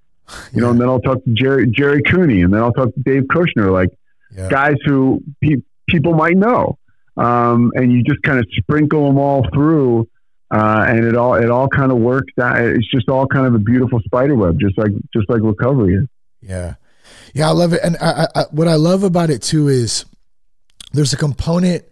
you 0.53 0.61
know, 0.61 0.70
and 0.70 0.81
then 0.81 0.89
I'll 0.89 1.01
talk 1.01 1.23
to 1.25 1.31
Gerry 1.35 1.66
Gerry 1.70 2.03
Cooney, 2.03 2.43
and 2.43 2.53
then 2.53 2.61
I'll 2.62 2.73
talk 2.73 2.93
to 2.95 3.01
Dave 3.01 3.25
Kushner, 3.25 3.70
like 3.70 3.91
Yeah. 4.35 4.49
guys 4.49 4.77
who 4.85 5.23
pe- 5.43 5.62
people 5.89 6.14
might 6.14 6.37
know, 6.37 6.79
um, 7.16 7.70
and 7.75 7.93
you 7.93 8.03
just 8.03 8.23
kind 8.23 8.39
of 8.39 8.47
sprinkle 8.53 9.07
them 9.07 9.18
all 9.18 9.47
through. 9.53 10.09
Uh, 10.55 10.85
and 10.87 11.07
it 11.07 11.16
all 11.16 11.33
it 11.35 11.49
all 11.51 11.66
kind 11.66 11.91
of 11.91 11.97
works 11.97 12.31
out. 12.39 12.61
It's 12.61 12.87
just 12.91 13.09
all 13.09 13.27
kind 13.27 13.47
of 13.47 13.55
a 13.55 13.59
beautiful 13.59 14.01
spider 14.01 14.35
web, 14.35 14.59
just 14.61 14.77
like 14.77 14.91
just 15.14 15.27
like 15.31 15.41
recovery 15.41 15.95
is. 15.95 16.07
Yeah. 16.43 16.75
Yeah, 17.33 17.49
I 17.49 17.53
love 17.53 17.73
it. 17.73 17.81
And 17.83 17.97
I, 18.03 18.27
I, 18.35 18.45
what 18.51 18.68
I 18.68 18.75
love 18.75 19.03
about 19.03 19.31
it 19.31 19.41
too 19.41 19.68
is 19.68 20.05
there's 20.93 21.12
a 21.12 21.16
component 21.16 21.84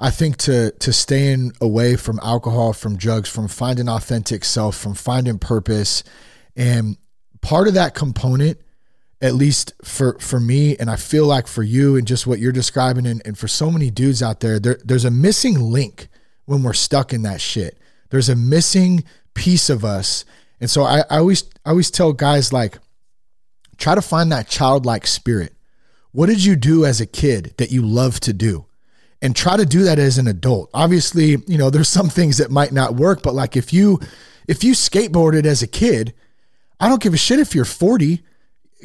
I 0.00 0.10
think 0.10 0.36
to 0.38 0.70
to 0.70 0.92
staying 0.92 1.52
away 1.60 1.96
from 1.96 2.20
alcohol, 2.22 2.72
from 2.72 2.96
drugs, 2.96 3.28
from 3.28 3.48
finding 3.48 3.88
authentic 3.88 4.44
self, 4.44 4.76
from 4.76 4.94
finding 4.94 5.38
purpose. 5.38 6.04
And 6.54 6.96
part 7.40 7.66
of 7.66 7.74
that 7.74 7.94
component, 7.94 8.60
at 9.20 9.34
least 9.34 9.72
for 9.82 10.16
for 10.20 10.38
me, 10.38 10.76
and 10.76 10.88
I 10.88 10.96
feel 10.96 11.26
like 11.26 11.48
for 11.48 11.64
you 11.64 11.96
and 11.96 12.06
just 12.06 12.26
what 12.26 12.38
you're 12.38 12.52
describing 12.52 13.06
and, 13.06 13.20
and 13.24 13.36
for 13.36 13.48
so 13.48 13.70
many 13.70 13.90
dudes 13.90 14.22
out 14.22 14.38
there, 14.38 14.60
there 14.60 14.78
there's 14.84 15.04
a 15.04 15.10
missing 15.10 15.58
link 15.58 16.08
when 16.44 16.62
we're 16.62 16.74
stuck 16.74 17.12
in 17.12 17.22
that 17.22 17.40
shit. 17.40 17.78
There's 18.10 18.28
a 18.28 18.36
missing 18.36 19.04
piece 19.34 19.68
of 19.68 19.84
us. 19.84 20.24
And 20.60 20.70
so 20.70 20.84
I, 20.84 21.00
I 21.10 21.18
always 21.18 21.42
I 21.64 21.70
always 21.70 21.90
tell 21.90 22.12
guys 22.12 22.52
like 22.52 22.78
try 23.78 23.96
to 23.96 24.02
find 24.02 24.30
that 24.30 24.48
childlike 24.48 25.08
spirit. 25.08 25.54
What 26.18 26.28
did 26.28 26.44
you 26.44 26.56
do 26.56 26.84
as 26.84 27.00
a 27.00 27.06
kid 27.06 27.54
that 27.58 27.70
you 27.70 27.80
love 27.80 28.18
to 28.20 28.32
do? 28.32 28.66
And 29.22 29.36
try 29.36 29.56
to 29.56 29.64
do 29.64 29.84
that 29.84 30.00
as 30.00 30.18
an 30.18 30.26
adult. 30.26 30.68
Obviously, 30.74 31.36
you 31.46 31.56
know, 31.56 31.70
there's 31.70 31.88
some 31.88 32.08
things 32.08 32.38
that 32.38 32.50
might 32.50 32.72
not 32.72 32.96
work, 32.96 33.22
but 33.22 33.36
like 33.36 33.56
if 33.56 33.72
you 33.72 34.00
if 34.48 34.64
you 34.64 34.72
skateboarded 34.72 35.44
as 35.44 35.62
a 35.62 35.68
kid, 35.68 36.14
I 36.80 36.88
don't 36.88 37.00
give 37.00 37.14
a 37.14 37.16
shit 37.16 37.38
if 37.38 37.54
you're 37.54 37.64
40. 37.64 38.20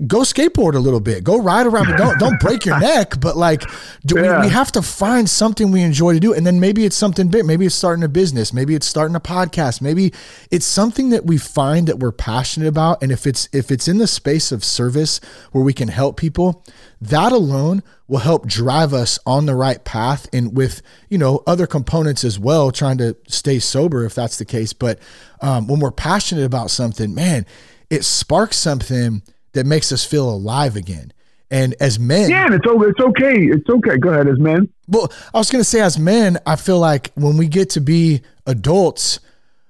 Go 0.07 0.21
skateboard 0.21 0.73
a 0.73 0.79
little 0.79 0.99
bit. 0.99 1.23
Go 1.23 1.37
ride 1.39 1.67
around, 1.67 1.85
but 1.85 1.97
don't 1.97 2.17
don't 2.19 2.39
break 2.39 2.65
your 2.65 2.79
neck. 2.91 3.19
But 3.19 3.37
like, 3.37 3.61
do, 4.03 4.15
Yeah. 4.19 4.39
we, 4.39 4.47
we 4.47 4.51
have 4.51 4.71
to 4.71 4.81
find 4.81 5.29
something 5.29 5.69
we 5.71 5.81
enjoy 5.83 6.13
to 6.13 6.19
do, 6.19 6.33
and 6.33 6.47
then 6.47 6.59
maybe 6.59 6.83
it's 6.83 6.95
something 6.95 7.27
big. 7.27 7.45
Maybe 7.45 7.67
it's 7.67 7.75
starting 7.75 8.03
a 8.03 8.07
business. 8.07 8.53
Maybe 8.53 8.73
it's 8.73 8.87
starting 8.87 9.15
a 9.15 9.19
podcast. 9.19 9.81
Maybe 9.81 10.11
it's 10.49 10.65
something 10.65 11.09
that 11.11 11.25
we 11.27 11.37
find 11.37 11.87
that 11.87 11.99
we're 11.99 12.11
passionate 12.11 12.67
about. 12.69 13.03
And 13.03 13.11
if 13.11 13.27
it's 13.27 13.47
if 13.53 13.69
it's 13.69 13.87
in 13.87 13.99
the 13.99 14.07
space 14.07 14.51
of 14.51 14.63
service 14.63 15.19
where 15.51 15.63
we 15.63 15.73
can 15.73 15.89
help 15.89 16.17
people, 16.17 16.63
that 16.99 17.31
alone 17.31 17.83
will 18.07 18.19
help 18.19 18.47
drive 18.47 18.95
us 18.95 19.19
on 19.27 19.45
the 19.45 19.53
right 19.53 19.83
path. 19.83 20.27
And 20.33 20.57
with 20.57 20.81
you 21.07 21.19
know 21.19 21.43
other 21.45 21.67
components 21.67 22.23
as 22.23 22.39
well, 22.39 22.71
trying 22.71 22.97
to 22.97 23.15
stay 23.27 23.59
sober 23.59 24.05
if 24.05 24.15
that's 24.15 24.39
the 24.39 24.45
case. 24.45 24.73
But 24.73 24.97
um, 25.39 25.67
when 25.67 25.79
we're 25.79 25.91
passionate 25.91 26.45
about 26.45 26.71
something, 26.71 27.13
man, 27.13 27.45
it 27.91 28.03
sparks 28.03 28.57
something 28.57 29.21
that 29.53 29.65
makes 29.65 29.91
us 29.91 30.03
feel 30.05 30.29
alive 30.29 30.75
again. 30.75 31.13
And 31.49 31.75
as 31.79 31.99
men, 31.99 32.29
Yeah, 32.29 32.45
and 32.45 32.55
it's 32.55 32.65
okay. 32.65 32.87
It's 32.87 32.99
okay. 32.99 33.45
It's 33.45 33.69
okay. 33.69 33.97
Go 33.97 34.09
ahead, 34.09 34.27
as 34.27 34.39
men. 34.39 34.69
well, 34.87 35.11
I 35.33 35.37
was 35.37 35.49
to 35.49 35.63
say, 35.63 35.81
as 35.81 35.99
men, 35.99 36.39
I 36.47 36.55
feel 36.55 36.79
like 36.79 37.11
when 37.15 37.37
we 37.37 37.47
get 37.47 37.69
to 37.71 37.81
be 37.81 38.21
adults, 38.47 39.19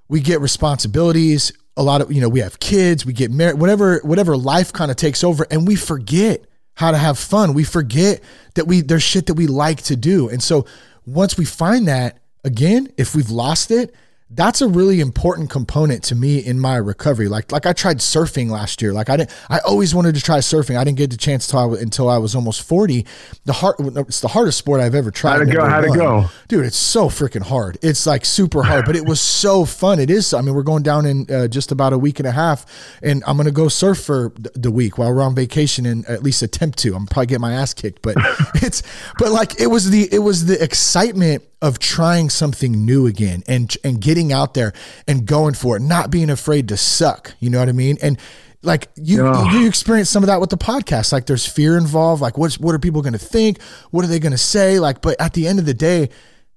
we 0.07 0.21
get 0.21 0.39
responsibilities. 0.39 1.51
A 1.75 1.83
lot 1.83 2.01
of, 2.01 2.11
you 2.11 2.21
know, 2.21 2.29
we 2.29 2.39
have 2.39 2.59
kids, 2.59 3.05
we 3.05 3.13
get 3.13 3.31
married, 3.31 3.59
whatever, 3.59 3.99
whatever 4.03 4.37
life 4.37 4.71
kind 4.71 4.91
of 4.91 4.97
takes 4.97 5.23
over, 5.23 5.45
and 5.51 5.67
we 5.67 5.75
forget 5.75 6.45
how 6.75 6.91
to 6.91 6.97
have 6.97 7.19
fun. 7.19 7.53
We 7.53 7.63
forget 7.63 8.21
that 8.55 8.65
we 8.65 8.81
there's 8.81 9.03
shit 9.03 9.25
that 9.25 9.33
we 9.33 9.47
like 9.47 9.81
to 9.83 9.95
do, 9.95 10.29
and 10.29 10.41
so 10.41 10.65
once 11.05 11.37
we 11.37 11.45
find 11.45 11.87
that 11.87 12.19
again, 12.45 12.87
if 12.97 13.15
we've 13.15 13.29
lost 13.31 13.71
it, 13.71 13.93
that's 14.29 14.61
a 14.61 14.67
really 14.67 14.99
important 14.99 15.49
component 15.49 16.03
to 16.05 16.15
me 16.15 16.39
in 16.39 16.59
my 16.59 16.75
recovery. 16.75 17.27
Like 17.27 17.51
like 17.51 17.65
I 17.65 17.73
tried 17.73 17.97
surfing 17.97 18.49
last 18.49 18.81
year. 18.81 18.93
Like 18.93 19.09
I 19.09 19.17
didn't 19.17 19.31
I 19.49 19.59
always 19.59 19.93
wanted 19.93 20.15
to 20.15 20.21
try 20.21 20.39
surfing. 20.39 20.77
I 20.77 20.83
didn't 20.83 20.97
get 20.97 21.11
the 21.11 21.17
chance 21.17 21.53
I, 21.53 21.65
until 21.65 22.09
I 22.09 22.17
was 22.17 22.35
almost 22.35 22.63
40. 22.63 23.05
The 23.45 23.53
hard 23.53 23.75
it's 23.79 24.21
the 24.21 24.29
hardest 24.29 24.57
sport 24.57 24.81
I've 24.81 24.95
ever 24.95 25.11
tried. 25.11 25.39
How'd 25.39 25.49
it 25.49 25.53
go? 25.53 25.65
How'd 25.65 25.85
it 25.85 25.93
go? 25.93 26.25
Dude, 26.47 26.65
it's 26.65 26.77
so 26.77 27.09
freaking 27.09 27.43
hard. 27.43 27.77
It's 27.81 28.05
like 28.05 28.25
super 28.25 28.63
hard, 28.63 28.85
but 28.85 28.95
it 28.95 29.05
was 29.05 29.21
so 29.21 29.65
fun. 29.65 29.99
It 29.99 30.09
is. 30.09 30.33
I 30.33 30.41
mean, 30.41 30.55
we're 30.55 30.63
going 30.63 30.83
down 30.83 31.05
in 31.05 31.29
uh, 31.29 31.47
just 31.47 31.71
about 31.71 31.93
a 31.93 31.97
week 31.97 32.19
and 32.19 32.27
a 32.27 32.31
half, 32.31 32.65
and 33.01 33.23
I'm 33.27 33.37
gonna 33.37 33.51
go 33.51 33.67
surf 33.67 33.99
for 33.99 34.33
the 34.35 34.71
week 34.71 34.97
while 34.97 35.13
we're 35.13 35.21
on 35.21 35.35
vacation 35.35 35.85
and 35.85 36.05
at 36.07 36.23
least 36.23 36.41
attempt 36.41 36.79
to. 36.79 36.95
I'm 36.95 37.05
probably 37.05 37.27
get 37.27 37.41
my 37.41 37.53
ass 37.53 37.73
kicked, 37.73 38.01
but 38.01 38.15
it's 38.55 38.83
but 39.19 39.31
like 39.31 39.59
it 39.59 39.67
was 39.67 39.89
the 39.91 40.07
it 40.11 40.19
was 40.19 40.45
the 40.45 40.61
excitement 40.63 41.43
of 41.63 41.79
trying 41.79 42.29
something 42.29 42.85
new 42.85 43.07
again 43.07 43.41
and 43.47 43.75
and 43.83 43.99
getting 43.99 44.31
out 44.31 44.53
there 44.53 44.71
and 45.07 45.25
going 45.25 45.55
for 45.55 45.77
it, 45.77 45.81
not 45.81 46.11
being 46.11 46.29
afraid 46.29 46.67
to 46.67 46.77
suck. 46.77 47.33
You 47.39 47.49
know 47.49 47.57
what 47.59 47.69
I 47.69 47.71
mean? 47.71 47.97
And 48.03 48.19
like 48.61 48.89
you 48.95 49.23
Yeah. 49.25 49.51
you 49.59 49.67
experience 49.67 50.09
some 50.09 50.21
of 50.23 50.27
that 50.27 50.39
with 50.39 50.49
the 50.51 50.57
podcast. 50.57 51.11
Like 51.11 51.25
there's 51.25 51.45
fear 51.47 51.77
involved. 51.77 52.21
Like 52.21 52.37
what's 52.37 52.59
what 52.59 52.75
are 52.75 52.79
people 52.79 53.01
going 53.01 53.13
to 53.13 53.19
think? 53.19 53.61
What 53.91 54.05
are 54.05 54.07
they 54.07 54.19
going 54.19 54.31
to 54.33 54.37
say? 54.37 54.77
Like, 54.79 55.01
but 55.01 55.19
at 55.19 55.33
the 55.33 55.47
end 55.47 55.57
of 55.57 55.65
the 55.65 55.73
day, 55.73 56.09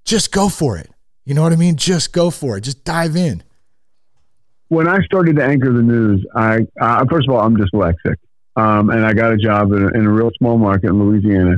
just 0.05 0.31
go 0.31 0.49
for 0.49 0.77
it. 0.77 0.89
You 1.25 1.33
know 1.33 1.41
what 1.41 1.51
I 1.53 1.57
mean? 1.57 1.75
Just 1.77 2.13
go 2.13 2.29
for 2.29 2.57
it. 2.57 2.61
Just 2.61 2.83
dive 2.85 3.15
in. 3.15 3.43
when 4.69 4.87
I 4.87 4.99
started 5.03 5.37
to 5.37 5.43
anchor 5.43 5.71
the 5.71 5.81
news, 5.81 6.25
I 6.35 6.59
uh, 6.81 7.05
first 7.09 7.27
of 7.27 7.33
all 7.35 7.41
I'm 7.41 7.55
dyslexic, 7.55 8.15
um, 8.57 8.89
and 8.89 9.05
I 9.05 9.13
got 9.13 9.31
a 9.31 9.37
job 9.37 9.71
in 9.71 9.83
a, 9.83 9.87
in 9.97 10.05
a 10.05 10.11
real 10.11 10.31
small 10.37 10.57
market 10.57 10.89
in 10.89 10.99
Louisiana. 10.99 11.55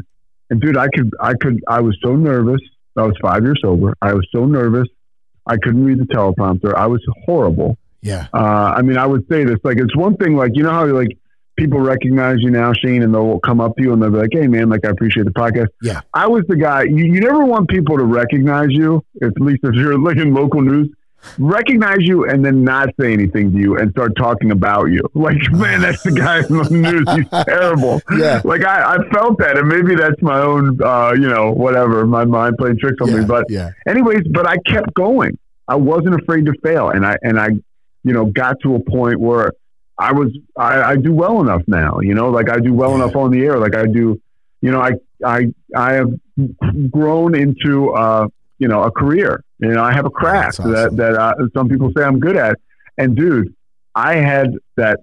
And 0.51 0.61
dude, 0.61 0.77
I 0.77 0.87
could 0.95 1.11
I 1.19 1.33
could 1.41 1.59
I 1.67 1.81
was 1.81 1.97
so 2.03 2.15
nervous. 2.15 2.61
I 2.97 3.03
was 3.03 3.15
five 3.21 3.43
years 3.43 3.59
sober. 3.61 3.95
I 4.01 4.13
was 4.13 4.27
so 4.33 4.45
nervous. 4.45 4.87
I 5.45 5.57
couldn't 5.57 5.83
read 5.83 5.99
the 5.99 6.05
teleprompter. 6.05 6.75
I 6.75 6.87
was 6.87 7.01
horrible. 7.25 7.77
Yeah. 8.01 8.27
Uh, 8.33 8.73
I 8.77 8.81
mean, 8.81 8.97
I 8.97 9.05
would 9.05 9.25
say 9.29 9.43
this 9.43 9.57
like 9.63 9.77
it's 9.77 9.95
one 9.95 10.15
thing 10.17 10.35
like 10.35 10.51
you 10.55 10.63
know 10.63 10.71
how 10.71 10.85
like 10.87 11.17
people 11.57 11.79
recognize 11.79 12.37
you 12.39 12.49
now, 12.49 12.71
Shane, 12.73 13.03
and 13.03 13.13
they'll 13.13 13.39
come 13.39 13.59
up 13.59 13.75
to 13.75 13.83
you 13.83 13.93
and 13.93 14.01
they'll 14.01 14.11
be 14.11 14.17
like, 14.17 14.29
"Hey, 14.31 14.47
man, 14.47 14.69
like 14.69 14.85
I 14.85 14.89
appreciate 14.89 15.25
the 15.25 15.31
podcast." 15.31 15.67
Yeah. 15.81 16.01
I 16.13 16.27
was 16.27 16.43
the 16.47 16.55
guy. 16.55 16.83
You, 16.83 17.05
you 17.05 17.19
never 17.19 17.45
want 17.45 17.69
people 17.69 17.97
to 17.97 18.05
recognize 18.05 18.69
you, 18.69 19.03
at 19.21 19.33
least 19.39 19.59
if 19.63 19.75
you're 19.75 19.99
like 19.99 20.17
in 20.17 20.33
local 20.33 20.61
news. 20.61 20.89
Recognize 21.37 21.97
you 22.01 22.25
and 22.29 22.43
then 22.45 22.63
not 22.63 22.89
say 22.99 23.13
anything 23.13 23.51
to 23.51 23.57
you 23.57 23.77
and 23.77 23.91
start 23.91 24.15
talking 24.15 24.51
about 24.51 24.85
you. 24.85 25.01
Like, 25.13 25.37
man, 25.51 25.81
that's 25.81 26.01
the 26.03 26.11
guy 26.11 26.37
in 26.39 26.57
the 26.57 26.69
news. 26.71 27.05
He's 27.15 27.45
terrible. 27.45 28.01
Yeah. 28.17 28.41
Like 28.45 28.63
I, 28.63 28.95
I 28.95 29.09
felt 29.09 29.37
that, 29.39 29.57
and 29.57 29.67
maybe 29.67 29.95
that's 29.95 30.21
my 30.21 30.39
own, 30.39 30.81
uh, 30.81 31.11
you 31.13 31.27
know, 31.27 31.51
whatever, 31.51 32.05
my 32.07 32.23
mind 32.25 32.57
playing 32.57 32.79
tricks 32.79 32.97
on 33.01 33.09
Yeah. 33.09 33.17
me. 33.19 33.25
But 33.25 33.45
yeah. 33.49 33.71
anyways, 33.87 34.23
but 34.31 34.47
I 34.47 34.57
kept 34.65 34.93
going. 34.93 35.37
I 35.67 35.75
wasn't 35.75 36.15
afraid 36.21 36.45
to 36.45 36.53
fail, 36.63 36.89
and 36.89 37.05
I 37.05 37.17
and 37.21 37.39
I, 37.39 37.49
you 38.03 38.13
know, 38.13 38.25
got 38.25 38.55
to 38.63 38.75
a 38.75 38.79
point 38.79 39.19
where 39.19 39.51
I 39.97 40.13
was 40.13 40.29
I, 40.57 40.81
I 40.91 40.95
do 40.95 41.13
well 41.13 41.41
enough 41.41 41.61
now. 41.67 41.99
You 41.99 42.13
know, 42.15 42.29
like 42.29 42.49
I 42.49 42.59
do 42.59 42.73
well 42.73 42.95
enough 42.95 43.15
on 43.15 43.29
the 43.31 43.41
air. 43.45 43.59
Like 43.59 43.75
I 43.75 43.85
do, 43.85 44.19
you 44.61 44.71
know, 44.71 44.79
I 44.81 44.93
I 45.23 45.53
I 45.75 45.93
have 45.93 46.11
grown 46.89 47.35
into 47.35 47.91
uh, 47.93 48.27
you 48.57 48.67
know 48.67 48.83
a 48.83 48.91
career. 48.91 49.43
You 49.59 49.69
know, 49.69 49.83
I 49.83 49.93
have 49.93 50.05
a 50.05 50.09
craft 50.09 50.59
awesome. 50.59 50.71
that 50.71 50.95
that 50.97 51.15
uh, 51.15 51.33
some 51.55 51.67
people 51.67 51.91
say 51.95 52.03
I'm 52.03 52.19
good 52.19 52.37
at. 52.37 52.57
And 52.97 53.15
dude, 53.15 53.53
I 53.95 54.15
had 54.15 54.53
that 54.77 54.99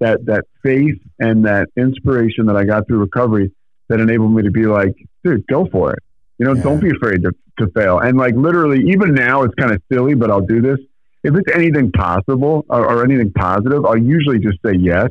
that 0.00 0.24
that 0.26 0.44
faith 0.62 0.98
and 1.18 1.44
that 1.46 1.68
inspiration 1.76 2.46
that 2.46 2.56
I 2.56 2.64
got 2.64 2.86
through 2.86 2.98
recovery 2.98 3.52
that 3.88 4.00
enabled 4.00 4.32
me 4.32 4.42
to 4.42 4.50
be 4.50 4.66
like, 4.66 4.94
dude, 5.24 5.46
go 5.46 5.66
for 5.66 5.92
it. 5.92 6.00
You 6.38 6.46
know, 6.46 6.52
yeah. 6.54 6.62
don't 6.62 6.80
be 6.80 6.90
afraid 6.90 7.22
to, 7.22 7.32
to 7.58 7.68
fail. 7.72 8.00
And 8.00 8.18
like 8.18 8.34
literally, 8.34 8.90
even 8.90 9.14
now, 9.14 9.42
it's 9.42 9.54
kind 9.54 9.72
of 9.72 9.80
silly, 9.90 10.14
but 10.14 10.30
I'll 10.30 10.44
do 10.44 10.60
this. 10.60 10.78
If 11.22 11.34
it's 11.34 11.50
anything 11.54 11.90
possible 11.92 12.66
or, 12.68 12.84
or 12.86 13.04
anything 13.04 13.32
positive, 13.32 13.84
I'll 13.84 13.96
usually 13.96 14.38
just 14.38 14.58
say 14.64 14.74
yes. 14.78 15.08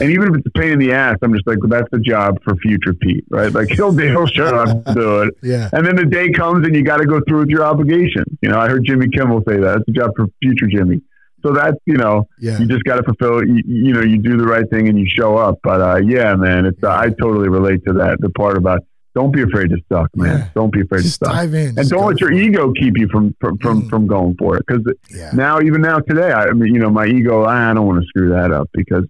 And 0.00 0.10
even 0.10 0.28
if 0.28 0.36
it's 0.36 0.46
a 0.46 0.58
pain 0.58 0.72
in 0.72 0.78
the 0.78 0.92
ass, 0.92 1.16
I'm 1.22 1.32
just 1.34 1.46
like, 1.46 1.58
well, 1.60 1.68
that's 1.68 1.88
the 1.90 1.98
job 1.98 2.38
for 2.44 2.56
future 2.56 2.94
Pete, 2.94 3.24
right? 3.30 3.52
Like 3.52 3.68
he'll, 3.68 3.92
he'll 3.96 4.26
shut 4.26 4.54
up 4.54 4.84
do 4.94 5.22
it. 5.22 5.34
yeah. 5.42 5.68
And 5.72 5.86
then 5.86 5.96
the 5.96 6.06
day 6.06 6.30
comes 6.30 6.66
and 6.66 6.74
you 6.74 6.82
got 6.82 6.98
to 6.98 7.06
go 7.06 7.20
through 7.28 7.40
with 7.40 7.48
your 7.48 7.64
obligation. 7.64 8.24
You 8.42 8.50
know, 8.50 8.58
I 8.58 8.68
heard 8.68 8.84
Jimmy 8.84 9.08
Kimmel 9.08 9.42
say 9.46 9.58
that. 9.58 9.78
It's 9.78 9.88
a 9.88 9.92
job 9.92 10.10
for 10.16 10.26
future 10.40 10.66
Jimmy. 10.66 11.02
So 11.44 11.52
that's, 11.52 11.76
you 11.86 11.96
know, 11.96 12.28
yeah. 12.38 12.58
you 12.58 12.66
just 12.66 12.84
got 12.84 12.96
to 12.96 13.02
fulfill, 13.02 13.44
you, 13.44 13.62
you, 13.66 13.92
know, 13.92 14.02
you 14.02 14.18
do 14.18 14.36
the 14.36 14.44
right 14.44 14.68
thing 14.70 14.88
and 14.88 14.96
you 14.98 15.06
show 15.08 15.36
up. 15.36 15.58
But 15.64 15.80
uh, 15.80 15.96
yeah, 15.96 16.36
man, 16.36 16.66
it's, 16.66 16.82
uh, 16.82 16.90
I 16.90 17.08
totally 17.08 17.48
relate 17.48 17.84
to 17.86 17.92
that. 17.94 18.18
The 18.20 18.30
part 18.30 18.56
about 18.56 18.80
don't 19.14 19.32
be 19.32 19.42
afraid 19.42 19.68
to 19.70 19.76
suck, 19.90 20.08
man. 20.16 20.38
Yeah. 20.38 20.48
Don't 20.54 20.72
be 20.72 20.82
afraid 20.82 21.02
just 21.02 21.18
to 21.20 21.26
suck. 21.26 21.34
Dive 21.34 21.54
in. 21.54 21.78
And 21.78 21.88
don't 21.88 22.06
let 22.06 22.20
your 22.20 22.32
ego 22.32 22.72
keep 22.72 22.96
you 22.96 23.08
from 23.08 23.36
from 23.40 23.58
from, 23.58 23.82
mm. 23.82 23.90
from 23.90 24.06
going 24.06 24.36
for 24.38 24.56
it. 24.56 24.64
Because 24.66 24.84
yeah. 25.10 25.32
now, 25.34 25.60
even 25.60 25.82
now 25.82 25.98
today, 25.98 26.32
I, 26.32 26.44
I 26.44 26.52
mean, 26.52 26.74
you 26.74 26.80
know, 26.80 26.90
my 26.90 27.06
ego, 27.06 27.44
I 27.44 27.74
don't 27.74 27.86
want 27.86 28.00
to 28.00 28.06
screw 28.06 28.30
that 28.30 28.52
up 28.52 28.70
because 28.72 29.04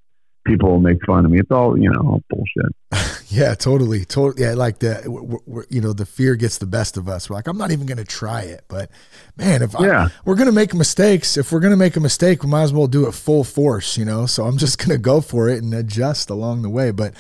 people 0.44 0.70
will 0.70 0.80
make 0.80 1.04
fun 1.04 1.24
of 1.24 1.30
me. 1.30 1.38
It's 1.38 1.50
all 1.50 1.78
you 1.78 1.90
know, 1.90 2.22
bullshit. 2.28 3.24
yeah, 3.28 3.54
totally, 3.54 4.04
totally. 4.04 4.44
Yeah, 4.44 4.54
like 4.54 4.78
the 4.78 5.02
we're, 5.06 5.38
we're, 5.46 5.64
you 5.70 5.80
know 5.80 5.92
the 5.92 6.06
fear 6.06 6.36
gets 6.36 6.58
the 6.58 6.66
best 6.66 6.96
of 6.96 7.08
us. 7.08 7.28
We're 7.28 7.36
like, 7.36 7.46
I'm 7.46 7.58
not 7.58 7.70
even 7.70 7.86
going 7.86 7.98
to 7.98 8.04
try 8.04 8.42
it. 8.42 8.64
But 8.68 8.90
man, 9.36 9.62
if 9.62 9.74
yeah. 9.78 10.06
I, 10.06 10.12
we're 10.24 10.34
going 10.34 10.46
to 10.46 10.52
make 10.52 10.74
mistakes, 10.74 11.36
if 11.36 11.52
we're 11.52 11.60
going 11.60 11.72
to 11.72 11.76
make 11.76 11.96
a 11.96 12.00
mistake, 12.00 12.42
we 12.42 12.50
might 12.50 12.64
as 12.64 12.72
well 12.72 12.86
do 12.86 13.06
it 13.06 13.12
full 13.12 13.44
force. 13.44 13.96
You 13.96 14.04
know, 14.04 14.26
so 14.26 14.44
I'm 14.46 14.58
just 14.58 14.78
going 14.78 14.90
to 14.90 14.98
go 14.98 15.20
for 15.20 15.48
it 15.48 15.62
and 15.62 15.72
adjust 15.74 16.30
along 16.30 16.62
the 16.62 16.70
way. 16.70 16.90
But 16.90 17.14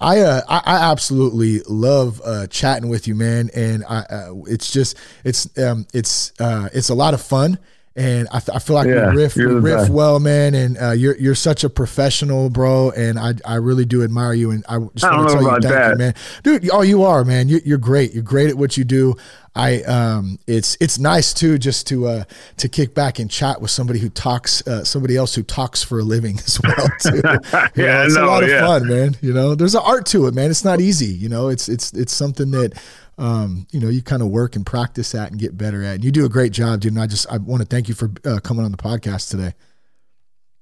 I, 0.00 0.20
uh, 0.20 0.42
I, 0.48 0.62
I 0.64 0.90
absolutely 0.90 1.60
love 1.68 2.22
uh, 2.24 2.46
chatting 2.46 2.88
with 2.88 3.08
you, 3.08 3.14
man, 3.14 3.50
and 3.54 3.84
I, 3.88 3.98
uh, 3.98 4.34
it's 4.46 4.70
just 4.70 4.96
it's 5.24 5.58
um, 5.58 5.86
it's 5.92 6.32
uh, 6.38 6.68
it's 6.72 6.88
a 6.88 6.94
lot 6.94 7.14
of 7.14 7.20
fun 7.20 7.58
and 7.96 8.28
I, 8.30 8.36
I 8.36 8.58
feel 8.60 8.74
like 8.74 8.86
yeah, 8.86 9.10
we 9.10 9.16
riff 9.16 9.34
we 9.36 9.44
riff 9.44 9.88
well, 9.88 10.20
man. 10.20 10.54
And 10.54 10.78
uh, 10.78 10.90
you're 10.92 11.16
you're 11.16 11.34
such 11.34 11.64
a 11.64 11.70
professional, 11.70 12.48
bro. 12.48 12.90
And 12.90 13.18
I 13.18 13.34
I 13.44 13.56
really 13.56 13.84
do 13.84 14.04
admire 14.04 14.34
you. 14.34 14.50
And 14.52 14.64
I 14.68 14.78
just 14.94 15.10
want 15.10 15.28
to 15.28 15.34
tell 15.34 15.42
you, 15.42 15.50
thank 15.50 15.62
that. 15.64 15.90
you, 15.92 15.98
man, 15.98 16.14
dude. 16.44 16.70
Oh, 16.72 16.82
you 16.82 17.02
are, 17.02 17.24
man. 17.24 17.48
You, 17.48 17.60
you're 17.64 17.78
great. 17.78 18.14
You're 18.14 18.22
great 18.22 18.50
at 18.50 18.56
what 18.56 18.76
you 18.76 18.84
do. 18.84 19.16
I 19.58 19.82
um, 19.82 20.38
it's 20.46 20.76
it's 20.80 21.00
nice 21.00 21.34
too, 21.34 21.58
just 21.58 21.88
to 21.88 22.06
uh 22.06 22.24
to 22.58 22.68
kick 22.68 22.94
back 22.94 23.18
and 23.18 23.28
chat 23.28 23.60
with 23.60 23.72
somebody 23.72 23.98
who 23.98 24.08
talks, 24.08 24.64
uh, 24.68 24.84
somebody 24.84 25.16
else 25.16 25.34
who 25.34 25.42
talks 25.42 25.82
for 25.82 25.98
a 25.98 26.04
living 26.04 26.38
as 26.46 26.60
well 26.62 26.88
too. 27.00 27.20
yeah, 27.74 28.04
it's 28.04 28.14
no, 28.14 28.24
a 28.24 28.26
lot 28.26 28.44
of 28.44 28.50
fun, 28.50 28.88
man. 28.88 29.16
You 29.20 29.32
know, 29.32 29.56
there's 29.56 29.74
an 29.74 29.82
art 29.84 30.06
to 30.06 30.28
it, 30.28 30.34
man. 30.34 30.50
It's 30.50 30.64
not 30.64 30.80
easy. 30.80 31.06
You 31.06 31.28
know, 31.28 31.48
it's 31.48 31.68
it's 31.68 31.92
it's 31.92 32.12
something 32.12 32.52
that 32.52 32.80
um, 33.18 33.66
you 33.72 33.80
know, 33.80 33.88
you 33.88 34.00
kind 34.00 34.22
of 34.22 34.28
work 34.28 34.56
and 34.56 34.64
practice 34.64 35.14
at 35.14 35.30
and 35.30 35.40
get 35.40 35.58
better 35.58 35.82
at. 35.82 35.96
And 35.96 36.04
you 36.04 36.10
do 36.10 36.24
a 36.24 36.28
great 36.28 36.52
job, 36.52 36.80
dude. 36.80 36.92
And 36.92 37.00
I 37.00 37.06
just 37.06 37.30
I 37.30 37.38
want 37.38 37.60
to 37.62 37.66
thank 37.66 37.88
you 37.88 37.94
for 37.94 38.10
uh, 38.24 38.38
coming 38.40 38.64
on 38.64 38.70
the 38.70 38.78
podcast 38.78 39.30
today. 39.30 39.54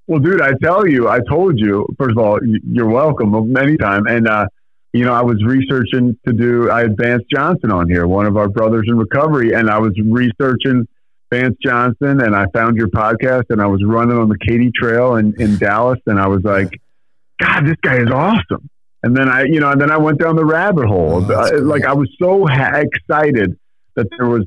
Well, 0.06 0.20
dude, 0.20 0.40
I 0.40 0.52
tell 0.62 0.86
you, 0.86 1.08
I 1.08 1.20
told 1.28 1.58
you. 1.58 1.86
First 1.98 2.12
of 2.12 2.18
all, 2.18 2.38
you're 2.42 2.88
welcome 2.88 3.32
many 3.52 3.70
anytime. 3.70 4.06
And 4.06 4.26
uh, 4.26 4.46
you 4.92 5.04
know, 5.04 5.12
I 5.12 5.22
was 5.22 5.42
researching 5.44 6.18
to 6.26 6.32
do. 6.32 6.70
I 6.70 6.80
had 6.80 6.96
Vance 6.96 7.24
Johnson 7.30 7.70
on 7.70 7.88
here, 7.88 8.06
one 8.06 8.24
of 8.26 8.36
our 8.36 8.48
brothers 8.48 8.86
in 8.88 8.96
recovery, 8.96 9.52
and 9.52 9.68
I 9.68 9.78
was 9.78 9.92
researching 10.02 10.88
Vance 11.30 11.56
Johnson, 11.62 12.22
and 12.22 12.34
I 12.34 12.46
found 12.54 12.76
your 12.76 12.88
podcast, 12.88 13.44
and 13.50 13.60
I 13.60 13.66
was 13.66 13.82
running 13.84 14.16
on 14.16 14.28
the 14.28 14.38
Katy 14.38 14.70
Trail 14.74 15.16
in, 15.16 15.34
in 15.40 15.58
Dallas, 15.58 15.98
and 16.06 16.18
I 16.18 16.28
was 16.28 16.42
like, 16.44 16.80
God, 17.40 17.66
this 17.66 17.76
guy 17.82 17.96
is 17.96 18.10
awesome. 18.10 18.70
And 19.06 19.16
then 19.16 19.28
I, 19.28 19.44
you 19.44 19.60
know, 19.60 19.70
and 19.70 19.80
then 19.80 19.92
I 19.92 19.98
went 19.98 20.18
down 20.18 20.34
the 20.34 20.44
rabbit 20.44 20.88
hole. 20.88 21.24
Oh, 21.24 21.56
like 21.58 21.84
I 21.84 21.92
was 21.92 22.08
so 22.20 22.44
ha- 22.44 22.82
excited 22.82 23.56
that 23.94 24.08
there 24.18 24.26
was 24.26 24.44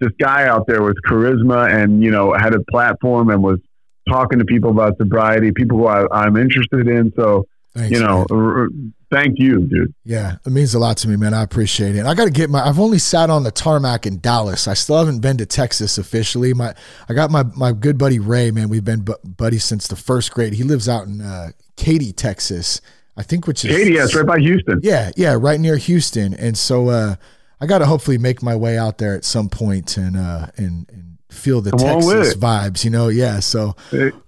this 0.00 0.10
guy 0.18 0.48
out 0.48 0.66
there 0.66 0.82
with 0.82 0.96
charisma 1.08 1.72
and 1.72 2.02
you 2.02 2.10
know 2.10 2.32
had 2.32 2.52
a 2.56 2.60
platform 2.72 3.30
and 3.30 3.40
was 3.40 3.60
talking 4.08 4.40
to 4.40 4.44
people 4.44 4.70
about 4.70 4.98
sobriety, 4.98 5.52
people 5.52 5.78
who 5.78 5.86
I, 5.86 6.26
am 6.26 6.36
interested 6.36 6.88
in. 6.88 7.12
So 7.14 7.46
Thanks, 7.76 7.96
you 7.96 8.04
know, 8.04 8.26
r- 8.32 8.66
thank 9.12 9.38
you, 9.38 9.60
dude. 9.68 9.94
Yeah, 10.04 10.38
it 10.44 10.50
means 10.50 10.74
a 10.74 10.80
lot 10.80 10.96
to 10.98 11.08
me, 11.08 11.14
man. 11.14 11.32
I 11.32 11.44
appreciate 11.44 11.94
it. 11.94 12.04
I 12.04 12.14
got 12.14 12.24
to 12.24 12.32
get 12.32 12.50
my. 12.50 12.66
I've 12.66 12.80
only 12.80 12.98
sat 12.98 13.30
on 13.30 13.44
the 13.44 13.52
tarmac 13.52 14.06
in 14.06 14.18
Dallas. 14.18 14.66
I 14.66 14.74
still 14.74 14.98
haven't 14.98 15.20
been 15.20 15.36
to 15.36 15.46
Texas 15.46 15.98
officially. 15.98 16.52
My, 16.52 16.74
I 17.08 17.14
got 17.14 17.30
my 17.30 17.44
my 17.56 17.70
good 17.70 17.96
buddy 17.96 18.18
Ray. 18.18 18.50
Man, 18.50 18.70
we've 18.70 18.84
been 18.84 19.06
buddies 19.22 19.62
since 19.62 19.86
the 19.86 19.94
first 19.94 20.32
grade. 20.32 20.54
He 20.54 20.64
lives 20.64 20.88
out 20.88 21.06
in 21.06 21.20
uh, 21.20 21.50
Katy, 21.76 22.12
Texas 22.12 22.80
I 23.16 23.22
think 23.22 23.46
which 23.46 23.64
is 23.64 23.76
Katy, 23.76 23.92
yes, 23.92 24.14
right 24.14 24.26
by 24.26 24.38
Houston. 24.38 24.80
Yeah, 24.82 25.10
yeah, 25.16 25.36
right 25.38 25.60
near 25.60 25.76
Houston. 25.76 26.34
And 26.34 26.56
so 26.56 26.88
uh, 26.88 27.16
I 27.60 27.66
got 27.66 27.78
to 27.78 27.86
hopefully 27.86 28.18
make 28.18 28.42
my 28.42 28.56
way 28.56 28.78
out 28.78 28.98
there 28.98 29.14
at 29.14 29.24
some 29.24 29.48
point 29.48 29.96
and 29.96 30.16
uh, 30.16 30.46
and, 30.56 30.86
and 30.90 31.18
feel 31.30 31.60
the 31.60 31.70
Come 31.70 31.80
Texas 31.80 32.34
vibes. 32.34 32.84
You 32.84 32.90
know, 32.90 33.08
yeah. 33.08 33.40
So 33.40 33.76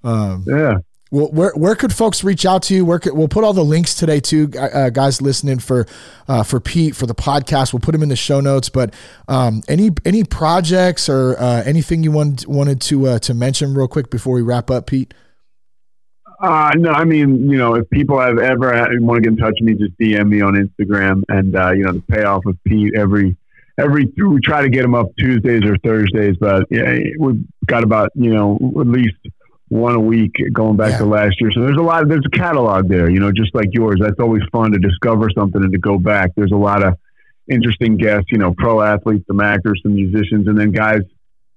um, 0.04 0.44
yeah. 0.46 0.78
Well, 1.12 1.28
where 1.28 1.52
where 1.54 1.74
could 1.74 1.92
folks 1.92 2.24
reach 2.24 2.46
out 2.46 2.62
to 2.64 2.74
you? 2.74 2.86
Where 2.86 2.98
could, 2.98 3.12
we'll 3.12 3.28
put 3.28 3.44
all 3.44 3.52
the 3.52 3.64
links 3.64 3.94
today 3.94 4.18
too, 4.18 4.50
uh, 4.58 4.88
guys 4.88 5.20
listening 5.20 5.58
for 5.58 5.86
uh, 6.26 6.42
for 6.42 6.58
Pete 6.58 6.96
for 6.96 7.04
the 7.04 7.14
podcast. 7.14 7.74
We'll 7.74 7.80
put 7.80 7.92
them 7.92 8.02
in 8.02 8.08
the 8.08 8.16
show 8.16 8.40
notes. 8.40 8.70
But 8.70 8.94
um, 9.28 9.62
any 9.68 9.90
any 10.06 10.24
projects 10.24 11.10
or 11.10 11.38
uh, 11.38 11.64
anything 11.66 12.02
you 12.02 12.12
want, 12.12 12.46
wanted 12.46 12.80
to 12.82 13.08
uh, 13.08 13.18
to 13.20 13.34
mention 13.34 13.74
real 13.74 13.88
quick 13.88 14.08
before 14.08 14.34
we 14.34 14.40
wrap 14.40 14.70
up, 14.70 14.86
Pete? 14.86 15.12
Uh, 16.42 16.72
no, 16.76 16.90
I 16.90 17.04
mean, 17.04 17.48
you 17.48 17.56
know, 17.56 17.76
if 17.76 17.88
people 17.90 18.18
have 18.18 18.36
ever 18.36 18.74
had, 18.74 18.88
want 19.00 19.22
to 19.22 19.30
get 19.30 19.32
in 19.32 19.36
touch 19.36 19.54
with 19.60 19.62
me, 19.62 19.74
just 19.74 19.96
DM 19.96 20.28
me 20.28 20.40
on 20.40 20.54
Instagram, 20.54 21.22
and 21.28 21.54
uh, 21.54 21.70
you 21.70 21.84
know, 21.84 21.92
the 21.92 22.02
payoff 22.02 22.44
of 22.46 22.58
Pete 22.64 22.94
every 22.96 23.36
every 23.78 24.12
we 24.16 24.40
try 24.40 24.60
to 24.60 24.68
get 24.68 24.82
them 24.82 24.94
up 24.94 25.06
Tuesdays 25.16 25.64
or 25.64 25.78
Thursdays, 25.78 26.36
but 26.40 26.66
yeah, 26.68 26.98
we've 27.20 27.44
got 27.66 27.84
about 27.84 28.10
you 28.16 28.34
know 28.34 28.58
at 28.80 28.88
least 28.88 29.14
one 29.68 29.94
a 29.94 30.00
week 30.00 30.34
going 30.52 30.76
back 30.76 30.90
yeah. 30.90 30.98
to 30.98 31.04
last 31.04 31.40
year. 31.40 31.52
So 31.52 31.60
there's 31.60 31.78
a 31.78 31.82
lot. 31.82 32.02
Of, 32.02 32.08
there's 32.08 32.26
a 32.26 32.36
catalog 32.36 32.88
there, 32.88 33.08
you 33.08 33.20
know, 33.20 33.30
just 33.30 33.54
like 33.54 33.68
yours. 33.70 34.00
That's 34.00 34.18
always 34.18 34.42
fun 34.50 34.72
to 34.72 34.80
discover 34.80 35.30
something 35.30 35.62
and 35.62 35.72
to 35.72 35.78
go 35.78 35.96
back. 35.96 36.30
There's 36.36 36.52
a 36.52 36.56
lot 36.56 36.82
of 36.82 36.94
interesting 37.48 37.96
guests, 37.96 38.26
you 38.32 38.38
know, 38.38 38.52
pro 38.58 38.82
athletes, 38.82 39.26
some 39.28 39.40
actors, 39.40 39.80
some 39.84 39.94
musicians, 39.94 40.48
and 40.48 40.58
then 40.58 40.72
guys 40.72 41.02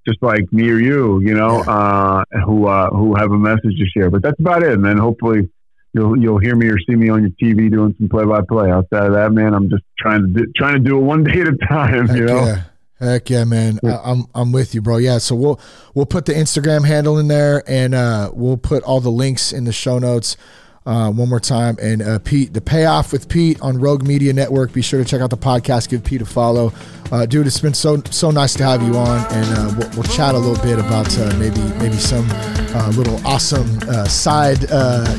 just 0.08 0.22
like 0.22 0.52
me 0.52 0.70
or 0.70 0.80
you, 0.80 1.20
you 1.22 1.34
know, 1.34 1.64
yeah. 1.64 1.72
uh, 1.72 2.24
who 2.46 2.68
uh, 2.68 2.90
who 2.90 3.16
have 3.16 3.32
a 3.32 3.38
message 3.38 3.78
to 3.78 3.86
share. 3.96 4.10
But 4.10 4.22
that's 4.22 4.40
about 4.40 4.64
it. 4.64 4.74
And 4.74 4.86
then 4.86 4.98
hopefully 4.98 5.50
you'll 5.94 6.18
you'll 6.18 6.40
hear 6.40 6.56
me 6.56 6.68
or 6.68 6.78
see 6.80 6.96
me 6.96 7.10
on 7.10 7.22
your 7.22 7.32
TV 7.32 7.72
doing 7.72 7.96
some 7.98 8.10
play 8.10 8.26
by 8.26 8.42
play. 8.48 8.70
Outside 8.70 9.08
of 9.08 9.14
that, 9.14 9.32
man, 9.32 9.54
I'm 9.54 9.70
just 9.70 9.84
trying 9.98 10.22
to 10.22 10.28
do, 10.28 10.52
trying 10.56 10.74
to 10.74 10.80
do 10.80 10.98
it 10.98 11.02
one 11.02 11.24
day 11.26 11.42
at 11.42 11.48
a 11.48 11.58
time. 11.68 12.08
Heck 12.08 12.18
you 12.18 12.26
know. 12.26 12.46
Yeah. 12.46 12.64
Heck 12.98 13.30
yeah, 13.30 13.44
man! 13.44 13.78
I, 13.84 14.00
I'm 14.06 14.24
I'm 14.34 14.54
with 14.54 14.74
you, 14.74 14.82
bro. 14.82 14.98
Yeah, 14.98 15.18
so 15.18 15.36
we'll 15.36 15.60
we'll 15.94 16.06
put 16.06 16.26
the 16.26 16.32
Instagram 16.32 16.88
handle 16.88 17.20
in 17.20 17.28
there, 17.28 17.62
and 17.68 17.94
uh, 17.94 18.32
we'll 18.34 18.56
put 18.56 18.84
all 18.84 19.02
the 19.02 19.12
links 19.12 19.52
in 19.52 19.66
the 19.66 19.74
show 19.74 20.00
notes 20.00 20.38
uh, 20.86 21.12
one 21.12 21.30
more 21.30 21.40
time. 21.40 21.78
And 21.82 22.02
uh, 22.02 22.20
Pete, 22.20 22.54
the 22.54 22.62
payoff 22.62 23.12
with 23.12 23.28
Pete 23.28 23.60
on 23.62 23.80
Rogue 23.80 24.04
Media 24.04 24.34
Network. 24.34 24.74
Be 24.74 24.82
sure 24.82 25.04
to 25.04 25.10
check 25.10 25.22
out 25.22 25.30
the 25.30 25.38
podcast. 25.38 25.90
Give 25.90 26.04
Pete 26.04 26.22
a 26.22 26.26
follow, 26.26 26.74
uh, 27.12 27.26
dude. 27.26 27.48
It's 27.48 27.60
been 27.60 27.74
so 27.74 28.02
so 28.12 28.32
nice 28.32 28.54
to 28.56 28.64
have 28.64 28.84
you 28.84 28.96
on, 28.96 29.26
and 29.34 29.58
uh, 29.58 29.76
we'll, 29.78 29.90
we'll, 29.92 30.04
chat 30.04 30.36
a 30.36 30.38
little 30.38 30.64
bit 30.64 30.80
about 30.80 31.18
uh, 31.18 31.36
maybe 31.38 31.60
maybe 31.80 31.98
some 31.98 32.28
uh, 32.30 32.92
little 32.96 33.20
awesome 33.26 33.80
side, 34.08 34.62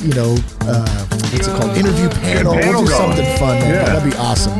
you 0.02 0.14
know, 0.14 0.36
what's 1.32 1.48
it 1.48 1.60
called, 1.60 1.76
interview 1.76 2.08
panel. 2.08 2.54
panel 2.54 2.82
we'll 2.82 2.86
do 2.86 2.92
something 2.92 3.38
fun, 3.38 3.58
man. 3.60 3.74
Yeah. 3.74 3.84
That'd 3.84 4.10
be 4.10 4.16
awesome. 4.18 4.56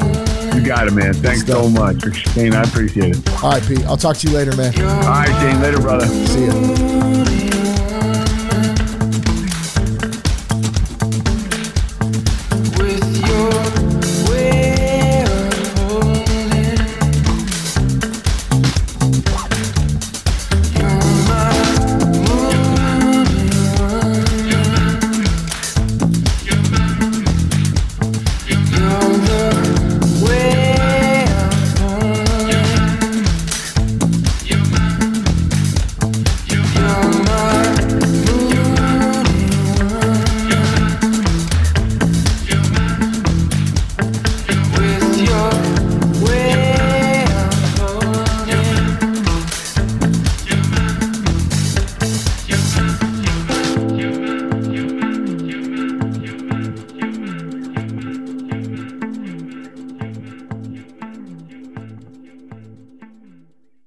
You 0.56 0.64
got 0.66 0.86
it, 0.86 0.94
man. 0.94 1.12
Thanks 1.12 1.46
so 1.46 1.68
much, 1.68 2.02
Shane. 2.32 2.54
I 2.54 2.62
appreciate 2.62 3.16
it. 3.16 3.42
All 3.42 3.50
right, 3.50 3.62
Pete. 3.62 3.84
I'll 3.84 3.96
talk 3.98 4.16
to 4.18 4.28
you 4.28 4.34
later, 4.34 4.56
man. 4.56 4.74
All 4.80 5.10
right, 5.10 5.28
Shane. 5.40 5.60
Later, 5.60 5.80
brother. 5.80 6.06
See 6.06 6.44
you. 6.46 6.95